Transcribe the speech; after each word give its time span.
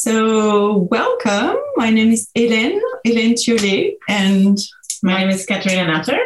So, 0.00 0.86
welcome. 0.92 1.56
My 1.74 1.90
name 1.90 2.12
is 2.12 2.28
Hélène, 2.32 2.78
Hélène 3.04 3.34
Thiollet, 3.34 3.96
and 4.08 4.56
my 5.02 5.18
name 5.18 5.30
is 5.30 5.44
Katharina 5.44 5.88
Natter. 5.88 6.20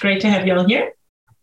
Great 0.00 0.20
to 0.20 0.28
have 0.28 0.46
you 0.46 0.52
all 0.52 0.66
here. 0.66 0.92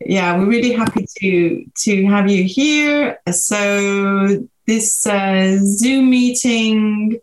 Yeah, 0.06 0.38
we're 0.38 0.46
really 0.46 0.72
happy 0.72 1.08
to 1.18 1.66
to 1.86 2.06
have 2.06 2.30
you 2.30 2.44
here. 2.44 3.20
So, 3.32 4.46
this 4.68 5.08
uh, 5.08 5.58
Zoom 5.64 6.12
meeting 6.12 7.20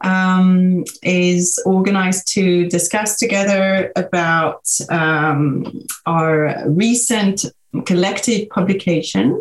um, 0.00 0.82
is 1.04 1.56
organized 1.64 2.26
to 2.34 2.68
discuss 2.68 3.16
together 3.16 3.92
about 3.94 4.66
um, 4.90 5.86
our 6.04 6.68
recent 6.68 7.44
collective 7.86 8.48
publication 8.48 9.40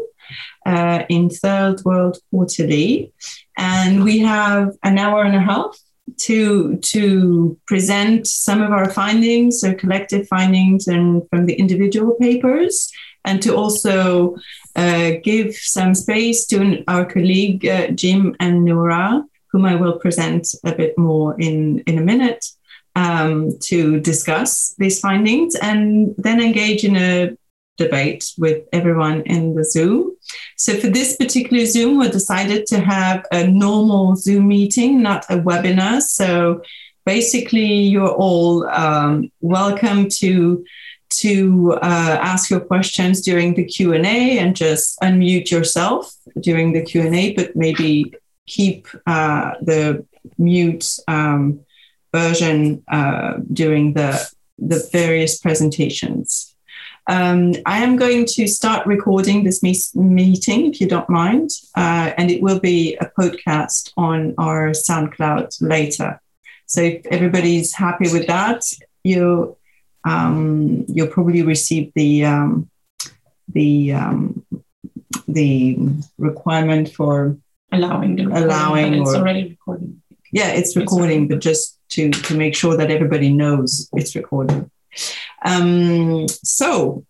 uh, 0.65 1.03
in 1.09 1.29
Third 1.29 1.81
World 1.83 2.17
Quarterly. 2.29 3.13
And 3.57 4.03
we 4.03 4.19
have 4.19 4.75
an 4.83 4.97
hour 4.97 5.23
and 5.23 5.35
a 5.35 5.39
half 5.39 5.77
to, 6.17 6.77
to 6.77 7.59
present 7.67 8.27
some 8.27 8.61
of 8.61 8.71
our 8.71 8.89
findings, 8.89 9.63
our 9.63 9.73
collective 9.73 10.27
findings, 10.27 10.87
and 10.87 11.27
from 11.29 11.45
the 11.45 11.53
individual 11.53 12.15
papers, 12.15 12.91
and 13.25 13.41
to 13.41 13.55
also 13.55 14.35
uh, 14.75 15.11
give 15.23 15.55
some 15.55 15.93
space 15.93 16.45
to 16.47 16.83
our 16.87 17.05
colleague 17.05 17.65
uh, 17.65 17.87
Jim 17.91 18.35
and 18.39 18.65
Nora, 18.65 19.23
whom 19.51 19.65
I 19.65 19.75
will 19.75 19.99
present 19.99 20.47
a 20.65 20.73
bit 20.73 20.97
more 20.97 21.39
in, 21.39 21.79
in 21.79 21.97
a 21.97 22.01
minute. 22.01 22.45
Um, 22.93 23.57
to 23.69 24.01
discuss 24.01 24.75
these 24.77 24.99
findings 24.99 25.55
and 25.55 26.13
then 26.17 26.41
engage 26.41 26.83
in 26.83 26.97
a 26.97 27.37
debate 27.77 28.33
with 28.37 28.63
everyone 28.71 29.21
in 29.21 29.55
the 29.55 29.63
Zoom. 29.63 30.15
So 30.57 30.77
for 30.77 30.87
this 30.87 31.15
particular 31.17 31.65
Zoom, 31.65 31.99
we 31.99 32.09
decided 32.09 32.65
to 32.67 32.79
have 32.79 33.25
a 33.31 33.47
normal 33.47 34.15
Zoom 34.15 34.47
meeting, 34.47 35.01
not 35.01 35.25
a 35.29 35.37
webinar. 35.37 36.01
So 36.01 36.61
basically, 37.05 37.73
you're 37.93 38.13
all 38.13 38.67
um, 38.69 39.31
welcome 39.41 40.09
to 40.09 40.63
to 41.09 41.73
uh, 41.81 42.17
ask 42.21 42.49
your 42.49 42.61
questions 42.61 43.19
during 43.19 43.53
the 43.55 43.65
Q 43.65 43.93
and 43.93 44.05
A, 44.05 44.39
and 44.39 44.55
just 44.55 44.97
unmute 45.01 45.51
yourself 45.51 46.13
during 46.39 46.71
the 46.71 46.81
Q 46.81 47.01
and 47.01 47.15
A, 47.15 47.33
but 47.33 47.55
maybe 47.55 48.13
keep 48.47 48.87
uh, 49.05 49.51
the 49.61 50.05
mute 50.37 50.87
um, 51.07 51.61
version 52.13 52.83
uh, 52.87 53.33
during 53.51 53.93
the 53.93 54.25
the 54.57 54.87
various 54.91 55.37
presentations. 55.39 56.50
Um, 57.11 57.55
I 57.65 57.79
am 57.79 57.97
going 57.97 58.25
to 58.37 58.47
start 58.47 58.87
recording 58.87 59.43
this 59.43 59.61
me- 59.61 59.91
meeting, 59.95 60.67
if 60.67 60.79
you 60.79 60.87
don't 60.87 61.09
mind, 61.09 61.49
uh, 61.75 62.13
and 62.17 62.31
it 62.31 62.41
will 62.41 62.61
be 62.61 62.95
a 63.01 63.05
podcast 63.19 63.91
on 63.97 64.33
our 64.37 64.69
SoundCloud 64.69 65.57
later. 65.59 66.21
So 66.67 66.79
if 66.79 67.05
everybody's 67.07 67.73
happy 67.73 68.07
with 68.13 68.27
that, 68.27 68.63
you 69.03 69.57
um, 70.05 70.85
you'll 70.87 71.07
probably 71.17 71.41
receive 71.41 71.91
the 71.95 72.23
um, 72.23 72.69
the 73.49 73.91
um, 73.91 74.45
the 75.27 75.77
requirement 76.17 76.93
for 76.93 77.35
allowing 77.73 78.15
the 78.15 78.23
allowing 78.23 78.93
it's 78.93 79.13
or, 79.13 79.17
already 79.17 79.49
recording. 79.49 80.01
Yeah, 80.31 80.51
it's 80.53 80.77
recording, 80.77 81.27
but 81.27 81.39
just 81.39 81.77
to 81.89 82.09
to 82.09 82.37
make 82.37 82.55
sure 82.55 82.77
that 82.77 82.89
everybody 82.89 83.33
knows 83.33 83.89
it's 83.91 84.15
recording. 84.15 84.71
Um, 85.43 86.27
so, 86.27 87.05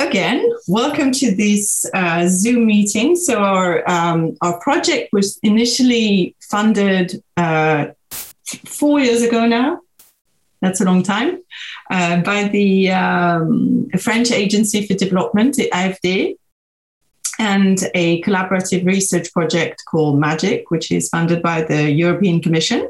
again, 0.00 0.48
welcome 0.66 1.12
to 1.12 1.34
this 1.34 1.84
uh, 1.94 2.26
Zoom 2.28 2.66
meeting. 2.66 3.16
So, 3.16 3.42
our 3.42 3.88
um, 3.88 4.36
our 4.40 4.58
project 4.60 5.12
was 5.12 5.38
initially 5.42 6.34
funded 6.40 7.22
uh, 7.36 7.88
four 8.66 9.00
years 9.00 9.22
ago 9.22 9.46
now. 9.46 9.80
That's 10.60 10.80
a 10.80 10.84
long 10.84 11.02
time. 11.02 11.38
Uh, 11.90 12.20
by 12.22 12.48
the 12.48 12.90
um, 12.90 13.88
French 13.98 14.32
Agency 14.32 14.86
for 14.86 14.94
Development, 14.94 15.54
the 15.54 15.70
AFD, 15.72 16.36
and 17.38 17.78
a 17.94 18.20
collaborative 18.22 18.84
research 18.84 19.32
project 19.32 19.84
called 19.88 20.20
MAGIC, 20.20 20.64
which 20.68 20.90
is 20.90 21.08
funded 21.08 21.42
by 21.42 21.62
the 21.62 21.90
European 21.90 22.42
Commission. 22.42 22.88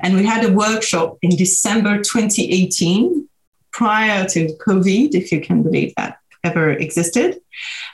And 0.00 0.16
we 0.16 0.24
had 0.24 0.44
a 0.44 0.52
workshop 0.52 1.16
in 1.22 1.30
December 1.30 1.98
2018, 1.98 3.28
prior 3.72 4.26
to 4.28 4.48
COVID, 4.66 5.14
if 5.14 5.32
you 5.32 5.40
can 5.40 5.62
believe 5.62 5.92
that 5.96 6.18
ever 6.44 6.72
existed. 6.72 7.40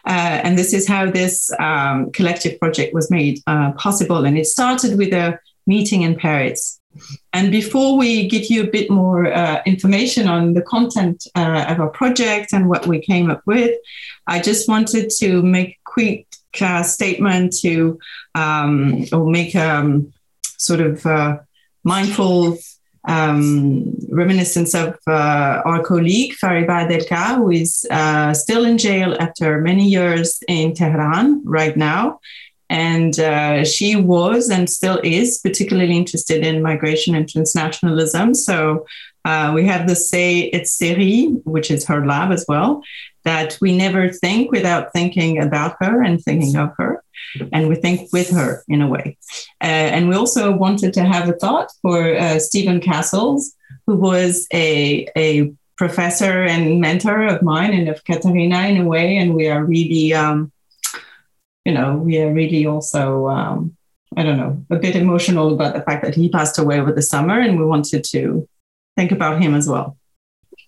Uh, 0.07 0.41
and 0.45 0.59
this 0.59 0.73
is 0.73 0.87
how 0.87 1.11
this 1.11 1.51
um, 1.59 2.11
collective 2.13 2.59
project 2.61 2.93
was 2.93 3.11
made 3.11 3.41
uh, 3.47 3.73
possible. 3.73 4.25
And 4.25 4.37
it 4.37 4.47
started 4.47 4.99
with 4.99 5.13
a 5.13 5.39
meeting 5.67 6.03
in 6.03 6.17
Paris. 6.17 6.81
And 7.32 7.50
before 7.50 7.97
we 7.97 8.28
give 8.28 8.50
you 8.50 8.62
a 8.62 8.70
bit 8.70 8.91
more 8.91 9.32
uh, 9.32 9.62
information 9.64 10.28
on 10.28 10.54
the 10.54 10.62
content 10.62 11.26
uh, 11.34 11.66
of 11.69 11.80
our 11.80 11.88
project 11.88 12.53
and 12.53 12.69
what 12.69 12.86
we 12.86 13.00
came 13.00 13.30
up 13.30 13.42
with, 13.47 13.75
I 14.26 14.41
just 14.41 14.69
wanted 14.69 15.10
to 15.19 15.42
make 15.42 15.70
a 15.70 15.78
quick 15.84 16.26
uh, 16.60 16.82
statement 16.82 17.54
to 17.60 17.98
um, 18.34 19.04
or 19.12 19.26
make 19.26 19.54
a 19.54 19.78
um, 19.78 20.12
sort 20.58 20.80
of 20.80 21.04
uh, 21.06 21.38
mindful 21.84 22.58
um, 23.09 23.94
reminiscence 24.10 24.74
of 24.74 24.97
uh, 25.06 25.62
our 25.64 25.82
colleague 25.82 26.34
Fariba 26.41 26.86
Adelkhah, 26.86 27.36
who 27.36 27.50
is 27.50 27.86
uh, 27.91 28.32
still 28.32 28.64
in 28.64 28.78
jail 28.78 29.16
after 29.19 29.60
many 29.60 29.88
years 29.88 30.42
in 30.48 30.74
Tehran 30.74 31.42
right 31.44 31.76
now. 31.76 32.20
And 32.72 33.21
uh, 33.21 33.66
she 33.66 33.97
was 33.97 34.49
and 34.49 34.69
still 34.69 34.99
is 35.05 35.38
particularly 35.38 35.94
interested 35.94 36.41
in 36.43 36.62
migration 36.62 37.15
and 37.15 37.27
transnationalism. 37.27 38.34
So 38.34 38.87
uh, 39.27 39.53
we 39.55 39.66
have 39.66 39.87
the 39.87 39.94
Say 39.94 40.49
et 40.50 40.62
Série, 40.62 41.38
which 41.44 41.71
is 41.71 41.84
her 41.84 42.06
lab 42.06 42.33
as 42.33 42.47
well, 42.49 42.83
that 43.25 43.59
we 43.60 43.77
never 43.77 44.09
think 44.09 44.50
without 44.50 44.91
thinking 44.94 45.38
about 45.38 45.77
her 45.81 46.03
and 46.03 46.19
thinking 46.22 46.56
of 46.56 46.71
her. 46.78 47.05
And 47.53 47.69
we 47.69 47.75
think 47.75 48.10
with 48.10 48.31
her 48.31 48.65
in 48.69 48.81
a 48.81 48.89
way. 48.89 49.19
Uh, 49.60 49.89
and 49.94 50.09
we 50.09 50.16
also 50.16 50.50
wanted 50.56 50.94
to 50.94 51.04
have 51.04 51.28
a 51.28 51.34
thought 51.34 51.69
for 51.83 52.16
uh, 52.16 52.39
Stephen 52.39 52.81
Castles, 52.81 53.53
who 53.87 53.97
was 53.97 54.47
a, 54.53 55.06
a 55.15 55.53
professor 55.77 56.43
and 56.44 56.81
mentor 56.81 57.27
of 57.27 57.43
mine 57.43 57.75
and 57.75 57.89
of 57.91 58.03
Katharina 58.04 58.60
in 58.69 58.78
a 58.78 58.87
way. 58.87 59.19
And 59.19 59.34
we 59.34 59.49
are 59.49 59.62
really 59.62 60.15
um, 60.15 60.50
you 61.65 61.73
know, 61.73 61.97
we 61.97 62.19
are 62.19 62.33
really 62.33 62.67
also, 62.67 63.28
um, 63.28 63.77
I 64.17 64.23
don't 64.23 64.37
know, 64.37 64.65
a 64.71 64.77
bit 64.77 64.97
emotional 64.97 65.53
about 65.55 65.75
the 65.75 65.83
fact 65.83 66.05
that 66.05 66.15
he 66.15 66.28
passed 66.28 66.59
away 66.59 66.81
over 66.81 66.93
the 66.93 67.03
summer, 67.03 67.39
and 67.41 67.59
we 67.59 67.65
wanted 67.65 68.05
to 68.05 68.49
think 68.97 69.12
about 69.12 69.41
him 69.41 69.55
as 69.55 69.69
well. 69.69 69.97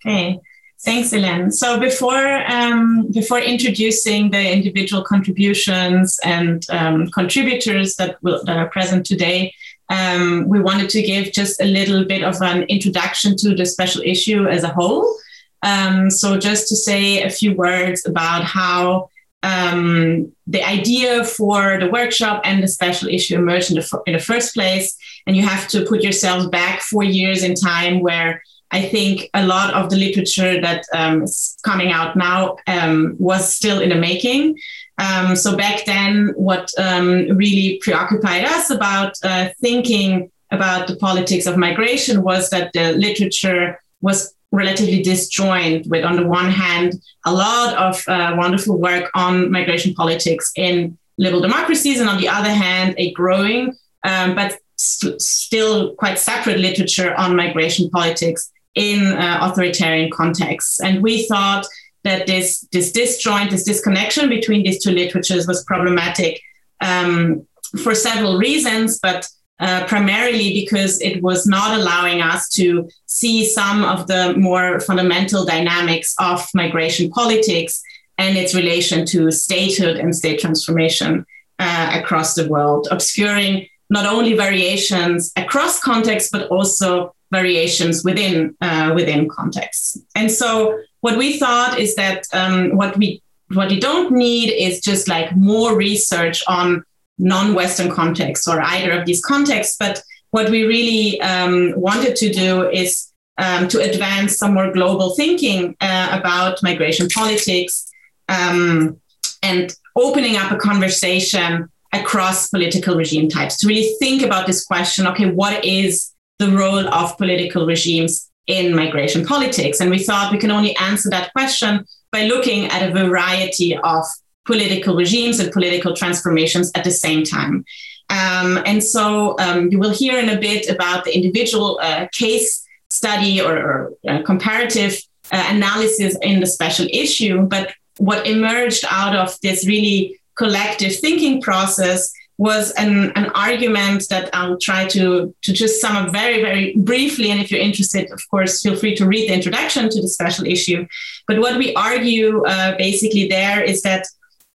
Okay. 0.07 0.41
Thanks, 0.85 1.13
Hélène. 1.13 1.51
So 1.51 1.81
before 1.81 2.45
um, 2.53 3.11
before 3.11 3.39
introducing 3.39 4.31
the 4.31 4.53
individual 4.53 5.03
contributions 5.03 6.19
and 6.23 6.65
um, 6.69 7.07
contributors 7.09 7.97
that 7.97 8.23
will, 8.23 8.45
that 8.45 8.59
are 8.59 8.69
present 8.69 9.07
today, 9.07 9.55
um, 9.89 10.47
we 10.47 10.61
wanted 10.61 10.91
to 10.91 11.01
give 11.01 11.33
just 11.33 11.61
a 11.61 11.65
little 11.65 12.05
bit 12.05 12.23
of 12.23 12.37
an 12.43 12.65
introduction 12.65 13.35
to 13.39 13.55
the 13.55 13.65
special 13.65 14.03
issue 14.05 14.47
as 14.47 14.63
a 14.63 14.69
whole. 14.69 15.17
Um, 15.63 16.11
so 16.11 16.39
just 16.39 16.69
to 16.69 16.77
say 16.77 17.23
a 17.23 17.31
few 17.31 17.55
words 17.55 18.07
about 18.07 18.45
how 18.45 19.09
um, 19.45 20.33
the 20.47 20.63
idea 20.63 21.23
for 21.23 21.79
the 21.79 21.91
workshop 21.91 22.41
and 22.45 22.63
the 22.63 22.69
special 22.69 23.09
issue 23.09 23.37
emerged 23.37 23.71
in 23.71 23.77
the, 23.77 24.03
in 24.07 24.15
the 24.15 24.19
first 24.19 24.55
place. 24.55 24.97
And 25.27 25.37
you 25.37 25.43
have 25.43 25.69
to 25.69 25.85
put 25.85 26.03
yourselves 26.03 26.47
back 26.47 26.81
four 26.81 27.05
years 27.05 27.43
in 27.45 27.55
time 27.55 28.01
where 28.01 28.43
I 28.71 28.83
think 28.83 29.31
a 29.35 29.47
lot 29.47 29.75
of 29.75 29.91
the 29.91 29.97
literature 29.97 30.61
that 30.61 30.85
um, 30.95 31.23
is 31.23 31.57
coming 31.63 31.93
out 31.93 32.17
now 32.17 32.57
um, 32.67 33.17
was 33.19 33.55
still 33.55 33.81
in 33.81 33.91
the 33.91 33.95
making. 33.95 34.59
Um, 34.99 35.37
so 35.37 35.57
back 35.57 35.85
then, 35.85 36.33
what 36.37 36.71
um, 36.79 37.37
really 37.37 37.79
preoccupied 37.83 38.45
us 38.45 38.71
about 38.71 39.15
uh, 39.23 39.51
thinking 39.61 40.31
about 40.51 40.89
the 40.89 40.97
politics 40.97 41.47
of 41.47 41.57
migration 41.57 42.23
was 42.23 42.49
that 42.51 42.73
the 42.73 42.93
literature 42.93 43.79
was 44.01 44.34
relatively 44.55 45.03
disjoint 45.03 45.87
with 45.89 46.05
on 46.05 46.17
the 46.17 46.27
one 46.27 46.51
hand 46.51 46.95
a 47.27 47.33
lot 47.33 47.77
of 47.77 48.03
uh, 48.09 48.35
wonderful 48.37 48.79
work 48.79 49.11
on 49.15 49.51
migration 49.51 49.95
politics 49.95 50.53
in 50.57 50.97
liberal 51.19 51.43
democracies 51.43 52.01
and 52.01 52.09
on 52.09 52.19
the 52.21 52.29
other 52.29 52.55
hand 52.65 52.95
a 52.99 53.13
growing 53.13 53.75
um, 54.05 54.35
but 54.35 54.59
st- 54.77 55.21
still 55.21 55.95
quite 55.95 56.19
separate 56.19 56.59
literature 56.59 57.15
on 57.15 57.37
migration 57.37 57.89
politics 57.91 58.53
in 58.75 59.07
uh, 59.07 59.39
authoritarian 59.43 60.11
contexts. 60.11 60.81
And 60.81 61.03
we 61.03 61.27
thought 61.27 61.67
that 62.03 62.27
this 62.27 62.67
this 62.71 62.93
disjoint 62.93 63.51
this 63.51 63.65
disconnection 63.65 64.29
between 64.29 64.63
these 64.63 64.83
two 64.83 64.91
literatures 64.91 65.47
was 65.47 65.65
problematic 65.65 66.41
um, 66.81 67.47
for 67.83 67.95
several 67.95 68.37
reasons 68.37 69.01
but 69.01 69.27
uh, 69.61 69.85
primarily 69.87 70.53
because 70.53 71.01
it 71.01 71.23
was 71.23 71.47
not 71.47 71.79
allowing 71.79 72.21
us 72.21 72.49
to 72.51 72.89
see 73.07 73.45
some 73.45 73.85
of 73.85 74.07
the 74.07 74.35
more 74.37 74.81
fundamental 74.81 75.45
dynamics 75.45 76.15
of 76.19 76.45
migration 76.55 77.11
politics 77.11 77.83
and 78.19 78.37
its 78.37 78.55
relation 78.55 79.05
to 79.07 79.31
statehood 79.31 79.97
and 79.97 80.15
state 80.15 80.41
transformation. 80.41 81.25
uh, 81.59 81.91
across 81.95 82.35
the 82.35 82.49
world, 82.49 82.89
obscuring 82.91 83.67
not 83.91 84.07
only 84.07 84.35
variations 84.35 85.33
across 85.37 85.81
contexts, 85.81 86.31
but 86.31 86.49
also 86.49 87.15
variations 87.31 88.05
within 88.05 88.57
uh, 88.61 88.93
within 88.95 89.29
contexts. 89.29 89.99
And 90.15 90.31
so, 90.31 90.79
what 91.01 91.17
we 91.17 91.39
thought 91.39 91.79
is 91.79 91.95
that 91.97 92.25
um, 92.33 92.77
what 92.77 92.97
we 92.97 93.23
what 93.53 93.69
we 93.69 93.79
don't 93.79 94.13
need 94.13 94.51
is 94.51 94.81
just 94.81 95.09
like 95.09 95.37
more 95.37 95.77
research 95.77 96.43
on 96.49 96.85
non-Western 97.19 97.91
contexts 97.91 98.49
or 98.49 98.61
either 98.61 98.93
of 98.93 99.07
these 99.07 99.25
contexts, 99.25 99.77
but 99.79 100.03
what 100.31 100.51
we 100.51 100.65
really 100.65 101.21
um, 101.21 101.73
wanted 101.77 102.17
to 102.17 102.33
do 102.33 102.69
is 102.71 103.13
um, 103.39 103.69
to 103.69 103.81
advance 103.81 104.37
some 104.37 104.55
more 104.55 104.73
global 104.73 105.15
thinking 105.15 105.77
uh, 105.81 106.09
about 106.13 106.63
migration 106.63 107.09
politics 107.09 107.91
um, 108.29 109.01
and 109.43 109.75
opening 109.97 110.37
up 110.37 110.51
a 110.51 110.57
conversation 110.57 111.69
across 111.93 112.49
political 112.49 112.97
regime 112.97 113.29
types 113.29 113.57
to 113.59 113.69
really 113.69 113.95
think 114.01 114.23
about 114.23 114.47
this 114.47 114.65
question 114.65 115.07
okay, 115.07 115.31
what 115.31 115.65
is 115.65 116.13
the 116.39 116.51
role 116.51 116.89
of 116.89 117.17
political 117.17 117.67
regimes 117.67 118.31
in 118.47 118.75
migration 118.75 119.25
politics? 119.25 119.81
And 119.81 119.91
we 119.91 120.01
thought 120.01 120.33
we 120.33 120.39
can 120.39 120.51
only 120.51 120.77
answer 120.77 121.09
that 121.11 121.33
question 121.33 121.85
by 122.11 122.25
looking 122.25 122.67
at 122.67 122.89
a 122.89 122.93
variety 122.93 123.77
of 123.77 124.05
political 124.47 124.95
regimes 124.97 125.41
and 125.41 125.53
political 125.53 125.95
transformations 125.95 126.71
at 126.75 126.85
the 126.85 126.91
same 126.91 127.25
time. 127.25 127.65
Um, 128.11 128.63
and 128.67 128.83
so 128.83 129.37
um, 129.39 129.71
you 129.71 129.79
will 129.79 129.91
hear 129.91 130.19
in 130.19 130.29
a 130.29 130.39
bit 130.39 130.69
about 130.69 131.05
the 131.05 131.15
individual 131.15 131.79
uh, 131.83 132.07
case 132.13 132.65
study 132.91 133.41
or, 133.41 133.57
or 133.57 133.93
uh, 134.09 134.23
comparative 134.23 135.01
uh, 135.33 135.49
analysis 135.49 136.17
in 136.23 136.41
the 136.41 136.47
special 136.47 136.87
issue. 136.93 137.43
But 137.43 137.73
what 137.99 138.27
emerged 138.27 138.85
out 138.91 139.17
of 139.17 139.39
this 139.41 139.67
really 139.67 140.21
collective 140.37 140.97
thinking 140.97 141.41
process 141.41 142.13
was 142.37 142.73
an, 142.73 143.13
an 143.13 143.27
argument 143.35 144.09
that 144.11 144.29
I'll 144.33 144.59
try 144.59 144.87
to, 144.89 145.35
to 145.43 145.53
just 145.53 145.81
sum 145.81 145.97
up 145.97 146.13
very, 146.13 146.43
very 146.43 146.77
briefly. 146.77 147.31
And 147.31 147.41
if 147.41 147.51
you're 147.51 147.61
interested, 147.61 148.11
of 148.11 148.21
course, 148.29 148.61
feel 148.61 148.77
free 148.77 148.97
to 148.97 149.07
read 149.07 149.29
the 149.29 149.35
introduction 149.35 149.89
to 149.89 150.03
the 150.03 150.09
special 150.09 150.45
issue. 150.45 150.87
But 151.29 151.39
what 151.39 151.57
we 151.57 151.75
argue 151.75 152.45
uh, 152.45 152.77
basically 152.77 153.29
there 153.29 153.63
is 153.63 153.83
that 153.83 154.07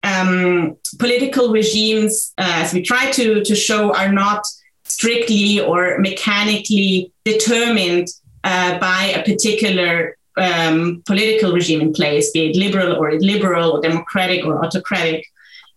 um, 0.07 0.77
political 1.00 1.51
regimes, 1.51 2.33
uh, 2.38 2.63
as 2.63 2.74
we 2.74 2.81
try 2.81 3.12
to, 3.12 3.44
to 3.44 3.56
show, 3.56 3.94
are 3.94 4.12
not 4.12 4.44
strictly 4.83 5.59
or 5.59 6.00
mechanically 6.00 7.12
determined 7.25 8.07
uh, 8.44 8.80
by 8.80 9.13
a 9.15 9.24
particular 9.24 10.18
um, 10.38 11.04
political 11.06 11.51
regime 11.51 11.81
in 11.81 11.92
place, 11.94 12.31
be 12.31 12.51
it 12.51 12.56
liberal 12.56 12.95
or 12.95 13.09
illiberal 13.09 13.71
or 13.71 13.81
democratic 13.81 14.45
or 14.45 14.63
autocratic. 14.63 15.25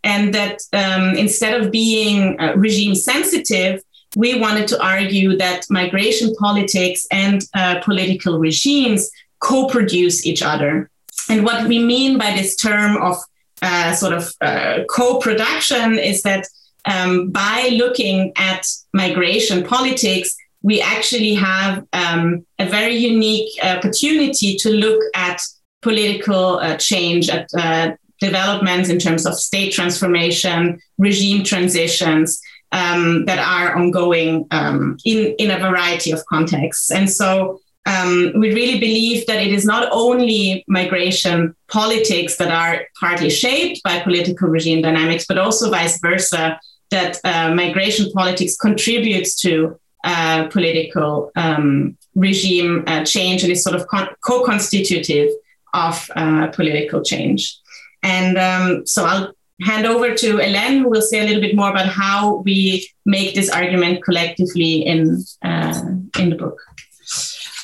And 0.04 0.32
that 0.34 0.60
um, 0.72 1.16
instead 1.16 1.60
of 1.60 1.70
being 1.70 2.40
uh, 2.40 2.54
regime 2.56 2.94
sensitive, 2.94 3.82
we 4.16 4.38
wanted 4.38 4.66
to 4.68 4.82
argue 4.82 5.36
that 5.38 5.66
migration 5.70 6.34
politics 6.36 7.06
and 7.10 7.42
uh, 7.54 7.80
political 7.80 8.38
regimes 8.38 9.10
co 9.40 9.66
produce 9.66 10.26
each 10.26 10.42
other. 10.42 10.90
And 11.28 11.44
what 11.44 11.68
we 11.68 11.78
mean 11.78 12.18
by 12.18 12.32
this 12.32 12.56
term 12.56 12.96
of 12.96 13.16
uh, 13.62 13.92
sort 13.92 14.12
of 14.12 14.32
uh, 14.40 14.80
co-production 14.88 15.98
is 15.98 16.22
that 16.22 16.46
um, 16.86 17.30
by 17.30 17.70
looking 17.72 18.32
at 18.36 18.66
migration 18.94 19.64
politics, 19.64 20.34
we 20.62 20.80
actually 20.80 21.34
have 21.34 21.84
um, 21.92 22.46
a 22.58 22.66
very 22.66 22.94
unique 22.94 23.50
opportunity 23.62 24.56
to 24.56 24.70
look 24.70 25.02
at 25.14 25.40
political 25.82 26.58
uh, 26.58 26.76
change, 26.76 27.30
at 27.30 27.48
uh, 27.56 27.92
developments 28.20 28.90
in 28.90 28.98
terms 28.98 29.26
of 29.26 29.34
state 29.34 29.72
transformation, 29.72 30.78
regime 30.98 31.42
transitions 31.42 32.40
um, 32.72 33.24
that 33.24 33.38
are 33.38 33.76
ongoing 33.76 34.46
um, 34.50 34.96
in, 35.04 35.34
in 35.38 35.50
a 35.50 35.58
variety 35.58 36.12
of 36.12 36.24
contexts. 36.26 36.90
And 36.90 37.10
so 37.10 37.60
um, 37.90 38.32
we 38.36 38.54
really 38.54 38.78
believe 38.78 39.26
that 39.26 39.42
it 39.42 39.52
is 39.52 39.64
not 39.64 39.88
only 39.90 40.64
migration 40.68 41.54
politics 41.68 42.36
that 42.36 42.50
are 42.50 42.86
partly 42.98 43.30
shaped 43.30 43.82
by 43.82 44.00
political 44.00 44.48
regime 44.48 44.82
dynamics, 44.82 45.24
but 45.26 45.38
also 45.38 45.70
vice 45.70 45.98
versa, 46.00 46.60
that 46.90 47.18
uh, 47.24 47.54
migration 47.54 48.10
politics 48.12 48.56
contributes 48.56 49.34
to 49.36 49.78
uh, 50.04 50.48
political 50.48 51.30
um, 51.36 51.96
regime 52.14 52.84
uh, 52.86 53.04
change 53.04 53.42
and 53.42 53.52
is 53.52 53.62
sort 53.62 53.76
of 53.76 53.86
co 54.24 54.42
constitutive 54.44 55.28
of 55.74 56.10
uh, 56.16 56.48
political 56.48 57.02
change. 57.02 57.58
And 58.02 58.38
um, 58.38 58.86
so 58.86 59.04
I'll 59.04 59.32
hand 59.62 59.86
over 59.86 60.14
to 60.14 60.36
Hélène, 60.36 60.80
who 60.80 60.88
will 60.88 61.02
say 61.02 61.20
a 61.20 61.24
little 61.24 61.42
bit 61.42 61.54
more 61.54 61.70
about 61.70 61.86
how 61.86 62.36
we 62.46 62.88
make 63.04 63.34
this 63.34 63.50
argument 63.50 64.02
collectively 64.02 64.86
in, 64.86 65.22
uh, 65.42 65.82
in 66.18 66.30
the 66.30 66.36
book. 66.36 66.58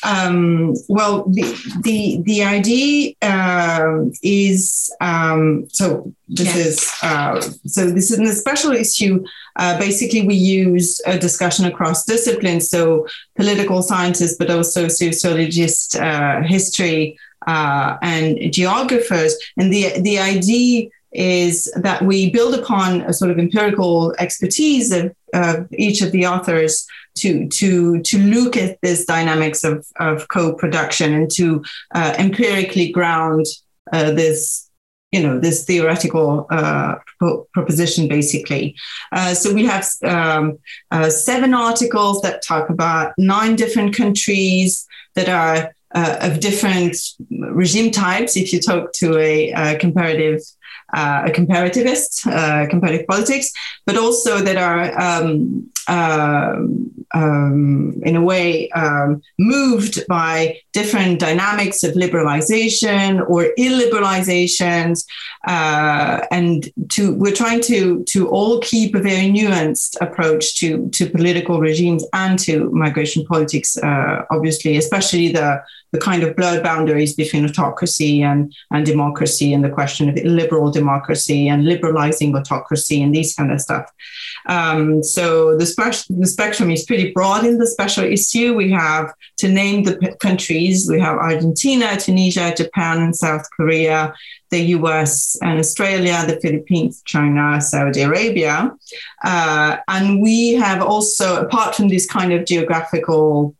Um, 0.02 0.74
well, 0.88 1.24
the 1.28 1.42
the 1.82 2.22
the 2.22 2.42
idea 2.42 3.14
uh, 3.22 4.04
is 4.22 4.94
um, 5.00 5.68
so. 5.70 6.12
This 6.28 6.56
is 6.56 6.92
uh, 7.02 7.40
so. 7.40 7.90
This 7.90 8.10
is 8.10 8.18
in 8.18 8.24
the 8.24 8.32
special 8.32 8.72
issue. 8.72 9.24
Uh, 9.56 9.78
basically, 9.78 10.26
we 10.26 10.34
use 10.34 11.00
a 11.06 11.18
discussion 11.18 11.64
across 11.64 12.04
disciplines, 12.04 12.68
so 12.68 13.06
political 13.36 13.82
scientists, 13.82 14.36
but 14.36 14.50
also 14.50 14.88
sociologists, 14.88 15.94
uh, 15.94 16.42
history, 16.44 17.18
uh, 17.46 17.96
and 18.02 18.52
geographers. 18.52 19.36
And 19.56 19.72
the 19.72 20.00
the 20.00 20.18
idea 20.18 20.88
is 21.12 21.72
that 21.76 22.02
we 22.02 22.30
build 22.30 22.54
upon 22.54 23.00
a 23.02 23.12
sort 23.12 23.30
of 23.30 23.38
empirical 23.38 24.14
expertise 24.18 24.92
of, 24.92 25.14
of 25.32 25.66
each 25.72 26.02
of 26.02 26.12
the 26.12 26.26
authors 26.26 26.86
to 27.16 27.48
to 27.48 28.00
to 28.02 28.18
look 28.18 28.56
at 28.56 28.80
this 28.82 29.04
dynamics 29.04 29.64
of 29.64 29.86
of 29.98 30.28
co-production 30.28 31.14
and 31.14 31.30
to 31.32 31.64
uh, 31.94 32.14
empirically 32.18 32.90
ground 32.90 33.46
uh, 33.92 34.10
this 34.12 34.70
you 35.12 35.22
know 35.22 35.38
this 35.38 35.64
theoretical 35.64 36.46
uh, 36.50 36.96
pro- 37.18 37.46
proposition 37.52 38.08
basically. 38.08 38.76
Uh, 39.12 39.34
so 39.34 39.52
we 39.52 39.64
have 39.64 39.86
um, 40.04 40.58
uh, 40.90 41.08
seven 41.08 41.54
articles 41.54 42.20
that 42.22 42.42
talk 42.42 42.68
about 42.70 43.12
nine 43.16 43.56
different 43.56 43.94
countries 43.94 44.86
that 45.14 45.28
are 45.28 45.72
uh, 45.94 46.18
of 46.20 46.40
different 46.40 46.96
regime 47.30 47.90
types. 47.90 48.36
If 48.36 48.52
you 48.52 48.60
talk 48.60 48.92
to 48.94 49.16
a, 49.18 49.52
a 49.52 49.78
comparative 49.78 50.40
a 50.92 51.30
comparativist, 51.30 52.22
comparative 52.70 53.06
politics, 53.06 53.50
but 53.86 53.96
also 53.96 54.38
that 54.38 54.56
are 54.56 54.98
um, 55.00 55.70
uh, 55.88 56.56
um, 57.14 58.00
in 58.04 58.16
a 58.16 58.22
way 58.22 58.68
um, 58.70 59.22
moved 59.38 60.06
by 60.08 60.58
different 60.72 61.20
dynamics 61.20 61.82
of 61.84 61.94
liberalization 61.94 63.24
or 63.28 63.46
illiberalizations, 63.58 65.06
uh, 65.46 66.20
and 66.30 66.70
to 66.90 67.14
we're 67.14 67.32
trying 67.32 67.60
to 67.62 68.04
to 68.04 68.28
all 68.28 68.60
keep 68.60 68.94
a 68.94 69.00
very 69.00 69.30
nuanced 69.30 69.96
approach 70.00 70.56
to 70.58 70.88
to 70.90 71.08
political 71.08 71.60
regimes 71.60 72.04
and 72.12 72.38
to 72.38 72.70
migration 72.70 73.24
politics. 73.24 73.76
Uh, 73.76 74.24
obviously, 74.30 74.76
especially 74.76 75.32
the 75.32 75.62
the 75.96 76.04
kind 76.04 76.22
of 76.22 76.36
blurred 76.36 76.62
boundaries 76.62 77.14
between 77.14 77.44
autocracy 77.44 78.22
and, 78.22 78.54
and 78.70 78.84
democracy 78.84 79.52
and 79.54 79.64
the 79.64 79.70
question 79.70 80.08
of 80.08 80.16
liberal 80.24 80.70
democracy 80.70 81.48
and 81.48 81.64
liberalizing 81.64 82.36
autocracy 82.36 83.02
and 83.02 83.14
these 83.14 83.34
kind 83.34 83.50
of 83.50 83.60
stuff. 83.60 83.90
Um, 84.46 85.02
so 85.02 85.56
the, 85.56 85.66
spe- 85.66 86.08
the 86.08 86.26
spectrum 86.26 86.70
is 86.70 86.84
pretty 86.84 87.12
broad 87.12 87.46
in 87.46 87.58
the 87.58 87.66
special 87.66 88.04
issue. 88.04 88.54
We 88.54 88.70
have, 88.72 89.12
to 89.38 89.48
name 89.48 89.84
the 89.84 89.96
p- 89.96 90.14
countries, 90.20 90.88
we 90.90 91.00
have 91.00 91.16
Argentina, 91.16 91.96
Tunisia, 91.96 92.54
Japan, 92.54 93.02
and 93.02 93.16
South 93.16 93.48
Korea, 93.56 94.14
the 94.50 94.60
US 94.76 95.36
and 95.42 95.58
Australia, 95.58 96.24
the 96.26 96.38
Philippines, 96.40 97.02
China, 97.06 97.60
Saudi 97.60 98.02
Arabia. 98.02 98.70
Uh, 99.24 99.78
and 99.88 100.22
we 100.22 100.54
have 100.54 100.82
also, 100.82 101.42
apart 101.44 101.74
from 101.74 101.88
this 101.88 102.06
kind 102.06 102.32
of 102.32 102.44
geographical 102.44 103.54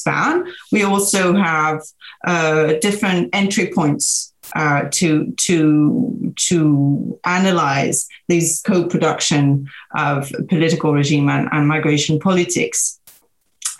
span. 0.00 0.34
We 0.72 0.82
also 0.82 1.22
have 1.34 1.78
uh, 2.26 2.74
different 2.80 3.30
entry 3.32 3.70
points 3.74 4.30
uh, 4.54 4.82
to 4.98 5.32
to 5.46 6.34
to 6.48 7.18
analyze 7.24 8.08
these 8.28 8.62
co-production 8.66 9.68
of 9.94 10.32
political 10.48 10.92
regime 10.92 11.28
and, 11.28 11.48
and 11.52 11.68
migration 11.68 12.18
politics. 12.18 12.98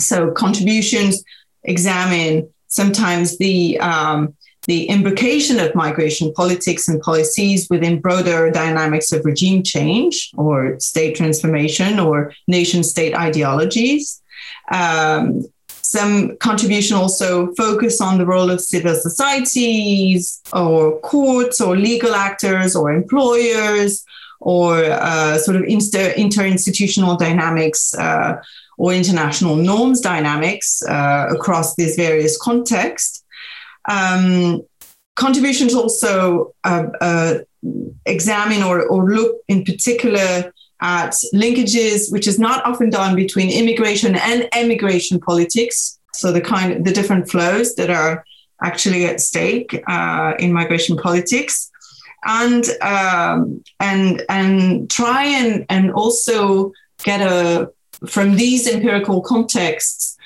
So 0.00 0.31
contributions 0.31 1.25
examine 1.65 2.49
sometimes 2.69 3.39
the 3.39 3.79
um, 3.81 4.35
the 4.67 4.87
imbrication 4.89 5.59
of 5.65 5.75
migration 5.75 6.33
politics 6.35 6.87
and 6.89 7.00
policies 7.00 7.69
within 7.71 8.00
broader 8.00 8.50
dynamics 8.50 9.11
of 9.11 9.25
regime 9.25 9.62
change 9.62 10.31
or 10.37 10.79
state 10.79 11.17
transformation 11.17 11.99
or 11.99 12.33
nation 12.47 12.85
state 12.85 13.15
ideologies. 13.15 14.23
Um, 14.71 15.47
some 15.91 16.37
contribution 16.37 16.97
also 16.97 17.53
focus 17.55 18.01
on 18.01 18.17
the 18.17 18.25
role 18.25 18.49
of 18.49 18.61
civil 18.61 18.95
societies 18.95 20.41
or 20.53 21.01
courts 21.01 21.61
or 21.61 21.77
legal 21.77 22.15
actors 22.15 22.77
or 22.77 22.93
employers 22.93 24.05
or 24.39 24.85
uh, 24.85 25.37
sort 25.37 25.57
of 25.57 25.65
inter- 25.65 26.15
interinstitutional 26.15 27.19
dynamics 27.19 27.93
uh, 27.95 28.41
or 28.79 28.93
international 28.93 29.57
norms 29.57 30.01
dynamics 30.01 30.81
uh, 30.89 31.27
across 31.29 31.75
these 31.75 31.97
various 31.97 32.41
contexts. 32.41 33.25
Um, 33.89 34.63
contributions 35.17 35.75
also 35.75 36.55
uh, 36.63 36.85
uh, 37.01 37.35
examine 38.07 38.63
or, 38.63 38.87
or 38.87 39.11
look 39.11 39.39
in 39.49 39.65
particular 39.65 40.53
at 40.81 41.13
linkages, 41.35 42.11
which 42.13 42.27
is 42.27 42.39
not 42.39 42.65
often 42.65 42.91
done 42.91 43.15
between 43.15 43.51
immigration 43.51 44.17
and 44.17 44.49
emigration 44.53 45.21
politics. 45.21 45.99
So 46.15 46.33
the 46.33 46.41
kind 46.41 46.85
the 46.85 46.93
different 46.93 47.31
flows 47.31 47.75
that 47.77 47.91
are 47.91 48.25
actually 48.63 49.07
at 49.07 49.21
stake 49.21 49.83
uh, 49.87 50.35
in 50.39 50.53
migration 50.53 50.97
politics, 50.97 51.71
and 52.25 52.65
um, 52.83 53.63
and 53.79 54.23
and 54.29 54.91
try 54.91 55.25
and 55.25 55.67
and 55.69 55.93
also 55.93 56.73
get 57.05 57.21
a 57.21 57.71
from 58.07 58.37
these 58.37 58.67
empirical 58.67 59.21
contexts 59.21 60.17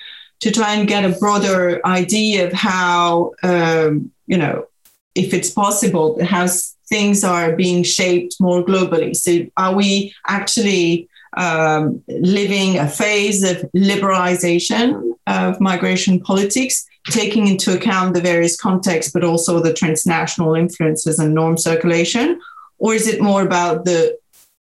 to 0.40 0.50
try 0.50 0.75
and 0.75 0.88
get 0.88 1.04
a 1.04 1.18
broader 1.18 1.80
idea 1.87 2.46
of 2.46 2.52
how 2.52 3.32
um, 3.42 4.11
you 4.26 4.37
know 4.37 4.66
if 5.14 5.32
it's 5.32 5.50
possible 5.50 6.23
how 6.25 6.46
things 6.88 7.24
are 7.24 7.54
being 7.56 7.82
shaped 7.82 8.36
more 8.40 8.64
globally. 8.64 9.14
So 9.16 9.46
are 9.56 9.74
we 9.74 10.14
actually 10.26 11.08
um, 11.36 12.02
living 12.08 12.78
a 12.78 12.88
phase 12.88 13.42
of 13.42 13.56
liberalization 13.74 15.14
of 15.26 15.60
migration 15.60 16.20
politics 16.20 16.86
taking 17.10 17.48
into 17.48 17.74
account 17.74 18.14
the 18.14 18.20
various 18.20 18.56
contexts 18.56 19.12
but 19.12 19.24
also 19.24 19.60
the 19.60 19.72
transnational 19.72 20.54
influences 20.54 21.18
and 21.18 21.34
norm 21.34 21.56
circulation? 21.56 22.40
Or 22.78 22.94
is 22.94 23.06
it 23.06 23.20
more 23.20 23.42
about 23.42 23.84
the 23.84 24.18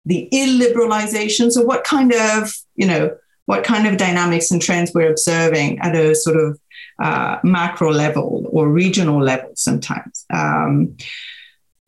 the 0.06 0.30
illiberalization? 0.32 1.52
So 1.52 1.64
what 1.64 1.84
kind 1.84 2.14
of 2.14 2.54
you 2.76 2.88
know 2.88 3.16
what 3.46 3.64
kind 3.64 3.88
of 3.88 3.98
dynamics 3.98 4.52
and 4.52 4.62
trends 4.62 4.92
we're 4.94 5.12
observing 5.12 5.80
at 5.80 5.96
a 5.96 6.16
sort 6.16 6.38
of 6.38 6.60
uh, 7.02 7.40
macro 7.44 7.92
level 7.92 8.48
or 8.50 8.70
regional 8.70 9.22
level 9.22 9.52
sometimes. 9.56 10.26
Um, 10.34 10.98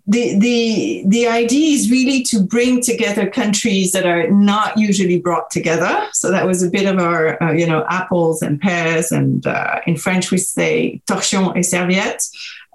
the, 0.07 0.39
the, 0.39 1.03
the 1.05 1.27
idea 1.27 1.75
is 1.75 1.91
really 1.91 2.23
to 2.23 2.39
bring 2.39 2.81
together 2.81 3.29
countries 3.29 3.91
that 3.91 4.05
are 4.05 4.29
not 4.31 4.77
usually 4.77 5.19
brought 5.19 5.51
together. 5.51 6.07
So 6.13 6.31
that 6.31 6.45
was 6.45 6.63
a 6.63 6.69
bit 6.69 6.85
of 6.85 6.97
our, 6.97 7.41
uh, 7.43 7.51
you 7.51 7.67
know, 7.67 7.85
apples 7.89 8.41
and 8.41 8.59
pears. 8.59 9.11
And 9.11 9.45
uh, 9.45 9.81
in 9.85 9.97
French, 9.97 10.31
we 10.31 10.37
say 10.37 11.01
torchon 11.07 11.57
et 11.57 11.63
serviette 11.63 12.23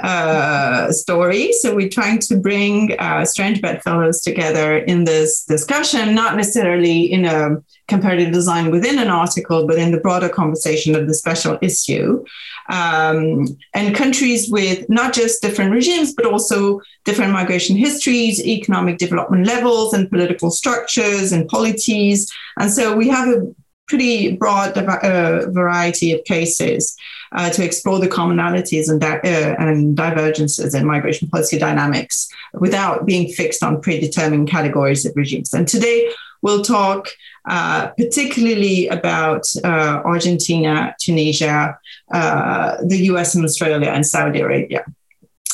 uh, 0.01 0.91
story. 0.91 1.53
So 1.53 1.75
we're 1.75 1.89
trying 1.89 2.19
to 2.21 2.37
bring 2.37 2.99
uh, 2.99 3.25
strange 3.25 3.61
bedfellows 3.61 4.21
together 4.21 4.79
in 4.79 5.05
this 5.05 5.45
discussion, 5.45 6.15
not 6.15 6.37
necessarily 6.37 7.13
in 7.13 7.25
a 7.25 7.63
comparative 7.89 8.33
design 8.33 8.71
within 8.71 8.99
an 8.99 9.09
article, 9.09 9.67
but 9.67 9.79
in 9.79 9.93
the 9.93 10.01
broader 10.01 10.29
conversation 10.29 10.95
of 10.95 11.07
the 11.07 11.15
special 11.15 11.59
issue. 11.63 12.25
Um, 12.69 13.47
and 13.75 13.95
countries 13.95 14.51
with 14.51 14.89
not 14.89 15.13
just 15.13 15.43
different 15.43 15.73
regimes, 15.73 16.15
but 16.15 16.27
also 16.27 16.81
different 17.05 17.33
migration 17.33 17.77
histories, 17.77 18.45
economic 18.47 18.99
development 18.99 19.47
levels, 19.47 19.95
and 19.95 20.09
political 20.11 20.51
structures 20.51 21.33
and 21.33 21.49
polities. 21.49 22.33
And 22.59 22.71
so 22.71 22.97
we 22.97 23.09
have 23.09 23.29
a 23.29 23.53
pretty 23.89 24.37
broad 24.37 24.79
uh, 24.79 25.51
variety 25.51 26.13
of 26.13 26.25
cases 26.25 26.97
uh, 27.35 27.51
to 27.51 27.65
explore 27.65 27.99
the 27.99 28.09
commonalities 28.09 28.89
and, 28.89 29.01
di- 29.01 29.21
uh, 29.25 29.55
and 29.59 29.97
divergences 29.97 30.75
in 30.75 30.87
migration 30.87 31.29
policy 31.29 31.59
dynamics 31.59 32.29
without 32.55 33.07
being 33.07 33.33
fixed 33.33 33.63
on 33.63 33.81
predetermined 33.81 34.49
categories 34.49 35.05
of 35.07 35.13
regimes. 35.17 35.53
And 35.55 35.67
today 35.67 36.11
we'll 36.43 36.63
talk 36.63 37.09
uh, 37.49 37.89
particularly 37.89 38.89
about 38.89 39.45
uh, 39.65 40.03
Argentina, 40.05 40.95
Tunisia, 41.01 41.79
uh, 42.13 42.77
the 42.85 42.99
US 43.07 43.35
and 43.35 43.45
Australia, 43.45 43.89
and 43.89 44.07
Saudi 44.07 44.41
Arabia. 44.41 44.85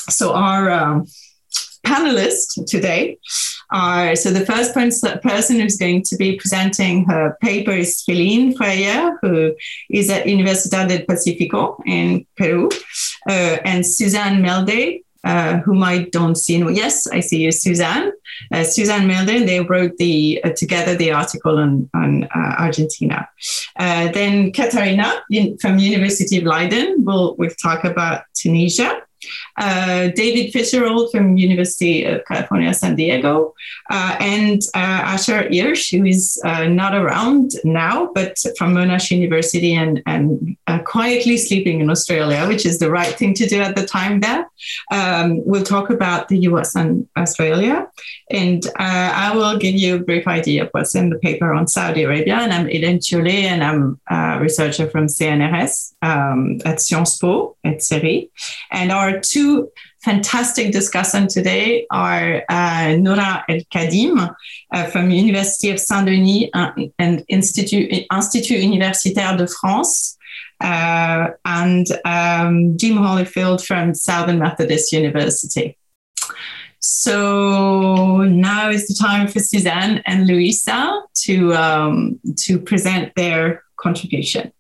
So 0.09 0.35
our 0.35 0.71
um, 0.71 1.07
panelists 1.89 2.53
today 2.67 3.19
are 3.71 4.17
so 4.17 4.31
the 4.31 4.47
first 4.47 4.75
person 4.75 5.61
who's 5.61 5.77
going 5.77 6.03
to 6.03 6.17
be 6.17 6.37
presenting 6.37 7.05
her 7.07 7.37
paper 7.41 7.73
is 7.73 8.03
Feline 8.03 8.55
Freier, 8.57 9.17
who 9.21 9.55
is 9.91 10.09
at 10.11 10.27
Universidad 10.27 10.89
del 10.89 11.05
Pacifico 11.07 11.79
in 11.87 12.27
Peru, 12.37 12.69
uh, 13.29 13.57
and 13.65 13.87
Susanne 13.87 14.43
Melde, 14.43 15.03
uh, 15.25 15.59
whom 15.59 15.83
I 15.83 16.09
don't 16.11 16.37
see. 16.37 16.59
No, 16.59 16.69
Yes, 16.69 17.07
I 17.07 17.21
see 17.21 17.41
you, 17.43 17.53
Susanne. 17.53 18.13
Uh, 18.53 18.65
Susanne 18.65 19.09
Melde, 19.09 19.47
they 19.47 19.61
wrote 19.61 19.97
the 19.99 20.41
uh, 20.45 20.51
together 20.51 20.95
the 20.95 21.13
article 21.13 21.59
on, 21.59 21.91
on 21.95 22.25
uh, 22.25 22.55
Argentina. 22.59 23.29
Uh, 23.77 24.11
then 24.13 24.53
Katharina 24.53 25.23
in, 25.31 25.59
from 25.59 25.79
University 25.79 26.39
of 26.39 26.45
Leiden 26.45 27.05
will 27.05 27.37
will 27.37 27.51
talk 27.63 27.85
about 27.85 28.23
Tunisia. 28.35 29.03
Uh, 29.59 30.09
David 30.15 30.53
Fitzgerald 30.53 31.11
from 31.11 31.37
University 31.37 32.05
of 32.05 32.25
California, 32.27 32.73
San 32.73 32.95
Diego, 32.95 33.55
uh, 33.91 34.17
and 34.21 34.63
uh, 34.75 35.01
Asher 35.15 35.49
Hirsch, 35.53 35.91
who 35.91 36.05
is 36.05 36.41
uh, 36.45 36.65
not 36.65 36.95
around 36.95 37.51
now, 37.65 38.11
but 38.15 38.39
from 38.57 38.75
Monash 38.75 39.11
University 39.11 39.75
and, 39.75 40.01
and 40.07 40.57
uh, 40.69 40.79
quietly 40.79 41.37
sleeping 41.37 41.81
in 41.81 41.91
Australia, 41.91 42.47
which 42.47 42.65
is 42.65 42.79
the 42.79 42.91
right 42.91 43.15
thing 43.19 43.35
to 43.35 43.49
do 43.49 43.61
at 43.61 43.75
the 43.75 43.85
time 43.85 44.21
there. 44.21 44.49
Um, 44.93 45.45
we'll 45.45 45.65
talk 45.65 45.91
about 45.91 46.29
the 46.29 46.39
US 46.51 46.77
and 46.77 47.09
Australia, 47.17 47.89
and 48.31 48.65
I 48.77 49.35
will 49.35 49.59
give 49.59 49.75
you 49.75 49.97
a 49.97 49.99
brief 49.99 50.29
idea 50.29 50.65
of 50.65 50.69
what's 50.71 50.95
in 50.95 51.11
the 51.11 51.19
paper 51.19 51.53
on 51.53 51.67
Saudi 51.67 52.05
Arabia. 52.05 52.37
And 52.37 52.53
I'm 52.53 52.67
Hélène 52.67 53.01
Thiollet, 53.01 53.45
and 53.53 53.65
I'm 53.65 54.01
a 54.09 54.41
researcher 54.41 54.89
from 54.89 55.07
CNRS 55.07 55.95
um, 56.03 56.61
at 56.65 56.81
Sciences 56.81 57.19
Po 57.19 57.57
at 57.65 57.79
CERI. 57.79 58.31
And 58.71 58.93
our 58.93 59.09
our 59.09 59.21
two 59.49 59.71
fantastic 60.01 60.73
discussants 60.73 61.35
today 61.35 61.87
are 61.91 62.45
uh, 62.49 62.97
Nora 62.99 63.45
El 63.49 63.61
Qadim 63.75 64.35
uh, 64.73 64.85
from 64.87 65.11
University 65.11 65.71
of 65.71 65.79
Saint-Denis 65.81 66.51
uh, 66.55 66.71
and 66.99 67.25
Institut, 67.29 68.07
Institut 68.11 68.59
Universitaire 68.63 69.37
de 69.37 69.47
France. 69.47 70.17
Uh, 70.61 71.29
and 71.45 71.87
um, 72.05 72.77
Jim 72.77 72.97
Hollifield 72.97 73.65
from 73.65 73.95
Southern 73.95 74.41
Methodist 74.41 74.93
University. 74.93 75.77
So 76.81 78.23
now 78.25 78.69
is 78.71 78.89
the 78.89 78.95
time 78.95 79.29
for 79.29 79.39
Susanne 79.39 80.03
and 80.05 80.27
Luisa 80.27 81.01
to 81.25 81.55
um, 81.55 82.19
to 82.45 82.59
present 82.59 83.13
their 83.15 83.63
contribution. 83.77 84.53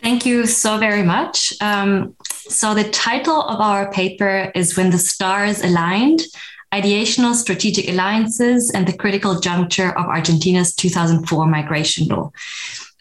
Thank 0.00 0.24
you 0.24 0.46
so 0.46 0.78
very 0.78 1.02
much. 1.02 1.52
Um, 1.60 2.16
so, 2.48 2.74
the 2.74 2.88
title 2.90 3.42
of 3.42 3.60
our 3.60 3.90
paper 3.90 4.50
is 4.54 4.76
When 4.76 4.90
the 4.90 4.98
Stars 4.98 5.62
Aligned 5.62 6.22
Ideational 6.72 7.34
Strategic 7.34 7.88
Alliances 7.88 8.70
and 8.70 8.86
the 8.86 8.96
Critical 8.96 9.40
Juncture 9.40 9.90
of 9.98 10.06
Argentina's 10.06 10.74
2004 10.74 11.46
Migration 11.46 12.06
Law. 12.08 12.32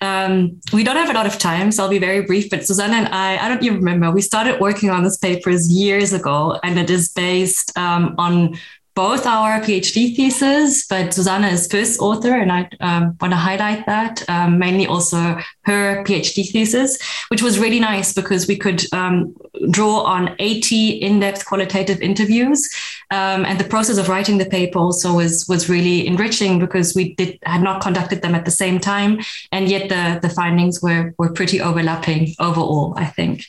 Um, 0.02 0.60
we 0.72 0.84
don't 0.84 0.98
have 0.98 1.10
a 1.10 1.14
lot 1.14 1.26
of 1.26 1.40
time, 1.40 1.72
so 1.72 1.84
I'll 1.84 1.90
be 1.90 2.00
very 2.00 2.22
brief. 2.22 2.50
But 2.50 2.66
Susanna 2.66 2.96
and 2.96 3.08
I, 3.08 3.38
I 3.38 3.50
don't 3.50 3.64
even 3.64 3.78
remember, 3.78 4.12
we 4.12 4.22
started 4.22 4.60
working 4.60 4.90
on 4.90 5.04
this 5.04 5.18
papers 5.18 5.72
years 5.72 6.14
ago, 6.14 6.60
and 6.64 6.78
it 6.78 6.90
is 6.90 7.10
based 7.10 7.76
um, 7.78 8.16
on 8.18 8.58
both 8.96 9.26
our 9.26 9.60
PhD 9.60 10.16
theses, 10.16 10.86
but 10.90 11.14
Susanna 11.14 11.48
is 11.48 11.68
first 11.68 12.00
author, 12.00 12.34
and 12.34 12.50
I 12.50 12.70
um, 12.80 13.18
want 13.20 13.34
to 13.34 13.38
highlight 13.38 13.86
that 13.86 14.24
um, 14.30 14.58
mainly 14.58 14.88
also 14.88 15.38
her 15.64 16.04
PhD 16.06 16.50
thesis, 16.50 16.98
which 17.28 17.42
was 17.42 17.60
really 17.60 17.82
nice 17.82 18.14
because 18.14 18.48
we 18.48 18.56
could 18.56 18.82
um, 18.94 19.36
draw 19.70 20.04
on 20.04 20.34
80 20.40 20.92
in-depth 21.02 21.46
qualitative 21.46 22.00
interviews, 22.02 22.70
um, 23.12 23.44
and 23.46 23.60
the 23.60 23.66
process 23.66 23.98
of 23.98 24.08
writing 24.08 24.38
the 24.38 24.46
paper 24.46 24.80
also 24.80 25.14
was 25.14 25.46
was 25.50 25.68
really 25.68 26.08
enriching 26.08 26.58
because 26.58 26.96
we 26.96 27.16
did 27.16 27.38
had 27.44 27.62
not 27.62 27.82
conducted 27.82 28.22
them 28.22 28.34
at 28.34 28.46
the 28.46 28.52
same 28.52 28.80
time, 28.80 29.20
and 29.52 29.68
yet 29.68 29.90
the 29.90 30.26
the 30.26 30.34
findings 30.34 30.82
were 30.82 31.14
were 31.18 31.34
pretty 31.34 31.60
overlapping 31.60 32.34
overall, 32.40 32.94
I 32.96 33.06
think. 33.06 33.46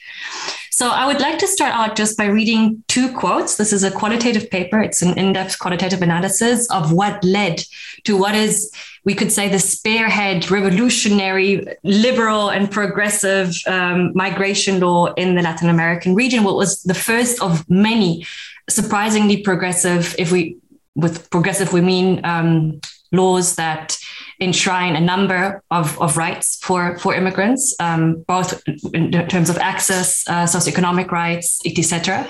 So 0.76 0.90
I 0.90 1.06
would 1.06 1.20
like 1.20 1.38
to 1.38 1.46
start 1.46 1.72
out 1.72 1.96
just 1.96 2.18
by 2.18 2.26
reading 2.26 2.84
two 2.86 3.10
quotes. 3.10 3.56
This 3.56 3.72
is 3.72 3.82
a 3.82 3.90
qualitative 3.90 4.50
paper. 4.50 4.78
It's 4.78 5.00
an 5.00 5.16
in-depth 5.16 5.58
qualitative 5.58 6.02
analysis 6.02 6.70
of 6.70 6.92
what 6.92 7.24
led 7.24 7.64
to 8.04 8.14
what 8.14 8.34
is, 8.34 8.70
we 9.02 9.14
could 9.14 9.32
say, 9.32 9.48
the 9.48 9.58
spearhead 9.58 10.50
revolutionary, 10.50 11.64
liberal 11.82 12.50
and 12.50 12.70
progressive 12.70 13.56
um, 13.66 14.12
migration 14.14 14.78
law 14.78 15.14
in 15.14 15.34
the 15.34 15.40
Latin 15.40 15.70
American 15.70 16.14
region. 16.14 16.44
What 16.44 16.56
was 16.56 16.82
the 16.82 16.92
first 16.92 17.40
of 17.40 17.64
many 17.70 18.26
surprisingly 18.68 19.38
progressive, 19.38 20.14
if 20.18 20.30
we, 20.30 20.58
with 20.94 21.30
progressive, 21.30 21.72
we 21.72 21.80
mean 21.80 22.20
um, 22.22 22.82
laws 23.12 23.56
that 23.56 23.96
enshrine 24.40 24.96
a 24.96 25.00
number 25.00 25.62
of, 25.70 26.00
of 26.00 26.16
rights 26.16 26.58
for, 26.62 26.98
for 26.98 27.14
immigrants, 27.14 27.74
um, 27.80 28.24
both 28.26 28.62
in 28.92 29.10
terms 29.28 29.48
of 29.48 29.56
access, 29.58 30.26
uh, 30.28 30.44
socioeconomic 30.44 31.10
rights, 31.10 31.60
etc. 31.64 32.28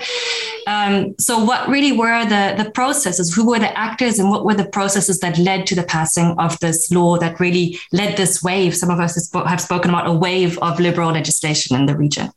Um, 0.67 1.15
so, 1.19 1.43
what 1.43 1.67
really 1.67 1.91
were 1.91 2.25
the, 2.25 2.61
the 2.61 2.71
processes? 2.71 3.33
Who 3.33 3.47
were 3.47 3.59
the 3.59 3.77
actors, 3.77 4.19
and 4.19 4.29
what 4.29 4.45
were 4.45 4.53
the 4.53 4.69
processes 4.69 5.19
that 5.19 5.37
led 5.37 5.67
to 5.67 5.75
the 5.75 5.83
passing 5.83 6.35
of 6.37 6.59
this 6.59 6.91
law 6.91 7.17
that 7.17 7.39
really 7.39 7.79
led 7.91 8.17
this 8.17 8.43
wave? 8.43 8.75
Some 8.75 8.89
of 8.89 8.99
us 8.99 9.31
have 9.33 9.61
spoken 9.61 9.91
about 9.91 10.07
a 10.07 10.13
wave 10.13 10.57
of 10.59 10.79
liberal 10.79 11.11
legislation 11.11 11.75
in 11.75 11.85
the 11.85 11.95
region. 11.95 12.31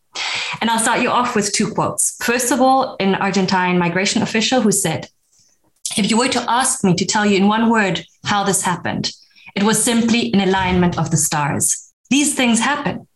And 0.61 0.71
I'll 0.71 0.79
start 0.79 1.01
you 1.01 1.11
off 1.11 1.35
with 1.35 1.53
two 1.53 1.73
quotes. 1.73 2.17
First 2.23 2.51
of 2.51 2.61
all, 2.61 2.97
an 3.01 3.15
Argentine 3.17 3.79
migration 3.79 4.23
official 4.23 4.61
who 4.61 4.73
said, 4.73 5.09
If 5.97 6.11
you 6.11 6.19
were 6.19 6.29
to 6.29 6.51
ask 6.51 6.85
me 6.85 6.95
to 6.95 7.05
tell 7.05 7.25
you 7.25 7.37
in 7.37 7.49
one 7.49 7.71
word 7.71 8.05
how 8.25 8.45
this 8.45 8.63
happened, 8.63 9.13
it 9.55 9.63
was 9.63 9.83
simply 9.83 10.33
an 10.33 10.41
alignment 10.41 10.99
of 10.99 11.11
the 11.11 11.17
stars. 11.17 11.93
These 12.11 12.35
things 12.35 12.61
happen. 12.61 13.07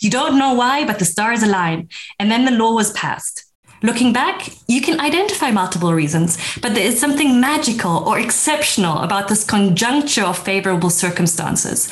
You 0.00 0.10
don't 0.10 0.38
know 0.38 0.54
why, 0.54 0.84
but 0.84 0.98
the 0.98 1.04
stars 1.04 1.42
align. 1.42 1.88
And 2.18 2.30
then 2.30 2.44
the 2.44 2.50
law 2.50 2.74
was 2.74 2.92
passed. 2.92 3.44
Looking 3.82 4.14
back, 4.14 4.48
you 4.66 4.80
can 4.80 4.98
identify 4.98 5.50
multiple 5.50 5.92
reasons, 5.92 6.38
but 6.62 6.74
there 6.74 6.86
is 6.86 6.98
something 6.98 7.38
magical 7.38 8.08
or 8.08 8.18
exceptional 8.18 8.98
about 9.00 9.28
this 9.28 9.44
conjuncture 9.44 10.24
of 10.24 10.38
favorable 10.38 10.88
circumstances. 10.88 11.90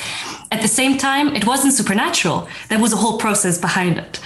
At 0.53 0.61
the 0.61 0.67
same 0.67 0.99
time, 0.99 1.35
it 1.35 1.47
wasn't 1.47 1.73
supernatural. 1.73 2.47
There 2.69 2.77
was 2.77 2.93
a 2.93 2.95
whole 2.95 3.17
process 3.17 3.57
behind 3.57 3.97
it. 3.97 4.17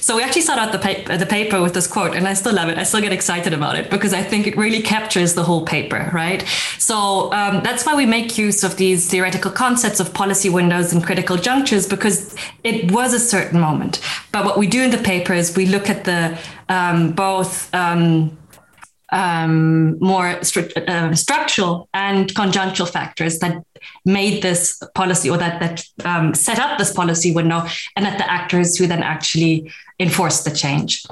So 0.00 0.16
we 0.16 0.22
actually 0.22 0.40
start 0.40 0.58
out 0.58 0.72
the, 0.72 0.78
paper, 0.78 1.18
the 1.18 1.26
paper 1.26 1.60
with 1.60 1.74
this 1.74 1.86
quote, 1.86 2.16
and 2.16 2.26
I 2.26 2.32
still 2.32 2.54
love 2.54 2.70
it. 2.70 2.78
I 2.78 2.84
still 2.84 3.02
get 3.02 3.12
excited 3.12 3.52
about 3.52 3.76
it 3.76 3.90
because 3.90 4.14
I 4.14 4.22
think 4.22 4.46
it 4.46 4.56
really 4.56 4.80
captures 4.80 5.34
the 5.34 5.42
whole 5.42 5.66
paper, 5.66 6.10
right? 6.14 6.42
So 6.78 7.30
um, 7.34 7.62
that's 7.62 7.84
why 7.84 7.94
we 7.94 8.06
make 8.06 8.38
use 8.38 8.64
of 8.64 8.78
these 8.78 9.10
theoretical 9.10 9.50
concepts 9.50 10.00
of 10.00 10.14
policy 10.14 10.48
windows 10.48 10.94
and 10.94 11.04
critical 11.04 11.36
junctures 11.36 11.86
because 11.86 12.34
it 12.62 12.90
was 12.90 13.12
a 13.12 13.20
certain 13.20 13.60
moment. 13.60 14.00
But 14.32 14.46
what 14.46 14.56
we 14.56 14.66
do 14.66 14.84
in 14.84 14.90
the 14.90 15.04
paper 15.12 15.34
is 15.34 15.54
we 15.54 15.66
look 15.66 15.90
at 15.90 16.04
the 16.04 16.38
um, 16.70 17.12
both. 17.12 17.74
Um, 17.74 18.38
um, 19.12 19.96
more 20.00 20.34
stru- 20.40 20.76
uh, 20.88 21.14
structural 21.14 21.88
and 21.94 22.34
conjunctural 22.34 22.88
factors 22.88 23.38
that 23.38 23.64
made 24.04 24.42
this 24.42 24.82
policy 24.94 25.30
or 25.30 25.38
that 25.38 25.60
that 25.60 26.06
um, 26.06 26.34
set 26.34 26.58
up 26.58 26.78
this 26.78 26.92
policy 26.92 27.32
window, 27.32 27.66
and 27.96 28.06
at 28.06 28.18
the 28.18 28.30
actors 28.30 28.76
who 28.76 28.86
then 28.86 29.02
actually 29.02 29.70
enforced 30.00 30.44
the 30.44 30.50
change. 30.50 31.04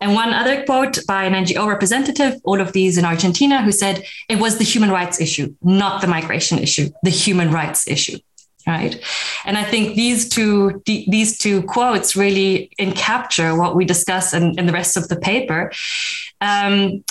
And 0.00 0.14
one 0.14 0.32
other 0.32 0.64
quote 0.64 0.98
by 1.06 1.24
an 1.24 1.32
NGO 1.32 1.66
representative, 1.66 2.40
all 2.44 2.60
of 2.60 2.72
these 2.72 2.98
in 2.98 3.04
Argentina, 3.04 3.62
who 3.62 3.72
said 3.72 4.04
it 4.28 4.38
was 4.38 4.58
the 4.58 4.64
human 4.64 4.90
rights 4.90 5.20
issue, 5.20 5.54
not 5.62 6.02
the 6.02 6.06
migration 6.06 6.58
issue, 6.58 6.90
the 7.02 7.10
human 7.10 7.50
rights 7.50 7.88
issue 7.88 8.18
right 8.66 9.00
and 9.44 9.56
i 9.56 9.62
think 9.62 9.94
these 9.94 10.28
two 10.28 10.82
these 10.84 11.38
two 11.38 11.62
quotes 11.62 12.16
really 12.16 12.70
encapture 12.80 13.56
what 13.56 13.76
we 13.76 13.84
discuss 13.84 14.34
in, 14.34 14.58
in 14.58 14.66
the 14.66 14.72
rest 14.72 14.96
of 14.96 15.08
the 15.08 15.16
paper 15.16 15.70
um, 16.40 17.04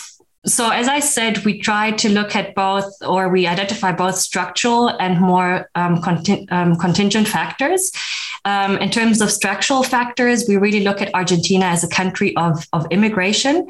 so 0.45 0.69
as 0.69 0.87
I 0.87 0.99
said, 0.99 1.43
we 1.45 1.59
try 1.59 1.91
to 1.91 2.09
look 2.09 2.35
at 2.35 2.53
both, 2.53 2.93
or 3.01 3.29
we 3.29 3.47
identify 3.47 3.91
both 3.91 4.15
structural 4.15 4.89
and 4.89 5.19
more 5.19 5.69
um, 5.75 6.03
um, 6.49 6.75
contingent 6.75 7.27
factors. 7.27 7.91
Um, 8.45 8.77
in 8.77 8.91
terms 8.91 9.21
of 9.21 9.31
structural 9.31 9.81
factors, 9.81 10.45
we 10.47 10.57
really 10.57 10.81
look 10.81 11.01
at 11.01 11.13
Argentina 11.15 11.65
as 11.65 11.83
a 11.83 11.87
country 11.87 12.35
of, 12.37 12.67
of 12.73 12.85
immigration 12.91 13.67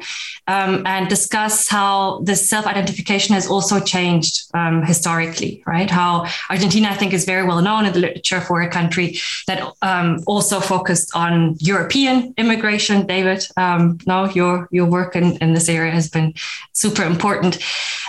um, 0.48 0.86
and 0.86 1.08
discuss 1.08 1.66
how 1.66 2.20
this 2.24 2.48
self 2.48 2.66
identification 2.66 3.34
has 3.34 3.48
also 3.48 3.80
changed 3.80 4.50
um, 4.54 4.82
historically, 4.82 5.62
right? 5.66 5.90
How 5.90 6.26
Argentina, 6.50 6.88
I 6.88 6.94
think, 6.94 7.14
is 7.14 7.24
very 7.24 7.44
well 7.44 7.62
known 7.62 7.86
in 7.86 7.92
the 7.94 8.00
literature 8.00 8.40
for 8.40 8.60
a 8.60 8.68
country 8.68 9.18
that 9.46 9.66
um, 9.80 10.22
also 10.26 10.60
focused 10.60 11.10
on 11.14 11.56
European 11.58 12.34
immigration. 12.36 13.06
David, 13.06 13.46
um, 13.56 13.98
no, 14.06 14.28
your, 14.30 14.68
your 14.70 14.86
work 14.86 15.16
in, 15.16 15.36
in 15.38 15.54
this 15.54 15.68
area 15.68 15.90
has 15.90 16.10
been 16.10 16.34
super 16.72 17.02
important. 17.02 17.58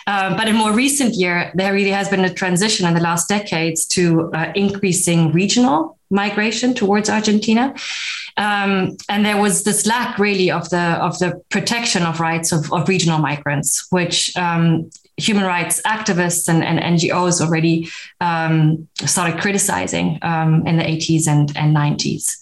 Um, 0.06 0.38
but 0.38 0.48
in 0.48 0.56
more 0.56 0.72
recent 0.72 1.16
year, 1.16 1.52
there 1.56 1.74
really 1.74 1.92
has 1.92 2.10
been 2.10 2.24
a 2.24 2.34
transition 2.34 2.88
in 2.88 2.94
the 2.94 3.02
last 3.02 3.28
decades 3.28 3.86
to 3.88 4.32
uh, 4.34 4.52
increasing 4.56 5.32
regional 5.32 5.97
migration 6.10 6.74
towards 6.74 7.10
Argentina. 7.10 7.74
Um, 8.38 8.98
and 9.10 9.26
there 9.26 9.42
was 9.42 9.64
this 9.64 9.86
lack 9.86 10.20
really 10.20 10.52
of 10.52 10.70
the 10.70 10.80
of 11.02 11.18
the 11.20 11.42
protection 11.50 12.04
of 12.04 12.20
rights 12.20 12.52
of, 12.52 12.72
of 12.72 12.88
regional 12.88 13.20
migrants, 13.20 13.88
which 13.92 14.36
um, 14.38 14.90
human 15.18 15.44
rights 15.44 15.82
activists 15.82 16.48
and, 16.48 16.64
and 16.64 16.80
NGOs 17.00 17.42
already 17.42 17.90
um, 18.22 18.88
started 19.06 19.42
criticizing 19.42 20.20
um, 20.22 20.66
in 20.68 20.78
the 20.78 20.84
80s 20.84 21.28
and, 21.28 21.56
and 21.58 21.76
90s. 21.76 22.38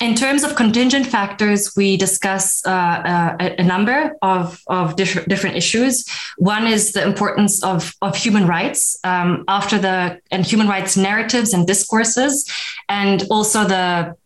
In 0.00 0.14
terms 0.14 0.42
of 0.44 0.56
contingent 0.56 1.06
factors, 1.06 1.72
we 1.76 1.96
discuss 1.96 2.64
uh, 2.66 2.70
uh, 2.70 3.36
a, 3.40 3.60
a, 3.60 3.64
number 3.64 4.16
of, 4.22 4.60
of 4.66 4.96
different, 4.96 5.28
different 5.28 5.56
issues. 5.56 6.04
One 6.36 6.66
is 6.66 6.92
the 6.92 7.02
importance 7.02 7.62
of, 7.62 7.94
of 8.02 8.16
human 8.16 8.46
rights 8.46 8.98
um, 9.04 9.44
after 9.48 9.78
the 9.78 10.20
and 10.30 10.44
human 10.44 10.68
rights 10.68 10.96
narratives 10.96 11.52
and 11.54 11.66
discourses, 11.66 12.50
and 12.88 13.24
also 13.30 13.64
the 13.64 14.16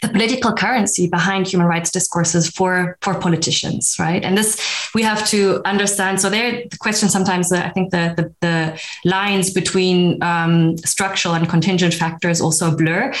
the 0.00 0.08
political 0.08 0.52
currency 0.52 1.08
behind 1.08 1.46
human 1.46 1.66
rights 1.66 1.90
discourses 1.90 2.48
for 2.48 2.96
for 3.00 3.14
politicians 3.18 3.96
right? 3.98 4.24
And 4.24 4.36
this 4.36 4.60
we 4.94 5.02
have 5.02 5.26
to 5.28 5.62
understand 5.64 6.20
so 6.20 6.28
there 6.30 6.62
the 6.70 6.78
question 6.78 7.08
sometimes 7.08 7.52
i 7.52 7.70
think 7.70 7.90
the 7.90 8.14
the, 8.16 8.34
the 8.40 8.80
lines 9.04 9.50
between 9.50 10.22
um, 10.22 10.76
structural 10.78 11.34
and 11.34 11.48
contingent 11.48 11.94
factors 11.94 12.40
also 12.40 12.76
blur. 12.76 13.12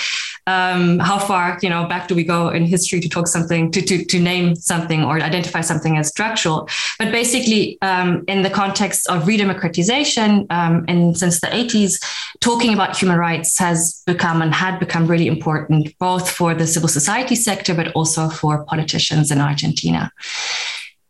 Um, 0.46 0.98
how 0.98 1.18
far 1.18 1.58
you 1.62 1.70
know 1.70 1.86
back 1.86 2.08
do 2.08 2.14
we 2.14 2.24
go 2.24 2.48
in 2.48 2.64
history 2.64 3.00
to 3.00 3.08
talk 3.08 3.26
something 3.28 3.70
to 3.70 3.80
to, 3.82 4.04
to 4.04 4.18
name 4.18 4.56
something 4.56 5.04
or 5.04 5.20
identify 5.20 5.60
something 5.60 5.96
as 5.96 6.08
structural? 6.08 6.68
But 6.98 7.12
basically 7.12 7.78
um, 7.82 8.24
in 8.26 8.42
the 8.42 8.50
context 8.50 9.08
of 9.08 9.24
redemocratization 9.24 10.46
um, 10.50 10.84
and 10.88 11.16
since 11.16 11.40
the 11.40 11.48
80s 11.48 12.02
talking 12.40 12.72
about 12.74 12.96
human 12.96 13.18
rights 13.18 13.58
has 13.58 14.02
become 14.06 14.42
and 14.42 14.52
had 14.52 14.78
become 14.78 15.06
really 15.06 15.28
important 15.28 15.96
both 15.98 16.28
for 16.30 16.51
the 16.54 16.66
civil 16.66 16.88
society 16.88 17.34
sector 17.34 17.74
but 17.74 17.92
also 17.92 18.28
for 18.28 18.64
politicians 18.64 19.30
in 19.30 19.38
argentina 19.38 20.10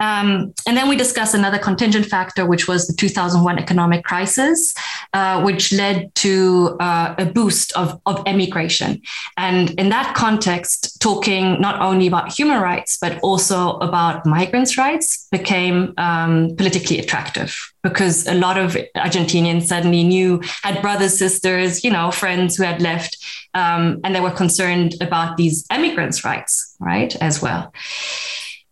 um, 0.03 0.53
and 0.67 0.77
then 0.77 0.89
we 0.89 0.97
discussed 0.97 1.33
another 1.33 1.59
contingent 1.59 2.07
factor, 2.07 2.45
which 2.45 2.67
was 2.67 2.89
the 2.89 2.93
2001 2.93 3.57
economic 3.57 4.05
crisis, 4.05 4.75
uh, 5.13 5.41
which 5.43 5.73
led 5.73 6.13
to 6.17 6.77
uh, 6.81 7.15
a 7.19 7.27
boost 7.27 7.73
of, 7.77 8.01
of 8.05 8.21
emigration. 8.27 9.01
And 9.37 9.71
in 9.79 9.91
that 9.91 10.17
context, 10.17 11.01
talking 11.01 11.61
not 11.61 11.81
only 11.81 12.09
about 12.09 12.33
human 12.33 12.61
rights, 12.61 12.99
but 13.01 13.21
also 13.21 13.77
about 13.79 14.27
migrants' 14.27 14.77
rights 14.77 15.29
became 15.31 15.95
um, 15.99 16.57
politically 16.57 16.99
attractive 16.99 17.57
because 17.85 18.27
a 18.27 18.35
lot 18.35 18.59
of 18.59 18.77
Argentinians 18.97 19.65
suddenly 19.65 20.03
knew, 20.03 20.41
had 20.63 20.83
brothers, 20.83 21.17
sisters, 21.17 21.85
you 21.85 21.91
know, 21.91 22.11
friends 22.11 22.57
who 22.57 22.65
had 22.65 22.83
left, 22.83 23.17
um, 23.55 24.01
and 24.05 24.15
they 24.15 24.21
were 24.21 24.31
concerned 24.31 24.95
about 25.01 25.37
these 25.37 25.67
immigrants' 25.73 26.25
rights, 26.25 26.77
right, 26.81 27.15
as 27.17 27.43
well. 27.43 27.73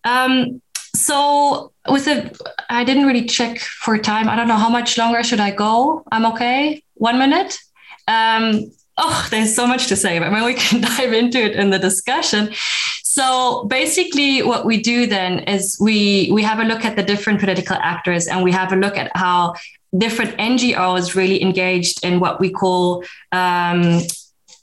Um, 0.04 0.62
so 0.94 1.72
with 1.88 2.04
the 2.04 2.36
i 2.68 2.82
didn't 2.84 3.06
really 3.06 3.24
check 3.24 3.58
for 3.58 3.96
time. 3.98 4.28
I 4.28 4.36
don't 4.36 4.48
know 4.48 4.56
how 4.56 4.68
much 4.68 4.98
longer 4.98 5.22
should 5.22 5.40
i 5.40 5.50
go? 5.50 6.02
I'm 6.10 6.26
okay? 6.26 6.82
One 6.94 7.18
minute? 7.18 7.58
Um, 8.08 8.72
oh 8.96 9.28
there's 9.30 9.54
so 9.54 9.66
much 9.66 9.86
to 9.86 9.96
say 9.96 10.18
but 10.18 10.32
maybe 10.32 10.46
we 10.46 10.54
can 10.54 10.80
dive 10.92 11.12
into 11.12 11.38
it 11.38 11.52
in 11.52 11.70
the 11.70 11.78
discussion. 11.78 12.50
So 13.02 13.64
basically 13.64 14.42
what 14.42 14.64
we 14.66 14.80
do 14.80 15.06
then 15.06 15.40
is 15.40 15.76
we 15.80 16.30
we 16.32 16.42
have 16.42 16.58
a 16.58 16.64
look 16.64 16.84
at 16.84 16.96
the 16.96 17.02
different 17.02 17.40
political 17.40 17.76
actors 17.76 18.26
and 18.26 18.42
we 18.42 18.52
have 18.52 18.72
a 18.72 18.76
look 18.76 18.96
at 18.96 19.10
how 19.16 19.54
different 19.96 20.36
ngos 20.38 21.16
really 21.16 21.42
engaged 21.42 22.04
in 22.04 22.20
what 22.20 22.40
we 22.40 22.50
call 22.50 23.04
um, 23.32 24.00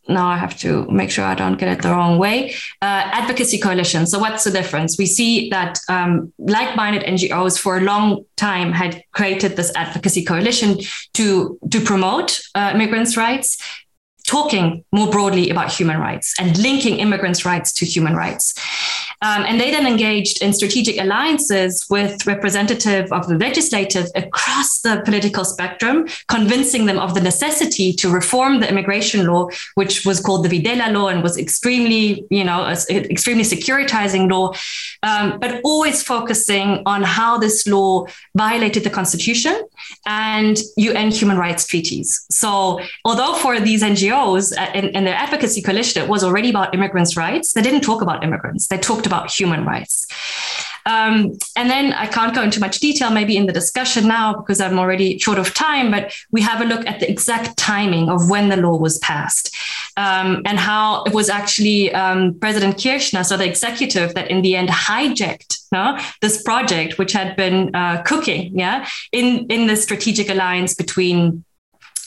now 0.09 0.27
I 0.27 0.37
have 0.37 0.57
to 0.59 0.85
make 0.89 1.11
sure 1.11 1.25
I 1.25 1.35
don't 1.35 1.57
get 1.57 1.69
it 1.69 1.81
the 1.81 1.89
wrong 1.89 2.17
way. 2.17 2.53
Uh, 2.81 3.09
advocacy 3.11 3.59
coalition. 3.59 4.07
So 4.07 4.19
what's 4.19 4.43
the 4.43 4.51
difference? 4.51 4.97
We 4.97 5.05
see 5.05 5.49
that 5.49 5.79
um, 5.89 6.33
like-minded 6.37 7.03
NGOs 7.03 7.59
for 7.59 7.77
a 7.77 7.81
long 7.81 8.25
time 8.35 8.71
had 8.71 9.03
created 9.11 9.55
this 9.55 9.71
advocacy 9.75 10.23
coalition 10.23 10.79
to 11.13 11.59
to 11.71 11.81
promote 11.81 12.39
uh, 12.55 12.71
immigrants' 12.73 13.17
rights, 13.17 13.57
talking 14.25 14.83
more 14.91 15.09
broadly 15.09 15.49
about 15.49 15.71
human 15.71 15.99
rights 15.99 16.33
and 16.39 16.57
linking 16.57 16.99
immigrants' 16.99 17.45
rights 17.45 17.73
to 17.73 17.85
human 17.85 18.15
rights. 18.15 18.53
Um, 19.21 19.45
and 19.47 19.59
they 19.59 19.71
then 19.71 19.87
engaged 19.87 20.41
in 20.43 20.53
strategic 20.53 20.99
alliances 21.01 21.85
with 21.89 22.25
representatives 22.27 23.11
of 23.11 23.27
the 23.27 23.35
legislative 23.35 24.07
across 24.15 24.81
the 24.81 25.01
political 25.05 25.43
spectrum, 25.43 26.07
convincing 26.27 26.85
them 26.85 26.99
of 26.99 27.15
the 27.15 27.21
necessity 27.21 27.93
to 27.93 28.09
reform 28.09 28.59
the 28.59 28.69
immigration 28.69 29.25
law, 29.25 29.49
which 29.75 30.05
was 30.05 30.19
called 30.19 30.45
the 30.45 30.49
Videla 30.49 30.91
law 30.93 31.07
and 31.07 31.23
was 31.23 31.37
extremely, 31.37 32.25
you 32.29 32.43
know, 32.43 32.65
extremely 32.89 33.43
securitizing 33.43 34.29
law, 34.29 34.53
um, 35.03 35.39
but 35.39 35.61
always 35.63 36.03
focusing 36.03 36.83
on 36.85 37.01
how 37.01 37.37
this 37.37 37.65
law 37.67 38.05
violated 38.35 38.83
the 38.83 38.89
constitution 38.89 39.63
and 40.05 40.59
UN 40.77 41.09
human 41.09 41.37
rights 41.37 41.65
treaties. 41.65 42.25
So 42.29 42.79
although 43.03 43.33
for 43.35 43.59
these 43.59 43.81
NGOs 43.81 44.55
and, 44.57 44.75
in, 44.75 44.95
in 44.95 45.03
their 45.05 45.15
advocacy 45.15 45.61
coalition, 45.61 46.03
it 46.03 46.09
was 46.09 46.23
already 46.23 46.51
about 46.51 46.73
immigrants' 46.75 47.17
rights, 47.17 47.53
they 47.53 47.61
didn't 47.61 47.81
talk 47.81 48.01
about 48.01 48.23
immigrants. 48.23 48.67
They 48.67 48.77
talked 48.77 49.06
about 49.07 49.31
human 49.31 49.65
rights. 49.65 50.05
Um, 50.85 51.37
and 51.57 51.69
then 51.69 51.91
I 51.91 52.05
can't 52.05 52.33
go 52.33 52.41
into 52.41 52.61
much 52.61 52.79
detail 52.79 53.09
maybe 53.09 53.35
in 53.35 53.45
the 53.45 53.51
discussion 53.51 54.07
now 54.07 54.33
because 54.33 54.61
I'm 54.61 54.79
already 54.79 55.17
short 55.19 55.37
of 55.37 55.53
time, 55.53 55.91
but 55.91 56.13
we 56.31 56.41
have 56.41 56.61
a 56.61 56.65
look 56.65 56.85
at 56.87 57.01
the 57.01 57.09
exact 57.09 57.57
timing 57.57 58.09
of 58.09 58.29
when 58.29 58.47
the 58.47 58.55
law 58.55 58.77
was 58.77 58.97
passed 58.99 59.53
um, 59.97 60.43
and 60.45 60.57
how 60.57 61.03
it 61.03 61.13
was 61.13 61.27
actually 61.27 61.93
um, 61.93 62.39
President 62.39 62.81
Kirchner, 62.81 63.25
so 63.25 63.35
the 63.35 63.45
executive, 63.45 64.13
that 64.13 64.31
in 64.31 64.41
the 64.43 64.55
end 64.55 64.69
hijacked 64.69 65.57
no, 65.71 65.99
this 66.21 66.41
project, 66.43 66.97
which 66.97 67.11
had 67.11 67.35
been 67.35 67.75
uh, 67.75 68.01
cooking, 68.03 68.57
yeah, 68.57 68.87
in 69.11 69.47
in 69.47 69.67
the 69.67 69.75
strategic 69.75 70.29
alliance 70.29 70.73
between 70.73 71.43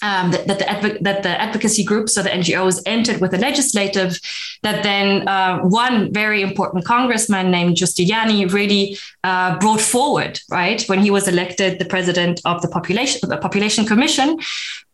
um, 0.02 0.30
that, 0.30 0.46
that, 0.46 0.82
the 0.82 0.98
that 1.02 1.22
the 1.22 1.40
advocacy 1.40 1.84
groups 1.84 2.16
or 2.16 2.22
the 2.22 2.30
NGOs 2.30 2.82
entered 2.86 3.20
with 3.20 3.32
the 3.32 3.38
legislative, 3.38 4.18
that 4.62 4.82
then 4.82 5.28
uh, 5.28 5.58
one 5.60 6.12
very 6.12 6.42
important 6.42 6.84
congressman 6.84 7.50
named 7.50 7.76
Giustiniani 7.76 8.50
really 8.52 8.98
uh, 9.24 9.58
brought 9.58 9.80
forward, 9.80 10.40
right, 10.50 10.82
when 10.88 11.00
he 11.00 11.10
was 11.10 11.28
elected 11.28 11.78
the 11.78 11.84
president 11.84 12.40
of 12.44 12.62
the 12.62 12.68
population 12.68 13.20
the 13.28 13.36
population 13.36 13.84
commission. 13.84 14.38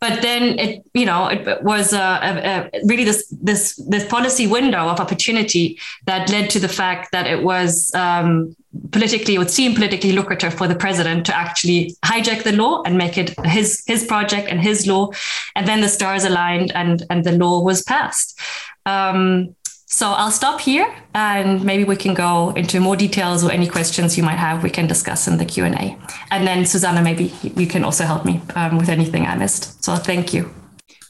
But 0.00 0.20
then 0.20 0.58
it, 0.58 0.84
you 0.92 1.06
know, 1.06 1.28
it 1.28 1.62
was 1.62 1.92
a 1.92 2.70
really 2.84 3.04
this 3.04 3.26
this 3.30 3.76
this 3.88 4.06
policy 4.06 4.46
window 4.46 4.88
of 4.88 5.00
opportunity 5.00 5.78
that 6.04 6.30
led 6.30 6.50
to 6.50 6.58
the 6.60 6.68
fact 6.68 7.12
that 7.12 7.26
it 7.26 7.42
was 7.42 7.94
um, 7.94 8.56
politically 8.92 9.34
it 9.34 9.38
would 9.38 9.50
seem 9.50 9.74
politically 9.74 10.12
lucrative 10.12 10.54
for 10.54 10.66
the 10.68 10.74
president 10.74 11.26
to 11.26 11.36
actually 11.36 11.94
hijack 12.04 12.42
the 12.42 12.52
law 12.52 12.82
and 12.84 12.96
make 12.96 13.18
it 13.18 13.34
his 13.44 13.82
his 13.86 14.04
project 14.04 14.48
and 14.48 14.60
his 14.60 14.86
law 14.86 15.10
and 15.54 15.66
then 15.66 15.80
the 15.80 15.88
stars 15.88 16.24
aligned 16.24 16.72
and 16.74 17.04
and 17.10 17.24
the 17.24 17.32
law 17.32 17.62
was 17.62 17.82
passed 17.82 18.38
um, 18.86 19.54
so 19.88 20.08
I'll 20.08 20.32
stop 20.32 20.60
here 20.60 20.92
and 21.14 21.64
maybe 21.64 21.84
we 21.84 21.94
can 21.96 22.12
go 22.12 22.50
into 22.50 22.80
more 22.80 22.96
details 22.96 23.44
or 23.44 23.52
any 23.52 23.68
questions 23.68 24.18
you 24.18 24.24
might 24.24 24.36
have 24.36 24.64
we 24.64 24.70
can 24.70 24.86
discuss 24.88 25.28
in 25.28 25.38
the 25.38 25.44
Q&A. 25.44 25.96
And 26.30 26.46
then 26.46 26.66
Susanna, 26.66 27.00
maybe 27.02 27.32
you 27.42 27.68
can 27.68 27.84
also 27.84 28.04
help 28.04 28.24
me 28.24 28.42
um, 28.56 28.78
with 28.78 28.88
anything 28.88 29.26
I 29.26 29.36
missed. 29.36 29.82
So 29.84 29.94
thank 29.94 30.34
you. 30.34 30.50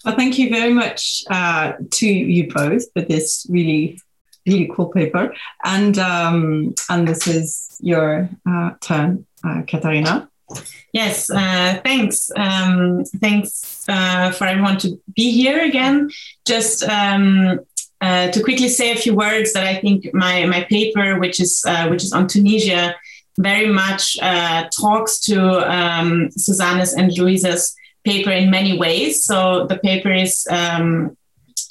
Well, 0.05 0.15
thank 0.15 0.39
you 0.39 0.51
very 0.51 0.73
much 0.73 1.25
uh, 1.31 1.73
to 1.91 2.07
you 2.07 2.53
both 2.53 2.85
for 2.93 3.01
this 3.01 3.47
really 3.49 3.99
really 4.47 4.71
cool 4.75 4.87
paper. 4.87 5.35
And 5.65 5.99
um, 5.99 6.75
and 6.89 7.07
this 7.07 7.27
is 7.27 7.77
your 7.81 8.29
uh, 8.49 8.71
turn, 8.81 9.27
uh, 9.45 9.63
Katharina. 9.67 10.29
Yes, 10.93 11.29
uh, 11.29 11.81
thanks. 11.85 12.31
Um, 12.37 13.05
thanks 13.21 13.85
uh, 13.89 14.31
for 14.31 14.47
everyone 14.47 14.79
to 14.79 15.01
be 15.15 15.33
here 15.33 15.65
again. 15.65 16.11
Just 16.47 16.85
um, 16.85 17.61
uh, 18.01 18.31
to 18.31 18.43
quickly 18.43 18.69
say 18.69 18.93
a 18.93 18.97
few 18.97 19.15
words 19.15 19.53
that 19.53 19.67
I 19.67 19.81
think 19.81 20.15
my 20.15 20.47
my 20.47 20.65
paper, 20.65 21.19
which 21.19 21.41
is 21.41 21.65
uh, 21.67 21.89
which 21.89 22.05
is 22.05 22.13
on 22.13 22.29
Tunisia, 22.29 22.95
very 23.39 23.69
much 23.69 24.19
talks 24.71 25.21
to 25.21 25.71
um, 25.71 26.31
Susanne's 26.31 26.95
and 26.95 27.13
Luisa's 27.19 27.75
paper 28.05 28.31
in 28.31 28.51
many 28.51 28.79
ways. 28.79 29.25
So 29.25 29.67
the 29.67 29.79
paper 29.79 30.13
is 30.13 30.47
um, 30.49 31.17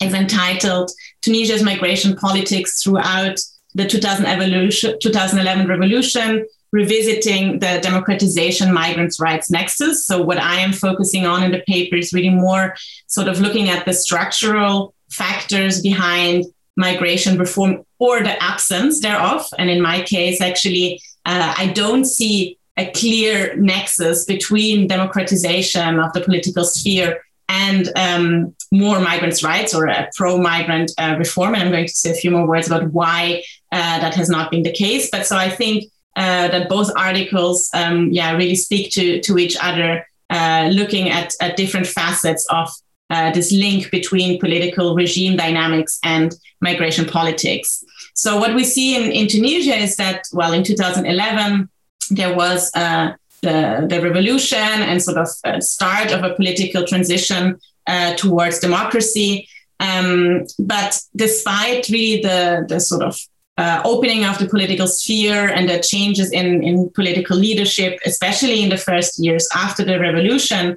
is 0.02 0.14
entitled 0.14 0.92
Tunisia's 1.22 1.64
Migration 1.64 2.16
Politics 2.16 2.82
Throughout 2.84 3.40
the 3.74 3.88
2011 3.88 5.68
Revolution, 5.68 6.46
revisiting 6.72 7.60
the 7.60 7.80
democratization 7.82 8.74
migrants' 8.74 9.20
rights 9.20 9.50
nexus. 9.50 10.06
So, 10.06 10.22
what 10.22 10.38
I 10.38 10.60
am 10.60 10.74
focusing 10.74 11.26
on 11.26 11.44
in 11.44 11.52
the 11.52 11.64
paper 11.68 11.96
is 11.96 12.14
really 12.14 12.30
more 12.30 12.76
sort 13.08 13.28
of 13.28 13.40
looking 13.40 13.70
at 13.70 13.86
the 13.86 13.94
structural 13.94 14.94
factors 15.10 15.82
behind 15.82 16.46
migration 16.78 17.38
reform 17.38 17.84
or 18.00 18.22
the 18.22 18.42
absence 18.44 19.00
thereof. 19.00 19.48
And 19.58 19.70
in 19.70 19.82
my 19.82 20.02
case, 20.02 20.42
actually, 20.42 21.02
uh, 21.26 21.54
I 21.58 21.68
don't 21.68 22.06
see 22.06 22.58
a 22.78 22.92
clear 22.92 23.56
nexus 23.56 24.26
between 24.26 24.88
democratization 24.88 26.00
of 26.00 26.12
the 26.14 26.22
political 26.22 26.66
sphere 26.66 27.22
and 27.50 27.92
um, 27.96 28.56
more 28.72 29.00
migrants' 29.00 29.44
rights 29.44 29.74
or 29.74 29.86
a 29.88 30.10
pro 30.16 30.38
migrant 30.38 30.92
uh, 30.98 31.16
reform. 31.18 31.54
And 31.54 31.64
I'm 31.64 31.72
going 31.72 31.88
to 31.88 31.94
say 31.94 32.12
a 32.12 32.16
few 32.16 32.32
more 32.32 32.48
words 32.48 32.68
about 32.68 32.92
why 32.92 33.44
uh, 33.72 34.00
that 34.00 34.16
has 34.16 34.30
not 34.30 34.52
been 34.52 34.64
the 34.64 34.72
case. 34.72 35.10
But 35.12 35.26
so 35.26 35.38
I 35.38 35.50
think 35.50 35.86
uh, 36.16 36.48
that 36.48 36.70
both 36.70 36.92
articles, 36.96 37.70
um, 37.74 38.10
yeah, 38.12 38.36
really 38.36 38.56
speak 38.56 38.92
to, 38.94 39.20
to 39.22 39.38
each 39.38 39.58
other, 39.62 40.08
uh, 40.30 40.70
looking 40.72 41.10
at, 41.10 41.34
at 41.42 41.58
different 41.58 41.88
facets 41.88 42.46
of 42.50 42.70
uh, 43.10 43.32
this 43.32 43.52
link 43.52 43.92
between 43.92 44.40
political 44.40 44.96
regime 44.96 45.38
dynamics 45.38 46.00
and 46.04 46.36
migration 46.62 47.06
politics. 47.06 47.84
So 48.16 48.40
what 48.40 48.56
we 48.56 48.64
see 48.64 48.96
in, 48.96 49.12
in 49.12 49.28
Tunisia 49.28 49.76
is 49.76 49.98
that, 49.98 50.24
well, 50.32 50.54
in 50.54 50.64
2011, 50.64 51.70
there 52.10 52.36
was 52.36 52.72
uh, 52.76 53.12
the, 53.42 53.86
the 53.90 54.02
revolution 54.02 54.58
and 54.58 55.02
sort 55.02 55.18
of 55.18 55.28
start 55.64 56.12
of 56.12 56.24
a 56.24 56.34
political 56.36 56.86
transition 56.86 57.60
uh, 57.88 58.16
towards 58.16 58.60
democracy. 58.60 59.48
Um, 59.80 60.46
but 60.58 61.00
despite 61.16 61.90
really 61.90 62.22
the, 62.22 62.66
the 62.68 62.80
sort 62.80 63.04
of 63.04 63.20
uh, 63.58 63.82
opening 63.86 64.26
of 64.26 64.38
the 64.38 64.48
political 64.48 64.88
sphere 64.88 65.48
and 65.48 65.70
the 65.70 65.80
changes 65.80 66.32
in, 66.32 66.64
in 66.64 66.90
political 66.90 67.38
leadership, 67.38 68.00
especially 68.06 68.64
in 68.64 68.70
the 68.70 68.78
first 68.78 69.20
years 69.20 69.48
after 69.56 69.84
the 69.84 70.00
revolution, 70.00 70.76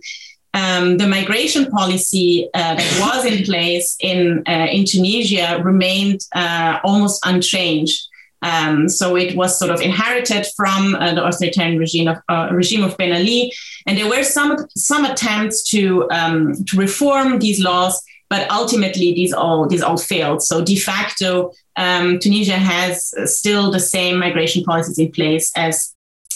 um, 0.55 0.97
the 0.97 1.07
migration 1.07 1.67
policy 1.71 2.49
uh, 2.55 2.75
that 2.75 2.99
was 3.01 3.25
in 3.25 3.45
place 3.45 3.97
in, 4.01 4.43
uh, 4.47 4.67
in 4.71 4.85
Tunisia 4.85 5.61
remained 5.63 6.21
uh, 6.35 6.79
almost 6.85 7.25
unchanged. 7.27 8.08
Um, 8.43 8.89
so 8.89 9.17
it 9.17 9.37
was 9.37 9.59
sort 9.59 9.71
of 9.71 9.81
inherited 9.81 10.47
from 10.57 10.95
uh, 10.95 11.15
the 11.15 11.27
authoritarian 11.27 11.79
regime 11.79 12.09
of 12.09 12.19
uh, 12.29 12.49
regime 12.53 12.85
of 12.85 12.97
Ben 12.97 13.13
Ali, 13.13 13.53
and 13.87 13.99
there 13.99 14.09
were 14.09 14.23
some 14.23 14.57
some 14.77 15.05
attempts 15.05 15.63
to 15.71 16.09
um, 16.11 16.55
to 16.67 16.77
reform 16.77 17.39
these 17.41 17.61
laws, 17.61 18.01
but 18.31 18.51
ultimately 18.51 19.13
these 19.15 19.33
all 19.33 19.67
these 19.67 19.83
all 19.83 19.97
failed. 19.97 20.43
So 20.43 20.65
de 20.65 20.77
facto, 20.77 21.53
um, 21.77 22.19
Tunisia 22.19 22.59
has 22.59 23.13
still 23.25 23.71
the 23.71 23.81
same 23.81 24.19
migration 24.19 24.63
policies 24.63 24.99
in 24.99 25.11
place 25.11 25.51
as 25.57 25.95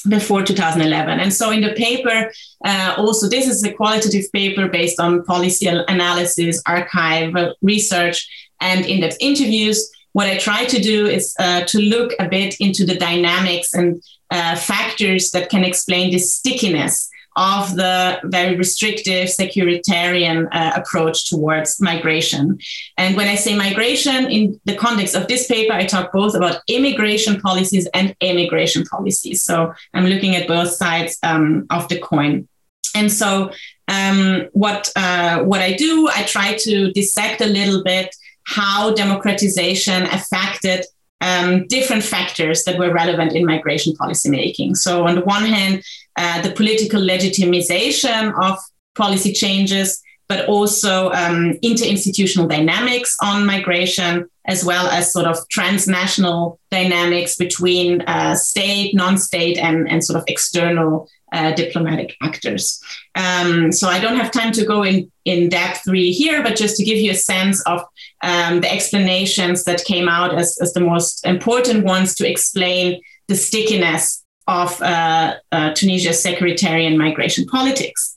before 0.09 0.43
2011. 0.43 1.21
And 1.21 1.33
so 1.33 1.51
in 1.51 1.61
the 1.61 1.75
paper, 1.75 2.33
uh, 2.65 2.95
also 2.99 3.29
this 3.29 3.47
is 3.47 3.62
a 3.62 3.73
qualitative 3.73 4.25
paper 4.33 4.69
based 4.69 4.99
on 4.99 5.25
policy 5.25 5.67
analysis, 5.69 6.61
archive 6.67 7.35
research, 7.62 8.29
and 8.61 8.85
in-depth 8.85 9.17
interviews 9.21 9.88
what 10.12 10.27
I 10.27 10.37
try 10.38 10.64
to 10.64 10.81
do 10.81 11.07
is 11.07 11.35
uh, 11.38 11.62
to 11.62 11.79
look 11.79 12.12
a 12.18 12.29
bit 12.29 12.57
into 12.61 12.85
the 12.85 12.96
dynamics 12.96 13.75
and 13.75 14.03
uh, 14.31 14.57
factors 14.57 15.31
that 15.31 15.51
can 15.51 15.64
explain 15.64 16.11
the 16.11 16.18
stickiness 16.18 17.09
of 17.37 17.75
the 17.77 18.20
very 18.25 18.57
restrictive 18.57 19.29
securitarian 19.29 20.48
uh, 20.53 20.72
approach 20.77 21.31
towards 21.31 21.81
migration. 21.81 22.59
And 22.98 23.16
when 23.16 23.29
I 23.29 23.37
say 23.37 23.57
migration 23.57 24.31
in 24.31 24.61
the 24.66 24.77
context 24.77 25.14
of 25.14 25.29
this 25.29 25.46
paper, 25.46 25.72
I 25.72 25.87
talk 25.87 26.12
both 26.12 26.35
about 26.35 26.61
immigration 26.68 27.40
policies 27.40 27.88
and 27.94 28.14
immigration 28.20 28.85
policies. 28.85 29.42
So 29.42 29.72
I'm 29.94 30.07
looking 30.07 30.37
at 30.37 30.46
both 30.46 30.70
sides 30.70 31.18
um, 31.22 31.66
of 31.70 31.88
the 31.88 31.98
coin. 31.98 32.48
And 32.94 33.11
so 33.11 33.51
um, 33.88 34.48
what 34.53 34.92
uh, 34.94 35.38
what 35.40 35.62
I 35.62 35.72
do, 35.72 36.09
I 36.09 36.25
try 36.25 36.55
to 36.57 36.92
dissect 36.92 37.40
a 37.40 37.46
little 37.46 37.83
bit 37.83 38.14
how 38.44 38.92
democratization 38.94 40.05
affected 40.05 40.85
um, 41.20 41.66
different 41.68 42.02
factors 42.02 42.64
that 42.64 42.78
were 42.78 42.92
relevant 42.92 43.33
in 43.33 43.46
migration 43.46 43.94
policy 43.94 44.28
making. 44.28 44.74
So, 44.74 45.07
on 45.07 45.14
the 45.14 45.20
one 45.22 45.44
hand, 45.44 45.83
uh, 46.16 46.42
the 46.42 46.50
political 46.50 47.00
legitimization 47.00 48.33
of 48.42 48.59
policy 48.96 49.33
changes, 49.33 50.02
but 50.28 50.46
also 50.48 51.11
um, 51.12 51.55
interinstitutional 51.62 52.48
dynamics 52.48 53.16
on 53.22 53.46
migration, 53.46 54.28
as 54.46 54.64
well 54.64 54.88
as 54.88 55.12
sort 55.12 55.26
of 55.26 55.37
transnational 55.48 56.59
dynamics 56.70 57.37
between 57.37 58.00
uh, 58.02 58.35
state, 58.35 58.94
non-state, 58.94 59.59
and, 59.59 59.88
and 59.88 60.05
sort 60.05 60.18
of 60.18 60.24
external 60.26 61.09
uh, 61.33 61.53
diplomatic 61.53 62.16
actors. 62.23 62.81
Um, 63.14 63.73
so 63.73 63.88
I 63.88 63.99
don't 64.01 64.16
have 64.16 64.31
time 64.31 64.53
to 64.53 64.64
go 64.64 64.83
in, 64.83 65.11
in 65.25 65.49
depth 65.49 65.87
really 65.87 66.12
here, 66.12 66.42
but 66.42 66.57
just 66.57 66.77
to 66.77 66.85
give 66.85 66.99
you 66.99 67.11
a 67.11 67.14
sense 67.14 67.62
of 67.62 67.83
um, 68.23 68.61
the 68.61 68.73
explanations 68.73 69.64
that 69.64 69.85
came 69.85 70.09
out 70.09 70.35
as, 70.35 70.59
as 70.61 70.73
the 70.73 70.81
most 70.81 71.27
important 71.27 71.85
ones 71.85 72.14
to 72.16 72.29
explain 72.29 73.01
the 73.29 73.35
stickiness 73.35 74.25
of 74.47 74.81
uh, 74.83 75.35
uh, 75.53 75.73
Tunisia's 75.75 76.23
securitarian 76.23 76.97
migration 76.97 77.47
politics. 77.47 78.14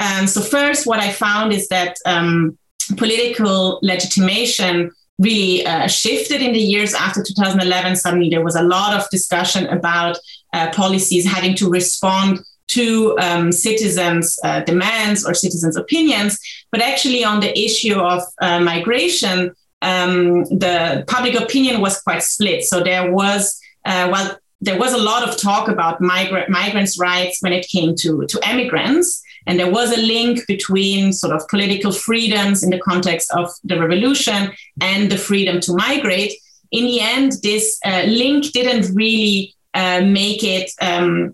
Um, 0.00 0.26
so 0.26 0.40
first, 0.40 0.86
what 0.86 0.98
I 0.98 1.10
found 1.10 1.52
is 1.52 1.68
that 1.68 1.96
um, 2.06 2.58
political 2.96 3.78
legitimation 3.82 4.90
really 5.18 5.64
uh, 5.66 5.86
shifted 5.86 6.40
in 6.40 6.52
the 6.52 6.60
years 6.60 6.94
after 6.94 7.22
2011. 7.22 7.96
Suddenly, 7.96 8.30
there 8.30 8.44
was 8.44 8.56
a 8.56 8.62
lot 8.62 8.98
of 8.98 9.08
discussion 9.10 9.66
about 9.66 10.18
uh, 10.52 10.70
policies 10.72 11.26
having 11.26 11.54
to 11.56 11.70
respond 11.70 12.40
to 12.74 13.16
um, 13.18 13.52
citizens' 13.52 14.38
uh, 14.44 14.60
demands 14.60 15.26
or 15.26 15.34
citizens' 15.34 15.76
opinions, 15.76 16.38
but 16.70 16.80
actually 16.80 17.24
on 17.24 17.40
the 17.40 17.52
issue 17.58 17.98
of 17.98 18.22
uh, 18.40 18.60
migration, 18.60 19.54
um, 19.82 20.44
the 20.44 21.04
public 21.06 21.34
opinion 21.34 21.80
was 21.80 22.00
quite 22.02 22.22
split. 22.22 22.64
So 22.64 22.82
there 22.82 23.12
was, 23.12 23.60
uh, 23.84 24.08
well, 24.12 24.38
there 24.60 24.78
was 24.78 24.92
a 24.92 24.98
lot 24.98 25.26
of 25.26 25.36
talk 25.36 25.68
about 25.68 26.00
migrant 26.00 26.48
migrants' 26.50 26.98
rights 26.98 27.38
when 27.40 27.52
it 27.52 27.66
came 27.66 27.94
to 27.96 28.26
to 28.26 28.50
immigrants, 28.50 29.22
and 29.46 29.58
there 29.58 29.70
was 29.70 29.90
a 29.92 30.00
link 30.00 30.46
between 30.46 31.12
sort 31.12 31.34
of 31.34 31.48
political 31.48 31.92
freedoms 31.92 32.62
in 32.62 32.70
the 32.70 32.78
context 32.78 33.30
of 33.32 33.50
the 33.64 33.78
revolution 33.80 34.52
and 34.80 35.10
the 35.10 35.16
freedom 35.16 35.60
to 35.60 35.74
migrate. 35.74 36.34
In 36.70 36.84
the 36.84 37.00
end, 37.00 37.32
this 37.42 37.78
uh, 37.84 38.04
link 38.06 38.52
didn't 38.52 38.94
really 38.94 39.54
uh, 39.74 40.02
make 40.02 40.44
it 40.44 40.70
um, 40.80 41.32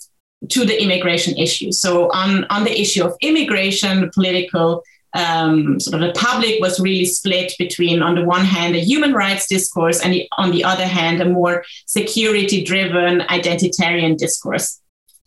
to 0.48 0.64
the 0.64 0.82
immigration 0.82 1.36
issue. 1.36 1.72
So 1.72 2.10
on, 2.12 2.44
on 2.44 2.64
the 2.64 2.80
issue 2.80 3.04
of 3.04 3.16
immigration, 3.20 4.02
the 4.02 4.08
political 4.08 4.82
um, 5.14 5.80
sort 5.80 5.94
of 5.94 6.06
the 6.06 6.20
public 6.20 6.60
was 6.60 6.78
really 6.78 7.06
split 7.06 7.54
between, 7.58 8.02
on 8.02 8.14
the 8.16 8.24
one 8.24 8.44
hand, 8.44 8.76
a 8.76 8.80
human 8.80 9.14
rights 9.14 9.48
discourse, 9.48 10.00
and 10.02 10.12
the, 10.12 10.28
on 10.36 10.50
the 10.50 10.62
other 10.62 10.86
hand, 10.86 11.20
a 11.20 11.24
more 11.24 11.64
security-driven 11.86 13.20
identitarian 13.20 14.16
discourse 14.18 14.78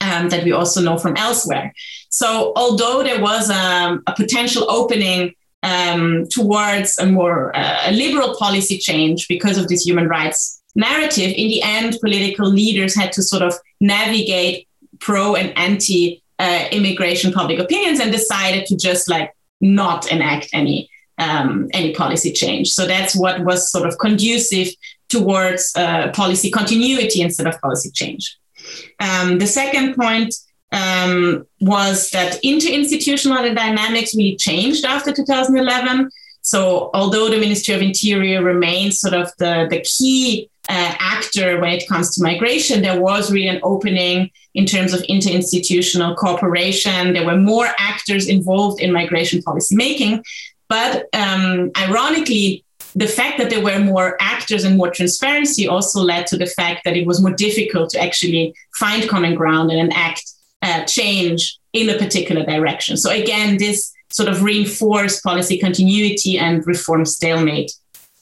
um, 0.02 0.30
that 0.30 0.44
we 0.44 0.52
also 0.52 0.80
know 0.82 0.98
from 0.98 1.18
elsewhere. 1.18 1.74
So 2.10 2.54
although 2.56 3.02
there 3.04 3.22
was 3.22 3.50
um, 3.50 4.04
a 4.06 4.14
potential 4.14 4.70
opening 4.70 5.34
um, 5.64 6.28
towards 6.30 6.98
a 7.00 7.06
more 7.06 7.56
uh, 7.56 7.92
liberal 7.92 8.36
policy 8.38 8.78
change 8.78 9.28
because 9.28 9.58
of 9.58 9.68
this 9.68 9.86
human 9.86 10.08
rights 10.08 10.62
narrative, 10.76 11.34
in 11.36 11.48
the 11.48 11.62
end, 11.64 11.98
political 12.00 12.48
leaders 12.48 12.96
had 12.96 13.12
to 13.14 13.24
sort 13.24 13.42
of 13.42 13.56
navigate 13.82 14.69
pro 15.00 15.36
and 15.36 15.58
anti 15.58 16.22
uh, 16.40 16.66
immigration 16.72 17.32
public 17.32 17.60
opinions 17.60 18.00
and 18.00 18.12
decided 18.12 18.66
to 18.66 18.78
just 18.78 19.10
like 19.10 19.34
not 19.62 20.12
enact 20.12 20.48
any 20.54 20.90
um, 21.18 21.68
any 21.74 21.94
policy 21.94 22.32
change. 22.32 22.70
So 22.72 22.86
that's 22.86 23.16
what 23.16 23.44
was 23.44 23.70
sort 23.72 23.88
of 23.88 23.98
conducive 23.98 24.70
towards 25.10 25.74
uh, 25.76 26.12
policy 26.12 26.50
continuity 26.50 27.22
instead 27.22 27.48
of 27.48 27.60
policy 27.60 27.92
change. 27.92 28.38
Um, 29.00 29.38
the 29.38 29.48
second 29.48 29.96
point 29.96 30.34
um, 30.72 31.46
was 31.60 32.10
that 32.12 32.42
interinstitutional 32.44 33.54
dynamics 33.56 34.16
really 34.16 34.38
changed 34.38 34.86
after 34.86 35.12
2011. 35.12 36.10
So 36.42 36.90
although 36.94 37.30
the 37.30 37.40
Ministry 37.40 37.74
of 37.76 37.82
Interior 37.82 38.44
remains 38.44 39.00
sort 39.00 39.14
of 39.14 39.32
the, 39.40 39.68
the 39.70 39.82
key 39.82 40.50
uh, 40.70 40.94
actor 41.00 41.60
when 41.60 41.74
it 41.74 41.88
comes 41.88 42.14
to 42.16 42.24
migration, 42.24 42.82
there 42.82 43.02
was 43.02 43.32
really 43.32 43.48
an 43.48 43.60
opening 43.64 44.30
in 44.54 44.66
terms 44.66 44.94
of 44.94 45.02
interinstitutional 45.04 46.16
cooperation. 46.16 47.14
There 47.14 47.26
were 47.26 47.38
more 47.38 47.68
actors 47.80 48.28
involved 48.28 48.80
in 48.80 48.94
migration 48.94 49.42
policy 49.42 49.76
making. 49.76 50.24
But 50.68 51.08
um, 51.14 51.72
ironically, 51.76 52.64
the 52.96 53.08
fact 53.08 53.40
that 53.40 53.50
there 53.50 53.64
were 53.64 53.80
more 53.80 54.16
actors 54.20 54.64
and 54.64 54.78
more 54.78 54.92
transparency 54.92 55.68
also 55.68 56.02
led 56.02 56.28
to 56.28 56.38
the 56.38 56.46
fact 56.46 56.84
that 56.86 56.96
it 56.96 57.08
was 57.08 57.22
more 57.22 57.34
difficult 57.34 57.90
to 57.92 58.00
actually 58.00 58.54
find 58.78 59.10
common 59.10 59.34
ground 59.36 59.72
and 59.72 59.80
enact 59.80 60.24
uh, 60.62 60.84
change 60.86 61.58
in 61.74 61.90
a 61.90 61.98
particular 61.98 62.46
direction. 62.46 62.96
So 62.98 63.10
again, 63.10 63.58
this 63.58 63.92
sort 64.12 64.30
of 64.30 64.44
reinforced 64.44 65.24
policy 65.24 65.58
continuity 65.58 66.38
and 66.38 66.66
reform 66.68 67.06
stalemate. 67.06 67.72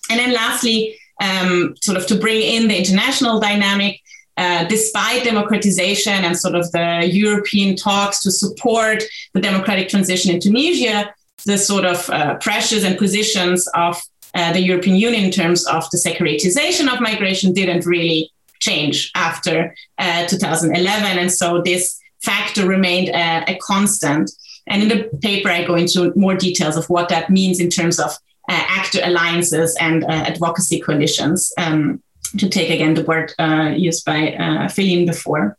And 0.10 0.20
then 0.20 0.34
lastly, 0.34 0.98
um, 1.22 1.76
sort 1.82 1.98
of 1.98 2.06
to 2.08 2.16
bring 2.16 2.42
in 2.42 2.68
the 2.68 2.78
international 2.78 3.40
dynamic, 3.40 4.02
uh, 4.38 4.66
despite 4.66 5.24
democratization 5.24 6.24
and 6.24 6.38
sort 6.38 6.56
of 6.56 6.72
the 6.72 7.10
European 7.12 7.76
talks 7.76 8.22
to 8.22 8.32
support 8.32 9.04
the 9.34 9.42
democratic 9.42 9.90
transition 9.90 10.32
in 10.34 10.40
Tunisia, 10.40 11.14
the 11.46 11.58
sort 11.58 11.86
of 11.86 12.10
uh, 12.10 12.36
pressures 12.36 12.84
and 12.84 12.98
positions 12.98 13.68
of 13.74 14.00
uh, 14.36 14.54
the 14.54 14.62
European 14.62 14.96
Union 14.96 15.24
in 15.24 15.32
terms 15.32 15.66
of 15.68 15.90
the 15.92 15.98
securitization 15.98 16.92
of 16.94 17.02
migration 17.02 17.54
didn't 17.54 17.86
really 17.86 18.32
change 18.60 19.12
after 19.16 19.74
uh, 19.98 20.28
2011. 20.28 21.18
And 21.18 21.32
so 21.32 21.62
this 21.62 22.00
factor 22.22 22.68
remained 22.68 23.10
a, 23.10 23.44
a, 23.48 23.58
constant. 23.60 24.32
And 24.68 24.84
in 24.84 24.90
the 24.90 25.10
paper, 25.22 25.50
I 25.50 25.64
go 25.64 25.76
into 25.76 26.12
more 26.16 26.36
details 26.36 26.76
of 26.76 26.90
what 26.90 27.10
that 27.10 27.30
means 27.30 27.60
in 27.60 27.70
terms 27.70 28.00
of 28.00 28.12
uh, 28.12 28.18
actor 28.54 29.00
alliances 29.04 29.76
and 29.80 30.04
uh, 30.04 30.08
advocacy 30.08 30.80
coalitions. 30.80 31.52
Um, 31.58 32.02
to 32.38 32.50
take 32.50 32.70
again 32.70 32.94
the 32.94 33.04
word 33.04 33.34
uh, 33.40 33.74
used 33.76 34.06
by 34.06 34.34
uh, 34.34 34.68
before. 35.06 35.58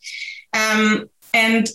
Um, 0.53 1.09
and 1.33 1.69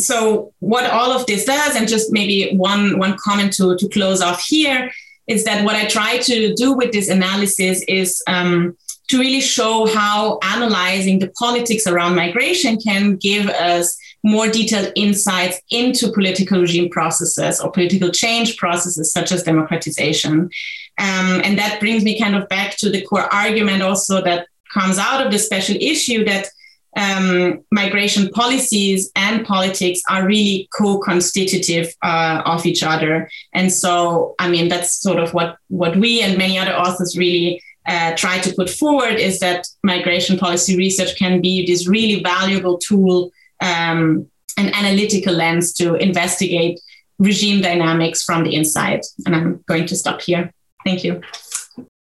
so 0.00 0.52
what 0.58 0.90
all 0.90 1.12
of 1.12 1.26
this 1.26 1.44
does, 1.44 1.76
and 1.76 1.88
just 1.88 2.12
maybe 2.12 2.56
one 2.56 2.98
one 2.98 3.16
comment 3.18 3.52
to 3.54 3.76
to 3.76 3.88
close 3.88 4.20
off 4.20 4.42
here, 4.44 4.90
is 5.26 5.44
that 5.44 5.64
what 5.64 5.76
I 5.76 5.86
try 5.86 6.18
to 6.18 6.54
do 6.54 6.72
with 6.72 6.92
this 6.92 7.08
analysis 7.08 7.82
is 7.86 8.22
um, 8.26 8.76
to 9.08 9.18
really 9.18 9.40
show 9.40 9.86
how 9.86 10.38
analyzing 10.42 11.18
the 11.18 11.30
politics 11.38 11.86
around 11.86 12.16
migration 12.16 12.78
can 12.78 13.16
give 13.16 13.48
us 13.48 13.96
more 14.24 14.48
detailed 14.48 14.90
insights 14.96 15.60
into 15.70 16.10
political 16.10 16.60
regime 16.60 16.88
processes 16.88 17.60
or 17.60 17.70
political 17.70 18.10
change 18.10 18.56
processes 18.56 19.12
such 19.12 19.30
as 19.30 19.42
democratization. 19.42 20.50
Um, 20.98 21.42
and 21.44 21.58
that 21.58 21.78
brings 21.78 22.02
me 22.02 22.18
kind 22.18 22.34
of 22.34 22.48
back 22.48 22.76
to 22.78 22.90
the 22.90 23.02
core 23.02 23.32
argument 23.32 23.82
also 23.82 24.22
that 24.22 24.48
comes 24.72 24.98
out 24.98 25.24
of 25.24 25.30
the 25.30 25.38
special 25.38 25.76
issue 25.78 26.24
that 26.24 26.48
um, 26.96 27.64
migration 27.70 28.28
policies 28.30 29.10
and 29.14 29.44
politics 29.44 30.00
are 30.08 30.26
really 30.26 30.68
co-constitutive 30.76 31.92
uh, 32.02 32.42
of 32.46 32.64
each 32.64 32.82
other. 32.82 33.28
And 33.52 33.70
so, 33.70 34.34
I 34.38 34.48
mean, 34.48 34.68
that's 34.68 35.02
sort 35.02 35.18
of 35.18 35.34
what, 35.34 35.56
what 35.68 35.96
we 35.96 36.22
and 36.22 36.38
many 36.38 36.58
other 36.58 36.74
authors 36.74 37.18
really 37.18 37.60
uh, 37.86 38.14
try 38.16 38.38
to 38.38 38.54
put 38.54 38.70
forward 38.70 39.16
is 39.16 39.40
that 39.40 39.66
migration 39.82 40.38
policy 40.38 40.76
research 40.76 41.16
can 41.16 41.42
be 41.42 41.66
this 41.66 41.86
really 41.86 42.22
valuable 42.22 42.78
tool 42.78 43.30
um, 43.60 44.28
an 44.56 44.72
analytical 44.74 45.34
lens 45.34 45.72
to 45.74 45.94
investigate 45.94 46.80
regime 47.18 47.60
dynamics 47.60 48.22
from 48.22 48.44
the 48.44 48.54
inside. 48.54 49.00
And 49.26 49.34
I'm 49.34 49.64
going 49.66 49.86
to 49.86 49.96
stop 49.96 50.20
here. 50.20 50.52
Thank 50.84 51.04
you. 51.04 51.20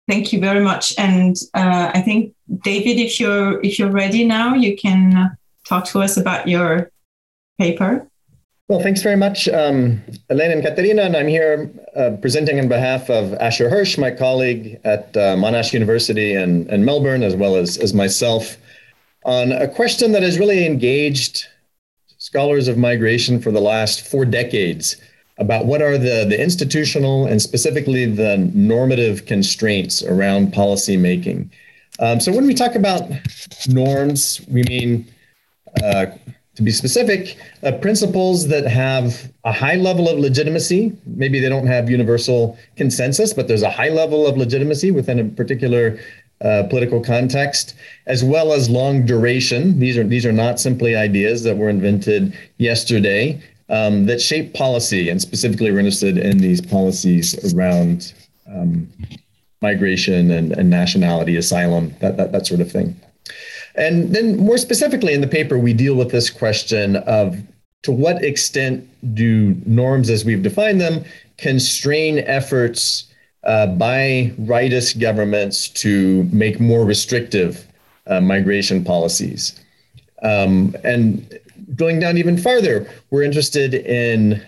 Thank 0.09 0.33
you 0.33 0.39
very 0.39 0.59
much. 0.59 0.93
And 0.97 1.35
uh, 1.53 1.91
I 1.93 2.01
think 2.01 2.33
David, 2.63 2.99
if 2.99 3.19
you're 3.19 3.61
if 3.61 3.79
you're 3.79 3.91
ready 3.91 4.25
now, 4.25 4.53
you 4.53 4.75
can 4.75 5.37
talk 5.65 5.85
to 5.85 6.01
us 6.01 6.17
about 6.17 6.47
your 6.47 6.91
paper. 7.57 8.05
Well, 8.69 8.81
thanks 8.81 9.01
very 9.01 9.17
much, 9.17 9.49
um, 9.49 10.01
Elaine 10.29 10.51
and 10.51 10.63
Katharina. 10.63 11.03
And 11.03 11.17
I'm 11.17 11.27
here 11.27 11.69
uh, 11.95 12.11
presenting 12.21 12.59
on 12.59 12.69
behalf 12.69 13.09
of 13.09 13.33
Asher 13.35 13.69
Hirsch, 13.69 13.97
my 13.97 14.09
colleague 14.09 14.79
at 14.85 15.15
uh, 15.15 15.35
Monash 15.35 15.73
University 15.73 16.33
in, 16.33 16.69
in 16.69 16.85
Melbourne, 16.85 17.23
as 17.23 17.35
well 17.35 17.55
as, 17.55 17.77
as 17.77 17.93
myself, 17.93 18.57
on 19.25 19.51
a 19.51 19.67
question 19.67 20.11
that 20.11 20.23
has 20.23 20.39
really 20.39 20.65
engaged 20.65 21.47
scholars 22.17 22.67
of 22.67 22.77
migration 22.77 23.41
for 23.41 23.51
the 23.51 23.59
last 23.59 24.07
four 24.07 24.25
decades 24.25 24.97
about 25.37 25.65
what 25.65 25.81
are 25.81 25.97
the, 25.97 26.25
the 26.29 26.41
institutional 26.41 27.25
and 27.25 27.41
specifically 27.41 28.05
the 28.05 28.37
normative 28.53 29.25
constraints 29.25 30.03
around 30.03 30.53
policymaking. 30.53 31.49
Um, 31.99 32.19
so 32.19 32.31
when 32.31 32.45
we 32.45 32.53
talk 32.53 32.75
about 32.75 33.09
norms, 33.67 34.41
we 34.47 34.63
mean, 34.63 35.05
uh, 35.83 36.07
to 36.55 36.61
be 36.61 36.71
specific, 36.71 37.37
uh, 37.63 37.71
principles 37.73 38.47
that 38.47 38.65
have 38.65 39.31
a 39.43 39.51
high 39.51 39.75
level 39.75 40.07
of 40.07 40.19
legitimacy. 40.19 40.95
Maybe 41.05 41.39
they 41.39 41.49
don't 41.49 41.67
have 41.67 41.89
universal 41.89 42.57
consensus, 42.75 43.33
but 43.33 43.47
there's 43.47 43.63
a 43.63 43.71
high 43.71 43.89
level 43.89 44.27
of 44.27 44.37
legitimacy 44.37 44.91
within 44.91 45.19
a 45.19 45.25
particular 45.25 45.99
uh, 46.43 46.63
political 46.69 47.01
context, 47.01 47.75
as 48.05 48.23
well 48.23 48.53
as 48.53 48.69
long 48.69 49.05
duration. 49.05 49.79
These 49.79 49.97
are 49.97 50.03
these 50.03 50.25
are 50.25 50.33
not 50.33 50.59
simply 50.59 50.95
ideas 50.95 51.43
that 51.43 51.57
were 51.57 51.69
invented 51.69 52.37
yesterday. 52.57 53.41
um, 53.69 54.05
that 54.05 54.21
shape 54.21 54.53
policy. 54.53 55.09
And 55.09 55.21
specifically, 55.21 55.71
we're 55.71 55.79
interested 55.79 56.17
in 56.17 56.37
these 56.37 56.61
policies 56.61 57.53
around 57.53 58.13
um, 58.47 58.87
migration 59.61 60.31
and, 60.31 60.51
and, 60.51 60.69
nationality, 60.69 61.37
asylum, 61.37 61.95
that, 61.99 62.17
that, 62.17 62.31
that 62.33 62.45
sort 62.45 62.61
of 62.61 62.71
thing. 62.71 62.99
And 63.75 64.13
then, 64.13 64.37
more 64.37 64.57
specifically, 64.57 65.13
in 65.13 65.21
the 65.21 65.27
paper, 65.27 65.57
we 65.57 65.73
deal 65.73 65.95
with 65.95 66.11
this 66.11 66.29
question 66.29 66.97
of 66.97 67.41
to 67.83 67.91
what 67.91 68.23
extent 68.23 68.87
do 69.15 69.55
norms 69.65 70.09
as 70.09 70.23
we've 70.23 70.43
defined 70.43 70.79
them 70.79 71.03
constrain 71.37 72.19
efforts 72.19 73.11
uh, 73.43 73.67
by 73.67 74.31
rightist 74.39 74.99
governments 74.99 75.67
to 75.69 76.23
make 76.31 76.59
more 76.59 76.85
restrictive 76.85 77.67
uh, 78.07 78.21
migration 78.21 78.83
policies? 78.83 79.59
Um, 80.21 80.75
and 80.83 81.39
going 81.75 81.99
down 81.99 82.17
even 82.17 82.37
farther, 82.37 82.89
we're 83.09 83.23
interested 83.23 83.73
in 83.73 84.41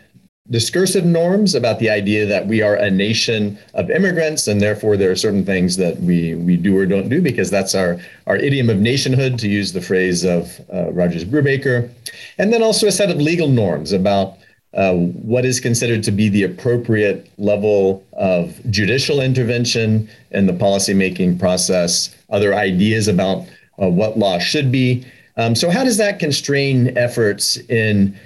discursive 0.51 1.05
norms 1.05 1.55
about 1.55 1.79
the 1.79 1.89
idea 1.89 2.25
that 2.25 2.45
we 2.45 2.61
are 2.61 2.75
a 2.75 2.91
nation 2.91 3.57
of 3.73 3.89
immigrants 3.89 4.47
and 4.47 4.61
therefore 4.61 4.95
there 4.95 5.09
are 5.09 5.15
certain 5.15 5.43
things 5.43 5.75
that 5.75 5.99
we 6.01 6.35
we 6.35 6.55
do 6.55 6.77
or 6.77 6.85
don't 6.85 7.09
do 7.09 7.19
because 7.19 7.49
that's 7.49 7.73
our 7.73 7.97
our 8.27 8.35
idiom 8.35 8.69
of 8.69 8.79
nationhood 8.79 9.39
to 9.39 9.49
use 9.49 9.73
the 9.73 9.81
phrase 9.81 10.23
of 10.23 10.61
uh, 10.71 10.91
Rogers 10.91 11.25
Brubaker 11.25 11.89
and 12.37 12.53
then 12.53 12.61
also 12.61 12.85
a 12.85 12.91
set 12.91 13.09
of 13.09 13.17
legal 13.17 13.47
norms 13.47 13.91
about 13.91 14.37
uh, 14.75 14.93
what 14.93 15.45
is 15.45 15.59
considered 15.59 16.03
to 16.03 16.11
be 16.11 16.29
the 16.29 16.43
appropriate 16.43 17.31
level 17.37 18.03
of 18.13 18.59
judicial 18.69 19.21
intervention 19.21 20.09
in 20.31 20.45
the 20.45 20.53
policymaking 20.53 21.39
process 21.39 22.15
other 22.29 22.53
ideas 22.53 23.07
about 23.07 23.45
uh, 23.81 23.89
what 23.89 24.17
law 24.17 24.37
should 24.37 24.71
be 24.71 25.05
um, 25.37 25.55
so 25.55 25.69
how 25.69 25.83
does 25.83 25.97
that 25.97 26.19
constrain 26.19 26.97
efforts 26.97 27.57
in 27.69 28.17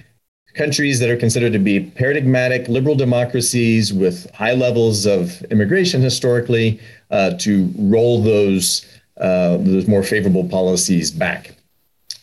countries 0.56 1.00
that 1.00 1.10
are 1.10 1.18
considered 1.18 1.54
to 1.54 1.60
be 1.60 1.80
paradigmatic 1.80 2.68
liberal 2.68 2.96
democracies 2.96 3.94
with 3.94 4.30
high 4.32 4.54
levels 4.54 5.06
of 5.06 5.42
immigration 5.44 6.02
historically 6.02 6.80
uh, 7.12 7.32
to 7.38 7.72
roll 7.78 8.22
those 8.22 8.86
uh, 9.18 9.58
those 9.58 9.88
more 9.88 10.04
favorable 10.04 10.48
policies 10.48 11.12
back. 11.12 11.54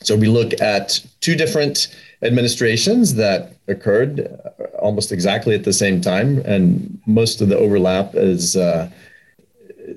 So 0.02 0.16
we 0.16 0.28
look 0.28 0.58
at 0.60 1.00
two 1.20 1.34
different 1.34 1.88
administrations 2.22 3.14
that 3.14 3.56
occurred 3.68 4.20
uh, 4.20 4.64
almost 4.78 5.12
exactly 5.12 5.54
at 5.54 5.64
the 5.64 5.72
same 5.72 6.00
time, 6.00 6.38
and 6.38 7.00
most 7.06 7.40
of 7.40 7.48
the 7.48 7.58
overlap 7.58 8.14
is 8.14 8.56
uh, 8.56 8.90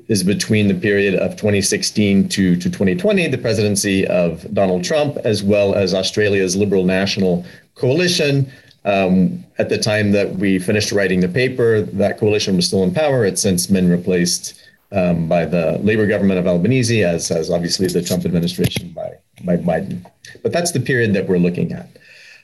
is 0.07 0.23
between 0.23 0.67
the 0.67 0.73
period 0.73 1.15
of 1.15 1.35
2016 1.35 2.29
to, 2.29 2.55
to 2.55 2.69
2020, 2.69 3.27
the 3.27 3.37
presidency 3.37 4.05
of 4.07 4.51
Donald 4.53 4.83
Trump, 4.83 5.17
as 5.23 5.43
well 5.43 5.73
as 5.73 5.93
Australia's 5.93 6.55
Liberal 6.55 6.83
National 6.83 7.45
Coalition. 7.75 8.51
Um, 8.85 9.43
at 9.57 9.69
the 9.69 9.77
time 9.77 10.11
that 10.13 10.35
we 10.35 10.57
finished 10.57 10.91
writing 10.91 11.19
the 11.19 11.27
paper, 11.27 11.81
that 11.81 12.17
coalition 12.17 12.55
was 12.55 12.67
still 12.67 12.83
in 12.83 12.93
power. 12.93 13.25
It's 13.25 13.41
since 13.41 13.67
been 13.67 13.89
replaced 13.89 14.61
um, 14.91 15.27
by 15.27 15.45
the 15.45 15.77
Labor 15.79 16.07
government 16.07 16.39
of 16.39 16.47
Albanese, 16.47 17.03
as 17.03 17.27
has 17.29 17.49
obviously 17.49 17.87
the 17.87 18.01
Trump 18.01 18.25
administration 18.25 18.89
by, 18.91 19.11
by 19.43 19.57
Biden. 19.57 20.05
But 20.41 20.53
that's 20.53 20.71
the 20.71 20.79
period 20.79 21.13
that 21.13 21.27
we're 21.27 21.37
looking 21.37 21.73
at. 21.73 21.89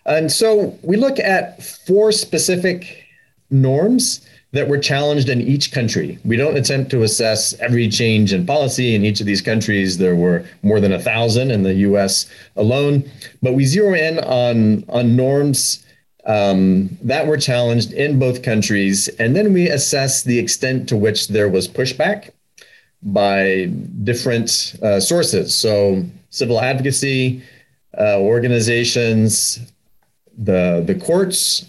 And 0.06 0.32
so 0.32 0.78
we 0.82 0.98
look 0.98 1.20
at 1.20 1.64
four 1.64 2.12
specific 2.12 3.06
norms 3.50 4.26
that 4.52 4.70
were 4.70 4.78
challenged 4.78 5.28
in 5.28 5.42
each 5.42 5.72
country. 5.72 6.18
We 6.24 6.38
don't 6.38 6.56
attempt 6.56 6.90
to 6.92 7.04
assess 7.04 7.54
every 7.60 7.90
change 7.90 8.32
in 8.32 8.46
policy 8.46 8.96
in 8.96 9.04
each 9.04 9.20
of 9.20 9.26
these 9.26 9.42
countries. 9.42 9.98
There 9.98 10.16
were 10.16 10.46
more 10.64 10.80
than 10.80 10.94
a 10.94 11.00
thousand 11.00 11.52
in 11.52 11.64
the 11.64 11.74
US 11.74 12.26
alone, 12.56 13.04
but 13.42 13.54
we 13.54 13.66
zero 13.66 13.94
in 13.94 14.20
on, 14.20 14.86
on 14.88 15.16
norms 15.16 15.86
um, 16.26 16.90
that 17.02 17.28
were 17.28 17.38
challenged 17.38 17.92
in 17.92 18.18
both 18.18 18.44
countries. 18.44 19.10
And 19.20 19.36
then 19.36 19.52
we 19.52 19.68
assess 19.70 20.24
the 20.24 20.40
extent 20.40 20.88
to 20.90 20.96
which 20.96 21.28
there 21.28 21.50
was 21.50 21.68
pushback 21.68 22.30
by 23.04 23.66
different 24.04 24.76
uh, 24.82 25.00
sources. 25.00 25.54
So, 25.54 26.04
civil 26.30 26.60
advocacy 26.60 27.44
uh, 27.98 28.20
organizations, 28.20 29.60
the, 30.38 30.84
the 30.86 30.96
courts, 30.96 31.66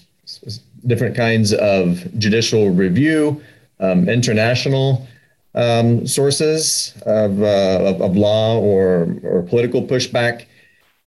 different 0.87 1.17
kinds 1.17 1.53
of 1.53 2.07
judicial 2.19 2.71
review, 2.71 3.43
um, 3.81 4.09
international 4.09 5.07
um, 5.55 6.07
sources 6.07 6.95
of, 7.07 7.43
uh, 7.43 7.81
of, 7.85 8.03
of, 8.03 8.17
law 8.17 8.59
or, 8.59 9.17
or 9.23 9.43
political 9.43 9.83
pushback. 9.83 10.45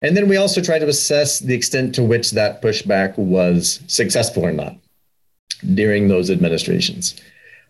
And 0.01 0.15
then 0.15 0.29
we 0.29 0.37
also 0.37 0.61
try 0.61 0.79
to 0.79 0.87
assess 0.87 1.39
the 1.39 1.53
extent 1.53 1.93
to 1.95 2.03
which 2.03 2.31
that 2.31 2.61
pushback 2.61 3.17
was 3.17 3.81
successful 3.87 4.45
or 4.45 4.53
not 4.53 4.75
during 5.73 6.07
those 6.07 6.29
administrations. 6.29 7.19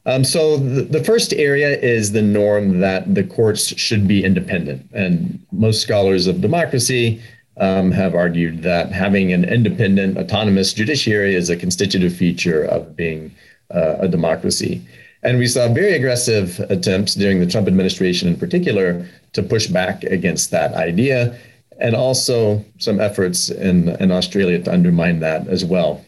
Um, 0.06 0.24
so 0.24 0.58
the, 0.58 0.84
the, 0.84 1.04
first 1.04 1.34
area 1.34 1.78
is 1.80 2.14
the 2.14 2.22
norm 2.22 2.80
that 2.80 3.14
the 3.14 3.24
courts 3.24 3.78
should 3.78 4.08
be 4.08 4.24
independent. 4.24 4.90
And 4.94 5.46
most 5.52 5.82
scholars 5.82 6.28
of 6.28 6.40
democracy 6.40 7.22
um, 7.60 7.92
have 7.92 8.16
argued 8.16 8.64
that 8.64 8.92
having 8.92 9.34
an 9.34 9.44
independent, 9.44 10.18
autonomous 10.18 10.74
judiciary 10.74 11.36
is 11.36 11.50
a 11.50 11.56
constitutive 11.56 12.16
feature 12.16 12.64
of 12.64 12.96
being 12.96 13.34
uh, 13.74 13.96
a 14.00 14.08
democracy. 14.08 14.82
And 15.24 15.40
we 15.40 15.48
saw 15.48 15.68
very 15.68 15.94
aggressive 15.94 16.60
attempts 16.70 17.16
during 17.16 17.40
the 17.40 17.48
Trump 17.48 17.68
administration 17.68 18.28
in 18.28 18.38
particular 18.38 19.08
to 19.34 19.44
push 19.44 19.68
back 19.68 20.04
against 20.04 20.52
that 20.52 20.74
idea, 20.74 21.38
and 21.80 21.96
also 21.96 22.64
some 22.78 23.00
efforts 23.00 23.50
in, 23.50 23.90
in 24.02 24.12
Australia 24.12 24.62
to 24.64 24.72
undermine 24.72 25.20
that 25.20 25.48
as 25.48 25.66
well, 25.66 26.04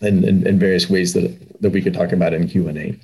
in, 0.00 0.24
in, 0.24 0.46
in 0.46 0.58
various 0.58 0.88
ways 0.88 1.12
that, 1.14 1.60
that 1.60 1.70
we 1.70 1.82
could 1.82 1.94
talk 1.94 2.12
about 2.12 2.32
in 2.32 2.48
Q&A. 2.48 2.98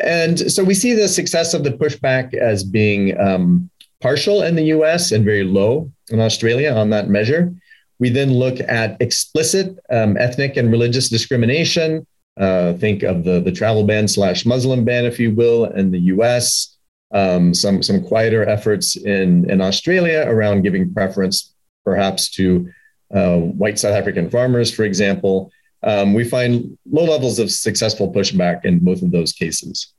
And 0.00 0.38
so 0.52 0.62
we 0.62 0.74
see 0.74 0.94
the 0.94 1.08
success 1.08 1.54
of 1.54 1.64
the 1.64 1.70
pushback 1.70 2.34
as 2.34 2.62
being 2.62 3.18
um, 3.18 3.68
partial 4.00 4.42
in 4.42 4.54
the 4.54 4.64
US 4.64 5.12
and 5.12 5.24
very 5.24 5.44
low 5.44 5.90
in 6.10 6.20
Australia 6.20 6.72
on 6.72 6.90
that 6.90 7.08
measure. 7.08 7.52
We 7.98 8.10
then 8.10 8.32
look 8.32 8.60
at 8.60 9.00
explicit 9.00 9.78
um, 9.90 10.16
ethnic 10.16 10.56
and 10.56 10.70
religious 10.70 11.08
discrimination. 11.08 12.06
Uh, 12.36 12.74
think 12.74 13.02
of 13.02 13.24
the, 13.24 13.40
the 13.40 13.50
travel 13.50 13.84
ban 13.84 14.06
slash 14.06 14.46
Muslim 14.46 14.84
ban, 14.84 15.04
if 15.04 15.18
you 15.18 15.34
will, 15.34 15.64
in 15.64 15.90
the 15.90 16.00
US. 16.14 16.76
Um, 17.10 17.54
some, 17.54 17.82
some 17.82 18.04
quieter 18.04 18.44
efforts 18.44 18.94
in, 18.96 19.50
in 19.50 19.60
Australia 19.60 20.24
around 20.28 20.62
giving 20.62 20.92
preference 20.92 21.54
perhaps 21.84 22.30
to 22.32 22.70
uh, 23.12 23.36
white 23.38 23.78
South 23.78 23.94
African 23.94 24.28
farmers, 24.30 24.72
for 24.72 24.84
example. 24.84 25.50
Um, 25.82 26.12
we 26.12 26.24
find 26.24 26.76
low 26.90 27.04
levels 27.04 27.38
of 27.38 27.50
successful 27.50 28.12
pushback 28.12 28.64
in 28.64 28.80
both 28.80 29.02
of 29.02 29.10
those 29.10 29.32
cases. 29.32 29.92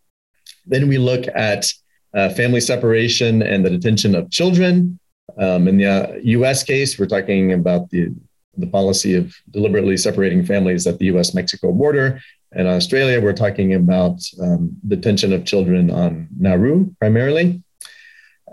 Then 0.65 0.87
we 0.87 0.97
look 0.97 1.25
at 1.33 1.71
uh, 2.13 2.29
family 2.29 2.59
separation 2.59 3.41
and 3.41 3.65
the 3.65 3.69
detention 3.69 4.15
of 4.15 4.29
children. 4.31 4.99
Um, 5.37 5.67
in 5.67 5.77
the 5.77 5.85
uh, 5.85 6.13
US 6.23 6.63
case, 6.63 6.97
we're 6.97 7.05
talking 7.05 7.53
about 7.53 7.89
the, 7.89 8.13
the 8.57 8.67
policy 8.67 9.15
of 9.15 9.33
deliberately 9.51 9.97
separating 9.97 10.43
families 10.45 10.87
at 10.87 10.97
the 10.99 11.05
US 11.05 11.33
Mexico 11.33 11.71
border. 11.71 12.21
In 12.55 12.65
Australia, 12.65 13.21
we're 13.21 13.33
talking 13.33 13.75
about 13.75 14.19
um, 14.41 14.75
detention 14.87 15.33
of 15.33 15.45
children 15.45 15.91
on 15.91 16.27
Nauru 16.37 16.91
primarily. 16.99 17.61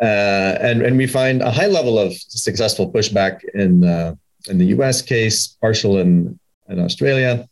Uh, 0.00 0.58
and, 0.60 0.82
and 0.82 0.98
we 0.98 1.06
find 1.06 1.40
a 1.40 1.50
high 1.50 1.66
level 1.66 1.98
of 1.98 2.12
successful 2.12 2.92
pushback 2.92 3.42
in, 3.54 3.82
uh, 3.82 4.14
in 4.48 4.58
the 4.58 4.66
US 4.66 5.00
case, 5.00 5.56
partial 5.62 5.98
in, 5.98 6.38
in 6.68 6.78
Australia. 6.78 7.48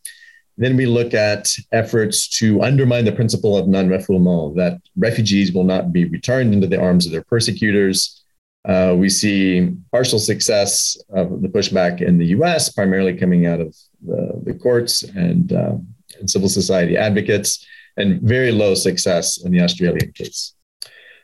Then 0.57 0.77
we 0.77 0.87
look 0.87 1.15
at 1.15 1.49
efforts 1.73 2.29
to 2.39 2.63
undermine 2.63 3.05
the 3.05 3.13
principle 3.13 3.57
of 3.57 3.67
non 3.67 3.89
refoulement, 3.89 4.55
that 4.57 4.81
refugees 4.97 5.53
will 5.53 5.65
not 5.65 5.93
be 5.93 6.05
returned 6.05 6.55
into 6.55 6.67
the 6.67 6.81
arms 6.81 7.07
of 7.07 7.13
their 7.13 7.25
persecutors. 7.25 8.23
Uh, 8.67 8.95
we 8.97 9.09
see 9.11 9.75
partial 9.91 10.19
success 10.19 10.97
of 11.11 11.43
the 11.43 11.49
pushback 11.49 12.01
in 12.01 12.19
the 12.19 12.27
US, 12.27 12.73
primarily 12.73 13.15
coming 13.15 13.47
out 13.47 13.61
of 13.61 13.77
the, 14.03 14.41
the 14.45 14.55
courts 14.55 15.03
and, 15.03 15.53
uh, 15.53 15.77
and 16.19 16.31
civil 16.31 16.49
society 16.49 16.97
advocates, 16.97 17.67
and 17.97 18.23
very 18.23 18.53
low 18.53 18.75
success 18.75 19.45
in 19.45 19.53
the 19.53 19.61
Australian 19.61 20.13
case. 20.13 20.55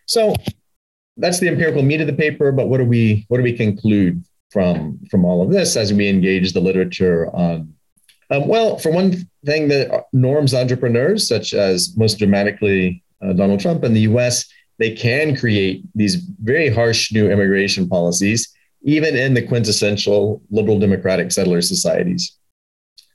So 0.06 0.34
that's 1.16 1.38
the 1.38 1.48
empirical 1.48 1.82
meat 1.82 2.00
of 2.00 2.08
the 2.08 2.12
paper, 2.12 2.50
but 2.50 2.68
what 2.68 2.78
do 2.78 2.84
we, 2.84 3.24
what 3.28 3.38
do 3.38 3.44
we 3.44 3.56
conclude 3.56 4.22
from, 4.50 4.98
from 5.08 5.24
all 5.24 5.40
of 5.42 5.50
this 5.50 5.76
as 5.76 5.92
we 5.92 6.08
engage 6.08 6.52
the 6.52 6.60
literature 6.60 7.28
on 7.34 7.72
um, 8.30 8.46
well, 8.46 8.78
for 8.78 8.92
one 8.92 9.12
thing, 9.44 9.68
the 9.68 10.04
norms 10.12 10.54
entrepreneurs, 10.54 11.26
such 11.26 11.52
as 11.52 11.96
most 11.96 12.18
dramatically 12.18 13.02
uh, 13.22 13.32
Donald 13.32 13.60
Trump 13.60 13.84
in 13.84 13.92
the 13.92 14.02
US, 14.02 14.48
they 14.78 14.92
can 14.94 15.36
create 15.36 15.84
these 15.94 16.16
very 16.42 16.70
harsh 16.70 17.12
new 17.12 17.30
immigration 17.30 17.88
policies, 17.88 18.52
even 18.82 19.16
in 19.16 19.34
the 19.34 19.42
quintessential 19.42 20.40
liberal 20.50 20.78
democratic 20.78 21.32
settler 21.32 21.60
societies. 21.60 22.36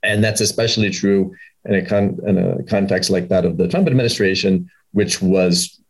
And 0.04 0.24
that's 0.24 0.42
especially 0.42 0.92
true 0.92 1.34
in 1.66 1.76
a, 1.76 1.86
con- 1.86 2.20
in 2.28 2.38
a 2.38 2.64
context 2.64 3.10
like 3.10 3.30
that 3.30 3.46
of 3.46 3.58
the 3.58 3.68
Trump 3.68 3.88
administration, 3.88 4.70
which 4.92 5.22
was 5.22 5.82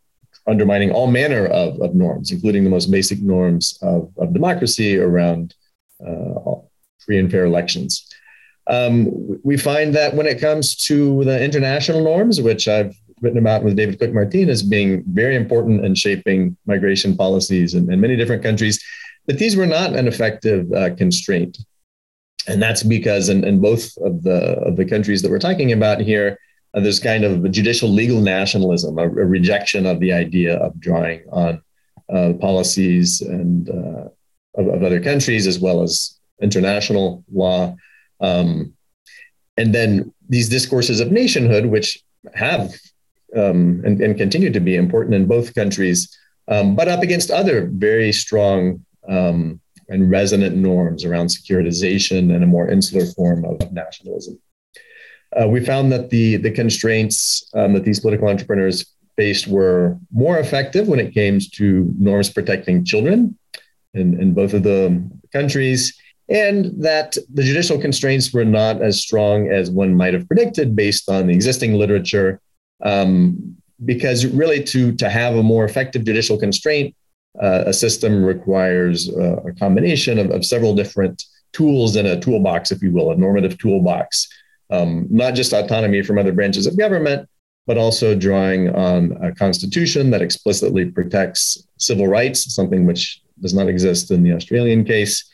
undermining 0.48 0.92
all 0.92 1.08
manner 1.08 1.48
of, 1.48 1.82
of 1.82 1.96
norms, 1.96 2.32
including 2.32 2.64
the 2.64 2.70
most 2.70 2.92
basic 2.92 3.20
norms 3.22 3.78
of, 3.82 4.12
of 4.18 4.34
democracy 4.34 4.98
around 4.98 5.56
uh, 6.06 6.56
free 7.00 7.20
and 7.20 7.32
fair 7.32 7.46
elections. 7.46 8.15
Um, 8.68 9.40
we 9.44 9.58
find 9.58 9.94
that 9.96 10.16
when 10.16 10.26
it 10.26 10.40
comes 10.40 10.76
to 10.88 11.24
the 11.24 11.44
international 11.44 12.04
norms, 12.04 12.42
which 12.42 12.68
I've 12.68 12.96
written 13.22 13.40
about 13.40 13.64
with 13.64 13.76
David 13.76 14.00
Cook 14.00 14.14
Martin 14.14 14.50
as 14.50 14.64
being 14.64 15.04
very 15.08 15.36
important 15.36 15.86
in 15.86 15.96
shaping 15.96 16.58
migration 16.66 17.16
policies 17.16 17.74
in, 17.74 17.92
in 17.92 18.02
many 18.02 18.16
different 18.16 18.44
countries, 18.44 18.84
that 19.28 19.40
these 19.40 19.56
were 19.56 19.66
not 19.66 19.96
an 19.96 20.08
effective 20.08 20.72
uh, 20.74 20.94
constraint. 20.96 21.58
And 22.48 22.62
that's 22.62 22.84
because 22.84 23.30
in, 23.30 23.44
in 23.44 23.60
both 23.60 23.96
of 23.98 24.24
the 24.24 24.60
of 24.60 24.76
the 24.76 24.86
countries 24.86 25.22
that 25.22 25.32
we're 25.32 25.40
talking 25.40 25.72
about 25.72 26.00
here, 26.00 26.38
uh, 26.76 26.80
there's 26.80 27.00
kind 27.00 27.24
of 27.24 27.50
judicial 27.52 27.90
legal 27.90 28.22
nationalism, 28.22 28.98
a, 29.00 29.04
a, 29.04 29.08
rejection 29.08 29.86
of 29.86 30.00
the 30.00 30.14
idea 30.14 30.58
of 30.58 30.80
drawing 30.80 31.24
on 31.32 31.62
uh, 32.14 32.34
policies 32.40 33.22
and 33.22 33.70
uh, 33.70 34.10
of, 34.56 34.68
of, 34.68 34.84
other 34.84 35.00
countries 35.00 35.48
as 35.48 35.58
well 35.58 35.82
as 35.82 36.20
international 36.42 37.24
law. 37.34 37.76
Um, 38.20 38.74
and 39.58 39.74
then 39.74 40.14
these 40.30 40.50
discourses 40.50 41.00
of 41.00 41.12
nationhood, 41.12 41.68
which 41.68 42.00
have 42.34 42.74
um, 43.36 43.82
and, 43.86 44.02
and, 44.02 44.18
continue 44.18 44.52
to 44.52 44.60
be 44.60 44.76
important 44.76 45.14
in 45.14 45.26
both 45.26 45.56
countries, 45.56 46.16
um, 46.48 46.76
but 46.76 46.88
up 46.88 47.02
against 47.02 47.32
other 47.32 47.70
very 47.74 48.12
strong 48.12 48.84
um, 49.10 49.60
and 49.90 50.10
resonant 50.10 50.56
norms 50.56 51.04
around 51.04 51.28
securitization 51.28 52.34
and 52.34 52.44
a 52.44 52.48
more 52.48 52.70
insular 52.70 53.06
form 53.06 53.46
of 53.46 53.72
nationalism. 53.72 54.40
Uh, 55.40 55.48
we 55.48 55.64
found 55.64 55.92
that 55.92 56.10
the, 56.10 56.38
the 56.38 56.52
constraints 56.52 57.50
um, 57.56 57.74
that 57.74 57.84
these 57.84 58.00
political 58.00 58.28
entrepreneurs 58.28 58.86
faced 59.18 59.48
were 59.48 59.98
more 60.12 60.40
effective 60.40 60.88
when 60.88 61.00
it 61.00 61.14
came 61.14 61.40
to 61.40 61.94
norms 61.98 62.30
protecting 62.30 62.86
children 62.86 63.38
in, 63.94 64.20
in 64.20 64.34
both 64.34 64.54
of 64.54 64.64
the 64.64 65.10
countries, 65.32 65.98
and 66.30 66.72
that 66.82 67.18
the 67.34 67.44
judicial 67.44 67.80
constraints 67.80 68.34
were 68.34 68.46
not 68.46 68.82
as 68.82 69.00
strong 69.00 69.50
as 69.50 69.70
one 69.70 69.94
might 69.94 70.14
have 70.14 70.28
predicted 70.28 70.76
based 70.76 71.10
on 71.10 71.28
the 71.28 71.34
existing 71.34 71.74
literature. 71.74 72.42
Um, 72.84 73.56
because 73.84 74.26
really, 74.26 74.64
to, 74.64 74.94
to 74.96 75.10
have 75.10 75.36
a 75.36 75.44
more 75.44 75.66
effective 75.66 76.06
judicial 76.06 76.38
constraint, 76.38 76.96
uh, 77.42 77.64
a 77.68 77.74
system 77.74 78.24
requires 78.24 79.10
uh, 79.10 79.42
a 79.46 79.54
combination 79.54 80.18
of, 80.18 80.32
of 80.32 80.46
several 80.46 80.74
different 80.74 81.24
tools 81.52 81.96
in 81.96 82.06
a 82.06 82.20
toolbox, 82.20 82.72
if 82.72 82.82
you 82.82 82.92
will, 82.92 83.12
a 83.12 83.16
normative 83.16 83.58
toolbox. 83.58 84.28
Um, 84.70 85.08
not 85.10 85.36
just 85.36 85.54
autonomy 85.54 86.02
from 86.02 86.18
other 86.18 86.32
branches 86.32 86.66
of 86.66 86.78
government, 86.78 87.30
but 87.68 87.78
also 87.78 88.16
drawing 88.16 88.70
on 88.76 89.18
a 89.22 89.34
constitution 89.34 90.10
that 90.12 90.22
explicitly 90.22 90.86
protects 90.86 91.68
civil 91.78 92.08
rights, 92.08 92.54
something 92.54 92.86
which 92.86 93.22
does 93.42 93.54
not 93.54 93.68
exist 93.68 94.12
in 94.12 94.24
the 94.24 94.34
Australian 94.34 94.86
case. 94.86 95.30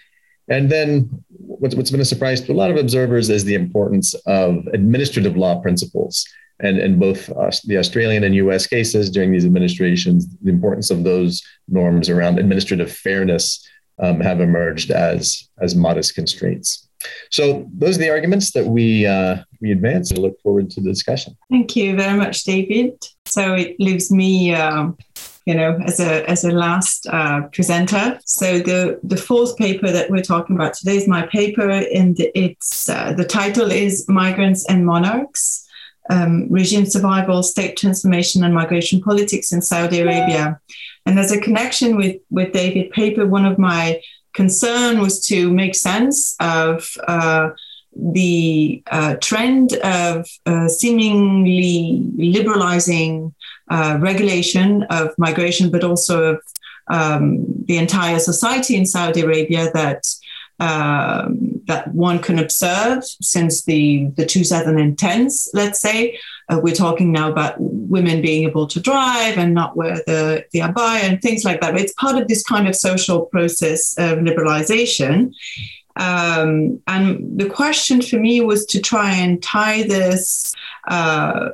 And 0.52 0.70
then 0.70 1.10
what's, 1.30 1.76
what's 1.76 1.92
been 1.92 2.02
a 2.02 2.06
surprise 2.06 2.42
to 2.42 2.52
a 2.52 2.54
lot 2.54 2.70
of 2.70 2.78
observers 2.78 3.30
is 3.30 3.44
the 3.46 3.56
importance 3.56 4.14
of 4.26 4.68
administrative 4.74 5.38
law 5.38 5.60
principles 5.62 6.26
and 6.62 6.78
in 6.78 7.00
both 7.00 7.30
uh, 7.32 7.50
the 7.66 7.78
Australian 7.78 8.24
and 8.24 8.36
US 8.36 8.68
cases 8.68 9.10
during 9.10 9.32
these 9.32 9.46
administrations, 9.46 10.28
the 10.42 10.52
importance 10.52 10.92
of 10.92 11.04
those 11.04 11.42
norms 11.68 12.10
around 12.10 12.40
administrative 12.40 12.92
fairness 12.92 13.68
um, 14.00 14.20
have 14.20 14.42
emerged 14.42 14.92
as, 14.92 15.50
as 15.60 15.76
modest 15.76 16.16
constraints. 16.16 16.88
So 17.32 17.68
those 17.74 17.98
are 17.98 18.00
the 18.00 18.12
arguments 18.12 18.52
that 18.52 18.66
we 18.66 19.08
uh, 19.08 19.38
we 19.60 19.72
advance. 19.72 20.12
I 20.12 20.16
look 20.16 20.40
forward 20.42 20.70
to 20.72 20.82
the 20.82 20.90
discussion. 20.90 21.36
Thank 21.50 21.76
you 21.76 21.96
very 21.96 22.16
much, 22.16 22.44
David. 22.44 22.94
So 23.26 23.56
it 23.56 23.76
leaves 23.80 24.12
me, 24.12 24.54
uh, 24.54 24.90
you 25.46 25.56
know, 25.56 25.80
as 25.86 26.00
a 26.00 26.30
as 26.30 26.44
a 26.44 26.52
last 26.52 27.08
uh, 27.08 27.42
presenter. 27.54 28.20
So 28.26 28.60
the 28.60 29.00
the 29.04 29.18
fourth 29.18 29.58
paper 29.58 29.92
that 29.92 30.10
we're 30.10 30.22
talking 30.22 30.56
about 30.56 30.74
today 30.74 30.98
is 30.98 31.08
my 31.08 31.26
paper, 31.28 31.70
and 31.70 32.16
it's 32.36 32.90
uh, 32.90 33.14
the 33.14 33.26
title 33.26 33.72
is 33.72 34.08
Migrants 34.08 34.66
and 34.70 34.86
Monarchs 34.86 35.68
um, 36.10 36.48
regime 36.50 36.86
survival, 36.86 37.44
state 37.44 37.78
transformation, 37.78 38.44
and 38.44 38.54
migration 38.54 39.02
politics 39.02 39.52
in 39.52 39.62
Saudi 39.62 40.00
Arabia. 40.00 40.60
And 41.06 41.18
there's 41.18 41.32
a 41.32 41.40
connection 41.40 41.96
with, 41.96 42.18
with 42.30 42.54
David 42.54 42.92
Paper. 42.92 43.26
One 43.26 43.46
of 43.46 43.58
my 43.58 44.02
concern 44.34 45.00
was 45.00 45.26
to 45.28 45.52
make 45.52 45.76
sense 45.76 46.36
of 46.40 46.90
uh, 47.08 47.50
the 47.96 48.84
uh, 48.92 49.16
trend 49.16 49.74
of 49.84 50.28
uh, 50.46 50.68
seemingly 50.68 52.04
liberalizing 52.16 53.34
uh, 53.72 53.98
regulation 54.00 54.84
of 54.84 55.16
migration, 55.18 55.72
but 55.72 55.84
also 55.84 56.34
of 56.34 56.42
um, 56.88 57.46
the 57.66 57.78
entire 57.78 58.20
society 58.20 58.76
in 58.76 58.86
Saudi 58.86 59.22
Arabia 59.22 59.72
that 59.72 60.04
um, 60.60 61.60
that 61.66 61.88
one 61.88 62.20
can 62.20 62.38
observe 62.38 63.04
since 63.04 63.64
the, 63.64 64.06
the 64.16 64.26
2010s, 64.26 65.48
let's 65.56 65.82
say. 65.82 66.20
Uh, 66.50 66.60
we're 66.62 66.76
talking 66.76 67.12
now 67.12 67.32
about 67.32 67.56
women 67.58 68.22
being 68.22 68.48
able 68.48 68.68
to 68.68 68.80
drive 68.80 69.40
and 69.40 69.56
not 69.56 69.76
wear 69.76 69.96
the, 70.06 70.46
the 70.52 70.60
abaya 70.60 71.02
and 71.02 71.20
things 71.20 71.44
like 71.44 71.62
that. 71.62 71.72
But 71.72 71.82
It's 71.82 71.94
part 71.94 72.16
of 72.22 72.28
this 72.28 72.44
kind 72.44 72.68
of 72.68 72.76
social 72.76 73.22
process 73.26 73.98
of 73.98 74.20
liberalization. 74.20 75.34
Um, 75.96 76.80
and 76.86 77.40
the 77.40 77.50
question 77.50 78.02
for 78.02 78.18
me 78.18 78.42
was 78.42 78.66
to 78.68 78.80
try 78.80 79.14
and 79.14 79.42
tie 79.42 79.82
this 79.84 80.54
uh, 80.88 81.50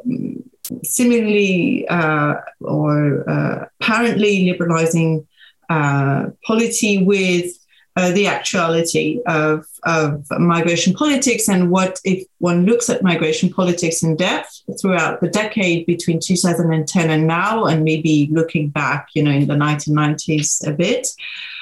seemingly 0.84 1.88
uh, 1.88 2.36
or 2.62 3.30
uh, 3.30 3.66
apparently 3.80 4.50
liberalizing 4.50 5.28
uh, 5.70 6.28
polity 6.46 7.04
with 7.04 7.52
uh, 7.98 8.12
the 8.12 8.28
actuality 8.28 9.20
of, 9.26 9.66
of 9.84 10.24
migration 10.40 10.94
politics 10.94 11.50
and 11.50 11.72
what 11.72 12.00
if 12.04 12.28
one 12.38 12.64
looks 12.64 12.92
at 12.92 13.02
migration 13.02 13.50
politics 13.50 14.04
in 14.04 14.16
depth 14.16 14.62
throughout 14.80 15.20
the 15.20 15.28
decade 15.28 15.84
between 15.88 16.20
2010 16.20 17.10
and 17.10 17.26
now 17.26 17.66
and 17.66 17.84
maybe 17.84 18.30
looking 18.32 18.70
back 18.70 19.08
you 19.16 19.24
know 19.24 19.32
in 19.32 19.48
the 19.48 19.56
1990s 19.56 20.68
a 20.68 20.72
bit 20.72 21.08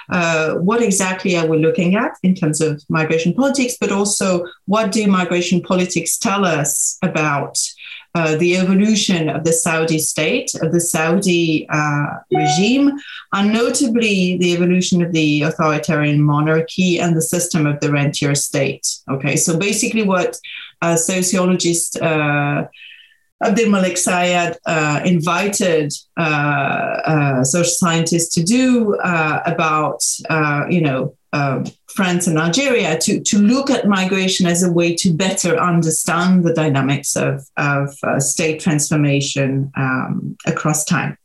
uh, 0.10 0.56
what 0.56 0.82
exactly 0.82 1.38
are 1.38 1.48
we 1.48 1.58
looking 1.58 1.96
at 1.96 2.18
in 2.22 2.36
terms 2.36 2.60
of 2.60 2.84
migration 2.90 3.34
politics 3.34 3.78
but 3.80 3.94
also 3.94 4.46
what 4.66 4.92
do 4.92 5.08
migration 5.08 5.62
politics 5.62 6.18
tell 6.18 6.44
us 6.44 6.98
about 7.02 7.58
uh, 8.16 8.36
the 8.38 8.56
evolution 8.56 9.30
of 9.30 9.44
the 9.44 9.52
Saudi 9.52 10.00
state, 10.00 10.56
of 10.62 10.72
the 10.72 10.80
Saudi 10.80 11.68
uh, 11.70 12.06
regime, 12.32 12.94
and 13.34 13.52
notably 13.52 14.38
the 14.38 14.54
evolution 14.54 15.02
of 15.02 15.12
the 15.12 15.42
authoritarian 15.42 16.22
monarchy 16.22 16.98
and 16.98 17.16
the 17.16 17.22
system 17.22 17.68
of 17.68 17.80
the 17.82 17.92
rentier 17.92 18.34
state. 18.34 18.88
Okay, 19.12 19.36
so 19.36 19.60
basically, 19.60 20.04
what 20.04 20.40
uh, 20.82 20.96
sociologist 20.96 22.02
uh, 22.02 22.64
Abdelmalek 23.44 23.98
Sayad 23.98 24.56
uh, 24.66 25.02
invited 25.04 25.94
uh, 26.16 27.44
social 27.44 27.70
scientists 27.70 28.34
to 28.36 28.44
do 28.44 28.96
about, 29.02 30.02
you 30.70 30.82
know, 30.82 31.16
um, 31.36 31.66
France 31.88 32.28
and 32.28 32.38
Algeria 32.38 32.98
to, 33.00 33.20
to 33.20 33.38
look 33.38 33.70
at 33.70 33.88
migration 33.88 34.46
as 34.46 34.64
a 34.64 34.72
way 34.72 34.96
to 34.96 35.12
better 35.14 35.58
understand 35.58 36.46
the 36.46 36.54
dynamics 36.54 37.18
of, 37.18 37.46
of 37.58 37.90
uh, 38.04 38.20
state 38.20 38.62
transformation 38.62 39.72
um, 39.76 40.38
across 40.46 40.86
time. 40.86 41.18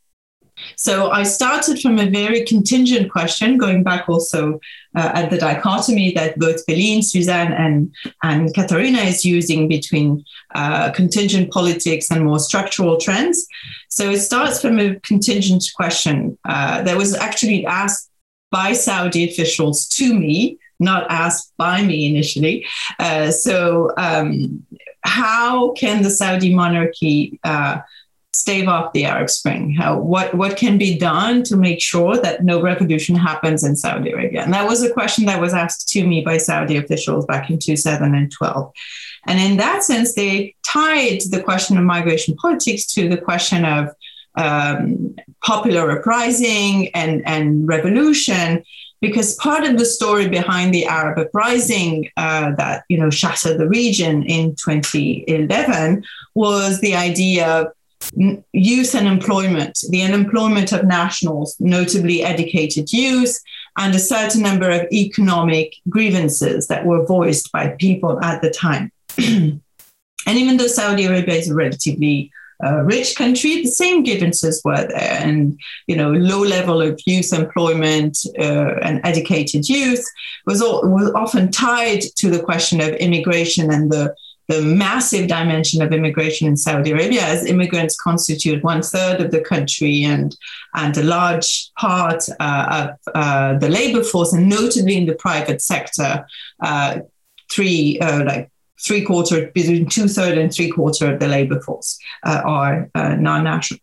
So 0.75 1.11
I 1.11 1.23
started 1.23 1.79
from 1.79 1.99
a 1.99 2.09
very 2.09 2.43
contingent 2.45 3.11
question, 3.11 3.57
going 3.57 3.83
back 3.83 4.07
also 4.09 4.59
uh, 4.95 5.11
at 5.13 5.29
the 5.29 5.37
dichotomy 5.37 6.11
that 6.13 6.37
both 6.37 6.63
Feline, 6.65 7.01
Susanne, 7.01 7.53
and, 7.53 7.93
and 8.23 8.53
Katharina 8.53 8.99
is 8.99 9.23
using 9.25 9.67
between 9.67 10.23
uh, 10.55 10.91
contingent 10.91 11.51
politics 11.51 12.11
and 12.11 12.25
more 12.25 12.39
structural 12.39 12.97
trends. 12.97 13.47
So 13.89 14.09
it 14.11 14.19
starts 14.19 14.61
from 14.61 14.79
a 14.79 14.99
contingent 15.01 15.63
question 15.75 16.37
uh, 16.45 16.81
that 16.83 16.97
was 16.97 17.15
actually 17.15 17.65
asked 17.65 18.09
by 18.51 18.73
Saudi 18.73 19.29
officials 19.29 19.87
to 19.87 20.13
me, 20.13 20.59
not 20.79 21.09
asked 21.09 21.53
by 21.57 21.83
me 21.83 22.05
initially. 22.05 22.65
Uh, 22.99 23.31
so, 23.31 23.91
um, 23.97 24.65
how 25.03 25.71
can 25.71 26.03
the 26.03 26.09
Saudi 26.09 26.53
monarchy 26.53 27.39
uh, 27.43 27.79
stave 28.33 28.67
off 28.67 28.93
the 28.93 29.05
Arab 29.05 29.29
Spring? 29.29 29.73
How, 29.73 29.99
what, 29.99 30.33
what 30.33 30.57
can 30.57 30.77
be 30.77 30.97
done 30.97 31.43
to 31.43 31.57
make 31.57 31.81
sure 31.81 32.17
that 32.17 32.43
no 32.43 32.61
revolution 32.61 33.15
happens 33.15 33.63
in 33.63 33.75
Saudi 33.75 34.11
Arabia? 34.11 34.43
And 34.43 34.53
that 34.53 34.67
was 34.67 34.83
a 34.83 34.93
question 34.93 35.25
that 35.25 35.41
was 35.41 35.53
asked 35.53 35.89
to 35.89 36.05
me 36.05 36.21
by 36.21 36.37
Saudi 36.37 36.77
officials 36.77 37.25
back 37.25 37.49
in 37.49 37.59
2012. 37.59 38.73
And 39.27 39.39
in 39.39 39.57
that 39.57 39.83
sense, 39.83 40.15
they 40.15 40.55
tied 40.65 41.21
the 41.29 41.43
question 41.43 41.77
of 41.77 41.83
migration 41.83 42.35
politics 42.35 42.85
to 42.93 43.09
the 43.09 43.17
question 43.17 43.65
of 43.65 43.89
um, 44.35 45.15
popular 45.43 45.99
uprising 45.99 46.89
and, 46.95 47.21
and 47.27 47.67
revolution 47.67 48.63
because 49.01 49.35
part 49.35 49.63
of 49.63 49.77
the 49.77 49.85
story 49.85 50.29
behind 50.29 50.73
the 50.73 50.85
Arab 50.85 51.17
uprising 51.17 52.09
uh, 52.17 52.51
that 52.55 52.85
you 52.87 52.97
know 52.97 53.09
shattered 53.09 53.57
the 53.57 53.67
region 53.67 54.23
in 54.23 54.55
2011 54.55 56.03
was 56.35 56.79
the 56.79 56.95
idea 56.95 57.73
youth 58.51 58.95
and 58.95 59.07
employment, 59.07 59.79
the 59.89 60.01
unemployment 60.03 60.71
of 60.71 60.85
nationals, 60.85 61.55
notably 61.59 62.23
educated 62.23 62.91
youth, 62.91 63.39
and 63.77 63.95
a 63.95 63.99
certain 63.99 64.41
number 64.41 64.69
of 64.69 64.87
economic 64.91 65.75
grievances 65.89 66.67
that 66.67 66.85
were 66.85 67.05
voiced 67.05 67.51
by 67.51 67.69
people 67.79 68.21
at 68.21 68.41
the 68.41 68.49
time. 68.49 68.91
and 69.17 69.61
even 70.27 70.57
though 70.57 70.67
Saudi 70.67 71.05
Arabia 71.05 71.35
is 71.35 71.49
a 71.49 71.55
relatively 71.55 72.31
uh, 72.63 72.83
rich 72.83 73.15
country, 73.15 73.63
the 73.63 73.71
same 73.71 74.03
grievances 74.03 74.61
were 74.63 74.87
there, 74.87 75.19
and 75.19 75.59
you 75.87 75.95
know, 75.95 76.11
low 76.11 76.41
level 76.41 76.81
of 76.81 76.99
youth 77.05 77.33
employment 77.33 78.19
uh, 78.37 78.75
and 78.83 79.01
educated 79.03 79.67
youth 79.67 80.05
was, 80.45 80.61
all, 80.61 80.87
was 80.87 81.11
often 81.13 81.51
tied 81.51 82.01
to 82.17 82.29
the 82.29 82.41
question 82.41 82.79
of 82.79 82.89
immigration 82.95 83.71
and 83.71 83.91
the 83.91 84.13
the 84.51 84.61
massive 84.61 85.27
dimension 85.27 85.81
of 85.81 85.93
immigration 85.93 86.47
in 86.47 86.57
Saudi 86.57 86.91
Arabia, 86.91 87.23
as 87.23 87.45
immigrants 87.45 87.95
constitute 87.95 88.63
one 88.63 88.81
third 88.81 89.21
of 89.21 89.31
the 89.31 89.41
country 89.41 90.03
and 90.03 90.35
and 90.75 90.97
a 90.97 91.03
large 91.03 91.71
part 91.77 92.23
uh, 92.39 92.65
of 92.81 93.13
uh, 93.15 93.57
the 93.59 93.69
labor 93.69 94.03
force, 94.03 94.33
and 94.33 94.49
notably 94.49 94.97
in 94.97 95.05
the 95.05 95.15
private 95.15 95.61
sector, 95.61 96.25
uh, 96.61 96.99
three 97.51 97.99
uh, 97.99 98.23
like 98.25 98.51
three 98.85 99.03
quarter 99.03 99.51
between 99.51 99.87
two 99.87 100.07
third 100.07 100.37
and 100.37 100.53
three 100.53 100.71
quarter 100.71 101.13
of 101.13 101.19
the 101.19 101.27
labor 101.27 101.59
force 101.61 101.99
uh, 102.23 102.41
are 102.43 102.89
uh, 102.95 103.15
non-national. 103.15 103.79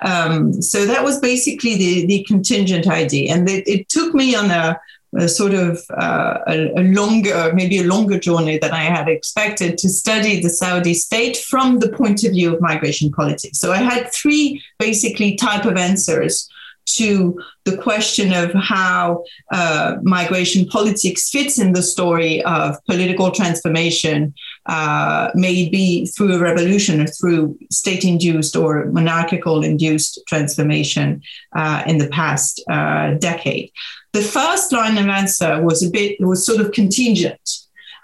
Um, 0.00 0.62
so 0.62 0.86
that 0.86 1.02
was 1.02 1.18
basically 1.18 1.74
the, 1.76 2.06
the 2.06 2.24
contingent 2.24 2.86
ID. 2.86 3.28
And 3.28 3.48
it, 3.48 3.66
it 3.66 3.88
took 3.88 4.14
me 4.14 4.36
on 4.36 4.50
a, 4.50 4.80
a 5.16 5.28
sort 5.28 5.54
of 5.54 5.82
uh, 5.90 6.38
a, 6.46 6.80
a, 6.80 6.82
longer, 6.82 7.52
maybe 7.54 7.78
a 7.78 7.84
longer 7.84 8.18
journey 8.18 8.58
than 8.58 8.72
I 8.72 8.84
had 8.84 9.08
expected 9.08 9.78
to 9.78 9.88
study 9.88 10.40
the 10.40 10.50
Saudi 10.50 10.94
state 10.94 11.36
from 11.36 11.78
the 11.78 11.90
point 11.90 12.24
of 12.24 12.32
view 12.32 12.54
of 12.54 12.60
migration 12.60 13.10
politics. 13.10 13.58
So 13.58 13.72
I 13.72 13.78
had 13.78 14.12
three 14.12 14.62
basically 14.78 15.36
type 15.36 15.64
of 15.64 15.76
answers 15.76 16.48
to 16.96 17.38
the 17.64 17.76
question 17.76 18.32
of 18.32 18.52
how 18.54 19.22
uh, 19.52 19.96
migration 20.02 20.66
politics 20.66 21.30
fits 21.30 21.58
in 21.58 21.72
the 21.72 21.82
story 21.82 22.42
of 22.44 22.82
political 22.86 23.30
transformation, 23.30 24.34
uh, 24.68 25.30
maybe 25.34 26.04
through 26.04 26.34
a 26.34 26.38
revolution 26.38 27.00
or 27.00 27.06
through 27.06 27.58
state 27.70 28.04
induced 28.04 28.54
or 28.54 28.84
monarchical 28.86 29.64
induced 29.64 30.20
transformation 30.28 31.22
uh, 31.56 31.82
in 31.86 31.96
the 31.96 32.08
past 32.08 32.62
uh, 32.70 33.14
decade. 33.14 33.72
The 34.12 34.20
first 34.20 34.72
line 34.72 34.98
of 34.98 35.06
answer 35.06 35.62
was 35.62 35.82
a 35.82 35.90
bit, 35.90 36.20
was 36.20 36.44
sort 36.44 36.60
of 36.60 36.72
contingent. 36.72 37.40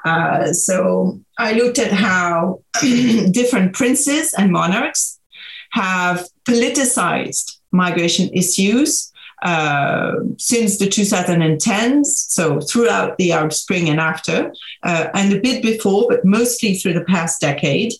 Uh, 0.07 0.53
so 0.53 1.21
I 1.39 1.53
looked 1.53 1.79
at 1.79 1.93
how 1.93 2.62
different 3.31 3.75
princes 3.75 4.33
and 4.33 4.51
monarchs 4.51 5.21
have 5.73 6.27
politicized 6.47 7.59
migration 7.73 8.31
issues 8.33 9.12
uh, 9.43 10.12
since 10.39 10.78
the 10.78 10.87
2010s, 10.87 12.07
so 12.07 12.61
throughout 12.61 13.16
the 13.18 13.32
Arab 13.32 13.53
Spring 13.53 13.89
and 13.89 14.01
after, 14.01 14.53
uh, 14.82 15.09
and 15.14 15.32
a 15.32 15.41
bit 15.41 15.62
before, 15.62 16.07
but 16.09 16.24
mostly 16.24 16.74
through 16.74 16.95
the 16.95 17.05
past 17.05 17.41
decade, 17.41 17.93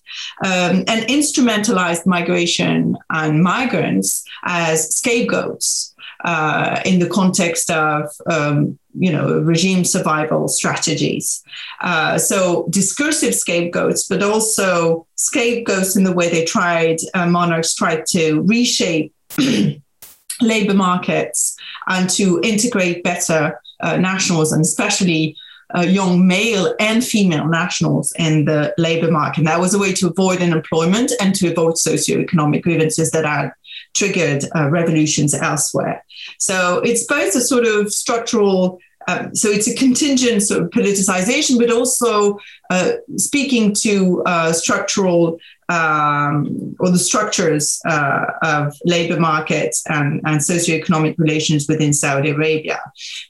um, 0.45 0.85
and 0.87 1.07
instrumentalized 1.09 2.07
migration 2.07 2.97
and 3.11 3.43
migrants 3.43 4.25
as 4.45 4.95
scapegoats 4.97 5.95
uh, 6.25 6.81
in 6.85 6.99
the 6.99 7.09
context 7.09 7.71
of 7.71 8.09
um, 8.31 8.79
you 8.99 9.13
know 9.13 9.41
regime 9.41 9.85
survival 9.85 10.49
strategies. 10.49 11.43
Uh, 11.81 12.19
so 12.19 12.67
discursive 12.71 13.35
scapegoats, 13.35 14.09
but 14.09 14.23
also 14.23 15.07
scapegoats 15.17 15.97
in 15.97 16.05
the 16.05 16.13
way 16.13 16.31
they 16.31 16.45
tried 16.45 16.97
uh, 17.15 17.27
monarchs 17.27 17.75
tried 17.75 18.07
to 18.07 18.41
reshape 18.43 19.13
labor 20.41 20.75
markets 20.75 21.57
and 21.89 22.09
to 22.11 22.41
integrate 22.43 23.03
better 23.03 23.61
uh, 23.81 23.97
nationals 23.97 24.53
and 24.53 24.63
especially 24.63 25.37
uh, 25.77 25.81
young 25.81 26.27
male 26.27 26.75
and 26.79 27.05
female 27.05 27.49
nationals 27.49 28.13
in 28.19 28.45
the 28.45 28.73
labor 28.79 29.11
market. 29.11 29.39
And 29.39 29.47
that 29.47 29.61
was 29.61 29.75
a 29.75 29.79
way 29.79 29.93
to 29.95 30.09
avoid 30.09 30.41
unemployment 30.41 31.13
and 31.21 31.35
to 31.37 31.51
avoid 31.51 31.75
socioeconomic 31.75 32.63
grievances 32.63 33.11
that 33.11 33.25
had 33.25 33.53
triggered 33.95 34.45
uh, 34.55 34.69
revolutions 34.71 35.35
elsewhere. 35.35 36.05
So 36.39 36.81
it's 36.85 37.05
both 37.07 37.35
a 37.35 37.41
sort 37.41 37.65
of 37.65 37.93
structural 37.93 38.79
um, 39.07 39.35
so 39.35 39.51
it's 39.51 39.69
a 39.69 39.75
contingent 39.75 40.43
sort 40.43 40.63
of 40.63 40.71
politicization, 40.71 41.59
but 41.59 41.71
also 41.71 42.39
uh, 42.71 42.93
speaking 43.17 43.75
to 43.75 44.23
uh, 44.25 44.53
structural 44.53 45.39
um, 45.69 46.77
or 46.79 46.91
the 46.91 46.99
structures 46.99 47.81
uh, 47.87 48.25
of 48.43 48.75
labor 48.85 49.19
markets 49.19 49.85
and, 49.89 50.21
and 50.25 50.41
socioeconomic 50.41 51.19
relations 51.19 51.67
within 51.69 51.93
Saudi 51.93 52.31
Arabia. 52.31 52.81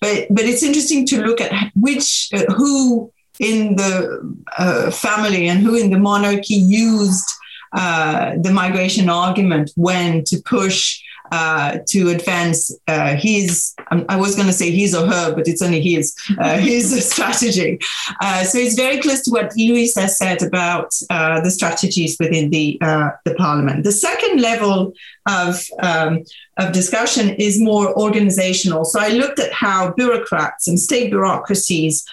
But 0.01 0.27
but 0.31 0.45
it's 0.45 0.63
interesting 0.63 1.07
to 1.07 1.23
look 1.23 1.41
at 1.41 1.53
which 1.75 2.29
uh, 2.33 2.45
who 2.55 3.13
in 3.41 3.77
the 3.77 4.37
uh, 4.59 4.91
family 4.91 5.49
and 5.49 5.61
who 5.61 5.75
in 5.75 5.91
the 5.91 5.99
monarchy 5.99 6.55
used 6.55 7.29
uh, 7.73 8.35
the 8.41 8.53
migration 8.53 9.09
argument 9.09 9.73
when 9.75 10.23
to 10.25 10.41
push 10.45 11.03
uh, 11.35 11.79
to 11.85 12.11
advance 12.11 12.71
uh, 12.87 13.17
his, 13.17 13.75
I 14.09 14.17
was 14.17 14.37
going 14.37 14.47
to 14.47 14.53
say 14.53 14.71
his 14.71 14.95
or 14.95 15.05
her, 15.05 15.35
but 15.35 15.49
it's 15.49 15.63
only 15.63 15.81
his, 15.81 16.15
uh, 16.39 16.59
his 16.71 16.87
strategy. 17.11 17.81
Uh, 18.21 18.45
so 18.45 18.57
it's 18.59 18.77
very 18.77 19.01
close 19.01 19.23
to 19.23 19.33
what 19.33 19.53
Luis 19.57 19.97
has 19.97 20.17
said 20.17 20.45
about 20.45 20.95
uh, 21.11 21.41
the 21.41 21.51
strategies 21.51 22.17
within 22.21 22.51
the, 22.51 22.79
uh, 22.81 23.11
the 23.25 23.35
parliament. 23.35 23.83
The 23.83 23.91
second 23.91 24.43
level 24.43 24.93
of, 25.27 25.61
um, 25.83 26.23
of 26.57 26.73
discussion 26.73 27.31
is 27.31 27.61
more 27.61 27.93
organizational. 27.99 28.85
So 28.85 29.01
I 29.01 29.09
looked 29.09 29.41
at 29.41 29.53
how 29.53 29.93
bureaucrats 29.93 30.69
and 30.69 30.79
state 30.79 31.11
bureaucracies 31.11 32.05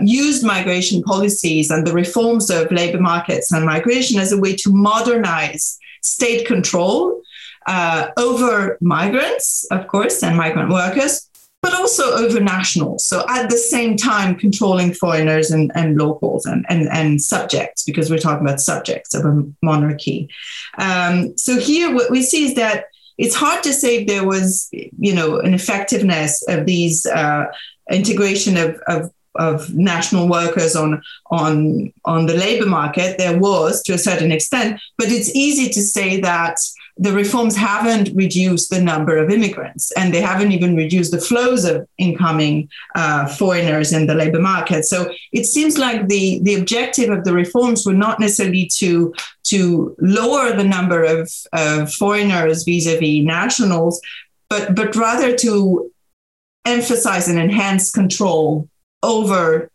used 0.00 0.42
migration 0.42 1.02
policies 1.02 1.70
and 1.70 1.86
the 1.86 1.92
reforms 1.92 2.48
of 2.48 2.72
labor 2.72 3.00
markets 3.00 3.52
and 3.52 3.66
migration 3.66 4.18
as 4.18 4.32
a 4.32 4.40
way 4.40 4.56
to 4.56 4.72
modernize 4.72 5.78
state 6.00 6.46
control 6.46 7.20
uh, 7.68 8.10
over 8.16 8.78
migrants, 8.80 9.66
of 9.70 9.86
course, 9.86 10.22
and 10.22 10.36
migrant 10.36 10.70
workers, 10.70 11.28
but 11.60 11.74
also 11.74 12.14
over 12.14 12.40
nationals. 12.40 13.04
So 13.04 13.26
at 13.28 13.50
the 13.50 13.58
same 13.58 13.96
time, 13.96 14.36
controlling 14.36 14.94
foreigners 14.94 15.50
and, 15.50 15.70
and 15.74 15.98
locals 15.98 16.46
and, 16.46 16.64
and, 16.70 16.88
and 16.88 17.20
subjects, 17.20 17.84
because 17.84 18.10
we're 18.10 18.18
talking 18.18 18.46
about 18.46 18.62
subjects 18.62 19.14
of 19.14 19.26
a 19.26 19.44
monarchy. 19.62 20.30
Um, 20.78 21.36
so 21.36 21.60
here, 21.60 21.94
what 21.94 22.10
we 22.10 22.22
see 22.22 22.46
is 22.46 22.54
that 22.54 22.86
it's 23.18 23.34
hard 23.34 23.62
to 23.64 23.72
say 23.74 23.98
if 23.98 24.06
there 24.06 24.24
was, 24.24 24.68
you 24.72 25.14
know, 25.14 25.38
an 25.38 25.52
effectiveness 25.52 26.42
of 26.48 26.64
these 26.64 27.04
uh, 27.04 27.46
integration 27.90 28.56
of, 28.56 28.80
of 28.86 29.12
of 29.34 29.72
national 29.72 30.26
workers 30.28 30.74
on 30.74 31.00
on 31.30 31.92
on 32.04 32.26
the 32.26 32.34
labor 32.34 32.66
market 32.66 33.18
there 33.18 33.38
was 33.38 33.82
to 33.82 33.92
a 33.92 33.98
certain 33.98 34.32
extent 34.32 34.80
but 34.96 35.08
it's 35.08 35.32
easy 35.34 35.68
to 35.68 35.80
say 35.80 36.20
that 36.20 36.56
the 36.98 37.12
reforms 37.12 37.56
haven't 37.56 38.14
reduced 38.14 38.70
the 38.70 38.80
number 38.80 39.16
of 39.16 39.30
immigrants 39.30 39.92
and 39.92 40.12
they 40.12 40.20
haven't 40.20 40.50
even 40.50 40.76
reduced 40.76 41.12
the 41.12 41.20
flows 41.20 41.64
of 41.64 41.86
incoming 41.96 42.68
uh, 42.96 43.26
foreigners 43.26 43.92
in 43.92 44.06
the 44.06 44.14
labor 44.14 44.40
market. 44.40 44.84
So 44.84 45.12
it 45.32 45.44
seems 45.44 45.78
like 45.78 46.08
the, 46.08 46.40
the 46.42 46.56
objective 46.56 47.10
of 47.10 47.24
the 47.24 47.32
reforms 47.32 47.86
were 47.86 47.94
not 47.94 48.18
necessarily 48.18 48.68
to, 48.78 49.14
to 49.44 49.94
lower 50.00 50.56
the 50.56 50.64
number 50.64 51.04
of, 51.04 51.32
of 51.52 51.92
foreigners 51.92 52.64
vis-a-vis 52.64 53.24
nationals, 53.24 54.00
but, 54.50 54.74
but 54.74 54.96
rather 54.96 55.36
to 55.36 55.90
emphasize 56.64 57.28
and 57.28 57.38
enhance 57.38 57.90
control 57.90 58.68
over 59.04 59.70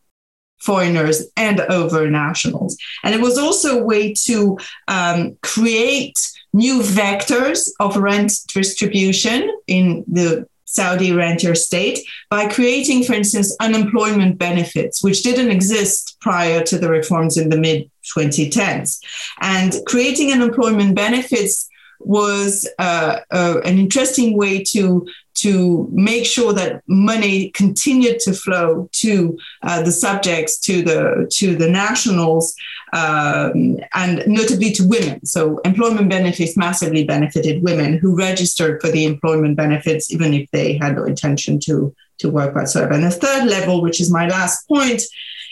foreigners 0.60 1.28
and 1.38 1.62
over 1.62 2.10
nationals. 2.10 2.78
And 3.04 3.16
it 3.16 3.22
was 3.22 3.38
also 3.38 3.80
a 3.80 3.84
way 3.84 4.14
to 4.26 4.58
um, 4.88 5.38
create 5.42 6.18
new 6.54 6.82
vectors 6.82 7.70
of 7.80 7.97
rent 7.97 8.32
distribution 8.47 9.49
in 9.68 10.04
the 10.08 10.47
Saudi 10.66 11.12
rentier 11.12 11.54
state 11.54 11.99
by 12.30 12.47
creating, 12.47 13.04
for 13.04 13.14
instance, 13.14 13.56
unemployment 13.60 14.39
benefits, 14.39 15.04
which 15.04 15.22
didn't 15.22 15.51
exist 15.51 16.18
prior 16.20 16.64
to 16.64 16.80
the 16.80 16.89
reforms 16.89 17.38
in 17.38 17.49
the 17.49 17.58
mid 17.58 17.89
2010s. 18.18 18.99
And 19.41 19.76
creating 19.86 20.32
unemployment 20.32 20.95
benefits 20.95 21.70
was 22.06 22.68
uh, 22.80 23.20
uh, 23.32 23.60
an 23.64 23.78
interesting 23.78 24.38
way 24.38 24.64
to 24.64 25.08
to 25.36 25.89
make 25.91 26.26
sure 26.26 26.54
that 26.54 26.84
money 26.88 27.49
continued 27.51 28.20
to 28.20 28.34
flow 28.34 28.88
to 28.91 29.38
uh, 29.64 29.82
the 29.82 29.91
subjects, 29.91 30.60
to 30.60 30.82
the 30.82 31.28
to 31.32 31.56
the 31.56 31.70
nationals, 31.70 32.56
um, 32.93 33.80
and 33.93 34.24
notably 34.28 34.72
to 34.72 34.88
women. 34.88 35.26
So 35.26 35.58
employment 35.60 36.10
benefits 36.10 36.56
massively 36.56 37.04
benefited 37.04 37.64
women 37.64 37.97
who 37.97 38.16
registered 38.16 38.82
for 38.82 38.89
the 38.89 39.06
employment 39.06 39.58
benefits, 39.58 40.12
even 40.12 40.34
if 40.34 40.49
they 40.51 40.78
had 40.78 40.95
no 40.95 41.04
intention 41.04 41.60
to 41.62 41.93
to 42.20 42.30
work 42.30 42.56
whatsoever. 42.56 42.93
And 42.93 43.04
the 43.04 43.12
third 43.12 43.49
level, 43.49 43.82
which 43.82 43.99
is 43.99 44.12
my 44.12 44.28
last 44.28 44.68
point, 44.68 45.01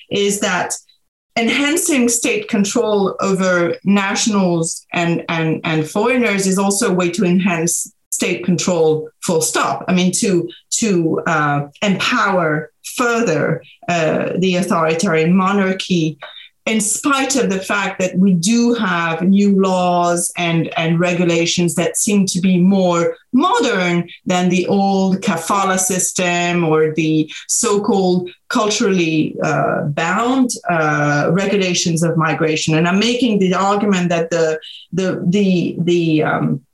is 0.10 0.39
that 0.41 0.74
enhancing 1.38 2.10
state 2.10 2.50
control 2.50 3.16
over 3.22 3.76
nationals 3.84 4.86
and, 4.94 5.24
and, 5.30 5.62
and 5.64 5.90
foreigners 5.90 6.46
is 6.46 6.58
also 6.58 6.92
a 6.92 6.94
way 6.94 7.10
to 7.12 7.24
enhance 7.24 7.94
state 8.12 8.44
control 8.44 9.10
full 9.24 9.42
stop. 9.42 9.86
I 9.88 9.94
mean 9.94 10.12
to 10.20 10.50
to 10.80 11.22
uh, 11.26 11.68
empower 11.82 12.72
further 12.96 13.64
uh, 13.88 14.34
the 14.38 14.58
authoritarian 14.58 15.34
monarchy 15.36 16.20
in 16.66 16.80
spite 16.80 17.36
of 17.36 17.49
the 17.49 17.59
fact 17.59 17.99
that 17.99 18.16
we 18.18 18.34
do 18.34 18.74
have 18.74 19.24
new 19.24 19.59
laws 19.59 20.32
and, 20.38 20.68
and 20.78 20.99
regulations 20.99 21.74
that 21.76 21.97
seem 21.97 22.26
to 22.28 22.39
be 22.39 22.59
more 22.59 23.18
modern 23.34 24.07
than 24.26 24.49
the 24.49 24.68
old 24.68 25.22
kafala 25.22 25.80
system 25.80 26.64
or 26.64 26.93
the 26.93 27.32
so-called 27.47 28.30
culturally 28.49 29.36
uh, 29.43 29.86
bound 29.86 30.51
uh, 30.70 31.30
regulations 31.32 32.03
of 32.03 32.16
migration. 32.16 32.76
And 32.76 32.88
I'm 32.88 32.99
making 32.99 33.39
the 33.39 33.53
argument 33.55 34.09
that 34.09 34.30
the 34.30 34.59
the 34.93 35.24
the 35.26 35.76
the 35.80 36.24
um, 36.24 36.66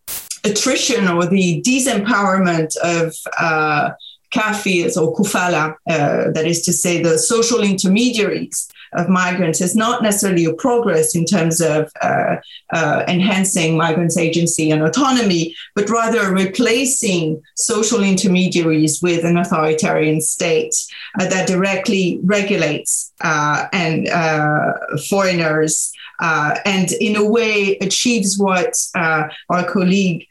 attrition 0.44 1.08
or 1.08 1.26
the 1.26 1.62
disempowerment 1.62 2.76
of 2.78 3.16
uh, 3.40 3.92
kafis 4.34 4.98
or 4.98 5.16
kufala, 5.16 5.76
uh, 5.90 6.32
that 6.32 6.46
is 6.46 6.62
to 6.64 6.74
say, 6.74 7.02
the 7.02 7.18
social 7.18 7.62
intermediaries 7.62 8.70
of 8.94 9.10
migrants. 9.10 9.62
Is 9.62 9.76
not 9.76 10.04
necessarily 10.04 10.46
a 10.46 10.54
progress 10.54 11.16
in 11.16 11.26
terms 11.26 11.62
of 11.62 11.92
uh, 12.02 12.38
uh, 12.72 13.04
enhancing 13.08 13.78
migrants' 13.78 14.18
agency 14.18 14.72
and 14.72 14.82
autonomy, 14.82 15.56
but 15.76 15.90
rather 15.90 16.34
replacing 16.34 17.42
social 17.56 18.04
intermediaries 18.04 19.02
with 19.02 19.24
an 19.26 19.38
authoritarian 19.38 20.22
state 20.22 20.76
uh, 21.20 21.28
that 21.28 21.48
directly 21.48 22.20
regulates 22.24 23.14
uh, 23.22 23.68
and 23.74 24.08
uh, 24.10 24.74
foreigners 25.10 25.92
uh, 26.20 26.58
and 26.66 26.92
in 26.94 27.16
a 27.16 27.26
way 27.26 27.78
achieves 27.82 28.38
what 28.38 28.76
our 28.96 29.30
colleague 29.68 30.26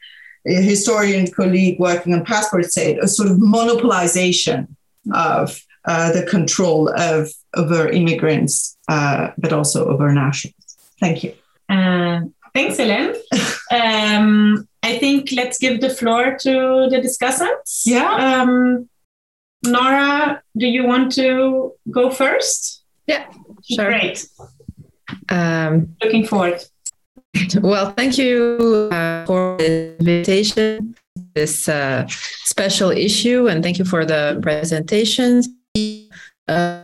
historian 0.45 1.29
colleague 1.29 1.79
working 1.79 2.13
on 2.13 2.23
passports 2.23 2.73
said, 2.73 2.97
a 2.99 3.07
sort 3.07 3.29
of 3.29 3.37
monopolization 3.37 4.67
of 5.13 5.59
uh, 5.87 6.11
the 6.11 6.23
control 6.23 6.89
of 6.89 7.31
over 7.55 7.87
immigrants, 7.87 8.77
uh, 8.89 9.29
but 9.37 9.53
also 9.53 9.87
over 9.87 10.11
nationals. 10.11 10.77
Thank 10.99 11.23
you. 11.23 11.33
Uh, 11.69 12.21
thanks, 12.53 12.77
Hélène. 12.77 13.15
um, 13.71 14.67
I 14.83 14.97
think 14.97 15.31
let's 15.31 15.57
give 15.57 15.79
the 15.79 15.89
floor 15.89 16.37
to 16.41 16.87
the 16.89 16.97
discussants. 16.97 17.83
Yeah. 17.85 18.41
Um, 18.41 18.89
Nora, 19.65 20.41
do 20.57 20.67
you 20.67 20.85
want 20.85 21.13
to 21.13 21.73
go 21.89 22.11
first? 22.11 22.83
Yeah, 23.07 23.25
sure. 23.69 23.85
Great. 23.85 24.27
Um, 25.29 25.95
Looking 26.03 26.27
forward. 26.27 26.63
Well, 27.61 27.91
thank 27.91 28.17
you 28.17 28.89
uh, 28.91 29.25
for 29.27 29.57
the 29.57 29.95
invitation, 29.99 30.95
this 31.35 31.69
uh, 31.69 32.07
special 32.45 32.89
issue, 32.89 33.47
and 33.47 33.61
thank 33.61 33.77
you 33.77 33.85
for 33.85 34.05
the 34.05 34.39
presentations 34.41 35.47
uh, 36.47 36.83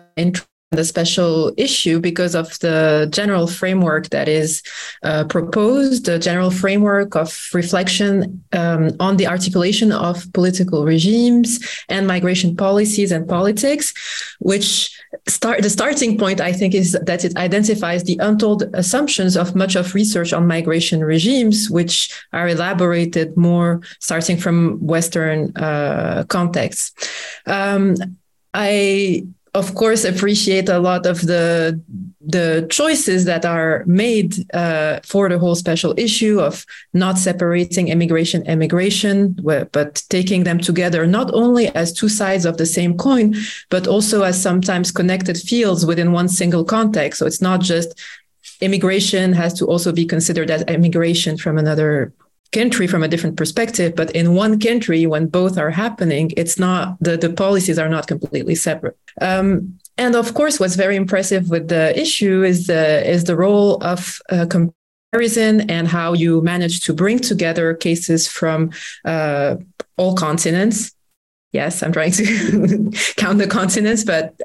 the 0.76 0.84
special 0.84 1.54
issue 1.58 2.00
because 2.00 2.36
of 2.36 2.60
the 2.60 3.08
general 3.12 3.48
framework 3.48 4.10
that 4.10 4.28
is 4.28 4.62
uh, 5.04 5.24
proposed, 5.26 6.06
the 6.06 6.20
general 6.20 6.52
framework 6.52 7.16
of 7.16 7.50
reflection 7.54 8.44
um, 8.54 8.92
on 9.00 9.18
the 9.18 9.28
articulation 9.28 9.92
of 9.92 10.32
political 10.34 10.86
regimes 10.86 11.60
and 11.90 12.08
migration 12.08 12.56
policies 12.56 13.12
and 13.12 13.28
politics, 13.28 13.94
which 14.40 14.96
start 15.28 15.62
the 15.62 15.70
starting 15.70 16.18
point, 16.18 16.42
I 16.42 16.52
think, 16.52 16.74
is 16.74 16.98
that 17.06 17.24
it 17.24 17.36
identifies 17.38 18.04
the 18.04 18.18
untold 18.20 18.64
assumptions 18.74 19.38
of 19.38 19.56
much 19.56 19.76
of 19.76 19.94
research 19.94 20.34
on 20.34 20.48
migration 20.48 21.04
regimes, 21.04 21.70
which 21.70 22.12
are 22.34 22.48
elaborated 22.48 23.38
more 23.38 23.82
starting 24.00 24.38
from 24.38 24.80
Western 24.86 25.56
uh, 25.56 26.26
contexts. 26.28 26.92
Um, 27.46 27.96
I 28.54 29.26
of 29.56 29.76
course 29.76 30.04
appreciate 30.04 30.68
a 30.68 30.80
lot 30.80 31.06
of 31.06 31.22
the 31.22 31.80
the 32.26 32.66
choices 32.72 33.26
that 33.26 33.46
are 33.46 33.84
made 33.86 34.34
uh, 34.54 35.00
for 35.04 35.30
the 35.30 35.38
whole 35.38 35.56
special 35.56 35.94
issue 35.98 36.40
of 36.40 36.66
not 36.94 37.18
separating 37.18 37.90
immigration 37.90 38.42
immigration 38.48 39.38
but 39.72 40.02
taking 40.10 40.44
them 40.44 40.60
together 40.60 41.06
not 41.06 41.32
only 41.34 41.68
as 41.76 41.94
two 41.94 42.10
sides 42.10 42.46
of 42.46 42.58
the 42.58 42.66
same 42.66 42.98
coin 42.98 43.36
but 43.70 43.86
also 43.88 44.24
as 44.24 44.42
sometimes 44.42 44.92
connected 44.92 45.38
fields 45.38 45.86
within 45.86 46.12
one 46.12 46.28
single 46.28 46.64
context. 46.64 47.20
So 47.20 47.28
it's 47.28 47.42
not 47.42 47.62
just 47.62 48.00
immigration 48.62 49.34
has 49.34 49.54
to 49.54 49.66
also 49.66 49.92
be 49.92 50.06
considered 50.06 50.50
as 50.50 50.64
immigration 50.64 51.38
from 51.38 51.58
another 51.58 52.14
country 52.54 52.88
from 52.88 53.04
a 53.04 53.08
different 53.08 53.36
perspective 53.36 53.96
but 53.96 54.12
in 54.12 54.36
one 54.36 54.60
country 54.60 55.06
when 55.06 55.28
both 55.28 55.58
are 55.58 55.70
happening 55.70 56.32
it's 56.38 56.58
not 56.60 56.98
the, 57.02 57.18
the 57.18 57.30
policies 57.30 57.80
are 57.80 57.90
not 57.90 58.08
completely 58.08 58.56
separate. 58.56 58.98
Um, 59.22 59.80
and 59.98 60.16
of 60.16 60.34
course 60.34 60.60
what's 60.60 60.76
very 60.76 60.96
impressive 60.96 61.50
with 61.50 61.68
the 61.68 62.00
issue 62.00 62.44
is 62.44 62.68
the 62.68 63.08
is 63.10 63.24
the 63.26 63.36
role 63.36 63.84
of 63.84 64.20
uh, 64.30 64.46
comparison 64.46 65.70
and 65.70 65.88
how 65.88 66.14
you 66.14 66.42
manage 66.42 66.82
to 66.82 66.94
bring 66.94 67.20
together 67.20 67.74
cases 67.74 68.28
from 68.28 68.72
uh, 69.06 69.56
all 69.98 70.16
continents. 70.16 70.94
Yes 71.52 71.84
i'm 71.84 71.92
trying 71.92 72.14
to 72.14 72.24
count 73.18 73.38
the 73.38 73.48
continents 73.48 74.04
but 74.04 74.36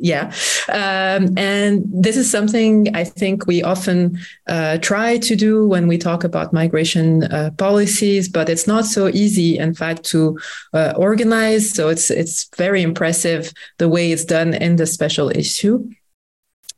yeah. 0.00 0.32
Um, 0.68 1.36
and 1.36 1.84
this 1.84 2.16
is 2.16 2.30
something 2.30 2.94
i 2.96 3.04
think 3.04 3.46
we 3.46 3.62
often 3.62 4.18
uh, 4.48 4.78
try 4.78 5.18
to 5.18 5.36
do 5.36 5.66
when 5.66 5.86
we 5.86 5.98
talk 5.98 6.24
about 6.24 6.52
migration 6.52 7.24
uh, 7.24 7.50
policies 7.58 8.28
but 8.28 8.48
it's 8.48 8.66
not 8.66 8.84
so 8.86 9.08
easy 9.08 9.58
in 9.58 9.74
fact 9.74 10.04
to 10.04 10.38
uh, 10.72 10.92
organize. 10.96 11.70
So 11.72 11.88
it's 11.88 12.10
it's 12.10 12.48
very 12.56 12.82
impressive 12.82 13.52
the 13.78 13.88
way 13.88 14.12
it's 14.12 14.24
done 14.24 14.54
in 14.54 14.76
the 14.76 14.86
special 14.86 15.30
issue 15.30 15.88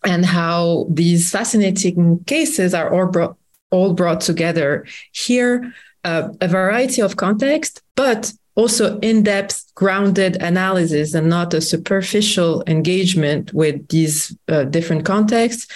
and 0.04 0.24
how 0.24 0.86
these 0.90 1.30
fascinating 1.30 2.24
cases 2.24 2.74
are 2.74 2.92
all 2.92 3.06
brought 3.06 3.36
all 3.70 3.94
brought 3.94 4.20
together 4.20 4.86
here 5.12 5.72
uh, 6.04 6.28
a 6.40 6.48
variety 6.48 7.00
of 7.00 7.16
context 7.16 7.82
but 7.94 8.32
also 8.54 8.98
in-depth 9.00 9.74
grounded 9.74 10.40
analysis 10.42 11.14
and 11.14 11.28
not 11.28 11.54
a 11.54 11.60
superficial 11.60 12.62
engagement 12.66 13.52
with 13.54 13.88
these 13.88 14.36
uh, 14.48 14.64
different 14.64 15.04
contexts. 15.04 15.66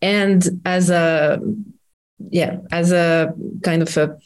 And 0.00 0.60
as 0.64 0.90
a 0.90 1.40
yeah 2.30 2.58
as 2.72 2.92
a 2.92 3.32
kind 3.62 3.82
of 3.82 3.96
a 3.96 4.18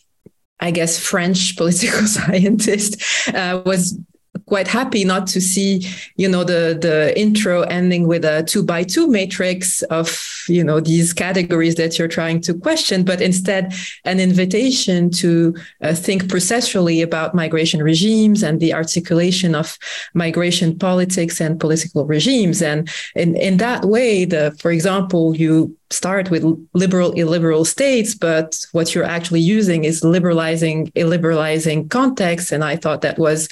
i 0.60 0.70
guess 0.70 0.98
french 0.98 1.56
political 1.58 2.06
scientist 2.06 3.02
uh, 3.34 3.62
was 3.64 3.98
quite 4.46 4.66
happy 4.66 5.04
not 5.04 5.26
to 5.26 5.40
see 5.40 5.86
you 6.16 6.28
know 6.28 6.42
the 6.42 6.76
the 6.80 7.18
intro 7.18 7.62
ending 7.62 8.06
with 8.06 8.24
a 8.24 8.42
two 8.44 8.62
by 8.62 8.82
two 8.82 9.06
matrix 9.06 9.82
of 9.82 10.08
you 10.48 10.64
know 10.64 10.80
these 10.80 11.12
categories 11.12 11.74
that 11.74 11.98
you're 11.98 12.08
trying 12.08 12.40
to 12.40 12.54
question 12.54 13.04
but 13.04 13.20
instead 13.20 13.72
an 14.04 14.18
invitation 14.18 15.10
to 15.10 15.54
uh, 15.82 15.94
think 15.94 16.24
processually 16.24 17.02
about 17.02 17.34
migration 17.34 17.82
regimes 17.82 18.42
and 18.42 18.60
the 18.60 18.72
articulation 18.72 19.54
of 19.54 19.78
migration 20.14 20.78
politics 20.78 21.40
and 21.40 21.60
political 21.60 22.06
regimes. 22.06 22.62
And 22.62 22.90
in 23.14 23.36
in 23.36 23.56
that 23.58 23.84
way 23.84 24.24
the 24.24 24.56
for 24.60 24.70
example 24.70 25.36
you 25.36 25.76
start 25.90 26.30
with 26.30 26.42
liberal 26.72 27.12
illiberal 27.12 27.64
states 27.64 28.14
but 28.14 28.58
what 28.72 28.94
you're 28.94 29.04
actually 29.04 29.40
using 29.40 29.84
is 29.84 30.02
liberalizing 30.02 30.86
illiberalizing 30.92 31.90
context. 31.90 32.52
And 32.52 32.64
i 32.64 32.76
thought 32.76 33.02
that 33.02 33.18
was 33.18 33.48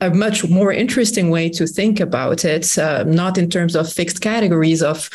a 0.00 0.10
much 0.10 0.48
more 0.48 0.72
interesting 0.72 1.30
way 1.30 1.48
to 1.50 1.66
think 1.66 2.00
about 2.00 2.44
it, 2.44 2.78
uh, 2.78 3.04
not 3.04 3.38
in 3.38 3.50
terms 3.50 3.74
of 3.74 3.92
fixed 3.92 4.20
categories 4.20 4.82
of 4.82 5.10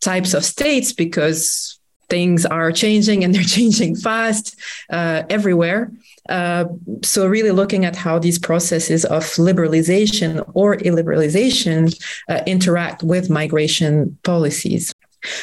types 0.00 0.34
of 0.34 0.44
states, 0.44 0.92
because 0.92 1.78
things 2.08 2.46
are 2.46 2.72
changing 2.72 3.24
and 3.24 3.34
they're 3.34 3.42
changing 3.42 3.96
fast 3.96 4.56
uh, 4.90 5.22
everywhere. 5.30 5.92
Uh, 6.28 6.66
so, 7.02 7.26
really 7.26 7.52
looking 7.52 7.84
at 7.84 7.96
how 7.96 8.18
these 8.18 8.38
processes 8.38 9.04
of 9.06 9.24
liberalization 9.36 10.48
or 10.54 10.76
illiberalization 10.76 11.94
uh, 12.28 12.42
interact 12.46 13.02
with 13.02 13.30
migration 13.30 14.18
policies. 14.24 14.92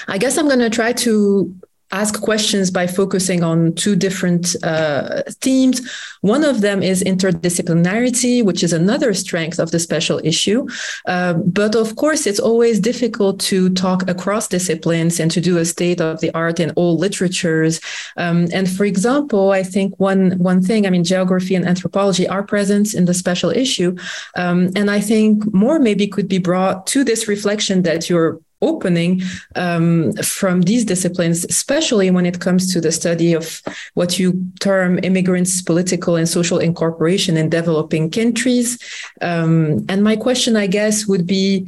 I 0.08 0.18
guess 0.18 0.38
I'm 0.38 0.48
going 0.48 0.60
to 0.60 0.70
try 0.70 0.94
to 0.94 1.56
ask 1.92 2.22
questions 2.22 2.72
by 2.72 2.88
focusing 2.88 3.44
on 3.44 3.74
two 3.74 3.96
different 3.96 4.56
uh, 4.64 5.22
themes. 5.42 5.82
One 6.22 6.44
of 6.44 6.62
them 6.62 6.82
is 6.82 7.04
interdisciplinarity, 7.04 8.44
which 8.44 8.64
is 8.64 8.74
another 8.74 9.14
strength 9.14 9.60
of 9.60 9.72
the 9.72 9.80
special 9.80 10.20
issue. 10.24 10.68
Um, 11.08 11.44
but 11.46 11.76
of 11.76 11.96
course, 11.96 12.26
it's 12.26 12.40
always 12.40 12.80
difficult 12.80 13.40
to 13.42 13.70
talk 13.70 14.10
across 14.10 14.48
disciplines 14.48 15.20
and 15.20 15.30
to 15.32 15.42
do 15.42 15.58
a 15.58 15.66
state 15.66 16.02
of 16.02 16.20
the 16.22 16.32
art 16.34 16.60
in 16.60 16.72
all 16.72 16.98
literatures. 16.98 17.80
Um, 18.18 18.48
and 18.52 18.70
for 18.70 18.86
example, 18.86 19.52
I 19.52 19.64
think 19.64 19.94
one 20.00 20.38
one 20.40 20.62
thing, 20.62 20.86
I 20.86 20.90
mean, 20.90 21.04
geography 21.04 21.56
and 21.56 21.66
anthropology 21.66 22.28
are 22.28 22.44
present 22.44 22.94
in 22.94 23.06
the 23.06 23.14
special 23.14 23.52
issue, 23.52 23.96
um, 24.36 24.72
and 24.76 24.90
I 24.90 25.00
think 25.00 25.54
more 25.54 25.80
maybe 25.80 26.08
could 26.08 26.28
be 26.28 26.40
brought 26.40 26.88
to 26.88 27.04
this 27.04 27.28
reflection 27.28 27.84
that 27.84 28.10
you're 28.10 28.40
opening 28.62 29.22
um, 29.56 30.14
from 30.14 30.62
these 30.62 30.86
disciplines, 30.86 31.46
especially 31.46 32.12
when 32.12 32.26
it 32.26 32.40
comes 32.40 32.74
to 32.74 32.82
the 32.82 32.92
study 32.92 33.34
of 33.34 33.62
what 33.94 34.18
you 34.20 34.42
term 34.60 35.00
immigrants' 35.04 35.62
political 35.62 36.16
and 36.16 36.28
social 36.28 36.60
incorporation 36.60 37.38
in 37.38 37.50
developing 37.50 38.10
countries. 38.10 38.80
Um, 39.22 39.86
and 39.90 40.04
my 40.04 40.16
question, 40.16 40.56
I 40.56 40.68
guess, 40.68 41.06
would 41.08 41.28
be 41.28 41.68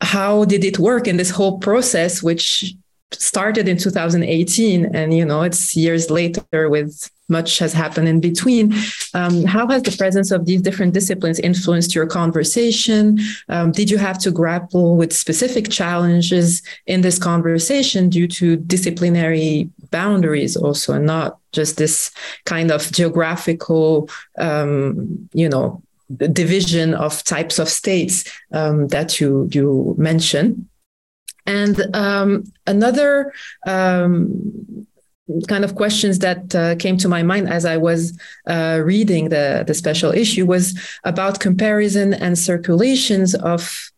how 0.00 0.44
did 0.44 0.64
it 0.64 0.78
work 0.78 1.08
in 1.08 1.16
this 1.16 1.30
whole 1.30 1.58
process, 1.58 2.22
which 2.22 2.74
started 3.12 3.68
in 3.68 3.78
2018 3.78 4.94
and 4.94 5.14
you 5.14 5.24
know 5.24 5.42
it's 5.42 5.74
years 5.74 6.10
later 6.10 6.68
with 6.68 7.10
much 7.28 7.58
has 7.58 7.72
happened 7.72 8.08
in 8.08 8.20
between. 8.20 8.74
Um, 9.14 9.44
how 9.44 9.66
has 9.68 9.82
the 9.82 9.96
presence 9.96 10.30
of 10.30 10.46
these 10.46 10.62
different 10.62 10.94
disciplines 10.94 11.38
influenced 11.38 11.94
your 11.94 12.06
conversation? 12.06 13.18
Um, 13.48 13.72
did 13.72 13.90
you 13.90 13.98
have 13.98 14.18
to 14.20 14.30
grapple 14.30 14.96
with 14.96 15.12
specific 15.12 15.70
challenges 15.70 16.62
in 16.86 17.02
this 17.02 17.18
conversation 17.18 18.08
due 18.08 18.28
to 18.28 18.56
disciplinary 18.56 19.70
boundaries 19.90 20.56
also 20.56 20.92
and 20.94 21.06
not 21.06 21.38
just 21.52 21.76
this 21.76 22.10
kind 22.44 22.70
of 22.70 22.92
geographical 22.92 24.08
um, 24.38 25.28
you 25.32 25.48
know 25.48 25.82
division 26.16 26.94
of 26.94 27.22
types 27.24 27.58
of 27.58 27.68
states 27.68 28.24
um, 28.52 28.88
that 28.88 29.20
you 29.20 29.48
you 29.52 29.94
mentioned? 29.98 30.66
And 31.46 31.94
um, 31.96 32.44
another 32.66 33.32
um, 33.66 34.86
kind 35.46 35.64
of 35.64 35.74
questions 35.74 36.18
that 36.20 36.54
uh, 36.54 36.74
came 36.76 36.96
to 36.98 37.08
my 37.08 37.22
mind 37.22 37.48
as 37.48 37.64
I 37.64 37.76
was 37.76 38.18
uh, 38.46 38.80
reading 38.84 39.28
the, 39.28 39.64
the 39.66 39.74
special 39.74 40.12
issue 40.12 40.46
was 40.46 40.78
about 41.04 41.40
comparison 41.40 42.14
and 42.14 42.38
circulations 42.38 43.34
of 43.34 43.90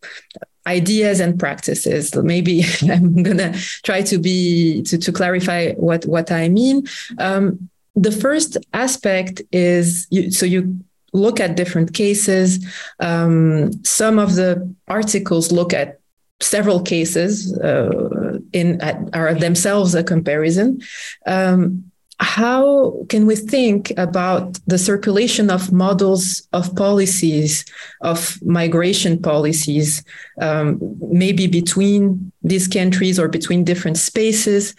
ideas 0.67 1.21
and 1.21 1.39
practices. 1.39 2.15
Maybe 2.15 2.65
I'm 2.83 3.23
gonna 3.23 3.55
try 3.83 4.03
to 4.03 4.19
be 4.19 4.83
to, 4.83 4.99
to 4.99 5.13
clarify 5.13 5.73
what 5.73 6.05
what 6.07 6.31
I 6.31 6.49
mean. 6.49 6.87
Um, 7.19 7.71
the 7.95 8.13
first 8.13 8.57
aspect 8.73 9.43
is 9.53 10.07
you, 10.11 10.31
so 10.31 10.47
you 10.47 10.79
look 11.13 11.41
at 11.41 11.57
different 11.57 11.93
cases. 11.93 12.65
Um, 13.01 13.73
some 13.85 14.19
of 14.19 14.37
the 14.37 14.73
articles 14.87 15.51
look 15.51 15.75
at 15.75 15.99
several 16.41 16.81
cases 16.81 17.53
uh, 17.59 18.30
in 18.53 18.81
are 19.13 19.35
themselves 19.35 19.95
a 19.95 20.05
comparison. 20.05 20.81
Um, 21.27 21.91
how 22.21 23.07
can 23.09 23.25
we 23.25 23.35
think 23.35 23.93
about 23.97 24.59
the 24.67 24.77
circulation 24.77 25.51
of 25.51 25.73
models 25.73 26.47
of 26.53 26.75
policies, 26.77 27.65
of 28.03 28.39
migration 28.43 29.21
policies, 29.21 30.05
um, 30.39 30.79
maybe 31.01 31.47
between 31.47 32.31
these 32.43 32.69
countries 32.69 33.19
or 33.19 33.29
between 33.29 33.65
different 33.65 33.97
spaces? 33.97 34.75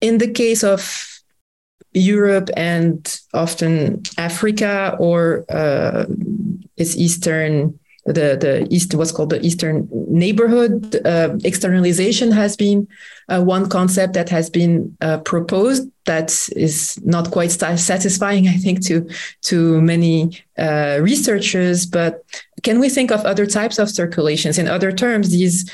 In 0.00 0.18
the 0.18 0.30
case 0.30 0.64
of 0.64 1.22
Europe 1.92 2.48
and 2.56 3.20
often 3.34 4.02
Africa 4.16 4.96
or 4.98 5.44
uh, 5.50 6.06
its 6.76 6.96
Eastern 6.96 7.78
the 8.06 8.36
the 8.40 8.66
east 8.70 8.94
what's 8.94 9.12
called 9.12 9.30
the 9.30 9.44
eastern 9.44 9.88
neighborhood 10.08 11.00
uh, 11.04 11.36
externalization 11.44 12.30
has 12.30 12.56
been 12.56 12.86
uh, 13.28 13.42
one 13.42 13.68
concept 13.68 14.14
that 14.14 14.28
has 14.28 14.48
been 14.48 14.96
uh, 15.00 15.18
proposed 15.18 15.90
that 16.04 16.30
is 16.54 16.98
not 17.04 17.30
quite 17.30 17.50
satisfying 17.50 18.48
i 18.56 18.56
think 18.56 18.84
to 18.84 19.08
to 19.42 19.80
many 19.80 20.30
uh, 20.58 20.98
researchers 21.00 21.84
but 21.84 22.24
can 22.66 22.80
we 22.80 22.88
think 22.88 23.12
of 23.12 23.24
other 23.24 23.46
types 23.46 23.78
of 23.78 23.88
circulations? 23.88 24.58
In 24.58 24.66
other 24.66 24.90
terms 24.90 25.30
these 25.30 25.70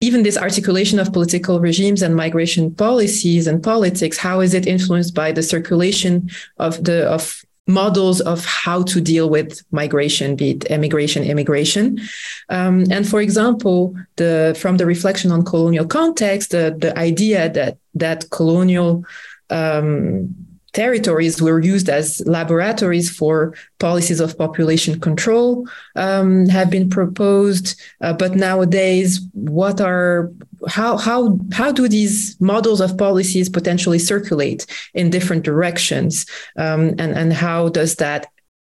even 0.00 0.24
this 0.24 0.36
articulation 0.36 0.98
of 0.98 1.12
political 1.12 1.60
regimes 1.60 2.02
and 2.02 2.16
migration 2.16 2.74
policies 2.74 3.46
and 3.46 3.62
politics 3.62 4.18
how 4.18 4.40
is 4.40 4.52
it 4.52 4.66
influenced 4.66 5.14
by 5.14 5.30
the 5.30 5.42
circulation 5.42 6.28
of 6.58 6.82
the 6.82 7.06
of 7.08 7.44
models 7.66 8.20
of 8.20 8.44
how 8.44 8.82
to 8.82 9.00
deal 9.00 9.30
with 9.30 9.62
migration, 9.70 10.34
be 10.36 10.50
it 10.50 10.70
emigration, 10.70 11.22
immigration. 11.22 12.00
Um, 12.48 12.84
and 12.90 13.08
for 13.08 13.20
example, 13.20 13.94
the 14.16 14.56
from 14.58 14.76
the 14.76 14.86
reflection 14.86 15.30
on 15.30 15.44
colonial 15.44 15.86
context, 15.86 16.50
the, 16.50 16.74
the 16.76 16.96
idea 16.98 17.48
that 17.50 17.78
that 17.94 18.30
colonial 18.30 19.04
um, 19.50 20.34
territories 20.72 21.40
were 21.42 21.60
used 21.60 21.88
as 21.88 22.22
laboratories 22.26 23.10
for 23.10 23.54
policies 23.78 24.20
of 24.20 24.36
population 24.38 24.98
control 25.00 25.68
um, 25.96 26.46
have 26.46 26.70
been 26.70 26.88
proposed. 26.88 27.80
Uh, 28.00 28.12
but 28.12 28.34
nowadays, 28.34 29.20
what 29.32 29.80
are 29.80 30.30
how 30.68 30.96
how 30.96 31.38
how 31.52 31.72
do 31.72 31.88
these 31.88 32.40
models 32.40 32.80
of 32.80 32.96
policies 32.96 33.48
potentially 33.48 33.98
circulate 33.98 34.66
in 34.94 35.10
different 35.10 35.44
directions, 35.44 36.26
um, 36.56 36.90
and 36.98 37.12
and 37.12 37.32
how 37.32 37.68
does 37.68 37.96
that 37.96 38.28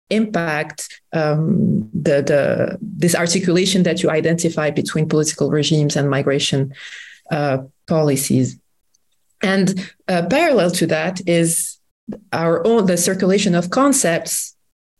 impact 0.10 1.02
um, 1.14 1.90
the 1.94 2.22
the 2.22 2.78
this 2.82 3.16
articulation 3.16 3.84
that 3.84 4.02
you 4.02 4.10
identify 4.10 4.70
between 4.72 5.08
political 5.08 5.52
regimes 5.52 5.96
and 5.96 6.10
migration 6.10 6.74
uh, 7.32 7.60
policies? 7.88 8.58
And 9.44 9.92
uh, 10.08 10.26
parallel 10.30 10.72
to 10.72 10.88
that 10.88 11.20
is 11.28 11.78
our 12.32 12.66
own 12.66 12.86
the 12.86 12.98
circulation 12.98 13.56
of 13.56 13.70
concepts, 13.70 14.56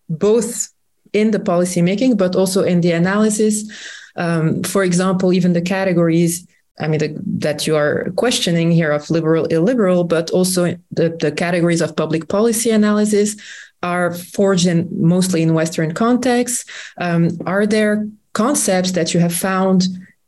both 0.10 0.70
in 1.14 1.32
the 1.32 1.40
policy 1.40 1.82
making 1.82 2.18
but 2.18 2.36
also 2.36 2.64
in 2.64 2.82
the 2.82 2.92
analysis. 2.92 3.72
Um, 4.16 4.64
for 4.64 4.84
example, 4.84 5.34
even 5.34 5.54
the 5.54 5.62
categories. 5.62 6.48
I 6.80 6.88
mean, 6.88 7.00
the, 7.00 7.16
that 7.40 7.68
you 7.68 7.76
are 7.76 8.10
questioning 8.16 8.72
here 8.72 8.92
of 8.92 9.10
liberal, 9.12 9.46
illiberal, 9.46 10.04
but 10.06 10.32
also 10.32 10.76
the, 10.90 11.16
the 11.20 11.32
categories 11.32 11.82
of 11.82 11.96
public 11.96 12.30
policy 12.30 12.72
analysis 12.72 13.36
are 13.84 14.14
forged 14.14 14.66
in 14.66 14.88
mostly 14.92 15.44
in 15.44 15.54
Western 15.54 15.94
contexts. 15.94 16.66
Um, 16.98 17.38
are 17.46 17.68
there 17.68 18.08
concepts 18.34 18.94
that 18.94 19.14
you 19.14 19.20
have 19.20 19.36
found 19.36 19.84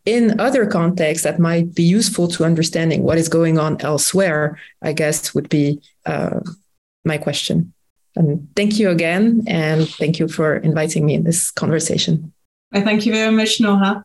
in 0.05 0.39
other 0.39 0.67
contexts 0.67 1.23
that 1.23 1.39
might 1.39 1.73
be 1.73 1.84
useful 1.84 2.28
to 2.28 2.45
understanding 2.45 3.01
what 3.01 3.17
is 3.17 3.28
going 3.28 3.57
on 3.57 3.82
elsewhere? 3.82 4.59
I 4.84 4.93
guess 4.93 5.34
would 5.34 5.49
be 5.49 5.82
uh, 6.05 6.41
my 7.06 7.18
question. 7.18 7.74
And 8.16 8.47
thank 8.56 8.80
you 8.80 8.89
again. 8.89 9.43
And 9.47 9.88
thank 9.88 10.20
you 10.20 10.28
for 10.28 10.56
inviting 10.58 11.06
me 11.06 11.16
in 11.16 11.24
this 11.24 11.51
conversation. 11.51 12.34
I 12.74 12.82
thank 12.82 13.06
you 13.06 13.14
very 13.14 13.32
much, 13.32 13.60
Nora. 13.60 14.03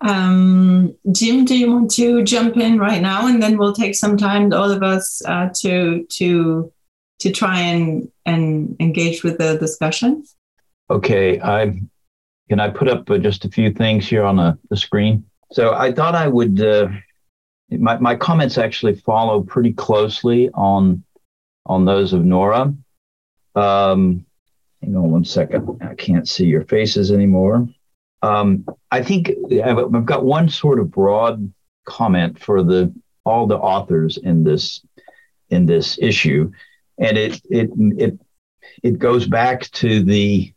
Um, 0.00 0.94
Jim, 1.12 1.44
do 1.44 1.56
you 1.56 1.70
want 1.70 1.90
to 1.92 2.22
jump 2.22 2.56
in 2.56 2.78
right 2.78 3.02
now, 3.02 3.26
and 3.26 3.42
then 3.42 3.58
we'll 3.58 3.74
take 3.74 3.94
some 3.94 4.16
time, 4.16 4.52
all 4.52 4.70
of 4.70 4.82
us, 4.82 5.22
uh, 5.26 5.50
to 5.56 6.06
to 6.06 6.72
to 7.20 7.30
try 7.30 7.60
and 7.60 8.10
and 8.26 8.76
engage 8.80 9.22
with 9.22 9.38
the 9.38 9.58
discussion. 9.58 10.24
Okay, 10.90 11.40
I 11.40 11.80
can 12.48 12.60
I 12.60 12.70
put 12.70 12.88
up 12.88 13.08
uh, 13.10 13.18
just 13.18 13.44
a 13.44 13.50
few 13.50 13.72
things 13.72 14.08
here 14.08 14.24
on 14.24 14.36
the, 14.36 14.58
the 14.70 14.76
screen. 14.76 15.24
So 15.52 15.74
I 15.74 15.92
thought 15.92 16.14
I 16.14 16.26
would. 16.26 16.60
Uh, 16.60 16.88
my 17.70 17.98
my 17.98 18.16
comments 18.16 18.58
actually 18.58 18.96
follow 18.96 19.42
pretty 19.42 19.72
closely 19.72 20.50
on 20.54 21.04
on 21.66 21.84
those 21.84 22.12
of 22.12 22.24
Nora. 22.24 22.74
Um, 23.54 24.26
hang 24.82 24.96
on 24.96 25.10
one 25.10 25.24
second. 25.24 25.80
I 25.82 25.94
can't 25.94 26.28
see 26.28 26.46
your 26.46 26.64
faces 26.64 27.12
anymore. 27.12 27.68
Um, 28.22 28.66
I 28.90 29.02
think 29.02 29.30
I've 29.64 30.04
got 30.04 30.24
one 30.24 30.48
sort 30.48 30.78
of 30.78 30.90
broad 30.90 31.52
comment 31.86 32.38
for 32.38 32.62
the 32.62 32.92
all 33.24 33.46
the 33.46 33.58
authors 33.58 34.16
in 34.18 34.44
this 34.44 34.84
in 35.48 35.66
this 35.66 35.98
issue, 36.00 36.50
and 36.98 37.16
it 37.16 37.40
it 37.50 37.70
it 37.76 38.18
it 38.82 38.98
goes 38.98 39.26
back 39.26 39.62
to 39.70 40.02
the 40.02 40.52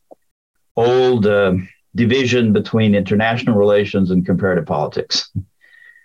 old 0.76 1.26
uh, 1.26 1.54
division 1.95 2.54
between 2.54 2.95
international 2.95 3.56
relations 3.56 4.12
and 4.12 4.26
comparative 4.26 4.66
politics. 4.66 5.32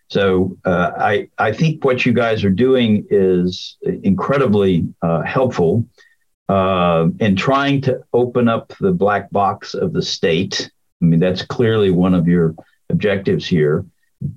So 0.08 0.56
uh, 0.64 0.92
I 0.96 1.28
I 1.38 1.52
think 1.52 1.84
what 1.84 2.06
you 2.06 2.12
guys 2.12 2.42
are 2.42 2.50
doing 2.50 3.06
is 3.10 3.76
incredibly 3.82 4.88
uh, 5.02 5.22
helpful 5.22 5.84
uh, 6.48 7.08
in 7.20 7.36
trying 7.36 7.82
to 7.82 8.02
open 8.14 8.48
up 8.48 8.72
the 8.80 8.92
black 8.92 9.30
box 9.30 9.74
of 9.74 9.92
the 9.92 10.02
state. 10.02 10.70
I 11.02 11.04
mean 11.04 11.20
that's 11.20 11.42
clearly 11.42 11.90
one 11.90 12.14
of 12.14 12.26
your 12.26 12.54
objectives 12.88 13.46
here. 13.46 13.84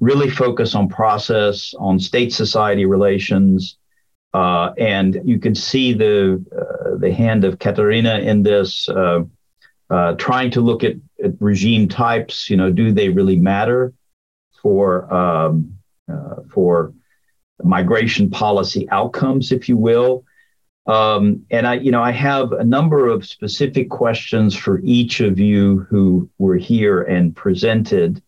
Really 0.01 0.29
focus 0.29 0.75
on 0.75 0.89
process, 0.89 1.73
on 1.79 1.99
state 1.99 2.33
society 2.33 2.85
relations, 2.85 3.77
uh, 4.33 4.73
and 4.77 5.21
you 5.23 5.39
can 5.39 5.55
see 5.55 5.93
the 5.93 6.43
uh, 6.51 6.97
the 6.97 7.13
hand 7.13 7.45
of 7.45 7.59
Katharina 7.59 8.19
in 8.19 8.43
this. 8.43 8.89
Uh, 8.89 9.23
trying 10.17 10.49
to 10.49 10.61
look 10.61 10.85
at, 10.85 10.93
at 11.21 11.33
regime 11.41 11.85
types, 11.85 12.49
you 12.49 12.55
know, 12.55 12.71
do 12.71 12.93
they 12.93 13.09
really 13.09 13.35
matter? 13.35 13.91
For 14.61 15.11
um, 15.13 15.77
uh, 16.11 16.41
for 16.53 16.93
migration 17.63 18.29
policy 18.29 18.89
outcomes, 18.89 19.51
if 19.51 19.69
you 19.69 19.77
will. 19.77 20.23
Um, 20.87 21.45
and 21.51 21.67
I, 21.67 21.75
you 21.75 21.91
know, 21.91 22.01
I 22.01 22.11
have 22.11 22.51
a 22.53 22.63
number 22.63 23.07
of 23.07 23.25
specific 23.25 23.89
questions 23.89 24.55
for 24.55 24.79
each 24.83 25.19
of 25.19 25.39
you 25.39 25.85
who 25.89 26.29
were 26.39 26.57
here 26.57 27.03
and 27.03 27.35
presented. 27.35 28.21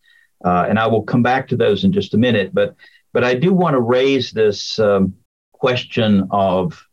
Uh, 0.45 0.65
and 0.69 0.77
I 0.77 0.87
will 0.87 1.03
come 1.03 1.23
back 1.23 1.47
to 1.47 1.57
those 1.57 1.83
in 1.83 1.91
just 1.91 2.13
a 2.13 2.17
minute. 2.17 2.53
But 2.53 2.75
but 3.11 3.23
I 3.23 3.33
do 3.35 3.53
want 3.53 3.75
to 3.75 3.79
raise 3.79 4.31
this 4.31 4.79
um, 4.79 5.15
question 5.51 6.27
of 6.31 6.85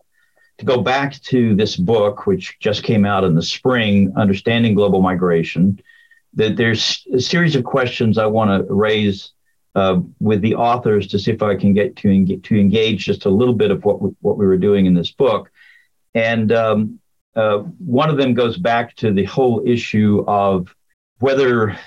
to 0.59 0.65
go 0.67 0.83
back 0.83 1.21
to 1.23 1.55
this 1.55 1.77
book, 1.77 2.27
which 2.27 2.59
just 2.61 2.83
came 2.83 3.05
out 3.07 3.25
in 3.25 3.35
the 3.35 3.43
spring, 3.43 4.13
Understanding 4.17 4.75
Global 4.75 5.01
Migration. 5.01 5.81
That 6.35 6.57
there's 6.57 7.07
a 7.13 7.21
series 7.21 7.57
of 7.57 7.65
questions 7.65 8.19
I 8.19 8.27
want 8.27 8.67
to 8.67 8.73
raise 8.73 9.33
uh, 9.75 10.01
with 10.19 10.41
the 10.43 10.55
authors 10.55 11.07
to 11.09 11.19
see 11.19 11.31
if 11.31 11.43
I 11.43 11.57
can 11.57 11.75
get 11.75 11.97
to, 11.97 12.37
to 12.37 12.61
engage 12.61 13.05
just 13.05 13.25
a 13.25 13.31
little 13.31 13.55
bit 13.55 13.71
of 13.71 13.85
what 13.85 14.01
we, 14.01 14.11
what 14.21 14.37
we 14.37 14.47
were 14.47 14.57
doing 14.57 14.87
in 14.87 14.95
this 14.95 15.13
book. 15.13 15.51
And 16.15 16.51
um, 16.53 17.01
uh, 17.37 17.59
one 17.59 18.11
of 18.11 18.17
them 18.17 18.35
goes 18.35 18.59
back 18.59 18.97
to 18.97 19.13
the 19.13 19.25
whole 19.25 19.63
issue 19.65 20.25
of 20.27 20.75
whether 21.19 21.79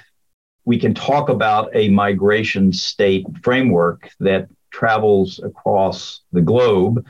we 0.66 0.80
can 0.80 0.94
talk 0.94 1.30
about 1.30 1.70
a 1.74 1.90
migration 1.90 2.72
state 2.72 3.26
framework 3.44 4.10
that 4.20 4.48
travels 4.72 5.40
across 5.40 6.22
the 6.32 6.42
globe. 6.42 7.06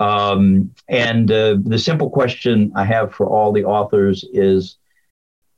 Um, 0.00 0.72
and 0.88 1.30
uh, 1.30 1.58
the 1.62 1.78
simple 1.78 2.10
question 2.10 2.72
I 2.74 2.84
have 2.84 3.14
for 3.14 3.26
all 3.26 3.52
the 3.52 3.64
authors 3.64 4.24
is 4.32 4.77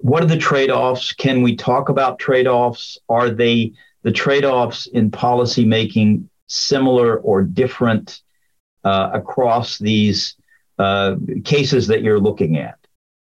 what 0.00 0.22
are 0.22 0.26
the 0.26 0.36
trade 0.36 0.70
offs? 0.70 1.12
Can 1.12 1.42
we 1.42 1.56
talk 1.56 1.88
about 1.88 2.18
trade 2.18 2.46
offs? 2.46 2.98
Are 3.08 3.30
they 3.30 3.72
the 4.02 4.12
trade 4.12 4.44
offs 4.44 4.86
in 4.86 5.10
policy 5.10 5.64
making 5.64 6.28
similar 6.46 7.18
or 7.18 7.42
different 7.42 8.22
uh, 8.82 9.10
across 9.12 9.78
these 9.78 10.36
uh, 10.78 11.16
cases 11.44 11.86
that 11.88 12.02
you're 12.02 12.20
looking 12.20 12.56
at? 12.56 12.76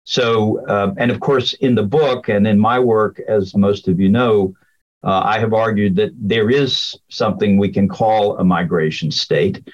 So, 0.05 0.67
um, 0.69 0.95
and 0.99 1.11
of 1.11 1.21
course, 1.21 1.55
in 1.55 1.75
the 1.75 1.83
book 1.83 2.29
and 2.29 2.47
in 2.47 2.59
my 2.59 2.79
work, 2.79 3.21
as 3.27 3.57
most 3.57 3.89
of 3.89 3.99
you 4.01 4.09
know, 4.09 4.55
uh, 5.03 5.23
I 5.25 5.39
have 5.39 5.53
argued 5.53 5.97
that 5.97 6.13
there 6.19 6.51
is 6.51 6.95
something 7.09 7.57
we 7.57 7.71
can 7.71 7.89
call 7.89 8.37
a 8.39 8.45
migration 8.45 9.11
state. 9.11 9.67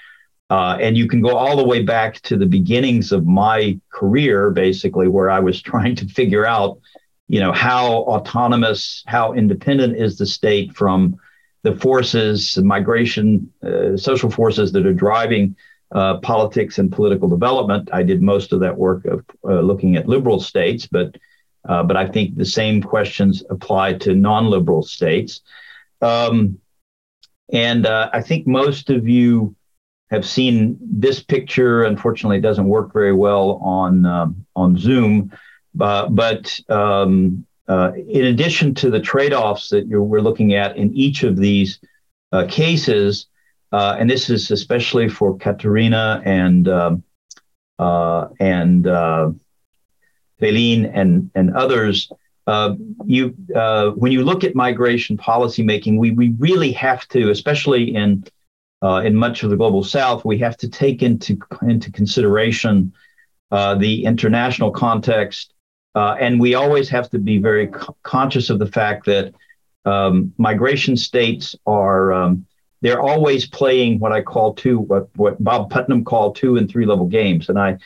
Uh, 0.51 0.77
and 0.81 0.97
you 0.99 1.07
can 1.07 1.23
go 1.23 1.37
all 1.37 1.57
the 1.57 1.65
way 1.65 1.83
back 1.83 2.21
to 2.23 2.37
the 2.37 2.45
beginnings 2.45 3.13
of 3.13 3.25
my 3.25 3.79
career, 3.91 4.51
basically, 4.51 5.07
where 5.07 5.31
I 5.31 5.39
was 5.39 5.63
trying 5.73 5.95
to 5.97 6.07
figure 6.07 6.45
out, 6.45 6.81
you 7.29 7.39
know, 7.39 7.53
how 7.53 7.93
autonomous, 7.93 9.05
how 9.07 9.33
independent 9.33 9.97
is 9.97 10.19
the 10.19 10.27
state 10.27 10.75
from 10.77 11.17
the 11.63 11.77
forces, 11.77 12.59
migration, 12.59 13.53
uh, 13.63 13.97
social 13.97 14.31
forces 14.31 14.73
that 14.73 14.87
are 14.87 14.95
driving 14.95 15.55
uh, 15.93 16.19
politics 16.19 16.79
and 16.79 16.91
political 16.91 17.29
development. 17.29 17.89
I 17.93 18.03
did 18.03 18.23
most 18.23 18.53
of 18.53 18.61
that 18.61 18.77
work 18.77 19.05
of 19.05 19.25
uh, 19.45 19.61
looking 19.61 19.97
at 19.97 20.09
liberal 20.09 20.41
states, 20.41 20.87
but 20.87 21.17
uh, 21.69 21.83
but 21.83 21.97
I 21.97 22.09
think 22.09 22.37
the 22.37 22.45
same 22.45 22.83
questions 22.83 23.45
apply 23.51 23.95
to 23.99 24.15
non-liberal 24.15 24.83
states. 24.83 25.43
Um, 26.01 26.59
and 27.53 27.85
uh, 27.85 28.09
I 28.15 28.23
think 28.23 28.47
most 28.47 28.89
of 28.89 29.07
you 29.07 29.55
have 30.11 30.27
seen 30.27 30.79
this 30.81 31.23
picture. 31.23 31.85
Unfortunately, 31.85 32.39
it 32.39 32.43
doesn't 32.43 32.67
work 32.67 32.93
very 32.93 33.13
well 33.13 33.53
on 33.63 34.07
um, 34.07 34.47
on 34.57 34.77
Zoom. 34.77 35.33
but 35.75 36.61
um, 36.69 37.47
uh, 37.69 37.93
in 38.09 38.27
addition 38.27 38.75
to 38.75 38.91
the 38.91 38.99
trade-offs 38.99 39.69
that 39.69 39.87
we're 39.87 40.21
looking 40.21 40.55
at 40.55 40.77
in 40.77 40.93
each 40.93 41.23
of 41.23 41.37
these 41.37 41.79
uh, 42.33 42.45
cases, 42.49 43.27
uh, 43.71 43.97
and 43.99 44.11
this 44.11 44.29
is 44.29 44.51
especially 44.51 45.09
for 45.09 45.39
Katharina 45.39 46.21
and 46.25 46.67
um, 46.67 47.05
uh, 47.79 48.29
and 48.41 48.87
uh, 48.87 49.31
Feline 50.41 50.87
and 50.87 51.31
and 51.35 51.55
others. 51.55 52.11
Uh, 52.47 52.75
you 53.05 53.37
uh, 53.55 53.91
when 53.91 54.11
you 54.11 54.25
look 54.25 54.43
at 54.43 54.57
migration 54.57 55.17
policy 55.17 55.63
making, 55.63 55.97
we 55.97 56.11
we 56.11 56.31
really 56.39 56.73
have 56.73 57.07
to, 57.09 57.31
especially 57.31 57.95
in 57.95 58.25
uh, 58.83 59.03
in 59.05 59.15
much 59.15 59.43
of 59.43 59.51
the 59.51 59.57
global 59.57 59.85
South, 59.85 60.25
we 60.25 60.39
have 60.39 60.57
to 60.59 60.69
take 60.69 61.03
into 61.03 61.39
into 61.63 61.91
consideration 61.93 62.93
the 63.51 64.05
international 64.05 64.71
context, 64.71 65.53
and 65.95 66.41
we 66.41 66.55
always 66.55 66.89
have 66.89 67.11
to 67.11 67.19
be 67.19 67.39
very 67.39 67.69
co- 67.69 67.97
conscious 68.03 68.51
of 68.51 68.59
the 68.59 68.67
fact 68.67 69.07
that 69.07 69.35
um, 69.85 70.33
migration 70.39 70.97
states 70.97 71.55
are 71.67 72.13
um, 72.13 72.47
they're 72.83 73.01
always 73.01 73.47
playing 73.47 73.99
what 73.99 74.13
I 74.13 74.23
call 74.23 74.55
two, 74.55 74.79
what, 74.79 75.09
what 75.17 75.43
Bob 75.43 75.71
Putnam 75.71 76.05
called 76.05 76.37
two 76.37 76.57
and 76.57 76.71
three 76.71 76.87
level 76.87 77.07
games. 77.07 77.49
And 77.49 77.59
I, 77.59 77.79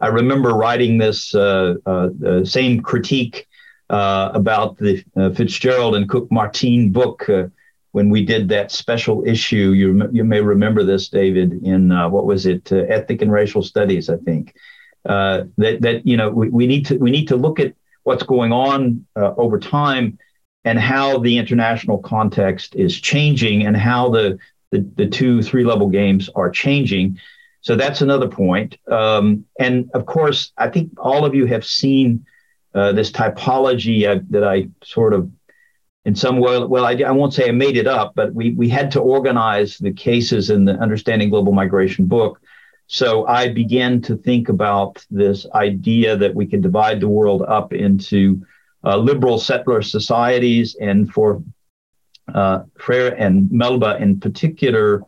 I 0.00 0.08
remember 0.08 0.50
writing 0.50 0.98
this 0.98 1.34
uh, 1.34 1.74
uh, 1.86 2.08
uh 2.26 2.44
same 2.44 2.80
critique 2.80 3.46
uh, 3.88 4.30
about 4.34 4.78
the 4.78 5.04
uh, 5.16 5.30
Fitzgerald 5.30 5.94
and 5.94 6.08
Cook 6.08 6.30
Martin 6.32 6.90
book 6.90 7.28
uh, 7.28 7.44
when 7.92 8.10
we 8.10 8.24
did 8.24 8.48
that 8.48 8.70
special 8.70 9.22
issue. 9.26 9.72
You, 9.72 10.08
you 10.12 10.24
may 10.24 10.40
remember 10.40 10.82
this, 10.82 11.08
David, 11.08 11.62
in 11.62 11.90
what 12.10 12.26
was 12.26 12.46
it, 12.46 12.70
Ethnic 12.72 13.22
and 13.22 13.32
Racial 13.32 13.62
Studies, 13.62 14.10
I 14.10 14.16
think. 14.16 14.54
that 15.04 15.78
that 15.80 16.06
you 16.06 16.16
know 16.16 16.30
we, 16.30 16.48
we 16.48 16.66
need 16.66 16.86
to 16.86 16.96
we 16.98 17.10
need 17.10 17.28
to 17.28 17.36
look 17.36 17.60
at 17.60 17.74
what's 18.04 18.22
going 18.22 18.52
on 18.52 19.06
over 19.16 19.58
time 19.58 20.18
and 20.64 20.78
how 20.78 21.18
the 21.18 21.38
international 21.38 21.98
context 21.98 22.74
is 22.76 23.00
changing 23.00 23.66
and 23.66 23.76
how 23.76 24.10
the, 24.10 24.38
the, 24.70 24.86
the 24.96 25.06
two 25.06 25.42
three 25.42 25.64
level 25.64 25.88
games 25.88 26.30
are 26.34 26.50
changing. 26.50 27.18
So 27.60 27.76
that's 27.76 28.00
another 28.00 28.28
point. 28.28 28.76
Um, 28.90 29.44
and 29.58 29.90
of 29.94 30.06
course, 30.06 30.52
I 30.56 30.68
think 30.68 30.92
all 30.98 31.24
of 31.24 31.34
you 31.34 31.46
have 31.46 31.64
seen 31.64 32.26
uh, 32.74 32.92
this 32.92 33.10
typology 33.10 34.06
uh, 34.06 34.20
that 34.30 34.44
I 34.44 34.68
sort 34.82 35.14
of, 35.14 35.30
in 36.04 36.14
some 36.14 36.38
way, 36.38 36.58
well, 36.64 36.84
I, 36.84 36.94
I, 37.06 37.12
won't 37.12 37.32
say 37.32 37.48
I 37.48 37.52
made 37.52 37.76
it 37.76 37.86
up, 37.86 38.14
but 38.14 38.34
we, 38.34 38.50
we 38.54 38.68
had 38.68 38.90
to 38.92 39.00
organize 39.00 39.78
the 39.78 39.92
cases 39.92 40.50
in 40.50 40.64
the 40.64 40.72
Understanding 40.72 41.30
Global 41.30 41.52
Migration 41.52 42.06
book. 42.06 42.40
So 42.88 43.26
I 43.26 43.48
began 43.48 44.02
to 44.02 44.16
think 44.16 44.48
about 44.48 45.04
this 45.10 45.46
idea 45.54 46.16
that 46.16 46.34
we 46.34 46.46
can 46.46 46.60
divide 46.60 47.00
the 47.00 47.08
world 47.08 47.42
up 47.42 47.72
into 47.72 48.44
uh, 48.84 48.96
liberal 48.96 49.38
settler 49.38 49.80
societies, 49.80 50.76
and 50.80 51.10
for 51.12 51.42
uh, 52.34 52.64
Freier 52.78 53.14
and 53.16 53.48
Melde 53.50 54.00
in 54.00 54.18
particular, 54.18 55.02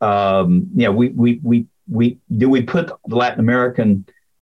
um, 0.00 0.68
you 0.74 0.86
know, 0.86 0.92
we, 0.92 1.10
we, 1.10 1.40
we, 1.42 1.66
we, 1.86 2.18
do 2.36 2.48
we 2.48 2.62
put 2.62 2.90
the 3.06 3.16
Latin 3.16 3.40
American 3.40 4.06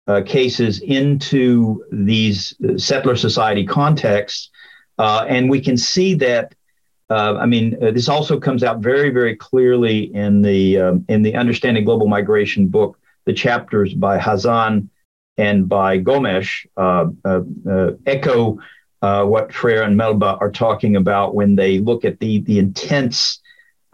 uh, 0.07 0.21
cases 0.25 0.79
into 0.79 1.83
these 1.91 2.55
settler 2.77 3.15
society 3.15 3.65
contexts? 3.65 4.49
Uh, 4.97 5.25
and 5.27 5.49
we 5.49 5.59
can 5.59 5.77
see 5.77 6.13
that 6.15 6.53
uh, 7.09 7.35
I 7.39 7.45
mean, 7.45 7.77
uh, 7.83 7.91
this 7.91 8.09
also 8.09 8.39
comes 8.39 8.63
out 8.63 8.79
very, 8.79 9.11
very 9.11 9.35
clearly 9.35 10.13
in 10.15 10.41
the 10.41 10.79
um, 10.79 11.05
in 11.07 11.21
the 11.21 11.35
Understanding 11.35 11.85
Global 11.85 12.07
Migration 12.07 12.67
book, 12.67 12.97
the 13.25 13.33
chapters 13.33 13.93
by 13.93 14.17
Hazan 14.17 14.89
and 15.37 15.69
by 15.69 15.97
Gomes 15.97 16.65
uh, 16.77 17.07
uh, 17.23 17.41
uh, 17.69 17.91
echo 18.05 18.57
what 19.01 19.51
Freier 19.51 19.83
and 19.83 19.99
Melde 19.99 20.41
are 20.41 20.49
talking 20.49 20.95
about 20.95 21.35
when 21.35 21.55
they 21.55 21.77
look 21.77 22.05
at 22.05 22.19
the 22.19 22.41
the 22.41 22.57
intense 22.57 23.39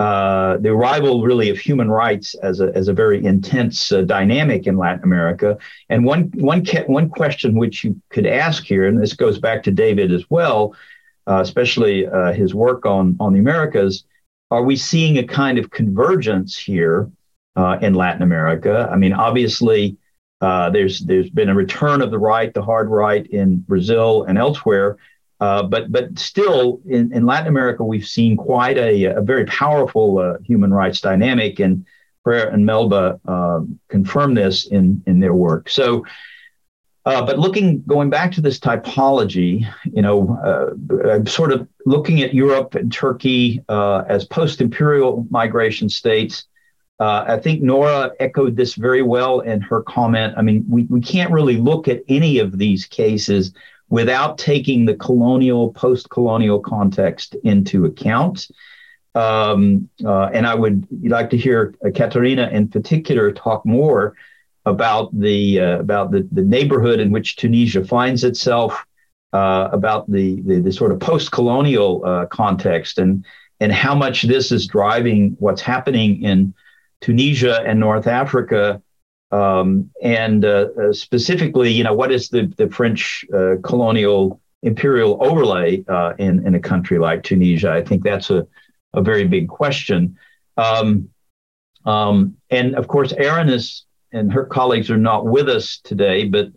uh, 0.02 0.58
the 0.64 0.70
arrival 0.70 1.22
really 1.30 1.50
of 1.50 1.58
human 1.58 1.90
rights 1.90 2.28
as 2.50 2.60
a, 2.60 2.68
as 2.80 2.88
a 2.88 2.94
very 3.04 3.20
intense 3.34 3.78
uh, 3.92 4.02
dynamic 4.02 4.62
in 4.66 4.76
Latin 4.86 5.04
America. 5.04 5.50
And 5.90 6.00
one, 6.12 6.24
one, 6.36 6.66
one 6.88 7.08
question 7.10 7.50
which 7.62 7.84
you 7.84 7.92
could 8.10 8.28
ask 8.46 8.60
here, 8.64 8.88
and 8.88 9.02
this 9.02 9.14
goes 9.14 9.38
back 9.40 9.64
to 9.64 9.72
David 9.72 10.12
as 10.12 10.26
well, 10.30 10.76
uh, 11.28 11.40
especially 11.42 12.08
his 12.34 12.52
work 12.54 12.86
on, 12.86 13.16
on 13.20 13.34
the 13.34 13.40
Americas, 13.40 13.94
are 14.50 14.64
we 14.64 14.76
seeing 14.76 15.18
a 15.18 15.24
kind 15.42 15.58
of 15.60 15.70
convergence 15.70 16.58
here 16.58 17.12
in 17.82 17.94
Latin 17.94 18.24
America? 18.24 18.90
I 18.94 18.96
mean, 18.98 19.14
obviously, 19.14 19.98
uh, 20.42 20.72
there's 20.72 21.00
there's 21.02 21.30
been 21.30 21.50
a 21.50 21.56
return 21.56 22.02
of 22.02 22.10
the 22.10 22.18
right, 22.18 22.52
the 22.54 22.64
hard 22.64 22.90
right 22.90 23.26
in 23.28 23.60
Brazil 23.60 24.24
and 24.24 24.38
elsewhere, 24.38 24.98
uh, 25.42 25.64
but 25.64 25.92
but 25.92 26.18
still 26.18 26.80
in, 26.88 27.12
in 27.12 27.26
Latin 27.26 27.48
America 27.48 27.84
we've 27.84 28.08
seen 28.08 28.38
quite 28.38 28.78
a, 28.78 29.06
a 29.06 29.22
very 29.22 29.46
powerful 29.46 30.20
uh, 30.20 30.38
human 30.46 30.74
rights 30.74 31.02
dynamic, 31.02 31.60
and 31.60 31.86
Freier 32.24 32.54
and 32.54 32.64
Melde 32.66 33.20
um, 33.28 33.80
confirm 33.90 34.36
this 34.36 34.68
in 34.68 35.04
in 35.06 35.20
their 35.20 35.34
work. 35.34 35.70
So. 35.70 36.06
Uh, 37.04 37.26
but 37.26 37.40
looking, 37.40 37.82
going 37.88 38.12
back 38.12 38.32
to 38.32 38.42
this 38.42 38.60
typology, 38.60 39.68
you 39.92 40.04
know, 40.04 40.38
uh, 40.46 41.10
I'm 41.10 41.26
sort 41.26 41.52
of 41.52 41.68
looking 41.84 42.22
at 42.22 42.32
Europe 42.32 42.76
and 42.76 42.94
Turkey 42.94 43.60
as 43.68 44.24
post-imperial 44.26 45.26
migration 45.32 45.90
states, 45.90 46.46
uh, 47.02 47.26
I 47.28 47.40
think 47.40 47.64
Nora 47.64 48.12
echoed 48.20 48.56
this 48.56 48.76
very 48.76 49.02
well 49.02 49.40
in 49.40 49.60
her 49.62 49.82
comment. 49.82 50.36
I 50.38 50.44
mean, 50.44 50.64
we, 50.70 50.84
we 50.84 51.02
can't 51.02 51.32
really 51.32 51.58
look 51.58 51.88
at 51.88 52.04
any 52.08 52.38
of 52.38 52.60
these 52.60 52.86
cases 52.86 53.54
without 53.92 54.38
taking 54.38 54.86
the 54.86 54.96
colonial, 54.96 55.72
post 55.74 56.10
colonial 56.10 56.60
context 56.60 57.36
into 57.44 57.86
account. 57.86 58.48
Um, 59.14 59.90
uh, 60.04 60.30
and 60.34 60.48
I 60.48 60.56
would 60.56 60.88
like 61.04 61.30
to 61.32 61.38
hear 61.38 61.76
uh, 61.86 61.90
Katharina 61.92 62.50
in 62.52 62.70
particular 62.70 63.34
talk 63.34 63.66
more 63.66 64.16
about 64.66 65.12
the 65.20 65.60
uh, 65.60 65.80
about 65.80 66.12
the, 66.12 66.28
the 66.32 66.42
neighborhood 66.42 67.02
in 67.02 67.12
which 67.12 67.36
Tunisia 67.36 67.84
finds 67.84 68.24
itself 68.24 68.86
uh, 69.34 69.68
about 69.74 70.10
the, 70.10 70.42
the, 70.42 70.62
the 70.62 70.72
sort 70.72 70.94
of 70.94 71.00
post-colonial 71.00 72.06
uh, 72.06 72.26
context 72.28 72.98
and 72.98 73.26
and 73.60 73.74
how 73.74 73.94
much 73.94 74.24
this 74.24 74.54
is 74.54 74.68
driving 74.68 75.36
what's 75.40 75.62
happening 75.62 76.24
in 76.24 76.54
Tunisia 77.02 77.62
and 77.66 77.80
North 77.80 78.08
Africa, 78.08 78.82
um, 79.32 79.90
and 80.02 80.46
uh, 80.46 80.68
uh 80.80 80.94
specifically, 80.94 81.72
you 81.72 81.84
know, 81.84 81.94
what 81.94 82.12
is 82.12 82.30
the 82.30 82.52
the 82.58 82.70
French 82.70 83.26
uh, 83.34 83.56
colonial 83.64 84.42
imperial 84.64 85.18
overlay 85.22 85.84
uh, 85.88 86.14
in 86.18 86.46
in 86.46 86.56
a 86.56 86.60
country 86.60 87.00
like 87.00 87.24
Tunisia? 87.24 87.72
I 87.72 87.84
think 87.84 88.04
that's 88.04 88.30
a 88.30 88.48
a 88.94 89.02
very 89.02 89.28
big 89.28 89.48
question. 89.48 90.18
Um, 90.58 91.10
um, 91.86 92.36
and 92.50 92.76
of 92.76 92.88
course, 92.88 93.14
Erin 93.14 93.50
is 93.50 93.86
and 94.12 94.32
her 94.34 94.46
colleagues 94.46 94.92
are 94.92 94.98
not 94.98 95.26
with 95.26 95.48
us 95.48 95.80
today, 95.84 96.26
but 96.26 96.52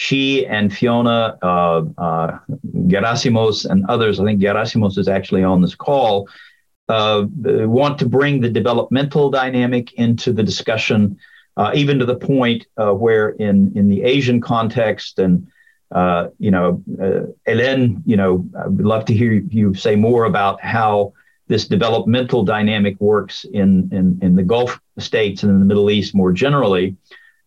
she 0.00 0.46
and 0.46 0.72
Fiona 0.72 1.36
uh, 1.42 1.82
uh, 1.98 2.38
Gerasimos 2.86 3.66
and 3.66 3.84
others, 3.90 4.18
I 4.18 4.24
think 4.24 4.40
Gerasimos 4.40 4.96
is 4.96 5.08
actually 5.08 5.44
on 5.44 5.60
this 5.60 5.74
call, 5.74 6.26
uh, 6.88 7.26
want 7.28 7.98
to 7.98 8.08
bring 8.08 8.40
the 8.40 8.48
developmental 8.48 9.30
dynamic 9.30 9.92
into 9.92 10.32
the 10.32 10.42
discussion, 10.42 11.18
uh, 11.56 11.72
even 11.74 11.98
to 11.98 12.06
the 12.06 12.16
point 12.16 12.66
uh, 12.76 12.92
where 12.92 13.30
in, 13.30 13.72
in 13.76 13.88
the 13.88 14.02
Asian 14.02 14.40
context 14.40 15.18
and 15.18 15.48
uh, 15.92 16.28
you 16.38 16.52
know, 16.52 16.82
Hélène, 17.48 18.00
you 18.06 18.16
know, 18.16 18.46
I 18.56 18.68
would 18.68 18.86
love 18.86 19.04
to 19.06 19.14
hear 19.14 19.32
you 19.32 19.74
say 19.74 19.96
more 19.96 20.24
about 20.24 20.62
how 20.62 21.14
this 21.48 21.66
developmental 21.66 22.44
dynamic 22.44 23.00
works 23.00 23.44
in, 23.44 23.88
in, 23.90 24.18
in 24.22 24.36
the 24.36 24.42
Gulf 24.44 24.80
states 24.98 25.42
and 25.42 25.50
in 25.50 25.58
the 25.58 25.64
Middle 25.64 25.90
East 25.90 26.14
more 26.14 26.30
generally. 26.30 26.96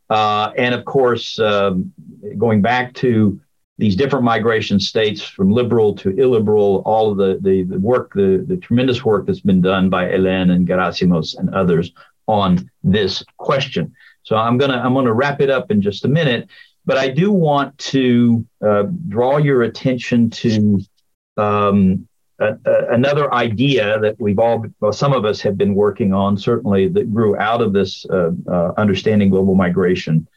Uh, 0.10 0.51
and 0.58 0.76
of 0.76 0.84
course, 0.84 1.39
um, 1.39 1.93
going 2.38 2.62
back 2.62 2.93
to 2.95 3.39
these 3.78 3.95
different 3.95 4.26
migration 4.26 4.80
states 4.80 5.22
from 5.22 5.51
liberal 5.51 5.95
to 5.95 6.10
illiberal, 6.10 6.84
all 6.86 7.12
of 7.12 7.18
the, 7.18 7.39
the, 7.41 7.64
the 7.64 7.80
work, 7.80 8.14
the, 8.14 8.43
the 8.45 8.58
tremendous 8.58 9.06
work 9.06 9.26
that's 9.26 9.39
been 9.39 9.62
done 9.62 9.89
by 9.89 10.04
Hélène 10.06 10.51
and 10.51 10.68
Gerasimos 10.68 11.38
and 11.38 11.56
others 11.56 11.93
on 12.28 12.69
this 12.84 13.24
question. 13.38 13.93
So 14.24 14.36
I'm 14.36 14.57
gonna 14.57 14.78
I'm 14.78 14.93
gonna 14.93 15.13
wrap 15.13 15.41
it 15.41 15.49
up 15.49 15.71
in 15.71 15.82
just 15.82 16.05
a 16.05 16.07
minute, 16.07 16.49
but 16.86 16.97
I 16.97 17.09
do 17.09 17.32
want 17.32 17.78
to 17.80 18.45
uh, 18.65 18.84
draw 19.07 19.38
your 19.38 19.63
attention 19.63 20.30
to 20.30 20.80
um, 21.38 22.07
a, 22.39 22.57
a, 22.65 22.93
another 22.93 23.34
idea 23.34 23.99
that 23.99 24.19
we've 24.19 24.39
all, 24.39 24.65
well, 24.80 24.93
some 24.93 25.13
of 25.13 25.26
us 25.26 25.41
have 25.41 25.57
been 25.57 25.76
working 25.76 26.13
on, 26.13 26.38
certainly 26.38 26.88
that 26.89 27.13
grew 27.13 27.38
out 27.38 27.61
of 27.61 27.74
this 27.74 28.05
uh, 28.09 28.32
uh, 28.47 28.74
Understanding 28.78 29.30
Global 29.30 29.55
Migration 29.55 30.28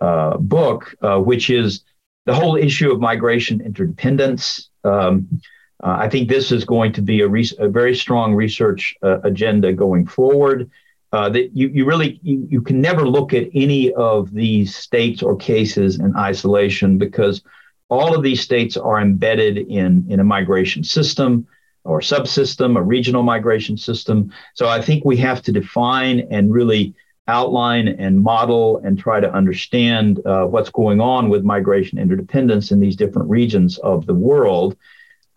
uh, 0.00 0.36
book, 0.38 0.94
uh, 1.02 1.18
which 1.18 1.50
is 1.50 1.84
the 2.26 2.34
whole 2.34 2.56
issue 2.56 2.90
of 2.90 3.00
migration 3.00 3.60
interdependence. 3.60 4.70
Um, 4.82 5.40
uh, 5.82 5.96
I 6.00 6.08
think 6.08 6.28
this 6.28 6.50
is 6.50 6.64
going 6.64 6.92
to 6.94 7.02
be 7.02 7.20
a, 7.20 7.28
re- 7.28 7.50
a 7.58 7.68
very 7.68 7.94
strong 7.94 8.34
research 8.34 8.96
agenda 9.02 9.72
going 9.72 10.06
forward. 10.06 10.70
That 11.14 11.56
you, 11.56 11.68
you 11.68 11.84
really 11.84 12.18
you, 12.22 12.46
you 12.50 12.60
can 12.60 12.80
never 12.80 13.06
look 13.06 13.32
at 13.32 13.48
any 13.54 13.92
of 13.94 14.32
these 14.32 14.74
states 14.74 15.22
or 15.22 15.36
cases 15.36 16.00
in 16.00 16.16
isolation 16.16 16.98
because 16.98 17.42
all 17.88 18.16
of 18.16 18.22
these 18.22 18.40
states 18.40 18.76
are 18.76 19.00
embedded 19.00 19.58
in, 19.58 20.04
in 20.08 20.18
a 20.18 20.24
migration 20.24 20.82
system 20.82 21.46
or 21.84 22.00
subsystem, 22.00 22.76
a 22.76 22.82
regional 22.82 23.22
migration 23.22 23.76
system. 23.76 24.32
So 24.54 24.68
I 24.68 24.80
think 24.80 25.04
we 25.04 25.16
have 25.18 25.42
to 25.42 25.52
define 25.52 26.26
and 26.30 26.52
really 26.52 26.94
outline 27.28 27.88
and 27.88 28.20
model 28.20 28.78
and 28.78 28.98
try 28.98 29.20
to 29.20 29.32
understand 29.32 30.20
uh, 30.26 30.46
what's 30.46 30.70
going 30.70 31.00
on 31.00 31.28
with 31.28 31.44
migration 31.44 31.98
interdependence 31.98 32.72
in 32.72 32.80
these 32.80 32.96
different 32.96 33.28
regions 33.30 33.78
of 33.78 34.06
the 34.06 34.14
world. 34.14 34.76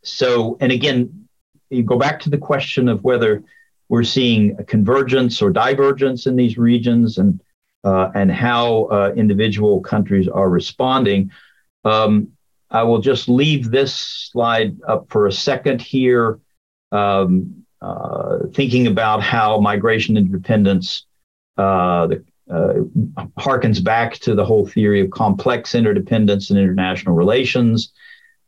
So, 0.03 0.57
and 0.59 0.71
again, 0.71 1.27
you 1.69 1.83
go 1.83 1.97
back 1.97 2.21
to 2.21 2.29
the 2.29 2.37
question 2.37 2.87
of 2.87 3.03
whether 3.03 3.43
we're 3.89 4.03
seeing 4.03 4.55
a 4.59 4.63
convergence 4.63 5.41
or 5.41 5.49
divergence 5.49 6.27
in 6.27 6.35
these 6.35 6.57
regions 6.57 7.17
and 7.17 7.41
uh, 7.83 8.11
and 8.15 8.31
how 8.31 8.85
uh, 8.85 9.13
individual 9.15 9.79
countries 9.79 10.27
are 10.27 10.49
responding. 10.49 11.31
Um, 11.85 12.29
I 12.69 12.83
will 12.83 12.99
just 12.99 13.29
leave 13.29 13.71
this 13.71 13.93
slide 13.93 14.81
up 14.85 15.07
for 15.09 15.27
a 15.27 15.31
second 15.31 15.81
here, 15.81 16.39
um, 16.91 17.63
uh, 17.81 18.39
thinking 18.53 18.87
about 18.87 19.21
how 19.23 19.59
migration 19.59 20.17
interdependence 20.17 21.05
uh, 21.57 22.07
the, 22.07 22.25
uh, 22.49 22.73
harkens 23.39 23.83
back 23.83 24.15
to 24.15 24.35
the 24.35 24.43
whole 24.43 24.67
theory 24.67 25.01
of 25.01 25.09
complex 25.11 25.75
interdependence 25.75 26.49
in 26.49 26.57
international 26.57 27.15
relations. 27.15 27.93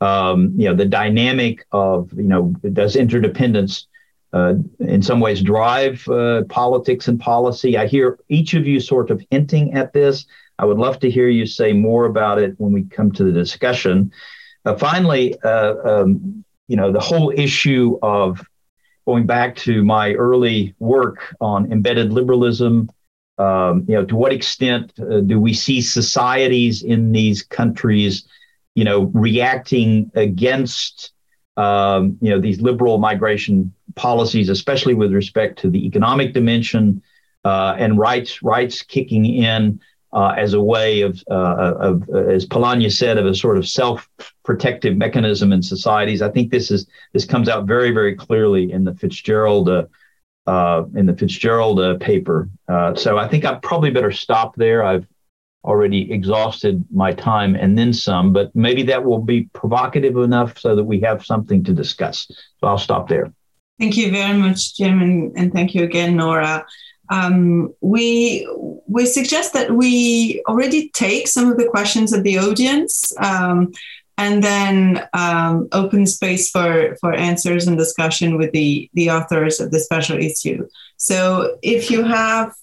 Um, 0.01 0.53
you 0.57 0.69
know, 0.69 0.75
the 0.75 0.85
dynamic 0.85 1.65
of, 1.71 2.11
you 2.13 2.23
know, 2.23 2.53
does 2.73 2.95
interdependence 2.95 3.87
uh, 4.33 4.53
in 4.79 5.01
some 5.01 5.19
ways 5.19 5.41
drive 5.41 6.07
uh, 6.07 6.43
politics 6.49 7.07
and 7.07 7.19
policy? 7.19 7.77
I 7.77 7.87
hear 7.87 8.19
each 8.29 8.53
of 8.53 8.67
you 8.67 8.79
sort 8.79 9.09
of 9.09 9.23
hinting 9.31 9.73
at 9.73 9.93
this. 9.93 10.25
I 10.57 10.65
would 10.65 10.77
love 10.77 10.99
to 10.99 11.09
hear 11.09 11.29
you 11.29 11.45
say 11.45 11.73
more 11.73 12.05
about 12.05 12.37
it 12.39 12.53
when 12.57 12.73
we 12.73 12.83
come 12.83 13.11
to 13.13 13.23
the 13.23 13.31
discussion. 13.31 14.11
Uh, 14.65 14.75
finally, 14.75 15.39
uh, 15.41 15.75
um, 15.85 16.43
you 16.67 16.75
know, 16.75 16.91
the 16.91 16.99
whole 16.99 17.31
issue 17.35 17.97
of 18.03 18.45
going 19.05 19.25
back 19.25 19.55
to 19.55 19.83
my 19.83 20.13
early 20.13 20.75
work 20.79 21.35
on 21.41 21.71
embedded 21.71 22.13
liberalism. 22.13 22.89
Um, 23.39 23.85
you 23.87 23.95
know, 23.95 24.05
to 24.05 24.15
what 24.15 24.33
extent 24.33 24.91
uh, 24.99 25.21
do 25.21 25.39
we 25.39 25.53
see 25.53 25.81
societies 25.81 26.83
in 26.83 27.11
these 27.13 27.41
countries, 27.41 28.27
you 28.75 28.83
know, 28.83 29.03
reacting 29.13 30.11
against, 30.13 31.13
um, 31.55 32.17
you 32.21 32.29
know, 32.29 32.39
these 32.39 32.59
liberal 32.59 32.97
migration 32.97 33.73
policies, 33.99 34.47
especially 34.49 34.93
with 34.93 35.11
respect 35.11 35.59
to 35.59 35.69
the 35.69 35.85
economic 35.85 36.33
dimension 36.33 37.03
uh, 37.43 37.75
and 37.77 37.99
rights 37.99 38.41
rights 38.41 38.81
kicking 38.81 39.25
in 39.25 39.79
uh, 40.13 40.33
as 40.37 40.53
a 40.53 40.61
way 40.61 41.01
of, 41.01 41.21
uh, 41.29 41.73
of, 41.79 42.09
as 42.09 42.45
Polanyi 42.45 42.91
said, 42.91 43.17
of 43.17 43.25
a 43.25 43.35
sort 43.35 43.57
of 43.57 43.67
self-protective 43.67 44.97
mechanism 44.97 45.51
in 45.51 45.61
societies. 45.61 46.21
I 46.21 46.29
think 46.29 46.49
this 46.49 46.71
is 46.71 46.87
this 47.13 47.25
comes 47.25 47.49
out 47.49 47.67
very, 47.67 47.91
very 47.91 48.15
clearly 48.15 48.71
in 48.71 48.85
the 48.85 48.95
Fitzgerald 48.95 49.69
uh, 49.69 49.85
uh 50.47 50.85
in 50.95 51.05
the 51.05 51.15
Fitzgerald 51.15 51.79
uh, 51.79 51.97
paper. 51.97 52.49
Uh, 52.67 52.95
so 52.95 53.17
I 53.17 53.27
think 53.27 53.45
I 53.45 53.55
probably 53.55 53.91
better 53.91 54.11
stop 54.11 54.55
there. 54.55 54.83
I've 54.83 55.05
already 55.63 56.11
exhausted 56.11 56.85
my 56.89 57.11
time 57.11 57.55
and 57.55 57.77
then 57.77 57.91
some, 57.91 58.31
but 58.31 58.55
maybe 58.55 58.83
that 58.83 59.03
will 59.03 59.21
be 59.21 59.49
provocative 59.53 60.15
enough 60.15 60.57
so 60.57 60.75
that 60.75 60.85
we 60.85 61.01
have 61.01 61.25
something 61.25 61.63
to 61.65 61.73
discuss. 61.73 62.27
So 62.59 62.67
I'll 62.67 62.77
stop 62.77 63.09
there. 63.09 63.33
Thank 63.79 63.97
you 63.97 64.11
very 64.11 64.37
much, 64.37 64.75
Jim, 64.75 65.01
and, 65.01 65.37
and 65.37 65.53
thank 65.53 65.73
you 65.73 65.83
again, 65.83 66.17
Nora 66.17 66.65
um, 67.09 67.73
we 67.81 68.47
we 68.87 69.05
suggest 69.05 69.53
that 69.53 69.71
we 69.71 70.43
already 70.47 70.89
take 70.89 71.27
some 71.27 71.51
of 71.51 71.57
the 71.57 71.67
questions 71.67 72.13
of 72.13 72.23
the 72.23 72.37
audience 72.37 73.13
um, 73.19 73.71
and 74.17 74.43
then 74.43 75.07
um, 75.13 75.67
open 75.71 76.05
space 76.05 76.49
for 76.51 76.95
for 77.01 77.13
answers 77.13 77.67
and 77.67 77.77
discussion 77.77 78.37
with 78.37 78.51
the 78.51 78.89
the 78.93 79.09
authors 79.09 79.59
of 79.59 79.71
the 79.71 79.79
special 79.79 80.17
issue. 80.17 80.67
So 80.97 81.57
if 81.61 81.89
you 81.89 82.03
have 82.03 82.53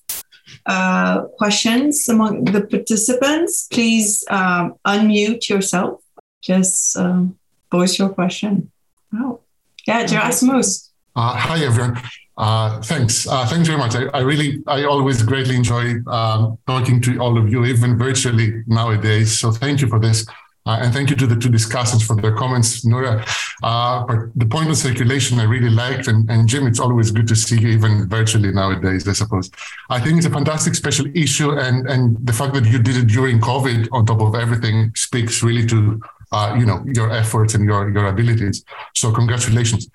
uh, 0.67 1.23
questions 1.39 2.09
among 2.09 2.45
the 2.45 2.63
participants, 2.63 3.67
please 3.71 4.25
um, 4.31 4.75
unmute 4.87 5.49
yourself. 5.49 6.03
Just 6.41 6.97
um, 6.97 7.37
voice 7.73 7.99
your 7.99 8.11
question. 8.11 8.71
Oh, 9.13 9.41
yeah, 9.87 10.05
Gerasimos. 10.05 10.86
Uh, 11.17 11.35
hi, 11.35 11.65
everyone. 11.65 11.99
Uh, 12.37 12.79
thanks. 12.83 13.27
Uh, 13.27 13.47
thanks 13.47 13.67
very 13.67 13.79
much. 13.79 13.97
I, 13.97 14.05
I, 14.13 14.21
really, 14.21 14.63
I 14.67 14.85
always 14.85 15.23
greatly 15.23 15.57
enjoy 15.57 15.95
um, 16.09 16.59
talking 16.67 17.01
to 17.01 17.19
all 17.21 17.39
of 17.39 17.51
you, 17.51 17.65
even 17.65 17.97
virtually 17.97 18.63
nowadays. 18.67 19.39
So 19.39 19.51
thank 19.51 19.81
you 19.81 19.89
for 19.89 19.99
this. 19.99 20.27
Uh, 20.67 20.81
and 20.83 20.93
thank 20.93 21.09
you 21.09 21.17
to 21.17 21.27
the 21.27 21.37
two 21.37 21.49
discussants 21.49 22.05
for 22.07 22.17
their 22.17 22.37
comments, 22.37 22.85
Nora. 22.85 23.25
Uh, 23.63 24.05
but 24.05 24.19
the 24.37 24.45
point 24.45 24.69
of 24.69 24.77
circulation 24.77 25.39
I 25.39 25.45
really 25.45 25.71
liked. 25.71 26.07
And, 26.09 26.29
and 26.29 26.47
Jim, 26.47 26.67
it's 26.67 26.81
always 26.81 27.11
good 27.11 27.29
to 27.29 27.37
see 27.37 27.59
you 27.59 27.69
even 27.69 28.11
virtually 28.11 28.53
nowadays, 28.53 29.09
I 29.09 29.15
suppose. 29.15 29.51
I 29.89 29.99
think 29.99 30.19
it's 30.19 30.27
a 30.27 30.31
fantastic 30.31 30.75
special 30.75 31.07
issue. 31.15 31.53
And, 31.53 31.89
and 31.89 32.19
the 32.27 32.33
fact 32.33 32.53
that 32.55 32.67
you 32.67 32.79
did 32.79 32.97
it 32.97 33.07
during 33.07 33.41
COVID 33.41 33.89
on 33.91 34.05
top 34.05 34.21
of 34.21 34.35
everything 34.35 34.93
speaks 34.97 35.43
really 35.43 35.65
to, 35.69 36.03
uh, 36.33 36.57
you 36.59 36.67
know, 36.67 36.85
your 36.93 37.11
efforts 37.11 37.55
and 37.55 37.65
your, 37.65 37.89
your 37.91 38.09
abilities. 38.09 38.65
So 38.95 39.13
congratulations. 39.13 39.89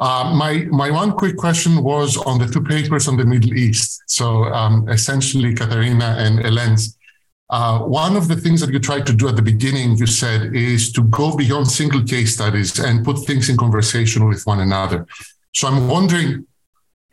Uh, 0.00 0.34
my 0.34 0.66
my 0.70 0.90
one 0.90 1.12
quick 1.12 1.36
question 1.36 1.82
was 1.82 2.16
on 2.16 2.38
the 2.38 2.46
two 2.46 2.62
papers 2.62 3.08
on 3.08 3.16
the 3.16 3.24
Middle 3.24 3.54
East. 3.54 4.02
So 4.06 4.44
um, 4.44 4.88
essentially, 4.88 5.54
Katharina 5.54 6.16
and 6.18 6.38
Hélène, 6.40 6.80
Uh, 7.50 7.78
one 8.04 8.16
of 8.16 8.26
the 8.26 8.38
things 8.44 8.58
that 8.60 8.72
you 8.72 8.80
tried 8.80 9.04
to 9.06 9.12
do 9.12 9.28
at 9.28 9.36
the 9.36 9.42
beginning, 9.52 9.96
you 10.00 10.06
said, 10.06 10.40
is 10.56 10.90
to 10.96 11.02
go 11.20 11.36
beyond 11.36 11.68
single 11.68 12.02
case 12.02 12.30
studies 12.34 12.80
and 12.80 13.04
put 13.04 13.18
things 13.28 13.48
in 13.50 13.56
conversation 13.56 14.26
with 14.26 14.40
one 14.46 14.60
another. 14.60 15.06
So 15.52 15.68
I'm 15.68 15.86
wondering 15.86 16.46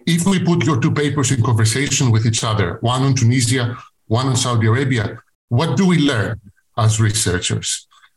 if 0.08 0.26
we 0.26 0.40
put 0.40 0.66
your 0.66 0.80
two 0.80 0.94
papers 0.94 1.30
in 1.32 1.44
conversation 1.44 2.12
with 2.14 2.26
each 2.26 2.44
other, 2.44 2.80
one 2.82 3.02
on 3.08 3.14
Tunisia, 3.14 3.78
one 4.08 4.28
on 4.32 4.36
Saudi 4.36 4.68
Arabia, 4.68 5.06
what 5.50 5.76
do 5.78 5.86
we 5.86 5.98
learn 6.12 6.40
as 6.78 7.00
researchers? 7.00 7.70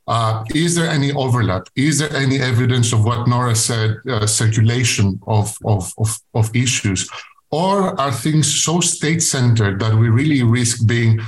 Uh, 0.06 0.44
is 0.54 0.74
there 0.74 0.88
any 0.88 1.12
overlap? 1.12 1.68
Is 1.76 1.98
there 1.98 2.14
any 2.14 2.38
evidence 2.40 2.92
of 2.92 3.04
what 3.04 3.26
Nora 3.26 3.56
said, 3.56 3.96
uh, 4.08 4.26
circulation 4.26 5.20
of, 5.26 5.56
of, 5.64 5.92
of, 5.98 6.18
of 6.34 6.54
issues? 6.54 7.08
Or 7.50 7.98
are 8.00 8.12
things 8.12 8.52
so 8.52 8.80
state 8.80 9.22
centered 9.22 9.80
that 9.80 9.94
we 9.94 10.08
really 10.08 10.42
risk 10.42 10.86
being 10.86 11.20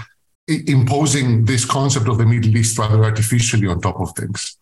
imposing 0.49 1.45
this 1.45 1.65
concept 1.65 2.09
of 2.09 2.19
the 2.19 2.27
Middle 2.27 2.57
East 2.57 2.79
rather 2.79 3.03
artificially 3.05 3.67
on 3.69 3.81
top 3.81 4.01
of 4.01 4.13
things? 4.17 4.59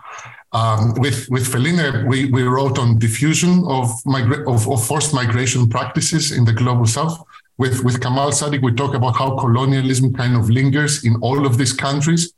Um, 0.53 0.95
with 0.99 1.29
with 1.31 1.49
Feline, 1.49 2.07
we, 2.07 2.31
we 2.31 2.45
wrote 2.45 2.79
on 2.79 2.99
diffusion 2.99 3.65
of, 3.67 3.89
migra- 4.07 4.47
of, 4.47 4.69
of 4.69 4.87
forced 4.87 5.13
migration 5.13 5.69
practices 5.69 6.31
in 6.31 6.45
the 6.45 6.53
global 6.53 6.87
south. 6.87 7.21
With 7.59 7.83
with 7.83 8.01
Kamal 8.01 8.31
Sadiq, 8.31 8.63
we 8.63 8.73
talk 8.73 8.95
about 8.95 9.17
how 9.17 9.37
colonialism 9.37 10.13
kind 10.13 10.37
of 10.37 10.49
lingers 10.51 11.05
in 11.05 11.17
all 11.23 11.45
of 11.45 11.59
these 11.59 11.73
countries. 11.73 12.34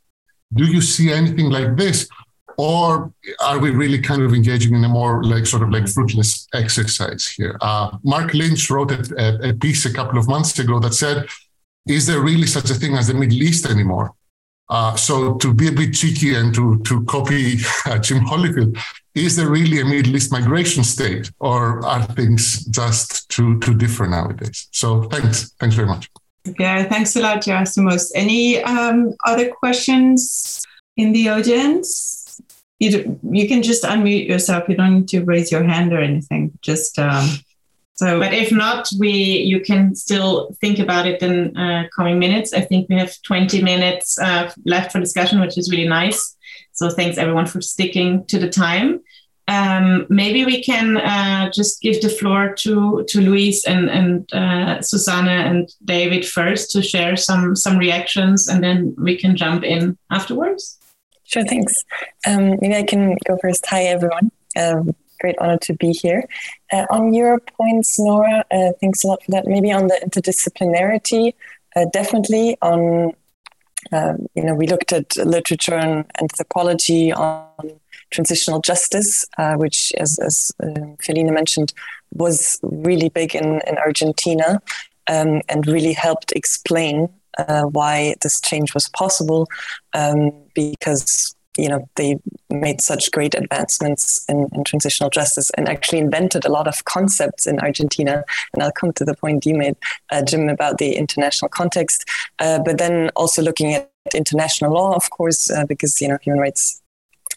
Do 0.53 0.65
you 0.65 0.81
see 0.81 1.11
anything 1.11 1.49
like 1.49 1.75
this? 1.75 2.07
Or 2.57 3.13
are 3.39 3.59
we 3.59 3.69
really 3.69 4.01
kind 4.01 4.23
of 4.23 4.33
engaging 4.33 4.73
in 4.73 4.83
a 4.83 4.89
more 4.89 5.23
like 5.23 5.45
sort 5.45 5.61
of 5.61 5.69
like 5.69 5.87
fruitless 5.87 6.47
exercise 6.53 7.27
here? 7.27 7.57
Uh, 7.61 7.97
Marc 8.03 8.33
Lynch 8.33 8.69
wrote 8.69 8.91
a, 8.91 9.49
a 9.49 9.53
piece 9.53 9.85
a 9.85 9.93
couple 9.93 10.17
of 10.17 10.27
months 10.27 10.57
ago 10.57 10.79
that 10.79 10.93
said, 10.95 11.27
is 11.87 12.07
there 12.07 12.21
really 12.21 12.47
such 12.47 12.71
a 12.71 12.73
thing 12.73 12.95
as 12.95 13.07
the 13.07 13.13
Middle 13.13 13.43
East 13.43 13.65
anymore? 13.67 14.13
Uh, 14.69 14.95
so 14.95 15.35
to 15.35 15.53
be 15.53 15.67
a 15.67 15.71
bit 15.71 15.93
cheeky 15.93 16.35
and 16.35 16.53
to 16.53 16.77
to 16.79 17.05
copy 17.05 17.57
uh, 17.85 17.97
Jim 17.99 18.25
Hollifield, 18.25 18.77
is 19.15 19.35
there 19.37 19.49
really 19.49 19.79
a 19.79 19.85
Middle 19.85 20.15
East 20.15 20.31
migration 20.31 20.83
state, 20.83 21.31
or 21.39 21.85
are 21.85 22.03
things 22.03 22.65
just 22.65 23.29
too 23.29 23.59
too 23.59 23.75
different 23.75 24.11
nowadays? 24.11 24.67
So 24.71 25.03
thanks, 25.03 25.53
thanks 25.59 25.75
very 25.75 25.87
much. 25.87 26.09
Yeah, 26.59 26.83
thanks 26.83 27.15
a 27.15 27.21
lot, 27.21 27.41
Gerasimos. 27.41 28.11
Any 28.15 28.63
um, 28.63 29.13
other 29.25 29.49
questions 29.49 30.65
in 30.95 31.13
the 31.13 31.29
audience? 31.29 32.41
You 32.79 33.19
you 33.31 33.47
can 33.47 33.63
just 33.63 33.83
unmute 33.83 34.27
yourself. 34.27 34.69
You 34.69 34.75
don't 34.75 34.95
need 34.99 35.07
to 35.09 35.23
raise 35.23 35.51
your 35.51 35.63
hand 35.63 35.93
or 35.93 35.99
anything. 35.99 36.57
Just 36.61 36.99
um, 36.99 37.27
so, 37.97 38.19
but 38.19 38.31
if 38.31 38.51
not, 38.51 38.87
we 38.99 39.09
you 39.09 39.59
can 39.59 39.95
still 39.95 40.55
think 40.61 40.77
about 40.77 41.07
it 41.07 41.21
in 41.23 41.57
uh, 41.57 41.87
coming 41.95 42.19
minutes. 42.19 42.53
I 42.53 42.61
think 42.61 42.87
we 42.89 42.95
have 42.95 43.19
20 43.23 43.63
minutes 43.63 44.19
uh, 44.19 44.51
left 44.65 44.91
for 44.91 44.99
discussion, 44.99 45.39
which 45.39 45.57
is 45.57 45.71
really 45.71 45.87
nice. 45.87 46.37
So 46.73 46.91
thanks 46.91 47.17
everyone 47.17 47.47
for 47.47 47.59
sticking 47.59 48.23
to 48.27 48.37
the 48.37 48.49
time. 48.49 49.01
Um, 49.47 50.05
maybe 50.09 50.43
we 50.43 50.61
can 50.61 50.97
uh, 50.97 51.49
just 51.51 51.81
give 51.81 52.01
the 52.01 52.09
floor 52.09 52.53
to 52.59 53.05
to 53.07 53.21
Louise 53.21 53.63
and 53.65 53.89
and 53.89 54.33
uh, 54.33 54.81
Susanne 54.81 55.29
and 55.29 55.69
David 55.85 56.25
first 56.25 56.71
to 56.71 56.81
share 56.81 57.15
some 57.15 57.55
some 57.55 57.77
reactions, 57.77 58.47
and 58.49 58.61
then 58.61 58.93
we 58.97 59.15
can 59.17 59.37
jump 59.37 59.63
in 59.63 59.97
afterwards. 60.11 60.77
Sure, 61.23 61.43
thanks. 61.43 61.73
Um, 62.25 62.57
maybe 62.61 62.75
I 62.75 62.83
can 62.83 63.17
go 63.25 63.37
first. 63.41 63.65
Hi, 63.67 63.83
everyone. 63.83 64.31
Um, 64.57 64.95
great 65.19 65.35
honor 65.39 65.57
to 65.57 65.73
be 65.73 65.91
here. 65.91 66.23
Uh, 66.71 66.85
on 66.89 67.13
your 67.13 67.39
points, 67.39 67.99
Nora, 67.99 68.45
uh, 68.51 68.71
thanks 68.79 69.03
a 69.03 69.07
lot 69.07 69.23
for 69.23 69.31
that. 69.31 69.45
Maybe 69.45 69.71
on 69.71 69.87
the 69.87 69.99
interdisciplinarity, 70.05 71.33
uh, 71.75 71.85
definitely 71.91 72.57
on, 72.61 73.13
um, 73.91 74.27
you 74.35 74.43
know, 74.43 74.55
we 74.55 74.67
looked 74.67 74.93
at 74.93 75.15
literature 75.17 75.75
and 75.75 76.05
anthropology 76.21 77.11
on 77.11 77.79
transitional 78.11 78.59
justice, 78.59 79.25
uh, 79.37 79.55
which, 79.55 79.91
as, 79.97 80.19
as 80.19 80.51
um, 80.63 80.97
Feline 81.01 81.33
mentioned, 81.33 81.73
was 82.13 82.59
really 82.63 83.09
big 83.09 83.35
in, 83.35 83.61
in 83.67 83.77
Argentina 83.77 84.61
um, 85.07 85.41
and 85.49 85.67
really 85.67 85.93
helped 85.93 86.31
explain 86.33 87.09
uh, 87.37 87.63
why 87.63 88.15
this 88.21 88.41
change 88.41 88.73
was 88.73 88.89
possible 88.89 89.47
um, 89.93 90.31
because 90.53 91.35
you 91.57 91.67
know 91.67 91.87
they 91.95 92.17
made 92.49 92.81
such 92.81 93.11
great 93.11 93.33
advancements 93.35 94.23
in, 94.29 94.47
in, 94.53 94.63
transitional 94.63 95.09
justice 95.09 95.49
and 95.51 95.67
actually 95.67 95.99
invented 95.99 96.45
a 96.45 96.51
lot 96.51 96.67
of 96.67 96.85
concepts 96.85 97.47
in 97.47 97.59
Argentina. 97.59 98.23
And 98.53 98.63
I'll 98.63 98.71
come 98.71 98.93
to 98.93 99.05
the 99.05 99.15
point 99.15 99.45
you 99.45 99.55
made, 99.55 99.75
uh, 100.11 100.21
Jim, 100.21 100.49
about 100.49 100.77
the 100.77 100.95
international 100.95 101.49
context, 101.49 102.05
uh, 102.39 102.59
but 102.63 102.77
then 102.77 103.09
also 103.15 103.41
looking 103.41 103.73
at 103.73 103.91
international 104.13 104.71
law, 104.71 104.93
of 104.95 105.09
course, 105.09 105.49
uh, 105.49 105.65
because 105.65 105.99
you 105.99 106.07
know 106.07 106.17
human 106.21 106.39
rights. 106.39 106.81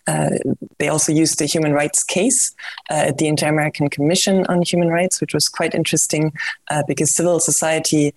Uh, 0.06 0.30
they 0.78 0.88
also 0.88 1.12
used 1.12 1.38
the 1.38 1.46
human 1.46 1.72
rights 1.72 2.02
case 2.02 2.54
uh, 2.90 3.08
at 3.08 3.18
the 3.18 3.26
Inter 3.26 3.48
American 3.48 3.88
Commission 3.88 4.46
on 4.46 4.62
Human 4.62 4.88
Rights, 4.88 5.20
which 5.20 5.34
was 5.34 5.48
quite 5.48 5.74
interesting 5.74 6.32
uh, 6.70 6.82
because 6.86 7.14
civil 7.14 7.40
society 7.40 8.14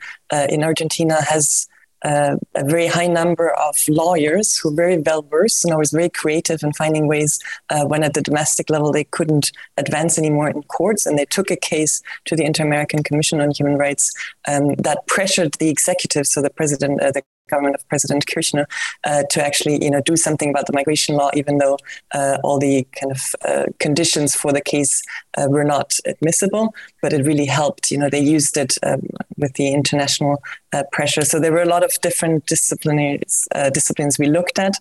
in 0.49 0.63
Argentina 0.63 1.21
has 1.21 1.67
uh, 2.03 2.35
a 2.55 2.63
very 2.63 2.87
high 2.87 3.07
number 3.07 3.51
of 3.51 3.77
lawyers 3.87 4.57
who 4.57 4.69
are 4.69 4.75
very 4.75 4.97
well 4.97 5.21
versed 5.21 5.63
and 5.63 5.73
always 5.73 5.91
very 5.91 6.09
creative 6.09 6.61
in 6.63 6.73
finding 6.73 7.07
ways 7.07 7.39
uh, 7.69 7.85
when 7.85 8.03
at 8.03 8.13
the 8.13 8.21
domestic 8.21 8.69
level 8.69 8.91
they 8.91 9.05
couldn't 9.05 9.51
advance 9.77 10.17
anymore 10.17 10.49
in 10.49 10.61
courts. 10.63 11.05
And 11.05 11.17
they 11.17 11.25
took 11.25 11.49
a 11.49 11.55
case 11.55 12.01
to 12.25 12.35
the 12.35 12.43
Inter 12.43 12.65
American 12.65 13.03
Commission 13.03 13.39
on 13.39 13.51
Human 13.51 13.77
Rights 13.77 14.11
um, 14.47 14.75
that 14.75 15.07
pressured 15.07 15.53
the 15.59 15.69
executive, 15.69 16.27
so 16.27 16.41
the 16.41 16.49
president, 16.49 17.01
uh, 17.01 17.11
the 17.11 17.23
government 17.49 17.75
of 17.75 17.87
President 17.89 18.25
Kirchner 18.27 18.67
uh, 19.03 19.23
to 19.29 19.43
actually, 19.43 19.83
you 19.83 19.89
know, 19.89 20.01
do 20.01 20.15
something 20.15 20.49
about 20.49 20.67
the 20.67 20.73
migration 20.73 21.15
law, 21.15 21.29
even 21.33 21.57
though 21.57 21.77
uh, 22.13 22.37
all 22.43 22.59
the 22.59 22.87
kind 22.99 23.11
of 23.11 23.35
uh, 23.45 23.65
conditions 23.79 24.35
for 24.35 24.51
the 24.51 24.61
case 24.61 25.01
uh, 25.37 25.47
were 25.49 25.63
not 25.63 25.97
admissible. 26.05 26.73
But 27.01 27.13
it 27.13 27.25
really 27.25 27.45
helped. 27.45 27.91
You 27.91 27.97
know, 27.97 28.09
they 28.09 28.19
used 28.19 28.57
it 28.57 28.77
um, 28.83 29.07
with 29.37 29.53
the 29.53 29.73
international 29.73 30.41
uh, 30.71 30.83
pressure. 30.91 31.21
So 31.21 31.39
there 31.39 31.51
were 31.51 31.61
a 31.61 31.67
lot 31.67 31.83
of 31.83 31.99
different 32.01 32.45
disciplines 32.45 33.47
uh, 33.53 33.69
disciplines 33.69 34.17
we 34.17 34.27
looked 34.27 34.59
at 34.59 34.75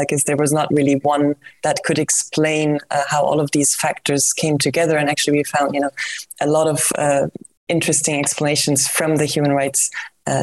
because 0.00 0.24
there 0.24 0.36
was 0.36 0.52
not 0.52 0.68
really 0.72 0.96
one 1.02 1.34
that 1.62 1.82
could 1.84 1.98
explain 1.98 2.78
how 3.08 3.22
all 3.22 3.40
of 3.40 3.50
these 3.52 3.74
factors 3.74 4.32
came 4.32 4.58
together. 4.58 4.96
And 4.96 5.08
actually, 5.08 5.38
we 5.38 5.44
found, 5.44 5.74
you 5.74 5.80
know, 5.80 5.90
a 6.40 6.46
lot 6.46 6.66
of 6.66 7.30
interesting 7.68 8.18
explanations 8.18 8.88
from 8.88 9.16
the 9.16 9.24
human 9.24 9.52
rights 9.52 9.90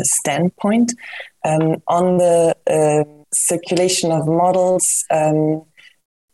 standpoint. 0.04 0.94
Um, 1.46 1.82
on 1.88 2.18
the 2.18 2.56
uh, 2.68 3.04
circulation 3.34 4.12
of 4.12 4.28
models, 4.28 5.06
um, 5.12 5.64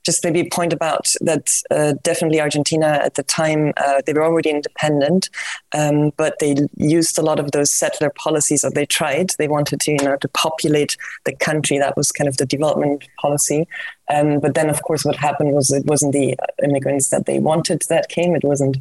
just 0.04 0.24
maybe 0.24 0.50
point 0.50 0.74
about 0.74 1.14
that 1.22 1.52
uh, 1.70 1.94
definitely 2.04 2.42
Argentina 2.42 3.00
at 3.04 3.16
the 3.16 3.24
time, 3.24 3.74
uh, 3.78 4.02
they 4.06 4.14
were 4.14 4.24
already 4.24 4.50
independent, 4.50 5.30
um, 5.74 6.12
but 6.18 6.36
they 6.40 6.56
used 6.78 7.20
a 7.20 7.22
lot 7.22 7.40
of 7.40 7.52
those 7.52 7.72
settler 7.72 8.10
policies, 8.10 8.64
or 8.64 8.72
they 8.72 8.86
tried. 8.86 9.32
They 9.38 9.48
wanted 9.48 9.80
to, 9.82 9.92
you 9.92 10.04
know, 10.04 10.16
to 10.18 10.28
populate 10.30 10.98
the 11.26 11.36
country. 11.36 11.78
That 11.78 11.96
was 11.96 12.12
kind 12.12 12.28
of 12.28 12.38
the 12.38 12.46
development 12.46 13.08
policy. 13.20 13.68
Um, 14.10 14.40
but 14.40 14.56
then, 14.56 14.70
of 14.70 14.82
course, 14.84 15.06
what 15.06 15.16
happened 15.16 15.54
was 15.54 15.72
it 15.72 15.86
wasn't 15.86 16.14
the 16.14 16.36
immigrants 16.64 17.10
that 17.10 17.26
they 17.26 17.40
wanted 17.40 17.84
that 17.90 18.10
came. 18.10 18.36
It 18.36 18.44
wasn't 18.44 18.78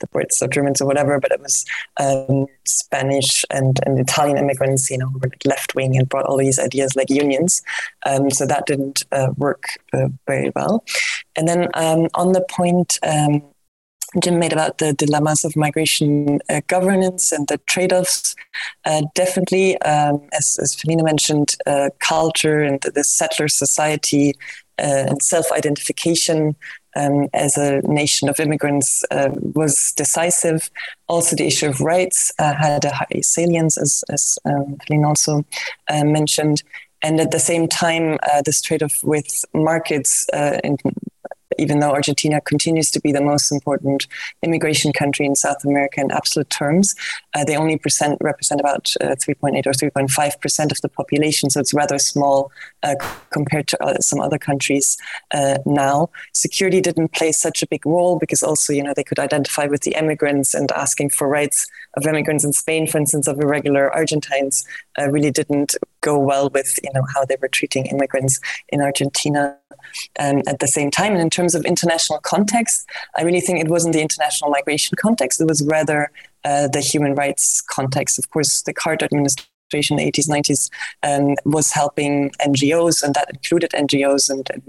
the 0.00 0.06
Brits 0.08 0.42
or 0.42 0.48
Germans 0.48 0.80
or 0.80 0.86
whatever, 0.86 1.18
but 1.20 1.32
it 1.32 1.40
was 1.40 1.64
um, 1.98 2.46
Spanish 2.66 3.44
and, 3.50 3.78
and 3.86 3.98
Italian 3.98 4.38
immigrants, 4.38 4.90
you 4.90 4.98
know, 4.98 5.06
who 5.06 5.18
were 5.18 5.28
like 5.28 5.44
left 5.44 5.74
wing 5.74 5.96
and 5.96 6.08
brought 6.08 6.26
all 6.26 6.36
these 6.36 6.58
ideas 6.58 6.96
like 6.96 7.10
unions. 7.10 7.62
Um, 8.06 8.30
so 8.30 8.46
that 8.46 8.66
didn't 8.66 9.04
uh, 9.12 9.30
work 9.36 9.64
uh, 9.92 10.08
very 10.26 10.50
well. 10.54 10.84
And 11.36 11.48
then 11.48 11.68
um, 11.74 12.08
on 12.14 12.32
the 12.32 12.44
point 12.50 12.98
um, 13.02 13.42
Jim 14.22 14.38
made 14.38 14.52
about 14.52 14.78
the 14.78 14.92
dilemmas 14.92 15.44
of 15.44 15.56
migration 15.56 16.40
uh, 16.48 16.60
governance 16.68 17.32
and 17.32 17.48
the 17.48 17.58
trade 17.66 17.92
offs, 17.92 18.36
uh, 18.84 19.02
definitely, 19.14 19.76
um, 19.82 20.22
as, 20.32 20.58
as 20.62 20.74
Feline 20.74 21.04
mentioned, 21.04 21.56
uh, 21.66 21.90
culture 21.98 22.62
and 22.62 22.80
the 22.94 23.02
settler 23.02 23.48
society 23.48 24.34
uh, 24.78 25.06
and 25.08 25.22
self 25.22 25.50
identification 25.52 26.54
um, 26.96 27.28
as 27.32 27.56
a 27.56 27.80
nation 27.82 28.28
of 28.28 28.40
immigrants 28.40 29.04
uh, 29.10 29.30
was 29.32 29.92
decisive. 29.96 30.70
Also, 31.08 31.36
the 31.36 31.46
issue 31.46 31.68
of 31.68 31.80
rights 31.80 32.32
uh, 32.38 32.54
had 32.54 32.84
a 32.84 32.92
high 32.92 33.20
salience, 33.22 33.78
as, 33.78 34.04
as 34.10 34.38
um, 34.44 34.78
also 35.04 35.44
uh, 35.88 36.04
mentioned. 36.04 36.62
And 37.02 37.20
at 37.20 37.30
the 37.30 37.40
same 37.40 37.68
time, 37.68 38.18
uh, 38.22 38.42
this 38.42 38.62
trade 38.62 38.82
off 38.82 39.04
with 39.04 39.44
markets 39.52 40.26
uh, 40.32 40.58
in 40.64 40.78
even 41.58 41.80
though 41.80 41.92
Argentina 41.92 42.40
continues 42.40 42.90
to 42.90 43.00
be 43.00 43.12
the 43.12 43.22
most 43.22 43.50
important 43.52 44.06
immigration 44.42 44.92
country 44.92 45.26
in 45.26 45.34
South 45.34 45.64
America 45.64 46.00
in 46.00 46.10
absolute 46.10 46.50
terms, 46.50 46.94
uh, 47.34 47.44
they 47.44 47.56
only 47.56 47.78
percent, 47.78 48.18
represent 48.20 48.60
about 48.60 48.92
uh, 49.00 49.16
3.8 49.16 49.66
or 49.66 49.72
3.5 49.72 50.40
percent 50.40 50.72
of 50.72 50.80
the 50.80 50.88
population. 50.88 51.50
So 51.50 51.60
it's 51.60 51.74
rather 51.74 51.98
small 51.98 52.50
uh, 52.82 52.94
compared 53.30 53.68
to 53.68 53.82
uh, 53.82 53.98
some 54.00 54.20
other 54.20 54.38
countries 54.38 54.96
uh, 55.32 55.58
now. 55.66 56.10
Security 56.32 56.80
didn't 56.80 57.12
play 57.12 57.32
such 57.32 57.62
a 57.62 57.66
big 57.66 57.84
role 57.86 58.18
because 58.18 58.42
also, 58.42 58.72
you 58.72 58.82
know, 58.82 58.94
they 58.94 59.04
could 59.04 59.18
identify 59.18 59.66
with 59.66 59.82
the 59.82 59.92
immigrants 59.92 60.54
and 60.54 60.70
asking 60.72 61.10
for 61.10 61.28
rights 61.28 61.66
of 61.96 62.06
immigrants 62.06 62.44
in 62.44 62.52
Spain, 62.52 62.86
for 62.86 62.98
instance, 62.98 63.26
of 63.26 63.38
irregular 63.38 63.92
Argentines, 63.94 64.64
uh, 64.98 65.10
really 65.10 65.30
didn't 65.30 65.74
go 66.00 66.18
well 66.18 66.50
with, 66.50 66.78
you 66.82 66.90
know, 66.94 67.04
how 67.14 67.24
they 67.24 67.36
were 67.40 67.48
treating 67.48 67.86
immigrants 67.86 68.40
in 68.68 68.80
Argentina 68.80 69.56
um, 70.18 70.42
at 70.46 70.60
the 70.60 70.68
same 70.68 70.90
time. 70.90 71.12
And 71.12 71.20
in 71.20 71.30
terms 71.30 71.54
of 71.54 71.64
international 71.64 72.20
context, 72.20 72.88
I 73.16 73.22
really 73.22 73.40
think 73.40 73.60
it 73.60 73.68
wasn't 73.68 73.94
the 73.94 74.02
international 74.02 74.50
migration 74.50 74.96
context, 74.96 75.40
it 75.40 75.48
was 75.48 75.64
rather 75.66 76.10
uh, 76.44 76.68
the 76.68 76.80
human 76.80 77.14
rights 77.14 77.60
context. 77.60 78.18
Of 78.18 78.30
course, 78.30 78.62
the 78.62 78.74
Carter 78.74 79.06
administration 79.06 79.98
in 79.98 80.04
the 80.04 80.12
80s, 80.12 80.28
90s 80.28 80.70
um, 81.02 81.36
was 81.44 81.72
helping 81.72 82.30
NGOs, 82.40 83.02
and 83.02 83.14
that 83.14 83.30
included 83.30 83.70
NGOs 83.70 84.30
and, 84.30 84.48
and 84.50 84.62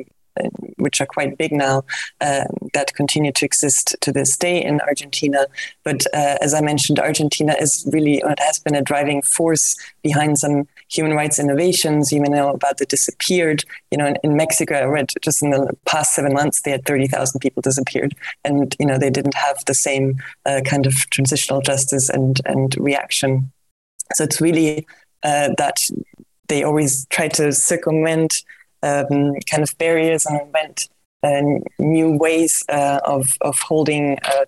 which 0.78 1.02
are 1.02 1.06
quite 1.06 1.38
big 1.38 1.52
now, 1.52 1.84
um, 2.22 2.48
that 2.74 2.94
continue 2.94 3.32
to 3.32 3.46
exist 3.46 3.96
to 4.02 4.12
this 4.12 4.38
day 4.38 4.64
in 4.64 4.82
Argentina. 4.82 5.48
But 5.84 6.06
uh, 6.14 6.38
as 6.42 6.54
I 6.54 6.62
mentioned, 6.62 7.00
Argentina 7.00 7.56
is 7.60 7.88
really, 7.92 8.18
it 8.18 8.40
has 8.40 8.60
been 8.60 8.76
a 8.76 8.82
driving 8.82 9.22
force 9.22 9.76
behind 10.04 10.38
some 10.38 10.68
human 10.90 11.16
rights 11.16 11.40
innovations. 11.40 12.12
You 12.12 12.22
may 12.22 12.30
know 12.30 12.50
about 12.50 12.78
the 12.78 12.86
disappeared. 12.86 13.64
You 13.92 13.98
know, 13.98 14.08
in, 14.08 14.18
in 14.24 14.36
Mexico, 14.36 14.76
I 14.76 14.84
read 14.84 15.12
just 15.22 15.42
in 15.42 15.52
the 15.52 15.76
past 15.86 16.14
seven 16.16 16.34
months, 16.34 16.62
they 16.62 16.72
had 16.72 16.86
30,000 16.86 17.40
people 17.40 17.62
disappeared. 17.62 18.16
And, 18.44 18.76
you 18.80 18.86
know, 18.86 18.98
they 18.98 19.10
didn't 19.10 19.36
have 19.36 19.64
the 19.66 19.74
same 19.74 20.22
uh, 20.46 20.62
kind 20.66 20.86
of 20.86 20.94
transitional 21.10 21.62
justice 21.62 22.10
and, 22.10 22.42
and 22.46 22.76
reaction. 22.78 23.52
So 24.14 24.24
it's 24.24 24.40
really 24.40 24.86
uh, 25.24 25.50
that 25.58 25.90
they 26.48 26.64
always 26.64 27.06
try 27.08 27.28
to 27.30 27.52
circumvent 27.52 28.44
um, 28.86 29.36
kind 29.52 29.64
of 29.64 29.78
barriers 29.78 30.26
and 30.26 30.40
invent 30.42 30.90
uh, 31.24 31.42
new 31.80 32.12
ways 32.12 32.64
uh, 32.70 33.00
of 33.06 33.38
of 33.42 33.60
holding 33.60 34.18
uh, 34.24 34.46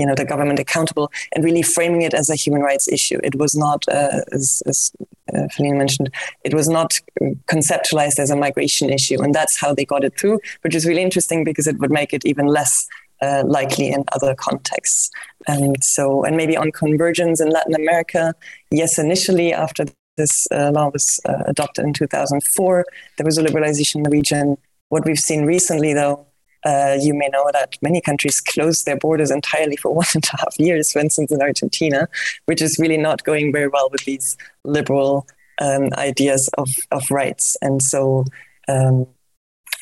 you 0.00 0.06
know 0.06 0.14
the 0.14 0.24
government 0.24 0.58
accountable 0.58 1.10
and 1.32 1.44
really 1.44 1.62
framing 1.62 2.02
it 2.02 2.14
as 2.14 2.30
a 2.30 2.34
human 2.34 2.62
rights 2.62 2.88
issue. 2.88 3.18
It 3.22 3.34
was 3.34 3.54
not, 3.54 3.86
uh, 3.88 4.20
as, 4.32 4.62
as 4.66 4.92
uh, 5.34 5.46
Feline 5.52 5.78
mentioned, 5.78 6.10
it 6.44 6.54
was 6.54 6.68
not 6.68 6.98
conceptualized 7.46 8.18
as 8.18 8.30
a 8.30 8.36
migration 8.36 8.90
issue, 8.90 9.20
and 9.22 9.34
that's 9.34 9.60
how 9.60 9.74
they 9.74 9.84
got 9.84 10.04
it 10.04 10.18
through, 10.18 10.40
which 10.62 10.74
is 10.74 10.86
really 10.86 11.02
interesting 11.02 11.44
because 11.44 11.66
it 11.66 11.78
would 11.78 11.90
make 11.90 12.14
it 12.14 12.24
even 12.24 12.46
less 12.46 12.88
uh, 13.22 13.42
likely 13.46 13.88
in 13.90 14.04
other 14.12 14.34
contexts. 14.34 15.10
And 15.46 15.82
so, 15.84 16.24
and 16.24 16.36
maybe 16.36 16.56
on 16.56 16.72
convergence 16.72 17.40
in 17.40 17.50
Latin 17.50 17.74
America, 17.74 18.34
yes, 18.70 18.98
initially 18.98 19.52
after 19.52 19.84
this 20.20 20.46
uh, 20.50 20.70
law 20.72 20.90
was 20.90 21.20
uh, 21.28 21.42
adopted 21.46 21.84
in 21.84 21.92
2004. 21.92 22.84
There 23.16 23.24
was 23.24 23.38
a 23.38 23.42
liberalization 23.42 23.96
in 23.96 24.02
the 24.02 24.10
region. 24.10 24.56
What 24.88 25.04
we've 25.04 25.18
seen 25.18 25.46
recently, 25.46 25.94
though, 25.94 26.26
uh, 26.64 26.96
you 27.00 27.14
may 27.14 27.28
know 27.28 27.48
that 27.52 27.76
many 27.80 28.00
countries 28.00 28.40
closed 28.40 28.84
their 28.84 28.96
borders 28.96 29.30
entirely 29.30 29.76
for 29.76 29.94
one 30.02 30.06
and 30.14 30.24
a 30.32 30.36
half 30.40 30.58
years, 30.58 30.92
for 30.92 30.98
instance, 30.98 31.32
in 31.32 31.40
Argentina, 31.40 32.08
which 32.46 32.60
is 32.60 32.78
really 32.78 32.98
not 32.98 33.24
going 33.24 33.52
very 33.52 33.68
well 33.68 33.88
with 33.90 34.04
these 34.04 34.36
liberal 34.64 35.26
um, 35.60 35.90
ideas 35.94 36.48
of, 36.58 36.68
of 36.90 37.10
rights. 37.10 37.56
And 37.62 37.82
so, 37.82 38.24
um, 38.68 39.06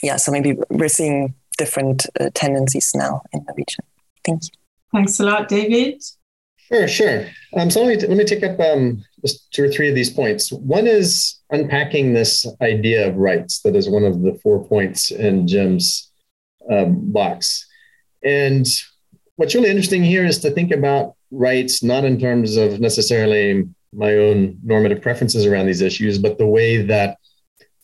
yeah, 0.03 0.17
so 0.17 0.31
maybe 0.31 0.57
we're 0.71 0.89
seeing 0.89 1.35
different 1.57 2.07
uh, 2.21 2.31
tendencies 2.35 2.93
now 2.95 3.23
in 3.33 3.45
the 3.47 3.55
region. 3.57 3.85
Thank 4.25 4.45
you. 4.45 4.51
Thanks 4.93 5.21
a 5.21 5.25
lot, 5.25 5.49
David. 5.49 6.03
Sure, 6.69 6.87
sure. 6.87 7.27
Um, 7.57 7.71
so 7.71 7.83
let 7.83 7.89
me, 7.89 8.07
let 8.07 8.17
me 8.17 8.25
take 8.25 8.45
up 8.45 8.61
um, 8.61 9.03
just 9.23 9.51
two 9.53 9.65
or 9.65 9.69
three 9.69 9.89
of 9.89 9.95
these 9.95 10.11
points. 10.11 10.53
One 10.53 10.87
is 10.87 11.39
unpacking 11.51 12.13
this 12.13 12.47
idea 12.61 13.09
of 13.09 13.17
rights. 13.17 13.61
That 13.61 13.75
is 13.75 13.89
one 13.89 14.05
of 14.05 14.21
the 14.21 14.39
four 14.43 14.63
points 14.65 15.11
in 15.11 15.49
Jim's 15.49 16.11
um, 16.71 17.11
box. 17.11 17.67
And 18.23 18.67
what's 19.37 19.55
really 19.55 19.71
interesting 19.71 20.05
here 20.05 20.27
is 20.27 20.39
to 20.41 20.51
think 20.51 20.71
about 20.71 21.15
rights 21.31 21.83
not 21.83 22.05
in 22.05 22.21
terms 22.21 22.57
of 22.57 22.81
necessarily 22.81 23.67
my 23.95 24.15
own 24.15 24.59
normative 24.63 25.01
preferences 25.01 25.47
around 25.47 25.67
these 25.67 25.81
issues, 25.81 26.19
but 26.19 26.37
the 26.37 26.47
way 26.47 26.83
that 26.83 27.17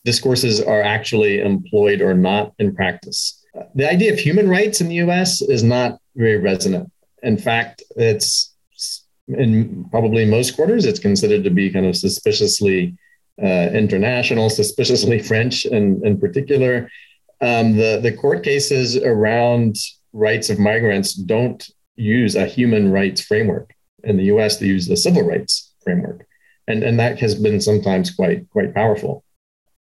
discourses 0.03 0.61
are 0.61 0.83
actually 0.83 1.41
employed 1.41 2.01
or 2.01 2.13
not 2.13 2.53
in 2.59 2.75
practice. 2.75 3.43
The 3.73 3.89
idea 3.89 4.13
of 4.13 4.19
human 4.19 4.47
rights 4.47 4.79
in 4.81 4.89
the 4.89 4.95
US 4.95 5.41
is 5.41 5.63
not 5.63 5.99
very 6.15 6.37
resonant. 6.37 6.91
In 7.23 7.37
fact, 7.37 7.81
it's 7.95 8.54
in 9.27 9.85
probably 9.89 10.25
most 10.25 10.55
quarters, 10.55 10.85
it's 10.85 10.99
considered 10.99 11.43
to 11.43 11.49
be 11.49 11.71
kind 11.71 11.85
of 11.85 11.97
suspiciously 11.97 12.95
uh, 13.41 13.69
international, 13.73 14.49
suspiciously 14.49 15.19
French, 15.29 15.65
in, 15.65 16.05
in 16.05 16.19
particular. 16.19 16.89
Um, 17.41 17.75
the 17.75 17.99
the 18.01 18.13
court 18.13 18.43
cases 18.43 18.97
around 18.97 19.75
rights 20.13 20.49
of 20.49 20.57
migrants 20.57 21.13
don't 21.13 21.67
use 21.95 22.35
a 22.35 22.45
human 22.45 22.91
rights 22.91 23.21
framework. 23.21 23.73
In 24.03 24.17
the 24.17 24.25
U.S., 24.25 24.57
they 24.57 24.67
use 24.67 24.87
the 24.87 24.95
civil 24.95 25.23
rights 25.23 25.73
framework, 25.83 26.25
and 26.67 26.83
and 26.83 26.99
that 26.99 27.19
has 27.19 27.35
been 27.35 27.59
sometimes 27.59 28.11
quite 28.11 28.49
quite 28.51 28.73
powerful. 28.73 29.23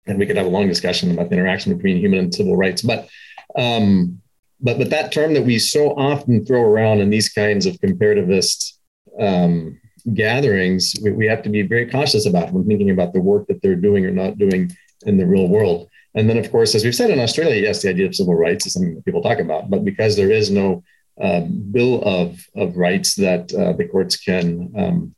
And 0.08 0.18
we 0.18 0.26
could 0.26 0.36
have 0.36 0.46
a 0.46 0.50
long 0.50 0.68
discussion 0.68 1.10
about 1.10 1.30
the 1.30 1.36
interaction 1.36 1.76
between 1.76 1.98
human 1.98 2.18
and 2.20 2.34
civil 2.34 2.56
rights, 2.56 2.82
but. 2.82 3.08
Um, 3.56 4.20
but 4.58 4.78
but 4.78 4.88
that 4.88 5.12
term 5.12 5.34
that 5.34 5.44
we 5.44 5.58
so 5.58 5.90
often 5.98 6.44
throw 6.44 6.62
around 6.62 7.00
in 7.00 7.10
these 7.10 7.28
kinds 7.28 7.66
of 7.66 7.74
comparativist 7.74 8.75
um, 9.18 9.80
gatherings, 10.14 10.94
we, 11.02 11.10
we 11.12 11.26
have 11.26 11.42
to 11.42 11.48
be 11.48 11.62
very 11.62 11.90
cautious 11.90 12.26
about 12.26 12.52
when 12.52 12.66
thinking 12.66 12.90
about 12.90 13.12
the 13.12 13.20
work 13.20 13.46
that 13.48 13.60
they're 13.62 13.74
doing 13.74 14.04
or 14.06 14.10
not 14.10 14.38
doing 14.38 14.70
in 15.04 15.16
the 15.16 15.26
real 15.26 15.48
world. 15.48 15.88
And 16.14 16.28
then, 16.30 16.38
of 16.38 16.50
course, 16.50 16.74
as 16.74 16.84
we've 16.84 16.94
said 16.94 17.10
in 17.10 17.20
Australia, 17.20 17.60
yes, 17.60 17.82
the 17.82 17.90
idea 17.90 18.06
of 18.06 18.14
civil 18.14 18.34
rights 18.34 18.66
is 18.66 18.72
something 18.72 18.94
that 18.94 19.04
people 19.04 19.22
talk 19.22 19.38
about, 19.38 19.68
but 19.68 19.84
because 19.84 20.16
there 20.16 20.30
is 20.30 20.50
no 20.50 20.82
um, 21.20 21.64
bill 21.70 22.02
of, 22.02 22.40
of 22.54 22.76
rights 22.76 23.14
that 23.16 23.52
uh, 23.54 23.72
the 23.72 23.86
courts 23.86 24.16
can 24.16 24.72
um, 24.76 25.14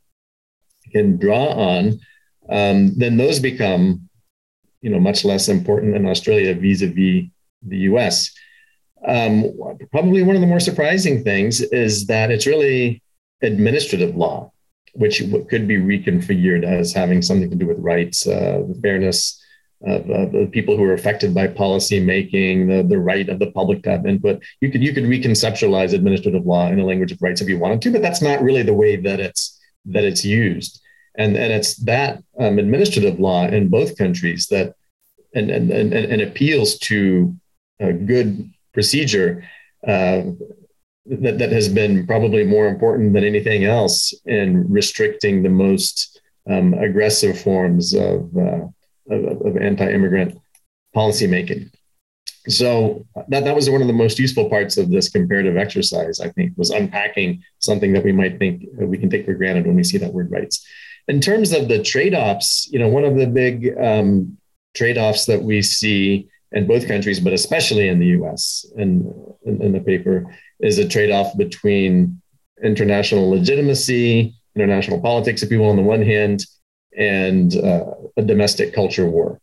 can 0.91 1.17
draw 1.17 1.47
on, 1.49 1.99
um, 2.49 2.97
then 2.97 3.15
those 3.15 3.39
become, 3.39 4.09
you 4.81 4.89
know, 4.89 4.99
much 4.99 5.23
less 5.23 5.47
important 5.47 5.95
in 5.95 6.07
Australia 6.07 6.53
vis-a-vis 6.55 7.29
the 7.61 7.77
U.S. 7.77 8.31
Um, 9.05 9.53
probably 9.91 10.23
one 10.23 10.35
of 10.35 10.41
the 10.41 10.47
more 10.47 10.59
surprising 10.59 11.23
things 11.23 11.61
is 11.61 12.07
that 12.07 12.31
it's 12.31 12.47
really 12.47 13.01
administrative 13.41 14.15
law, 14.15 14.51
which 14.93 15.23
could 15.49 15.67
be 15.67 15.77
reconfigured 15.77 16.63
as 16.63 16.93
having 16.93 17.21
something 17.21 17.49
to 17.49 17.55
do 17.55 17.67
with 17.67 17.79
rights, 17.79 18.27
uh, 18.27 18.63
fairness 18.81 19.41
of, 19.85 20.07
the 20.07 20.49
people 20.51 20.75
who 20.75 20.83
are 20.83 20.93
affected 20.93 21.33
by 21.33 21.47
policy 21.47 21.99
making, 21.99 22.67
the, 22.67 22.83
the 22.83 22.99
right 22.99 23.29
of 23.29 23.39
the 23.39 23.51
public 23.51 23.83
to 23.83 23.91
have 23.91 24.05
input. 24.05 24.43
You 24.61 24.71
could 24.71 24.83
you 24.83 24.93
could 24.93 25.05
reconceptualize 25.05 25.93
administrative 25.93 26.45
law 26.45 26.67
in 26.67 26.79
a 26.79 26.85
language 26.85 27.11
of 27.11 27.21
rights 27.21 27.41
if 27.41 27.47
you 27.47 27.57
wanted 27.57 27.81
to, 27.83 27.91
but 27.91 28.01
that's 28.01 28.21
not 28.21 28.41
really 28.41 28.63
the 28.63 28.73
way 28.73 28.97
that 28.97 29.19
it's 29.19 29.59
that 29.85 30.03
it's 30.03 30.25
used. 30.25 30.81
And, 31.15 31.35
and 31.35 31.51
it's 31.51 31.75
that 31.77 32.23
um, 32.39 32.59
administrative 32.59 33.19
law 33.19 33.45
in 33.45 33.69
both 33.69 33.97
countries 33.97 34.47
that 34.47 34.75
and, 35.33 35.49
and, 35.49 35.71
and, 35.71 35.93
and 35.93 36.21
appeals 36.21 36.77
to 36.79 37.35
a 37.79 37.93
good 37.93 38.51
procedure 38.73 39.47
uh, 39.87 40.23
that, 41.05 41.37
that 41.37 41.51
has 41.51 41.69
been 41.69 42.05
probably 42.05 42.43
more 42.43 42.67
important 42.67 43.13
than 43.13 43.23
anything 43.23 43.65
else 43.65 44.13
in 44.25 44.69
restricting 44.69 45.43
the 45.43 45.49
most 45.49 46.21
um, 46.49 46.73
aggressive 46.73 47.39
forms 47.39 47.93
of, 47.93 48.35
uh, 48.37 48.65
of, 49.09 49.41
of 49.45 49.57
anti-immigrant 49.57 50.37
policymaking. 50.95 51.71
So 52.47 53.05
that, 53.27 53.43
that 53.43 53.55
was 53.55 53.69
one 53.69 53.81
of 53.81 53.87
the 53.87 53.93
most 53.93 54.17
useful 54.17 54.49
parts 54.49 54.77
of 54.77 54.89
this 54.89 55.09
comparative 55.09 55.57
exercise, 55.57 56.19
I 56.19 56.29
think, 56.29 56.53
was 56.57 56.69
unpacking 56.69 57.43
something 57.59 57.93
that 57.93 58.03
we 58.03 58.11
might 58.11 58.39
think 58.39 58.63
we 58.77 58.97
can 58.97 59.09
take 59.09 59.25
for 59.25 59.33
granted 59.33 59.67
when 59.67 59.75
we 59.75 59.83
see 59.83 59.97
that 59.99 60.13
word 60.13 60.31
rights. 60.31 60.65
In 61.07 61.19
terms 61.19 61.51
of 61.53 61.67
the 61.67 61.83
trade-offs, 61.83 62.69
you 62.71 62.79
know, 62.79 62.87
one 62.87 63.03
of 63.03 63.17
the 63.17 63.27
big 63.27 63.77
um, 63.77 64.37
trade-offs 64.75 65.25
that 65.25 65.41
we 65.41 65.61
see 65.61 66.29
in 66.51 66.67
both 66.67 66.87
countries, 66.87 67.19
but 67.19 67.33
especially 67.33 67.87
in 67.87 67.99
the 67.99 68.07
US 68.07 68.65
in, 68.75 69.13
in, 69.45 69.61
in 69.61 69.71
the 69.71 69.79
paper, 69.79 70.25
is 70.59 70.77
a 70.77 70.87
trade 70.87 71.11
off 71.11 71.37
between 71.37 72.21
international 72.63 73.29
legitimacy, 73.29 74.35
international 74.55 74.99
politics, 74.99 75.43
if 75.43 75.51
you 75.51 75.59
will, 75.59 75.69
on 75.69 75.75
the 75.75 75.81
one 75.81 76.01
hand, 76.01 76.45
and 76.97 77.55
uh, 77.57 77.85
a 78.17 78.21
domestic 78.23 78.73
culture 78.73 79.05
war. 79.05 79.39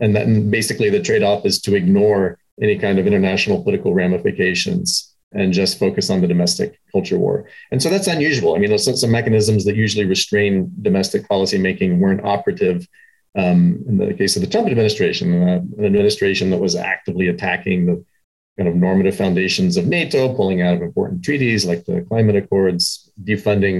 And 0.00 0.14
then 0.14 0.50
basically 0.50 0.90
the 0.90 1.02
trade 1.02 1.22
off 1.22 1.44
is 1.46 1.60
to 1.62 1.74
ignore 1.74 2.38
any 2.60 2.78
kind 2.78 2.98
of 2.98 3.06
international 3.06 3.62
political 3.62 3.94
ramifications 3.94 5.14
and 5.32 5.52
just 5.52 5.78
focus 5.78 6.10
on 6.10 6.20
the 6.20 6.26
domestic 6.26 6.80
culture 6.90 7.18
war. 7.18 7.46
And 7.70 7.82
so 7.82 7.90
that's 7.90 8.06
unusual. 8.06 8.54
I 8.54 8.58
mean, 8.58 8.70
those 8.70 9.00
some 9.00 9.10
mechanisms 9.10 9.64
that 9.64 9.76
usually 9.76 10.06
restrain 10.06 10.72
domestic 10.80 11.28
policy 11.28 11.58
making 11.58 12.00
weren't 12.00 12.24
operative 12.24 12.86
um, 13.42 13.58
in 13.88 13.94
the 13.98 14.14
case 14.20 14.36
of 14.36 14.42
the 14.42 14.50
Trump 14.52 14.68
administration, 14.68 15.26
uh, 15.48 15.60
an 15.78 15.84
administration 15.90 16.50
that 16.50 16.60
was 16.66 16.74
actively 16.74 17.28
attacking 17.28 17.86
the 17.86 17.96
kind 18.56 18.68
of 18.68 18.74
normative 18.74 19.16
foundations 19.16 19.76
of 19.76 19.86
NATO, 19.86 20.34
pulling 20.34 20.60
out 20.62 20.74
of 20.74 20.82
important 20.82 21.22
treaties 21.22 21.64
like 21.64 21.84
the 21.84 22.04
climate 22.10 22.36
accords, 22.42 23.10
defunding 23.30 23.78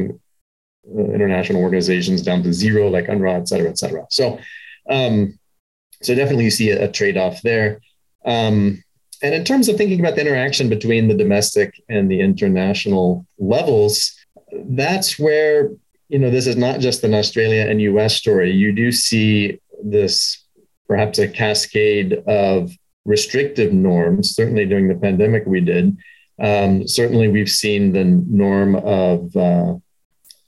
uh, 0.96 1.08
international 1.18 1.62
organizations 1.66 2.22
down 2.22 2.42
to 2.44 2.52
zero, 2.52 2.88
like 2.88 3.06
UNRWA, 3.08 3.40
et 3.40 3.48
cetera, 3.48 3.70
et 3.70 3.78
cetera. 3.78 4.06
So, 4.10 4.38
um, 4.88 5.38
so 6.00 6.14
definitely 6.14 6.44
you 6.44 6.56
see 6.60 6.70
a, 6.70 6.84
a 6.84 6.92
trade-off 6.98 7.42
there. 7.42 7.80
Um, 8.24 8.82
and 9.24 9.34
in 9.34 9.44
terms 9.44 9.68
of 9.68 9.76
thinking 9.76 10.00
about 10.00 10.14
the 10.14 10.20
interaction 10.20 10.68
between 10.68 11.08
the 11.08 11.16
domestic 11.24 11.70
and 11.88 12.08
the 12.08 12.20
international 12.20 13.26
levels, 13.38 14.14
that's 14.52 15.18
where 15.18 15.72
you 16.08 16.18
know 16.18 16.30
this 16.30 16.46
is 16.46 16.56
not 16.56 16.80
just 16.80 17.04
an 17.04 17.14
Australia 17.14 17.66
and 17.68 17.80
U.S. 17.82 18.16
story. 18.16 18.50
You 18.52 18.72
do 18.72 18.90
see 18.92 19.60
this 19.82 20.44
perhaps 20.86 21.18
a 21.18 21.28
cascade 21.28 22.14
of 22.26 22.72
restrictive 23.04 23.72
norms. 23.72 24.34
Certainly 24.34 24.66
during 24.66 24.88
the 24.88 24.94
pandemic, 24.94 25.44
we 25.46 25.60
did. 25.60 25.96
Um, 26.40 26.86
certainly, 26.86 27.28
we've 27.28 27.50
seen 27.50 27.92
the 27.92 28.04
norm 28.04 28.76
of 28.76 29.36
uh, 29.36 29.74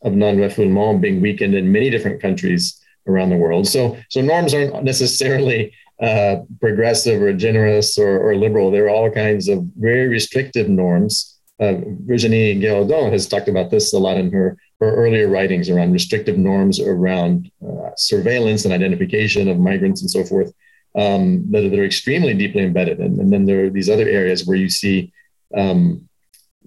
of 0.03 0.15
non-refoulement 0.15 1.01
being 1.01 1.21
weakened 1.21 1.55
in 1.55 1.73
many 1.73 1.91
different 1.91 2.23
countries 2.23 2.81
around 3.07 3.31
the 3.31 3.37
world. 3.37 3.67
So, 3.67 3.99
so 4.09 4.21
norms 4.21 4.55
aren't 4.55 4.83
necessarily 4.85 5.75
uh, 6.01 6.37
progressive 6.61 7.21
or 7.21 7.33
generous 7.35 7.99
or, 7.99 8.19
or, 8.19 8.35
liberal. 8.35 8.71
There 8.71 8.87
are 8.87 8.91
all 8.91 9.11
kinds 9.11 9.49
of 9.49 9.63
very 9.77 10.09
restrictive 10.09 10.69
norms. 10.69 11.39
Uh, 11.59 11.75
Virginie 12.07 12.59
Guiraudon 12.59 13.13
has 13.13 13.29
talked 13.29 13.49
about 13.49 13.71
this 13.71 13.93
a 13.93 13.99
lot 13.99 14.17
in 14.17 14.33
her, 14.33 14.57
her 14.81 14.95
earlier 14.95 15.29
writings 15.29 15.69
around 15.69 15.93
restrictive 15.93 16.39
norms 16.39 16.81
around 16.81 17.51
uh, 17.67 17.91
surveillance 17.97 18.65
and 18.65 18.73
identification 18.73 19.49
of 19.49 19.59
migrants 19.59 20.01
and 20.01 20.11
so 20.11 20.25
forth 20.25 20.53
um, 20.97 21.45
that, 21.51 21.61
that, 21.61 21.79
are 21.79 21.85
extremely 21.85 22.35
deeply 22.35 22.65
embedded. 22.65 22.99
And, 22.99 23.21
and, 23.21 23.33
then 23.33 23.45
there 23.45 23.67
are 23.67 23.71
these 23.71 23.91
other 23.91 24.09
areas 24.09 24.47
where 24.47 24.57
you 24.57 24.69
see 24.69 25.13
um, 25.57 26.09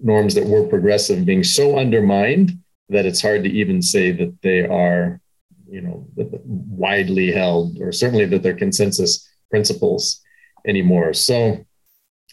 norms 0.02 0.34
that 0.34 0.46
were 0.46 0.66
progressive 0.66 1.26
being 1.26 1.44
so 1.44 1.78
undermined 1.78 2.58
that 2.88 3.06
it's 3.06 3.20
hard 3.20 3.44
to 3.44 3.50
even 3.50 3.82
say 3.82 4.12
that 4.12 4.34
they 4.42 4.66
are 4.66 5.20
you 5.68 5.80
know 5.80 6.06
widely 6.44 7.32
held 7.32 7.80
or 7.80 7.90
certainly 7.90 8.26
that 8.26 8.42
they're 8.42 8.54
consensus 8.54 9.28
principles 9.50 10.20
anymore 10.66 11.14
so 11.14 11.64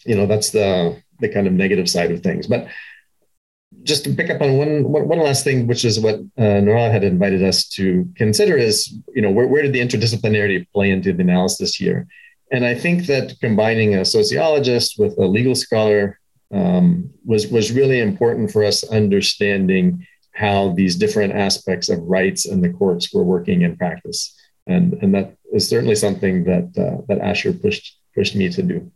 you 0.05 0.15
know 0.15 0.25
that's 0.25 0.49
the 0.49 1.01
the 1.19 1.29
kind 1.29 1.47
of 1.47 1.53
negative 1.53 1.89
side 1.89 2.11
of 2.11 2.21
things 2.21 2.45
but 2.45 2.67
just 3.83 4.03
to 4.03 4.13
pick 4.13 4.29
up 4.29 4.41
on 4.41 4.57
one 4.57 4.83
one 4.83 5.19
last 5.19 5.43
thing 5.43 5.67
which 5.67 5.85
is 5.85 5.99
what 5.99 6.15
uh, 6.37 6.59
Nora 6.59 6.91
had 6.91 7.03
invited 7.03 7.43
us 7.43 7.67
to 7.69 8.07
consider 8.15 8.57
is 8.57 8.93
you 9.15 9.21
know 9.21 9.31
where, 9.31 9.47
where 9.47 9.61
did 9.61 9.73
the 9.73 9.79
interdisciplinarity 9.79 10.67
play 10.71 10.91
into 10.91 11.13
the 11.13 11.21
analysis 11.21 11.75
here 11.75 12.07
and 12.51 12.65
i 12.65 12.75
think 12.75 13.05
that 13.07 13.33
combining 13.39 13.95
a 13.95 14.05
sociologist 14.05 14.99
with 14.99 15.17
a 15.17 15.25
legal 15.25 15.55
scholar 15.55 16.19
um, 16.53 17.09
was 17.25 17.47
was 17.47 17.71
really 17.71 17.99
important 17.99 18.51
for 18.51 18.63
us 18.63 18.83
understanding 18.91 20.05
how 20.33 20.73
these 20.73 20.95
different 20.95 21.33
aspects 21.33 21.89
of 21.89 21.99
rights 21.99 22.45
and 22.45 22.63
the 22.63 22.69
courts 22.73 23.13
were 23.13 23.23
working 23.23 23.61
in 23.61 23.77
practice. 23.77 24.35
And, 24.67 24.93
and 25.01 25.13
that 25.13 25.35
is 25.51 25.67
certainly 25.67 25.95
something 25.95 26.43
that, 26.45 26.71
uh, 26.77 27.03
that 27.07 27.21
Asher 27.21 27.53
pushed, 27.53 27.97
pushed 28.15 28.35
me 28.35 28.49
to 28.49 28.61
do. 28.61 28.91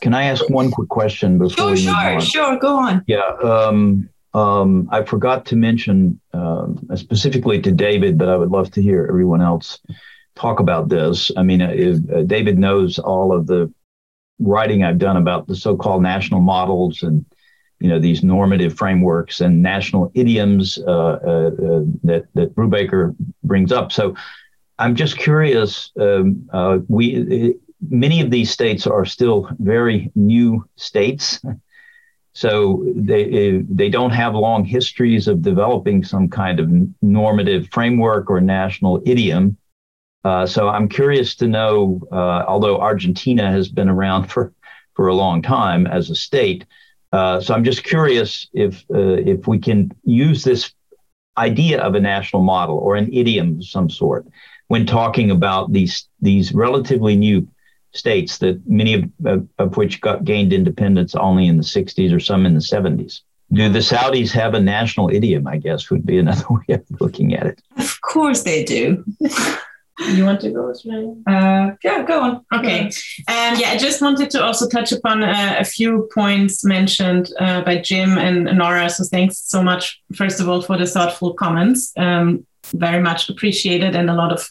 Can 0.00 0.14
I 0.14 0.24
ask 0.24 0.48
one 0.48 0.70
quick 0.70 0.88
question 0.88 1.38
before 1.38 1.56
sure, 1.56 1.66
we 1.66 1.72
move 1.72 1.80
sure, 1.80 2.14
on? 2.14 2.20
Sure, 2.20 2.58
go 2.58 2.76
on. 2.78 3.04
Yeah, 3.06 3.28
um, 3.42 4.08
um, 4.34 4.88
I 4.90 5.02
forgot 5.02 5.44
to 5.46 5.56
mention 5.56 6.20
um, 6.32 6.78
specifically 6.96 7.60
to 7.62 7.72
David, 7.72 8.16
but 8.16 8.28
I 8.28 8.36
would 8.36 8.50
love 8.50 8.70
to 8.72 8.82
hear 8.82 9.06
everyone 9.06 9.42
else 9.42 9.80
talk 10.36 10.60
about 10.60 10.88
this. 10.88 11.30
I 11.36 11.42
mean, 11.42 11.60
uh, 11.60 11.72
if, 11.74 11.98
uh, 12.10 12.22
David 12.22 12.58
knows 12.58 12.98
all 12.98 13.32
of 13.32 13.46
the 13.46 13.72
writing 14.38 14.82
I've 14.82 14.98
done 14.98 15.16
about 15.16 15.46
the 15.46 15.56
so-called 15.56 16.02
national 16.02 16.40
models 16.40 17.02
and 17.02 17.24
you 17.78 17.88
know 17.88 17.98
these 17.98 18.22
normative 18.22 18.76
frameworks 18.76 19.40
and 19.40 19.62
national 19.62 20.10
idioms 20.14 20.78
uh, 20.86 20.90
uh, 20.90 21.50
uh, 21.50 21.82
that 22.04 22.26
that 22.34 22.54
Brubaker 22.54 23.14
brings 23.42 23.72
up. 23.72 23.90
So 23.90 24.14
I'm 24.78 24.94
just 24.94 25.16
curious. 25.18 25.90
Um, 25.98 26.48
uh, 26.52 26.78
we 26.88 27.56
many 27.88 28.20
of 28.20 28.30
these 28.30 28.50
states 28.50 28.86
are 28.86 29.04
still 29.04 29.48
very 29.58 30.10
new 30.14 30.64
states, 30.76 31.40
so 32.32 32.84
they 32.94 33.62
they 33.68 33.88
don't 33.88 34.10
have 34.10 34.34
long 34.34 34.64
histories 34.64 35.28
of 35.28 35.42
developing 35.42 36.04
some 36.04 36.28
kind 36.28 36.60
of 36.60 36.70
normative 37.02 37.68
framework 37.72 38.30
or 38.30 38.40
national 38.40 39.02
idiom. 39.04 39.56
Uh, 40.22 40.46
so 40.46 40.68
I'm 40.68 40.88
curious 40.88 41.34
to 41.36 41.48
know, 41.48 42.00
uh, 42.12 42.44
although 42.46 42.78
Argentina 42.78 43.50
has 43.50 43.68
been 43.68 43.88
around 43.88 44.26
for 44.26 44.52
for 44.94 45.08
a 45.08 45.14
long 45.14 45.40
time 45.40 45.86
as 45.86 46.10
a 46.10 46.14
state 46.14 46.66
uh, 47.12 47.40
so 47.40 47.54
I'm 47.54 47.64
just 47.64 47.82
curious 47.82 48.48
if 48.52 48.84
uh, 48.92 49.18
if 49.18 49.46
we 49.46 49.58
can 49.58 49.90
use 50.04 50.44
this 50.44 50.72
idea 51.36 51.80
of 51.80 51.94
a 51.94 52.00
national 52.00 52.42
model 52.42 52.78
or 52.78 52.96
an 52.96 53.12
idiom 53.12 53.58
of 53.58 53.64
some 53.64 53.90
sort 53.90 54.26
when 54.68 54.86
talking 54.86 55.30
about 55.30 55.72
these 55.72 56.08
these 56.20 56.52
relatively 56.52 57.16
new 57.16 57.48
states 57.92 58.38
that 58.38 58.60
many 58.66 58.94
of, 58.94 59.04
of, 59.24 59.48
of 59.58 59.76
which 59.76 60.00
got 60.00 60.24
gained 60.24 60.52
independence 60.52 61.14
only 61.14 61.46
in 61.46 61.56
the 61.56 61.62
60s 61.62 62.14
or 62.14 62.20
some 62.20 62.46
in 62.46 62.54
the 62.54 62.60
70s. 62.60 63.20
Do 63.52 63.68
the 63.68 63.80
Saudis 63.80 64.30
have 64.30 64.54
a 64.54 64.60
national 64.60 65.10
idiom? 65.10 65.46
I 65.48 65.56
guess 65.56 65.90
would 65.90 66.06
be 66.06 66.18
another 66.18 66.44
way 66.50 66.74
of 66.74 66.84
looking 67.00 67.34
at 67.34 67.46
it. 67.46 67.62
Of 67.76 68.00
course 68.00 68.42
they 68.42 68.64
do. 68.64 69.04
You 70.08 70.24
want 70.24 70.40
to 70.40 70.50
go, 70.50 70.70
Australia? 70.70 71.14
Uh, 71.26 71.72
yeah, 71.84 72.02
go 72.02 72.22
on. 72.22 72.44
Okay. 72.54 72.86
Um, 72.86 73.58
yeah, 73.58 73.70
I 73.70 73.76
just 73.76 74.00
wanted 74.00 74.30
to 74.30 74.42
also 74.42 74.66
touch 74.66 74.92
upon 74.92 75.22
uh, 75.22 75.56
a 75.58 75.64
few 75.64 76.08
points 76.14 76.64
mentioned 76.64 77.30
uh, 77.38 77.62
by 77.62 77.78
Jim 77.78 78.16
and 78.16 78.44
Nora. 78.56 78.88
So 78.88 79.04
thanks 79.04 79.38
so 79.38 79.62
much, 79.62 80.00
first 80.14 80.40
of 80.40 80.48
all, 80.48 80.62
for 80.62 80.78
the 80.78 80.86
thoughtful 80.86 81.34
comments. 81.34 81.92
Um, 81.98 82.46
very 82.72 83.02
much 83.02 83.28
appreciated 83.28 83.94
and 83.94 84.08
a 84.08 84.14
lot 84.14 84.32
of 84.32 84.48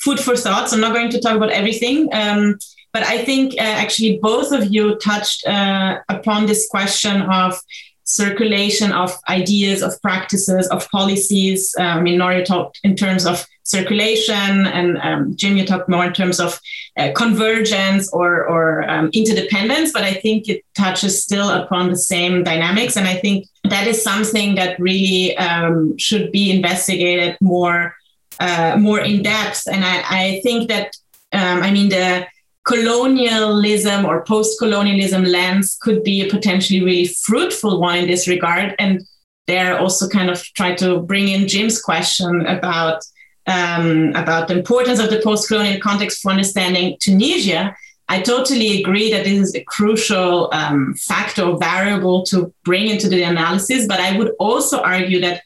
food 0.00 0.18
for 0.18 0.36
thoughts. 0.36 0.72
I'm 0.72 0.80
not 0.80 0.94
going 0.94 1.10
to 1.10 1.20
talk 1.20 1.36
about 1.36 1.50
everything. 1.50 2.08
Um, 2.12 2.58
but 2.92 3.02
I 3.02 3.24
think 3.24 3.54
uh, 3.54 3.62
actually 3.62 4.18
both 4.22 4.52
of 4.52 4.72
you 4.72 4.96
touched 4.96 5.46
uh, 5.46 5.98
upon 6.08 6.46
this 6.46 6.68
question 6.68 7.22
of 7.22 7.60
circulation 8.08 8.90
of 8.90 9.14
ideas, 9.28 9.82
of 9.82 10.00
practices, 10.00 10.66
of 10.68 10.88
policies. 10.90 11.74
Uh, 11.78 11.82
I 11.82 12.00
mean, 12.00 12.18
Nora 12.18 12.42
talked 12.44 12.80
in 12.82 12.96
terms 12.96 13.26
of 13.26 13.46
circulation, 13.64 14.66
and 14.66 14.96
um, 14.98 15.36
Jim, 15.36 15.58
you 15.58 15.66
talked 15.66 15.90
more 15.90 16.06
in 16.06 16.14
terms 16.14 16.40
of 16.40 16.58
uh, 16.96 17.10
convergence 17.14 18.10
or, 18.10 18.48
or 18.48 18.88
um, 18.88 19.10
interdependence, 19.12 19.92
but 19.92 20.04
I 20.04 20.14
think 20.14 20.48
it 20.48 20.64
touches 20.74 21.22
still 21.22 21.50
upon 21.50 21.90
the 21.90 21.98
same 21.98 22.44
dynamics. 22.44 22.96
And 22.96 23.06
I 23.06 23.16
think 23.16 23.46
that 23.64 23.86
is 23.86 24.02
something 24.02 24.54
that 24.54 24.80
really 24.80 25.36
um, 25.36 25.98
should 25.98 26.32
be 26.32 26.50
investigated 26.50 27.36
more, 27.42 27.94
uh, 28.40 28.78
more 28.80 29.00
in 29.00 29.22
depth. 29.22 29.68
And 29.70 29.84
I, 29.84 30.02
I 30.08 30.40
think 30.42 30.70
that, 30.70 30.96
um, 31.34 31.62
I 31.62 31.70
mean, 31.70 31.90
the 31.90 32.26
colonialism 32.68 34.04
or 34.04 34.24
post-colonialism 34.24 35.24
lens 35.24 35.78
could 35.80 36.04
be 36.04 36.20
a 36.20 36.28
potentially 36.28 36.82
really 36.82 37.06
fruitful 37.06 37.80
one 37.80 37.96
in 37.96 38.06
this 38.06 38.28
regard. 38.28 38.74
And 38.78 39.00
there 39.46 39.78
also 39.78 40.06
kind 40.06 40.28
of 40.28 40.42
try 40.54 40.74
to 40.74 41.00
bring 41.00 41.28
in 41.28 41.48
Jim's 41.48 41.80
question 41.80 42.46
about 42.46 43.02
um, 43.46 44.12
about 44.14 44.48
the 44.48 44.58
importance 44.58 45.00
of 45.00 45.08
the 45.08 45.22
post-colonial 45.22 45.80
context 45.80 46.20
for 46.20 46.30
understanding 46.30 46.98
Tunisia. 47.00 47.74
I 48.10 48.20
totally 48.20 48.82
agree 48.82 49.10
that 49.12 49.24
this 49.24 49.38
is 49.48 49.54
a 49.54 49.64
crucial 49.64 50.50
um, 50.52 50.94
factor 50.94 51.44
or 51.44 51.58
variable 51.58 52.24
to 52.24 52.52
bring 52.64 52.88
into 52.88 53.08
the 53.08 53.22
analysis, 53.22 53.86
but 53.86 54.00
I 54.00 54.18
would 54.18 54.32
also 54.38 54.82
argue 54.82 55.20
that 55.22 55.42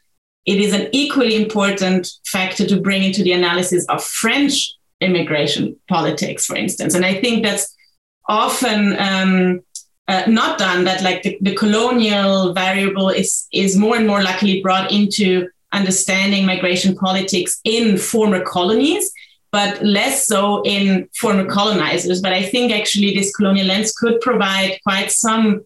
it 0.46 0.58
is 0.58 0.72
an 0.72 0.88
equally 0.90 1.36
important 1.36 2.10
factor 2.26 2.66
to 2.66 2.80
bring 2.80 3.04
into 3.04 3.22
the 3.22 3.32
analysis 3.32 3.86
of 3.86 4.02
French 4.02 4.74
immigration 5.02 5.76
politics, 5.88 6.46
for 6.46 6.56
instance. 6.56 6.94
And 6.94 7.04
I 7.04 7.20
think 7.20 7.44
that's 7.44 7.76
often 8.28 8.96
um, 8.98 9.60
uh, 10.08 10.24
not 10.26 10.58
done. 10.58 10.84
That 10.84 11.02
like 11.02 11.22
the, 11.22 11.38
the 11.40 11.54
colonial 11.54 12.52
variable 12.52 13.08
is 13.08 13.46
is 13.52 13.76
more 13.76 13.96
and 13.96 14.06
more 14.06 14.22
luckily 14.22 14.62
brought 14.62 14.92
into 14.92 15.48
understanding 15.72 16.44
migration 16.44 16.94
politics 16.94 17.60
in 17.64 17.96
former 17.96 18.42
colonies, 18.42 19.10
but 19.50 19.82
less 19.82 20.26
so 20.26 20.62
in 20.64 21.08
former 21.14 21.46
colonizers. 21.46 22.20
But 22.20 22.32
I 22.32 22.42
think 22.42 22.72
actually 22.72 23.14
this 23.14 23.34
colonial 23.34 23.66
lens 23.66 23.92
could 23.92 24.20
provide 24.20 24.78
quite 24.84 25.10
some 25.10 25.64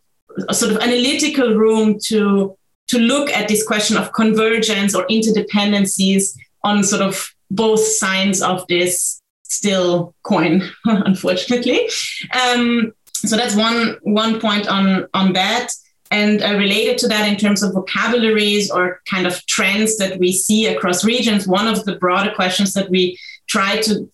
sort 0.52 0.72
of 0.72 0.78
analytical 0.78 1.54
room 1.54 1.98
to 2.06 2.56
to 2.88 2.98
look 2.98 3.30
at 3.30 3.48
this 3.48 3.66
question 3.66 3.96
of 3.96 4.12
convergence 4.12 4.94
or 4.94 5.04
interdependencies 5.08 6.36
on 6.62 6.84
sort 6.84 7.02
of 7.02 7.28
both 7.50 7.80
sides 7.80 8.42
of 8.42 8.66
this 8.68 9.20
still 9.48 10.14
coin, 10.22 10.62
unfortunately. 10.84 11.88
Um, 12.32 12.92
so 13.12 13.36
that's 13.36 13.56
one 13.56 13.96
one 14.02 14.40
point 14.40 14.68
on 14.68 15.06
on 15.14 15.32
that. 15.32 15.68
And 16.10 16.40
uh, 16.40 16.54
related 16.56 16.98
to 16.98 17.08
that, 17.08 17.28
in 17.28 17.36
terms 17.36 17.62
of 17.62 17.74
vocabularies 17.74 18.70
or 18.70 19.00
kind 19.10 19.26
of 19.26 19.44
trends 19.46 19.96
that 19.98 20.20
we 20.20 20.32
see 20.32 20.66
across 20.66 21.04
regions, 21.04 21.48
one 21.48 21.66
of 21.66 21.84
the 21.84 21.96
broader 21.96 22.32
questions 22.32 22.74
that 22.74 22.88
we 22.88 23.18
tried 23.48 23.82
to 23.82 24.08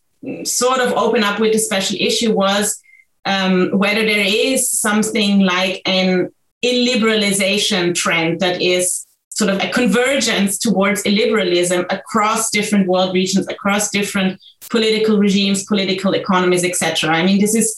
sort 0.44 0.80
of 0.80 0.92
open 0.92 1.22
up 1.22 1.38
with 1.38 1.52
the 1.52 1.58
special 1.58 1.96
issue 2.00 2.32
was 2.32 2.82
um, 3.24 3.70
whether 3.72 4.04
there 4.04 4.24
is 4.26 4.70
something 4.70 5.40
like 5.40 5.82
an 5.84 6.30
illiberalization 6.64 7.94
trend 7.94 8.40
that 8.40 8.62
is 8.62 9.06
sort 9.34 9.50
of 9.50 9.62
a 9.62 9.68
convergence 9.70 10.58
towards 10.58 11.02
illiberalism 11.04 11.84
across 11.90 12.50
different 12.50 12.86
world 12.86 13.14
regions, 13.14 13.48
across 13.48 13.90
different 13.90 14.40
political 14.70 15.18
regimes, 15.18 15.64
political 15.64 16.12
economies, 16.14 16.64
etc. 16.64 17.10
I 17.10 17.22
mean, 17.24 17.40
this 17.40 17.54
is 17.54 17.76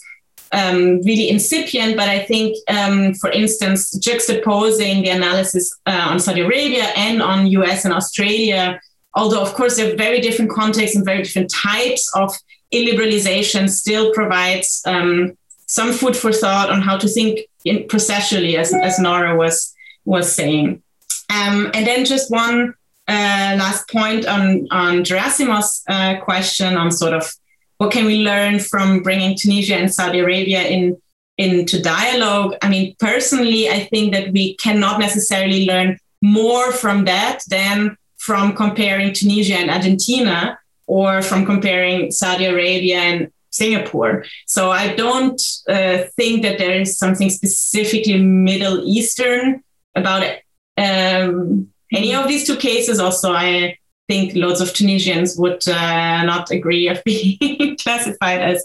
um, 0.52 1.01
really 1.02 1.28
incipient, 1.28 1.97
but 1.97 2.09
I 2.09 2.20
think, 2.20 2.56
um, 2.68 3.14
for 3.14 3.31
instance, 3.31 3.97
juxtaposing 3.98 5.02
the 5.02 5.10
analysis 5.10 5.76
uh, 5.86 6.06
on 6.10 6.20
Saudi 6.20 6.40
Arabia 6.40 6.85
and 6.97 7.22
on 7.22 7.47
US 7.47 7.85
and 7.85 7.93
Australia, 7.93 8.81
although 9.14 9.43
of 9.43 9.55
course 9.55 9.76
they're 9.76 9.97
very 9.97 10.20
different 10.20 10.51
contexts 10.51 10.97
and 10.97 11.05
very 11.05 11.22
different 11.22 11.52
types 11.52 12.10
of 12.14 12.36
illiberalization, 12.72 13.68
still 13.68 14.12
provides 14.12 14.82
um, 14.86 15.36
some 15.66 15.93
food 15.93 16.16
for 16.16 16.32
thought 16.32 16.70
on 16.70 16.82
how 16.82 16.97
to 16.97 17.09
think 17.09 17.40
in 17.64 17.78
processually, 17.89 18.56
as, 18.56 18.72
as 18.74 18.98
Nora 18.98 19.36
was 19.36 19.74
was 20.05 20.31
saying. 20.32 20.82
Um, 21.30 21.70
and 21.74 21.86
then 21.86 22.05
just 22.05 22.30
one 22.30 22.74
uh, 23.09 23.56
last 23.59 23.88
point 23.88 24.26
on 24.26 24.66
on 24.70 25.05
Gerasimos' 25.05 25.82
uh, 25.88 26.20
question 26.20 26.76
on 26.76 26.90
sort 26.90 27.12
of 27.12 27.30
what 27.78 27.92
can 27.92 28.06
we 28.06 28.22
learn 28.22 28.59
from 28.59 29.02
bringing 29.02 29.36
Tunisia 29.36 29.76
and 29.76 29.92
Saudi 29.92 30.20
Arabia 30.20 30.62
in 30.62 30.96
into 31.36 31.82
dialogue. 31.82 32.55
I 32.62 32.68
mean, 32.68 32.94
personally, 32.98 33.68
I 33.68 33.80
think 33.84 34.12
that 34.12 34.32
we 34.32 34.55
cannot 34.56 35.01
necessarily 35.01 35.66
learn 35.66 35.98
more 36.22 36.72
from 36.72 37.05
that 37.06 37.40
than 37.48 37.96
from 38.18 38.55
comparing 38.55 39.12
Tunisia 39.12 39.56
and 39.56 39.70
Argentina 39.70 40.59
or 40.86 41.22
from 41.22 41.44
comparing 41.44 42.10
Saudi 42.10 42.46
Arabia 42.46 42.98
and 42.98 43.32
Singapore. 43.51 44.24
So 44.46 44.70
I 44.70 44.94
don't 44.94 45.40
uh, 45.68 46.05
think 46.16 46.42
that 46.42 46.59
there 46.59 46.80
is 46.80 46.98
something 46.98 47.30
specifically 47.30 48.20
Middle 48.20 48.82
Eastern 48.84 49.62
about 49.94 50.22
it. 50.22 50.43
Um, 50.76 51.70
any 51.92 52.14
of 52.14 52.28
these 52.28 52.46
two 52.46 52.56
cases. 52.56 52.98
Also, 52.98 53.32
I 53.32 53.78
think 54.09 54.32
lots 54.34 54.60
of 54.60 54.72
Tunisians 54.72 55.36
would 55.36 55.66
uh, 55.68 56.24
not 56.24 56.51
agree 56.51 56.88
of 56.88 57.02
being 57.05 57.76
classified 57.78 58.40
as 58.40 58.64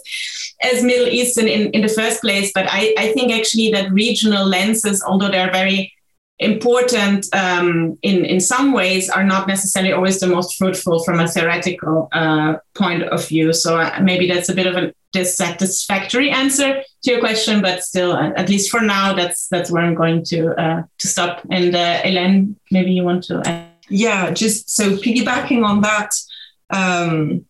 as 0.62 0.82
Middle 0.82 1.08
Eastern 1.08 1.48
in, 1.48 1.70
in 1.70 1.80
the 1.80 1.88
first 1.88 2.20
place. 2.20 2.52
But 2.54 2.66
I, 2.68 2.94
I 2.98 3.12
think 3.12 3.32
actually 3.32 3.70
that 3.72 3.90
regional 3.92 4.46
lenses, 4.46 5.02
although 5.02 5.30
they're 5.30 5.52
very 5.52 5.92
important 6.40 7.26
um, 7.34 7.98
in, 8.02 8.24
in 8.24 8.40
some 8.40 8.72
ways, 8.72 9.08
are 9.10 9.24
not 9.24 9.46
necessarily 9.46 9.92
always 9.92 10.20
the 10.20 10.26
most 10.26 10.56
fruitful 10.56 11.04
from 11.04 11.20
a 11.20 11.28
theoretical 11.28 12.08
uh, 12.12 12.56
point 12.74 13.02
of 13.04 13.26
view. 13.28 13.52
So 13.52 13.78
uh, 13.78 14.00
maybe 14.02 14.26
that's 14.26 14.48
a 14.48 14.54
bit 14.54 14.66
of 14.66 14.74
a 14.76 14.92
dissatisfactory 15.12 16.30
answer 16.30 16.82
to 17.02 17.10
your 17.10 17.20
question, 17.20 17.60
but 17.60 17.84
still, 17.84 18.16
at 18.16 18.48
least 18.48 18.70
for 18.70 18.80
now, 18.80 19.12
that's 19.12 19.48
that's 19.48 19.70
where 19.70 19.82
I'm 19.82 19.94
going 19.94 20.24
to 20.24 20.54
uh, 20.60 20.82
to 20.98 21.08
stop. 21.08 21.42
And 21.50 21.74
uh, 21.74 22.00
Hélène, 22.02 22.56
maybe 22.70 22.92
you 22.92 23.04
want 23.04 23.24
to. 23.24 23.42
Add. 23.44 23.68
Yeah, 23.90 24.30
just 24.30 24.70
so 24.70 24.92
piggybacking 24.96 25.64
on 25.64 25.82
that. 25.82 26.10
Um, 26.70 27.44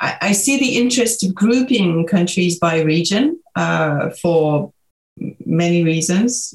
I, 0.00 0.16
I, 0.20 0.32
see 0.32 0.58
the 0.58 0.78
interest 0.78 1.22
of 1.22 1.34
grouping 1.34 2.06
countries 2.06 2.58
by 2.58 2.80
region 2.80 3.38
uh, 3.54 4.10
for 4.22 4.72
many 5.44 5.84
reasons, 5.84 6.54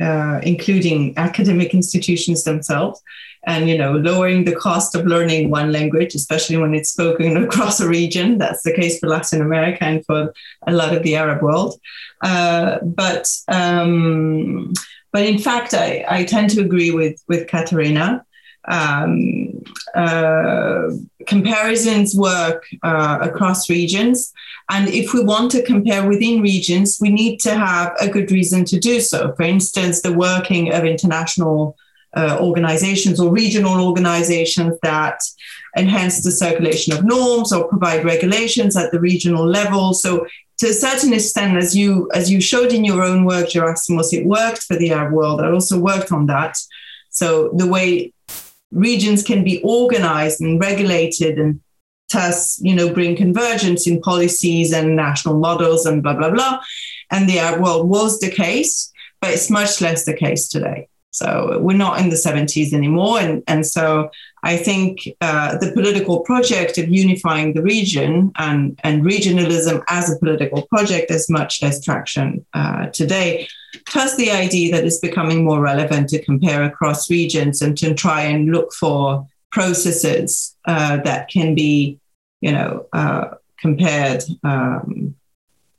uh, 0.00 0.40
including 0.42 1.16
academic 1.16 1.74
institutions 1.74 2.44
themselves 2.44 3.02
and 3.46 3.68
you 3.68 3.78
know 3.78 3.92
lowering 3.92 4.44
the 4.44 4.54
cost 4.54 4.94
of 4.94 5.06
learning 5.06 5.50
one 5.50 5.72
language 5.72 6.14
especially 6.14 6.56
when 6.56 6.74
it's 6.74 6.90
spoken 6.90 7.36
across 7.44 7.80
a 7.80 7.88
region. 7.88 8.38
That's 8.38 8.62
the 8.62 8.72
case 8.72 8.98
for 8.98 9.08
latin 9.08 9.40
america 9.40 9.84
and 9.84 10.04
for 10.04 10.32
a 10.66 10.72
lot 10.72 10.94
of 10.94 11.02
the 11.02 11.16
arab 11.16 11.42
world. 11.42 11.80
Uh, 12.22 12.78
but 12.82 13.28
um, 13.48 14.72
but 15.12 15.24
in 15.24 15.38
fact 15.38 15.74
I, 15.74 16.04
I 16.08 16.24
tend 16.24 16.50
to 16.50 16.60
agree 16.60 16.90
with 16.90 17.22
with 17.28 17.48
Katharina 17.48 18.24
um, 18.68 19.64
uh, 19.94 20.90
comparisons 21.26 22.14
work 22.14 22.66
uh, 22.82 23.18
across 23.22 23.68
regions. 23.70 24.32
And 24.70 24.88
if 24.88 25.14
we 25.14 25.22
want 25.22 25.50
to 25.52 25.62
compare 25.62 26.06
within 26.06 26.42
regions, 26.42 26.98
we 27.00 27.10
need 27.10 27.40
to 27.40 27.54
have 27.54 27.94
a 28.00 28.08
good 28.08 28.30
reason 28.30 28.64
to 28.66 28.78
do 28.78 29.00
so. 29.00 29.32
For 29.34 29.42
instance, 29.42 30.02
the 30.02 30.12
working 30.12 30.72
of 30.72 30.84
international 30.84 31.76
uh, 32.16 32.38
organizations 32.40 33.20
or 33.20 33.30
regional 33.30 33.86
organizations 33.86 34.78
that 34.82 35.20
enhance 35.76 36.22
the 36.22 36.30
circulation 36.30 36.92
of 36.92 37.04
norms 37.04 37.52
or 37.52 37.68
provide 37.68 38.04
regulations 38.04 38.76
at 38.76 38.90
the 38.92 39.00
regional 39.00 39.46
level. 39.46 39.94
So 39.94 40.26
to 40.58 40.68
a 40.68 40.72
certain 40.72 41.12
extent, 41.12 41.56
as 41.56 41.76
you 41.76 42.10
as 42.14 42.30
you 42.30 42.40
showed 42.40 42.72
in 42.72 42.84
your 42.84 43.02
own 43.02 43.24
work, 43.24 43.48
Gerasimos, 43.48 44.12
it 44.12 44.26
worked 44.26 44.62
for 44.64 44.76
the 44.76 44.92
Arab 44.92 45.12
world. 45.12 45.40
I 45.40 45.50
also 45.50 45.78
worked 45.78 46.10
on 46.10 46.26
that. 46.26 46.56
So 47.10 47.50
the 47.54 47.66
way 47.66 48.12
regions 48.70 49.22
can 49.22 49.44
be 49.44 49.60
organized 49.62 50.40
and 50.40 50.60
regulated 50.60 51.38
and 51.38 51.60
thus, 52.12 52.58
you 52.60 52.74
know, 52.74 52.92
bring 52.92 53.16
convergence 53.16 53.86
in 53.86 54.00
policies 54.00 54.72
and 54.72 54.96
national 54.96 55.38
models 55.38 55.86
and 55.86 56.02
blah, 56.02 56.14
blah, 56.14 56.30
blah. 56.30 56.60
And 57.10 57.28
the 57.28 57.38
uh, 57.38 57.44
Arab 57.44 57.62
world 57.62 57.88
was 57.88 58.20
the 58.20 58.30
case, 58.30 58.92
but 59.20 59.30
it's 59.30 59.50
much 59.50 59.80
less 59.80 60.04
the 60.04 60.14
case 60.14 60.48
today. 60.48 60.88
So 61.10 61.58
we're 61.60 61.76
not 61.76 62.00
in 62.00 62.10
the 62.10 62.16
70s 62.16 62.72
anymore. 62.72 63.18
And, 63.18 63.42
and 63.48 63.66
so 63.66 64.10
I 64.42 64.56
think 64.56 65.08
uh, 65.20 65.56
the 65.58 65.72
political 65.72 66.20
project 66.20 66.78
of 66.78 66.88
unifying 66.88 67.54
the 67.54 67.62
region 67.62 68.30
and, 68.36 68.78
and 68.84 69.02
regionalism 69.02 69.82
as 69.88 70.12
a 70.12 70.18
political 70.18 70.66
project 70.66 71.10
has 71.10 71.30
much 71.30 71.62
less 71.62 71.82
traction 71.82 72.44
uh, 72.54 72.86
today. 72.88 73.48
Plus, 73.86 74.16
the 74.16 74.30
idea 74.30 74.72
that 74.72 74.84
it's 74.84 74.98
becoming 74.98 75.44
more 75.44 75.60
relevant 75.60 76.08
to 76.10 76.22
compare 76.22 76.62
across 76.62 77.10
regions 77.10 77.62
and 77.62 77.76
to 77.78 77.94
try 77.94 78.22
and 78.22 78.52
look 78.52 78.72
for 78.72 79.26
processes 79.50 80.56
uh, 80.66 80.98
that 80.98 81.28
can 81.28 81.54
be, 81.54 81.98
you 82.40 82.52
know, 82.52 82.86
uh, 82.92 83.34
compared. 83.58 84.24
Um, 84.44 85.14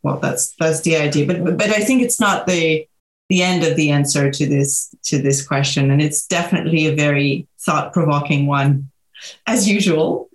well, 0.01 0.18
that's 0.18 0.56
that's 0.60 0.81
the 0.81 0.95
idea, 0.95 1.27
but 1.27 1.57
but 1.57 1.69
I 1.69 1.81
think 1.81 2.01
it's 2.01 2.19
not 2.19 2.47
the 2.47 2.88
the 3.30 3.43
end 3.43 3.64
of 3.64 3.76
the 3.76 3.91
answer 3.91 4.31
to 4.31 4.45
this 4.47 4.93
to 5.03 5.22
this 5.22 5.45
question, 5.45 5.91
and 5.91 6.01
it's 6.01 6.26
definitely 6.27 6.88
a 6.88 6.95
very 6.95 7.47
thought 7.60 7.93
provoking 7.93 8.47
one, 8.47 8.89
as 9.47 9.68
usual. 9.68 10.30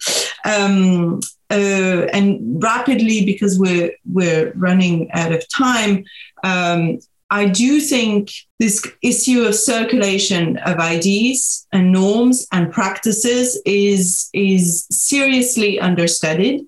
Um, 0.44 1.20
uh, 1.50 2.06
and 2.12 2.62
rapidly, 2.62 3.24
because 3.24 3.58
we're 3.58 3.92
we're 4.10 4.52
running 4.54 5.10
out 5.12 5.32
of 5.32 5.48
time, 5.48 6.04
um, 6.42 6.98
I 7.30 7.46
do 7.46 7.80
think 7.80 8.30
this 8.60 8.86
issue 9.02 9.42
of 9.42 9.54
circulation 9.54 10.56
of 10.58 10.78
ideas 10.78 11.66
and 11.72 11.90
norms 11.90 12.46
and 12.52 12.72
practices 12.72 13.60
is 13.66 14.30
is 14.32 14.86
seriously 14.90 15.80
understudied. 15.80 16.66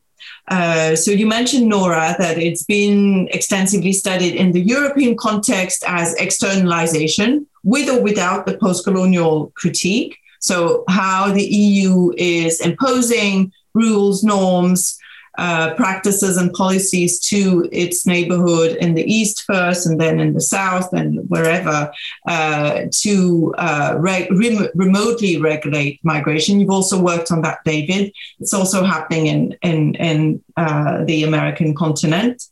Uh, 0.48 0.94
so 0.94 1.10
you 1.10 1.26
mentioned 1.26 1.68
Nora 1.68 2.14
that 2.18 2.38
it's 2.38 2.62
been 2.62 3.28
extensively 3.32 3.92
studied 3.92 4.34
in 4.36 4.52
the 4.52 4.60
European 4.60 5.16
context 5.16 5.82
as 5.86 6.14
externalization, 6.14 7.46
with 7.64 7.88
or 7.88 8.00
without 8.00 8.46
the 8.46 8.56
post-colonial 8.56 9.52
critique. 9.56 10.18
So 10.40 10.84
how 10.88 11.32
the 11.32 11.44
EU 11.44 12.12
is 12.16 12.60
imposing 12.60 13.52
rules, 13.74 14.22
norms, 14.22 14.98
uh, 15.38 15.74
practices 15.74 16.36
and 16.36 16.52
policies 16.52 17.20
to 17.20 17.68
its 17.72 18.06
neighborhood 18.06 18.76
in 18.76 18.94
the 18.94 19.04
east 19.04 19.42
first 19.42 19.86
and 19.86 20.00
then 20.00 20.18
in 20.20 20.32
the 20.32 20.40
south 20.40 20.92
and 20.92 21.28
wherever 21.28 21.90
uh, 22.26 22.82
to 22.90 23.54
uh, 23.58 23.94
re- 23.98 24.28
rem- 24.30 24.68
remotely 24.74 25.40
regulate 25.40 26.00
migration. 26.02 26.58
You've 26.58 26.70
also 26.70 27.00
worked 27.00 27.30
on 27.30 27.42
that, 27.42 27.58
David. 27.64 28.12
It's 28.40 28.54
also 28.54 28.84
happening 28.84 29.26
in, 29.26 29.56
in, 29.62 29.94
in 29.96 30.44
uh, 30.56 31.04
the 31.04 31.24
American 31.24 31.74
continent. 31.74 32.42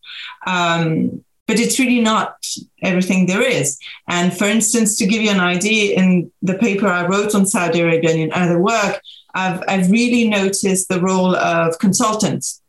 Um, 0.46 1.24
but 1.46 1.60
it's 1.60 1.78
really 1.78 2.00
not 2.00 2.36
everything 2.82 3.26
there 3.26 3.42
is. 3.42 3.78
And 4.08 4.36
for 4.36 4.46
instance, 4.46 4.96
to 4.98 5.06
give 5.06 5.20
you 5.20 5.30
an 5.30 5.40
idea, 5.40 5.94
in 5.98 6.30
the 6.40 6.56
paper 6.56 6.86
I 6.86 7.06
wrote 7.06 7.34
on 7.34 7.44
Saudi 7.44 7.80
Arabia 7.80 8.10
and 8.10 8.20
in 8.20 8.32
other 8.32 8.58
work, 8.58 9.00
I've, 9.34 9.62
I've 9.68 9.90
really 9.90 10.28
noticed 10.28 10.88
the 10.88 11.00
role 11.00 11.36
of 11.36 11.78
consultants 11.78 12.62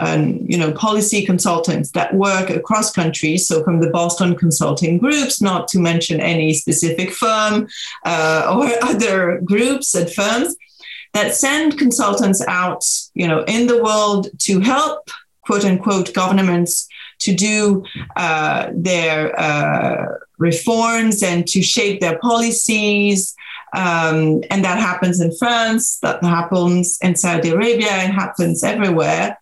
and 0.00 0.50
you 0.50 0.58
know 0.58 0.72
policy 0.72 1.24
consultants 1.24 1.90
that 1.92 2.14
work 2.14 2.50
across 2.50 2.92
countries 2.92 3.46
so 3.46 3.62
from 3.62 3.80
the 3.80 3.90
boston 3.90 4.34
consulting 4.34 4.98
groups 4.98 5.40
not 5.40 5.68
to 5.68 5.78
mention 5.78 6.20
any 6.20 6.52
specific 6.52 7.10
firm 7.10 7.68
uh, 8.04 8.52
or 8.54 8.70
other 8.88 9.40
groups 9.44 9.94
and 9.94 10.10
firms 10.10 10.56
that 11.12 11.34
send 11.34 11.78
consultants 11.78 12.42
out 12.46 12.84
you 13.14 13.28
know 13.28 13.44
in 13.44 13.66
the 13.66 13.82
world 13.82 14.28
to 14.38 14.60
help 14.60 15.08
quote 15.42 15.64
unquote 15.64 16.12
governments 16.14 16.88
to 17.18 17.34
do 17.34 17.84
uh, 18.16 18.70
their 18.72 19.38
uh, 19.38 20.06
reforms 20.38 21.22
and 21.22 21.46
to 21.46 21.62
shape 21.62 22.00
their 22.00 22.18
policies. 22.18 23.34
Um, 23.74 24.42
and 24.50 24.64
that 24.64 24.78
happens 24.78 25.20
in 25.20 25.30
france 25.36 25.98
that 26.00 26.24
happens 26.24 26.98
in 27.02 27.14
saudi 27.14 27.50
arabia 27.50 28.02
it 28.02 28.10
happens 28.10 28.64
everywhere 28.64 29.38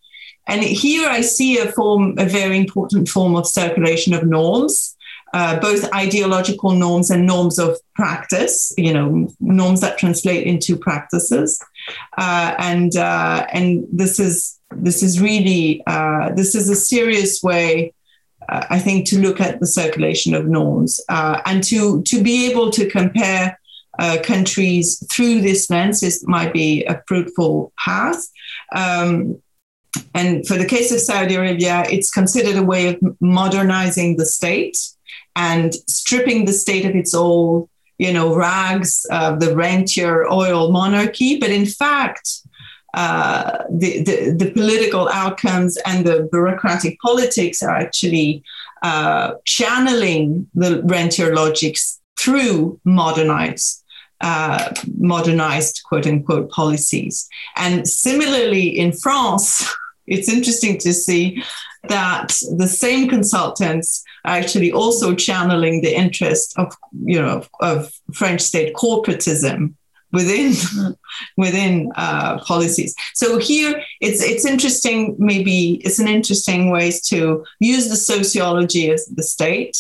and 0.49 0.63
here 0.63 1.09
I 1.09 1.21
see 1.21 1.59
a 1.59 1.71
form, 1.71 2.15
a 2.19 2.25
very 2.25 2.57
important 2.57 3.09
form 3.09 3.37
of 3.37 3.47
circulation 3.47 4.15
of 4.15 4.25
norms, 4.25 4.97
uh, 5.35 5.61
both 5.61 5.93
ideological 5.95 6.73
norms 6.73 7.11
and 7.11 7.27
norms 7.27 7.59
of 7.59 7.77
practice, 7.95 8.73
you 8.79 8.95
know, 8.95 9.29
norms 9.41 9.83
that 9.83 9.99
translate 9.99 10.47
into 10.47 10.75
practices. 10.75 11.63
Uh, 12.17 12.55
and 12.59 12.97
uh, 12.97 13.47
and 13.53 13.87
this 13.93 14.19
is 14.19 14.59
this 14.71 15.03
is 15.03 15.21
really 15.21 15.83
uh, 15.87 16.31
this 16.35 16.55
is 16.55 16.71
a 16.71 16.77
serious 16.77 17.43
way. 17.43 17.93
Uh, 18.49 18.65
I 18.71 18.79
think 18.79 19.07
to 19.09 19.21
look 19.21 19.41
at 19.41 19.61
the 19.61 19.67
circulation 19.67 20.33
of 20.33 20.47
norms 20.47 20.99
uh, 21.11 21.43
and 21.45 21.63
to 21.65 22.03
to 22.05 22.23
be 22.23 22.51
able 22.51 22.71
to 22.71 22.89
compare 22.89 23.59
countries 24.23 25.05
through 25.11 25.41
this 25.41 25.69
lens 25.69 26.05
is, 26.05 26.25
might 26.29 26.53
be 26.53 26.85
a 26.85 27.03
fruitful 27.09 27.73
path. 27.85 28.29
Um, 28.73 29.43
and 30.15 30.47
for 30.47 30.57
the 30.57 30.67
case 30.67 30.93
of 30.93 31.01
Saudi 31.01 31.35
Arabia, 31.35 31.85
it's 31.91 32.11
considered 32.11 32.57
a 32.57 32.63
way 32.63 32.89
of 32.89 32.99
modernizing 33.21 34.17
the 34.17 34.27
state 34.27 34.77
and 35.37 35.75
stripping 35.89 36.45
the 36.45 36.53
state 36.53 36.85
of 36.85 36.95
its 36.95 37.15
old 37.15 37.69
you 37.99 38.13
know, 38.13 38.35
rags 38.35 39.05
of 39.11 39.41
the 39.41 39.55
rentier 39.55 40.27
oil 40.31 40.71
monarchy. 40.71 41.39
But 41.39 41.51
in 41.51 41.67
fact, 41.67 42.43
uh, 42.95 43.65
the, 43.71 44.03
the, 44.03 44.37
the, 44.39 44.51
political 44.53 45.09
outcomes 45.09 45.77
and 45.85 46.07
the 46.07 46.27
bureaucratic 46.33 46.99
politics 47.01 47.63
are 47.63 47.77
actually 47.77 48.43
uh, 48.83 49.35
channeling 49.45 50.49
the 50.55 50.83
rentier 50.85 51.35
logics 51.35 52.01
through 52.19 52.81
modernized 52.85 53.85
uh, 54.21 54.73
modernized 54.99 55.83
quote 55.85 56.07
unquote 56.07 56.51
policies. 56.51 57.29
And 57.57 57.89
similarly 57.89 58.69
in 58.69 58.93
France, 58.93 59.73
it's 60.07 60.29
interesting 60.29 60.79
to 60.79 60.93
see 60.93 61.43
that 61.89 62.29
the 62.57 62.67
same 62.67 63.09
consultants 63.09 64.03
are 64.25 64.37
actually 64.37 64.73
also 64.73 65.15
channeling 65.15 65.81
the 65.81 65.97
interest 65.97 66.59
of 66.59 66.75
you 67.05 67.21
know 67.21 67.45
of 67.61 67.93
French 68.13 68.41
state 68.41 68.75
corporatism 68.75 69.75
within 70.13 70.55
within 71.37 71.93
uh, 71.97 72.39
policies. 72.41 72.95
So 73.15 73.39
here 73.39 73.83
it's 74.01 74.23
it's 74.23 74.45
interesting. 74.45 75.17
Maybe 75.19 75.81
it's 75.85 75.99
an 75.99 76.09
interesting 76.09 76.71
ways 76.71 77.01
to 77.09 77.45
use 77.61 77.89
the 77.89 77.97
sociology 77.97 78.91
of 78.91 79.01
the 79.15 79.23
state 79.23 79.77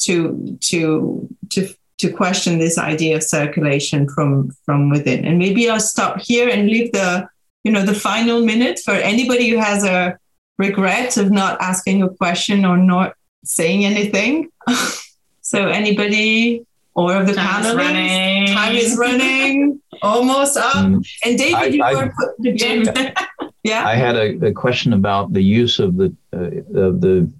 to 0.00 0.58
to 0.60 1.28
to 1.50 1.74
to 2.00 2.10
question 2.10 2.58
this 2.58 2.78
idea 2.78 3.16
of 3.16 3.22
circulation 3.22 4.08
from 4.08 4.50
from 4.64 4.90
within. 4.90 5.24
And 5.24 5.38
maybe 5.38 5.68
I'll 5.68 5.80
stop 5.80 6.20
here 6.20 6.48
and 6.48 6.68
leave 6.68 6.92
the 6.92 7.28
you 7.64 7.72
know 7.72 7.84
the 7.84 7.94
final 7.94 8.44
minute 8.44 8.80
for 8.84 8.94
anybody 8.94 9.50
who 9.50 9.58
has 9.58 9.84
a 9.84 10.18
regret 10.58 11.16
of 11.16 11.30
not 11.30 11.60
asking 11.60 12.02
a 12.02 12.08
question 12.08 12.64
or 12.64 12.76
not 12.76 13.14
saying 13.44 13.84
anything. 13.84 14.50
so 15.42 15.68
anybody 15.68 16.66
or 16.94 17.16
of 17.16 17.26
the 17.26 17.34
time 17.34 17.62
panelists, 17.62 17.70
is 17.70 17.76
running. 17.76 18.46
time 18.48 18.74
is 18.76 18.96
running, 18.96 19.80
almost 20.02 20.56
up. 20.56 20.84
Mm. 20.86 21.06
And 21.24 21.38
David, 21.38 21.54
I, 21.54 21.66
you 21.66 21.82
I, 21.82 21.94
were 21.94 22.14
the 22.38 23.12
yeah. 23.62 23.86
I 23.86 23.94
had 23.94 24.16
a, 24.16 24.46
a, 24.46 24.52
question 24.52 24.92
about 24.92 25.32
the 25.32 25.42
use 25.42 25.78
of 25.78 25.96
the 25.96 26.14
uh, 26.32 26.80
of 26.80 27.00
the 27.00 27.30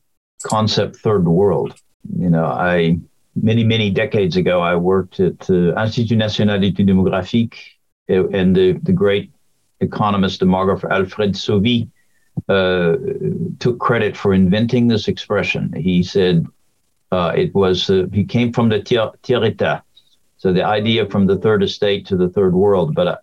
concept 0.43 0.97
third 0.97 1.27
world. 1.27 1.75
You 2.17 2.31
know, 2.31 2.45
I 2.45 2.99
many, 3.43 3.65
many 3.65 3.91
decades 3.91 4.37
ago, 4.37 4.61
I 4.61 4.77
worked 4.77 5.21
at 5.21 5.39
the 5.41 5.77
uh, 5.77 5.83
Institut 5.83 6.19
National 6.19 6.59
d'Études 6.59 6.89
Démographiques, 6.89 7.59
uh, 8.11 8.29
and 8.29 8.55
the, 8.55 8.73
the 8.83 8.93
great 8.93 9.33
economist, 9.81 10.41
demographer 10.41 10.91
Alfred 10.91 11.33
Sauvy, 11.35 11.89
uh, 12.49 12.97
took 13.59 13.79
credit 13.79 14.17
for 14.17 14.35
inventing 14.35 14.89
this 14.89 15.09
expression. 15.09 15.73
He 15.77 16.03
said 16.03 16.47
uh, 17.13 17.33
it 17.37 17.55
was, 17.55 17.91
uh, 17.91 18.07
he 18.13 18.25
came 18.25 18.53
from 18.53 18.69
the 18.69 18.81
tiers 18.83 19.13
état, 19.25 19.83
so 20.37 20.53
the 20.53 20.65
idea 20.65 21.07
from 21.07 21.27
the 21.27 21.37
third 21.37 21.63
estate 21.63 22.07
to 22.07 22.17
the 22.17 22.29
third 22.29 22.55
world. 22.55 22.95
But 22.95 23.09
uh, 23.09 23.17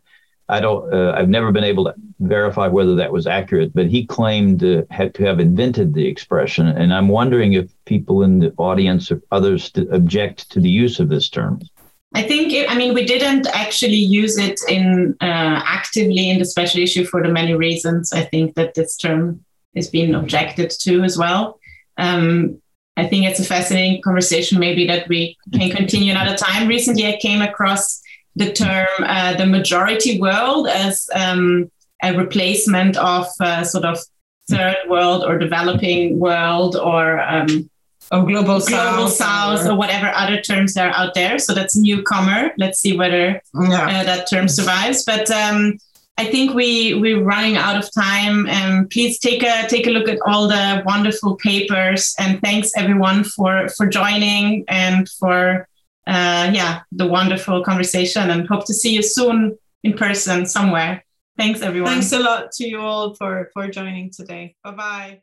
I 0.50 0.60
don't. 0.60 0.94
Uh, 0.94 1.12
I've 1.12 1.30
never 1.30 1.52
been 1.52 1.64
able 1.64 1.86
to 1.86 1.94
verify 2.20 2.68
whether 2.68 2.96
that 2.96 3.12
was 3.12 3.28
accurate, 3.28 3.74
but 3.74 3.88
he 3.88 4.06
claimed 4.06 4.64
uh, 4.64 4.84
had 4.90 5.14
to 5.16 5.24
have 5.24 5.40
invented 5.40 5.94
the 5.94 6.08
expression, 6.08 6.68
and 6.68 6.94
I'm 6.94 7.10
wondering 7.10 7.54
if 7.54 7.70
people 7.86 8.24
in 8.24 8.40
the 8.40 8.54
audience 8.58 9.12
or 9.12 9.22
others 9.32 9.72
object 9.92 10.50
to 10.52 10.60
the 10.60 10.70
use 10.70 11.00
of 11.00 11.10
this 11.10 11.30
term. 11.30 11.62
I 12.14 12.24
think. 12.24 12.54
It, 12.54 12.72
I 12.72 12.76
mean, 12.76 12.94
we 12.94 13.06
didn't 13.06 13.48
actually 13.48 13.98
use 13.98 14.38
it 14.38 14.60
in 14.70 15.16
uh, 15.22 15.62
actively 15.66 16.30
in 16.30 16.40
the 16.40 16.46
special 16.46 16.82
issue 16.82 17.06
for 17.06 17.22
the 17.22 17.30
many 17.30 17.54
reasons. 17.54 18.14
I 18.14 18.22
think 18.24 18.56
that 18.56 18.74
this 18.74 18.96
term 18.96 19.44
is 19.76 19.90
being 19.90 20.16
objected 20.16 20.70
to 20.70 21.04
as 21.04 21.18
well. 21.18 21.60
Um, 21.98 22.62
I 22.96 23.06
think 23.06 23.26
it's 23.26 23.40
a 23.40 23.44
fascinating 23.44 24.02
conversation. 24.02 24.60
Maybe 24.60 24.88
that 24.88 25.08
we 25.10 25.38
can 25.54 25.70
continue 25.70 26.12
another 26.12 26.38
time. 26.38 26.68
Recently, 26.68 27.06
I 27.06 27.18
came 27.18 27.42
across 27.42 28.02
the 28.38 28.54
term 28.54 28.88
uh, 29.00 29.36
the 29.36 29.46
majority 29.46 30.20
world 30.20 30.68
as 30.68 31.10
um, 31.16 31.70
a 32.04 32.16
replacement 32.16 32.96
of 32.98 33.26
uh, 33.40 33.64
sort 33.64 33.84
of 33.84 33.98
third 34.48 34.78
world 34.88 35.24
or 35.24 35.38
developing 35.38 36.20
world 36.20 36.76
or 36.76 37.20
um, 37.20 37.70
or 38.12 38.26
global, 38.26 38.60
global 38.60 38.62
south, 38.62 39.12
south 39.12 39.66
or, 39.66 39.72
or, 39.72 39.76
whatever 39.76 40.08
other 40.16 40.40
terms 40.40 40.78
are 40.78 40.92
out 40.92 41.14
there. 41.14 41.38
So 41.40 41.54
that's 41.54 41.76
newcomer. 41.76 42.54
Let's 42.58 42.80
see 42.80 42.96
whether 42.96 43.42
yeah. 43.54 44.00
uh, 44.00 44.04
that 44.04 44.30
term 44.30 44.48
survives. 44.48 45.04
But 45.04 45.30
um, 45.30 45.78
I 46.18 46.26
think 46.26 46.54
we 46.54 46.94
we're 46.94 47.22
running 47.22 47.58
out 47.58 47.76
of 47.76 47.92
time. 47.92 48.48
And 48.48 48.90
please 48.90 49.20
take 49.20 49.44
a 49.44 49.68
take 49.68 49.88
a 49.88 49.90
look 49.90 50.08
at 50.08 50.20
all 50.26 50.48
the 50.48 50.84
wonderful 50.86 51.36
papers. 51.38 52.16
And 52.20 52.40
thanks 52.42 52.72
everyone 52.78 53.24
for 53.24 53.68
for 53.70 53.88
joining 53.88 54.64
and 54.68 55.10
for 55.10 55.68
uh, 56.08 56.50
yeah, 56.54 56.82
the 56.92 57.06
wonderful 57.06 57.64
conversation 57.64 58.30
and 58.30 58.48
hope 58.48 58.66
to 58.66 58.74
see 58.74 58.94
you 58.94 59.02
soon 59.02 59.58
in 59.84 59.94
person 59.94 60.46
somewhere. 60.46 61.04
Thanks, 61.38 61.62
everyone. 61.62 61.92
Thanks 61.92 62.12
a 62.14 62.20
lot 62.20 62.52
to 62.54 62.68
you 62.68 62.80
all 62.80 63.14
for, 63.14 63.50
for 63.54 63.68
joining 63.68 64.10
today. 64.12 64.56
Bye 64.64 64.72
bye. 64.72 65.22